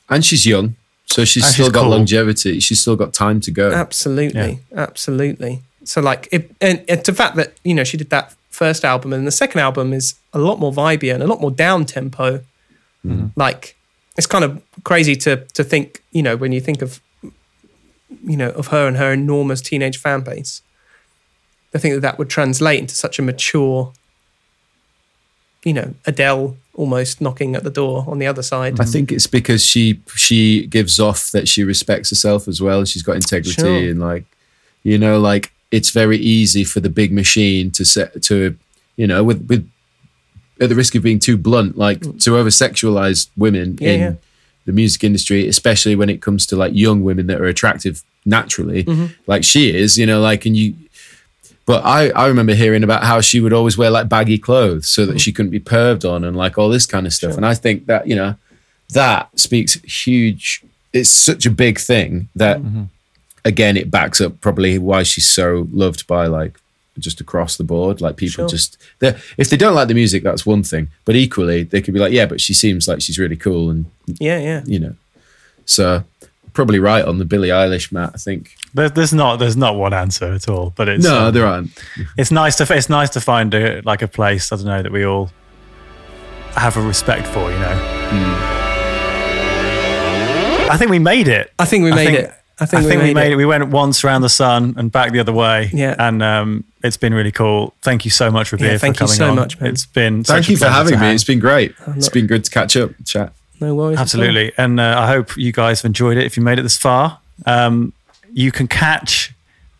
And 0.09 0.23
she's 0.25 0.45
young. 0.45 0.75
So 1.05 1.23
she's 1.25 1.45
still 1.45 1.65
she's 1.67 1.73
got 1.73 1.81
cool. 1.83 1.91
longevity. 1.91 2.59
She's 2.59 2.79
still 2.81 2.95
got 2.97 3.13
time 3.13 3.39
to 3.41 3.51
go. 3.51 3.71
Absolutely, 3.71 4.59
absolutely. 4.75 5.63
So 5.85 6.01
like, 6.01 6.27
it, 6.31 6.51
and 6.61 6.83
it's 6.87 7.07
the 7.07 7.13
fact 7.15 7.35
that 7.37 7.53
you 7.63 7.73
know 7.73 7.83
she 7.85 7.97
did 7.97 8.09
that 8.11 8.35
first 8.59 8.83
album, 8.83 9.13
and 9.13 9.25
the 9.25 9.31
second 9.43 9.61
album 9.61 9.93
is 9.93 10.15
a 10.33 10.39
lot 10.39 10.59
more 10.59 10.73
vibey 10.73 11.13
and 11.13 11.23
a 11.23 11.27
lot 11.27 11.39
more 11.39 11.49
down 11.65 11.85
tempo. 11.85 12.39
Mm-hmm. 13.05 13.27
Like, 13.37 13.77
it's 14.17 14.27
kind 14.27 14.43
of 14.43 14.61
crazy 14.83 15.15
to 15.23 15.31
to 15.57 15.63
think, 15.63 16.03
you 16.11 16.21
know, 16.21 16.35
when 16.35 16.51
you 16.51 16.61
think 16.67 16.81
of, 16.81 17.01
you 18.31 18.37
know, 18.41 18.49
of 18.51 18.67
her 18.67 18.85
and 18.89 18.97
her 18.97 19.13
enormous 19.13 19.61
teenage 19.61 19.97
fan 19.97 20.21
base. 20.21 20.61
I 21.73 21.77
think 21.77 21.93
that 21.95 22.01
that 22.01 22.17
would 22.19 22.29
translate 22.29 22.79
into 22.79 22.95
such 22.95 23.19
a 23.19 23.21
mature, 23.21 23.93
you 25.63 25.73
know, 25.73 25.93
Adele 26.05 26.57
almost 26.73 27.21
knocking 27.21 27.55
at 27.55 27.63
the 27.63 27.69
door 27.69 28.05
on 28.07 28.19
the 28.19 28.27
other 28.27 28.41
side. 28.41 28.79
I 28.79 28.85
think 28.85 29.11
it's 29.11 29.27
because 29.27 29.63
she 29.63 30.01
she 30.15 30.65
gives 30.67 30.99
off 30.99 31.31
that 31.31 31.47
she 31.47 31.63
respects 31.63 32.09
herself 32.09 32.47
as 32.47 32.59
well. 32.61 32.85
She's 32.85 33.03
got 33.03 33.15
integrity 33.15 33.61
Sure. 33.61 33.89
and 33.91 33.99
like 33.99 34.25
you 34.83 34.97
know 34.97 35.19
like 35.31 35.51
it's 35.71 35.91
very 35.91 36.17
easy 36.17 36.63
for 36.63 36.79
the 36.79 36.89
big 36.89 37.11
machine 37.11 37.69
to 37.71 37.85
set 37.85 38.21
to 38.23 38.55
you 38.95 39.07
know 39.07 39.23
with 39.23 39.45
with 39.47 39.69
at 40.61 40.69
the 40.69 40.75
risk 40.75 40.95
of 40.95 41.03
being 41.03 41.19
too 41.19 41.37
blunt 41.37 41.77
like 41.77 42.01
to 42.19 42.37
over 42.37 42.49
sexualize 42.49 43.29
women 43.37 43.73
Mm. 43.75 43.81
Yeah, 43.81 43.91
in 43.93 43.99
yeah. 44.01 44.13
the 44.65 44.71
music 44.73 45.03
industry 45.03 45.47
especially 45.47 45.95
when 45.95 46.09
it 46.09 46.21
comes 46.21 46.45
to 46.47 46.55
like 46.55 46.73
young 46.75 47.03
women 47.03 47.27
that 47.27 47.39
are 47.39 47.45
attractive 47.45 48.03
naturally 48.25 48.83
Mm-hmm. 48.83 49.05
like 49.27 49.43
she 49.43 49.73
is 49.75 49.97
you 49.97 50.05
know 50.05 50.19
like 50.21 50.45
and 50.45 50.55
you 50.57 50.73
but 51.65 51.85
I, 51.85 52.09
I 52.09 52.25
remember 52.27 52.55
hearing 52.55 52.83
about 52.83 53.03
how 53.03 53.21
she 53.21 53.39
would 53.39 53.53
always 53.53 53.77
wear 53.77 53.91
like 53.91 54.09
baggy 54.09 54.39
clothes 54.39 54.87
so 54.89 55.05
that 55.05 55.21
she 55.21 55.31
couldn't 55.31 55.51
be 55.51 55.59
perved 55.59 56.03
on 56.03 56.23
and 56.23 56.35
like 56.35 56.57
all 56.57 56.67
this 56.67 56.87
kind 56.87 57.05
of 57.05 57.13
stuff. 57.13 57.37
And 57.37 57.45
I 57.45 57.53
think 57.53 57.85
that, 57.85 58.07
you 58.07 58.15
know, 58.15 58.33
that 58.95 59.29
speaks 59.39 59.75
huge, 59.83 60.63
it's 60.93 61.11
such 61.11 61.45
a 61.45 61.51
big 61.51 61.77
thing 61.79 62.27
that, 62.35 62.59
again, 63.49 63.75
it 63.75 63.91
backs 63.91 64.21
up 64.21 64.39
probably 64.39 64.77
why 64.77 65.03
she's 65.03 65.27
so 65.27 65.67
loved 65.73 66.07
by 66.07 66.27
like 66.27 66.57
just 66.97 67.19
across 67.21 67.57
the 67.57 67.63
board. 67.63 67.99
Like 68.01 68.15
people 68.15 68.43
Sure. 68.43 68.47
just, 68.49 68.77
they're- 68.99 69.19
if 69.37 69.49
they 69.49 69.57
don't 69.57 69.75
like 69.75 69.87
the 69.89 69.93
music, 69.93 70.23
that's 70.23 70.45
one 70.45 70.63
thing. 70.63 70.87
But 71.05 71.15
equally, 71.15 71.63
they 71.63 71.81
could 71.81 71.93
be 71.93 71.99
like, 71.99 72.13
yeah, 72.13 72.25
but 72.25 72.39
she 72.39 72.53
seems 72.53 72.87
like 72.87 73.01
she's 73.01 73.17
really 73.19 73.35
cool 73.37 73.69
and, 73.69 73.85
yeah, 74.19 74.39
yeah. 74.39 74.61
you 74.65 74.79
know. 74.79 74.95
So 75.65 76.03
probably 76.53 76.79
right 76.79 77.05
on 77.05 77.17
the 77.19 77.25
Billie 77.25 77.49
Eilish, 77.49 77.91
Matt, 77.91 78.11
I 78.15 78.17
think. 78.17 78.55
There, 78.73 78.89
there's 78.89 79.13
not 79.13 79.37
there's 79.39 79.55
not 79.57 79.75
one 79.75 79.93
answer 79.93 80.33
at 80.33 80.47
all, 80.49 80.73
but 80.75 80.87
it's 80.89 81.03
No, 81.03 81.27
um, 81.27 81.33
there 81.33 81.45
aren't. 81.45 81.71
it's 82.17 82.31
nice 82.31 82.55
to 82.57 82.65
it's 82.75 82.89
nice 82.89 83.09
to 83.11 83.21
find 83.21 83.53
a, 83.53 83.81
like 83.81 84.01
a 84.01 84.07
place 84.07 84.51
I 84.51 84.55
don't 84.57 84.65
know 84.65 84.81
that 84.83 84.91
we 84.91 85.03
all 85.05 85.29
have 86.55 86.75
a 86.77 86.81
respect 86.81 87.27
for. 87.27 87.49
You 87.51 87.57
know. 87.59 87.75
I 90.71 90.75
think 90.77 90.91
we 90.91 90.99
made 90.99 91.27
it. 91.27 91.51
I 91.57 91.65
think 91.65 91.83
we 91.83 91.91
I 91.91 91.95
made 91.95 92.05
think- 92.07 92.19
it. 92.19 92.33
I 92.61 92.65
think, 92.65 92.85
we, 92.85 93.13
made, 93.13 93.31
it. 93.31 93.35
We 93.35 93.45
went 93.45 93.67
once 93.69 94.03
around 94.03 94.21
the 94.21 94.29
sun 94.29 94.73
and 94.77 94.91
back 94.91 95.11
the 95.11 95.19
other 95.19 95.33
way. 95.33 95.69
Yeah. 95.73 95.95
and 95.97 96.21
um, 96.21 96.63
it's 96.83 96.97
been 96.97 97.13
really 97.13 97.31
cool. 97.31 97.73
Thank 97.81 98.05
you 98.05 98.11
so 98.11 98.29
much, 98.31 98.51
Rabea, 98.51 98.61
Yeah, 98.61 98.73
for 98.73 98.79
thank 98.79 98.99
you 98.99 99.07
so 99.07 99.29
on. 99.29 99.35
much, 99.35 99.59
man. 99.59 99.69
It's 99.71 99.85
been 99.85 100.23
Thank 100.23 100.43
such 100.45 100.49
a 100.49 100.51
you 100.51 100.57
for 100.57 100.67
having 100.67 100.93
me. 100.93 100.97
hang. 100.97 101.15
It's 101.15 101.23
been 101.23 101.39
great. 101.39 101.73
It's 101.87 102.09
been 102.09 102.27
good 102.27 102.43
to 102.45 102.51
catch 102.51 102.75
up, 102.77 102.91
chat. 103.05 103.33
No 103.61 103.75
worries. 103.75 103.99
Absolutely. 103.99 104.53
And 104.57 104.79
uh, 104.79 104.95
I 104.97 105.07
hope 105.07 105.35
you 105.37 105.51
guys 105.51 105.81
have 105.81 105.89
enjoyed 105.89 106.17
it 106.17 106.25
if 106.25 106.37
you 106.37 106.43
made 106.43 106.59
it 106.59 106.63
this 106.63 106.77
far. 106.77 107.19
Um, 107.45 107.93
you 108.31 108.51
can 108.51 108.67
catch 108.67 109.33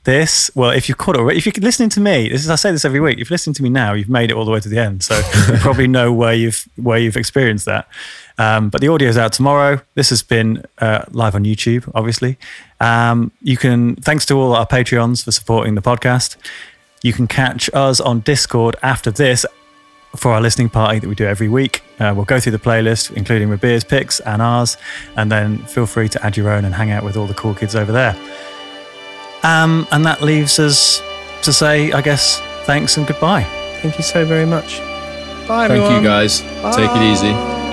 this. 0.03 0.49
Well, 0.55 0.71
if 0.71 0.89
you've 0.89 0.97
caught 0.97 1.15
it 1.15 1.19
already, 1.19 1.37
if 1.37 1.45
you're 1.45 1.53
listening 1.61 1.89
to 1.89 2.01
me, 2.01 2.29
this 2.29 2.41
is, 2.43 2.49
I 2.49 2.55
say 2.55 2.71
this 2.71 2.83
every 2.83 2.99
week. 2.99 3.19
If 3.19 3.29
you're 3.29 3.35
listening 3.35 3.53
to 3.55 3.63
me 3.63 3.69
now, 3.69 3.93
you've 3.93 4.09
made 4.09 4.31
it 4.31 4.33
all 4.33 4.43
the 4.45 4.51
way 4.51 4.59
to 4.59 4.69
the 4.69 4.79
end. 4.79 5.03
So 5.03 5.15
you 5.17 5.59
probably 5.59 5.87
know 5.97 6.11
where 6.11 6.33
you've 6.33 6.67
where 6.75 6.97
you've 6.97 7.17
experienced 7.17 7.65
that. 7.65 7.87
Um, 8.39 8.69
but 8.69 8.79
the 8.81 8.87
audio 8.87 9.09
is 9.09 9.17
out 9.17 9.33
tomorrow. 9.33 9.81
This 9.95 10.09
has 10.09 10.23
been 10.23 10.63
uh, 10.79 11.03
live 11.11 11.35
on 11.35 11.43
YouTube, 11.43 11.91
obviously. 11.93 12.37
Um, 12.79 13.31
you 13.41 13.57
can, 13.57 13.97
thanks 13.97 14.25
to 14.27 14.35
all 14.35 14.55
our 14.55 14.65
Patreons 14.65 15.23
for 15.25 15.31
supporting 15.31 15.75
the 15.75 15.81
podcast. 15.81 16.37
You 17.03 17.13
can 17.13 17.27
catch 17.27 17.69
us 17.73 17.99
on 17.99 18.21
Discord 18.21 18.77
after 18.81 19.11
this 19.11 19.45
for 20.15 20.31
our 20.31 20.41
listening 20.41 20.69
party 20.69 20.99
that 20.99 21.07
we 21.07 21.15
do 21.15 21.25
every 21.25 21.49
week. 21.49 21.83
Uh, 21.99 22.13
we'll 22.15 22.25
go 22.25 22.39
through 22.39 22.53
the 22.53 22.59
playlist, 22.59 23.11
including 23.15 23.49
Rabea's 23.49 23.83
picks 23.83 24.19
and 24.21 24.41
ours, 24.41 24.77
and 25.17 25.31
then 25.31 25.59
feel 25.65 25.85
free 25.85 26.09
to 26.09 26.25
add 26.25 26.35
your 26.37 26.49
own 26.49 26.65
and 26.65 26.73
hang 26.73 26.91
out 26.91 27.03
with 27.03 27.17
all 27.17 27.27
the 27.27 27.33
cool 27.33 27.53
kids 27.53 27.75
over 27.75 27.91
there. 27.91 28.15
Um, 29.43 29.85
and 29.91 30.05
that 30.05 30.21
leaves 30.21 30.59
us 30.59 31.01
to 31.43 31.53
say, 31.53 31.91
I 31.91 32.01
guess, 32.01 32.39
thanks 32.63 32.97
and 32.97 33.05
goodbye. 33.05 33.43
Thank 33.81 33.97
you 33.97 34.03
so 34.03 34.25
very 34.25 34.45
much. 34.45 34.79
Bye, 35.47 35.67
Thank 35.67 35.83
everyone. 35.83 35.95
you 35.95 36.01
guys. 36.03 36.41
Take 36.75 36.89
it 36.91 37.01
easy. 37.01 37.31
Bye. 37.31 37.68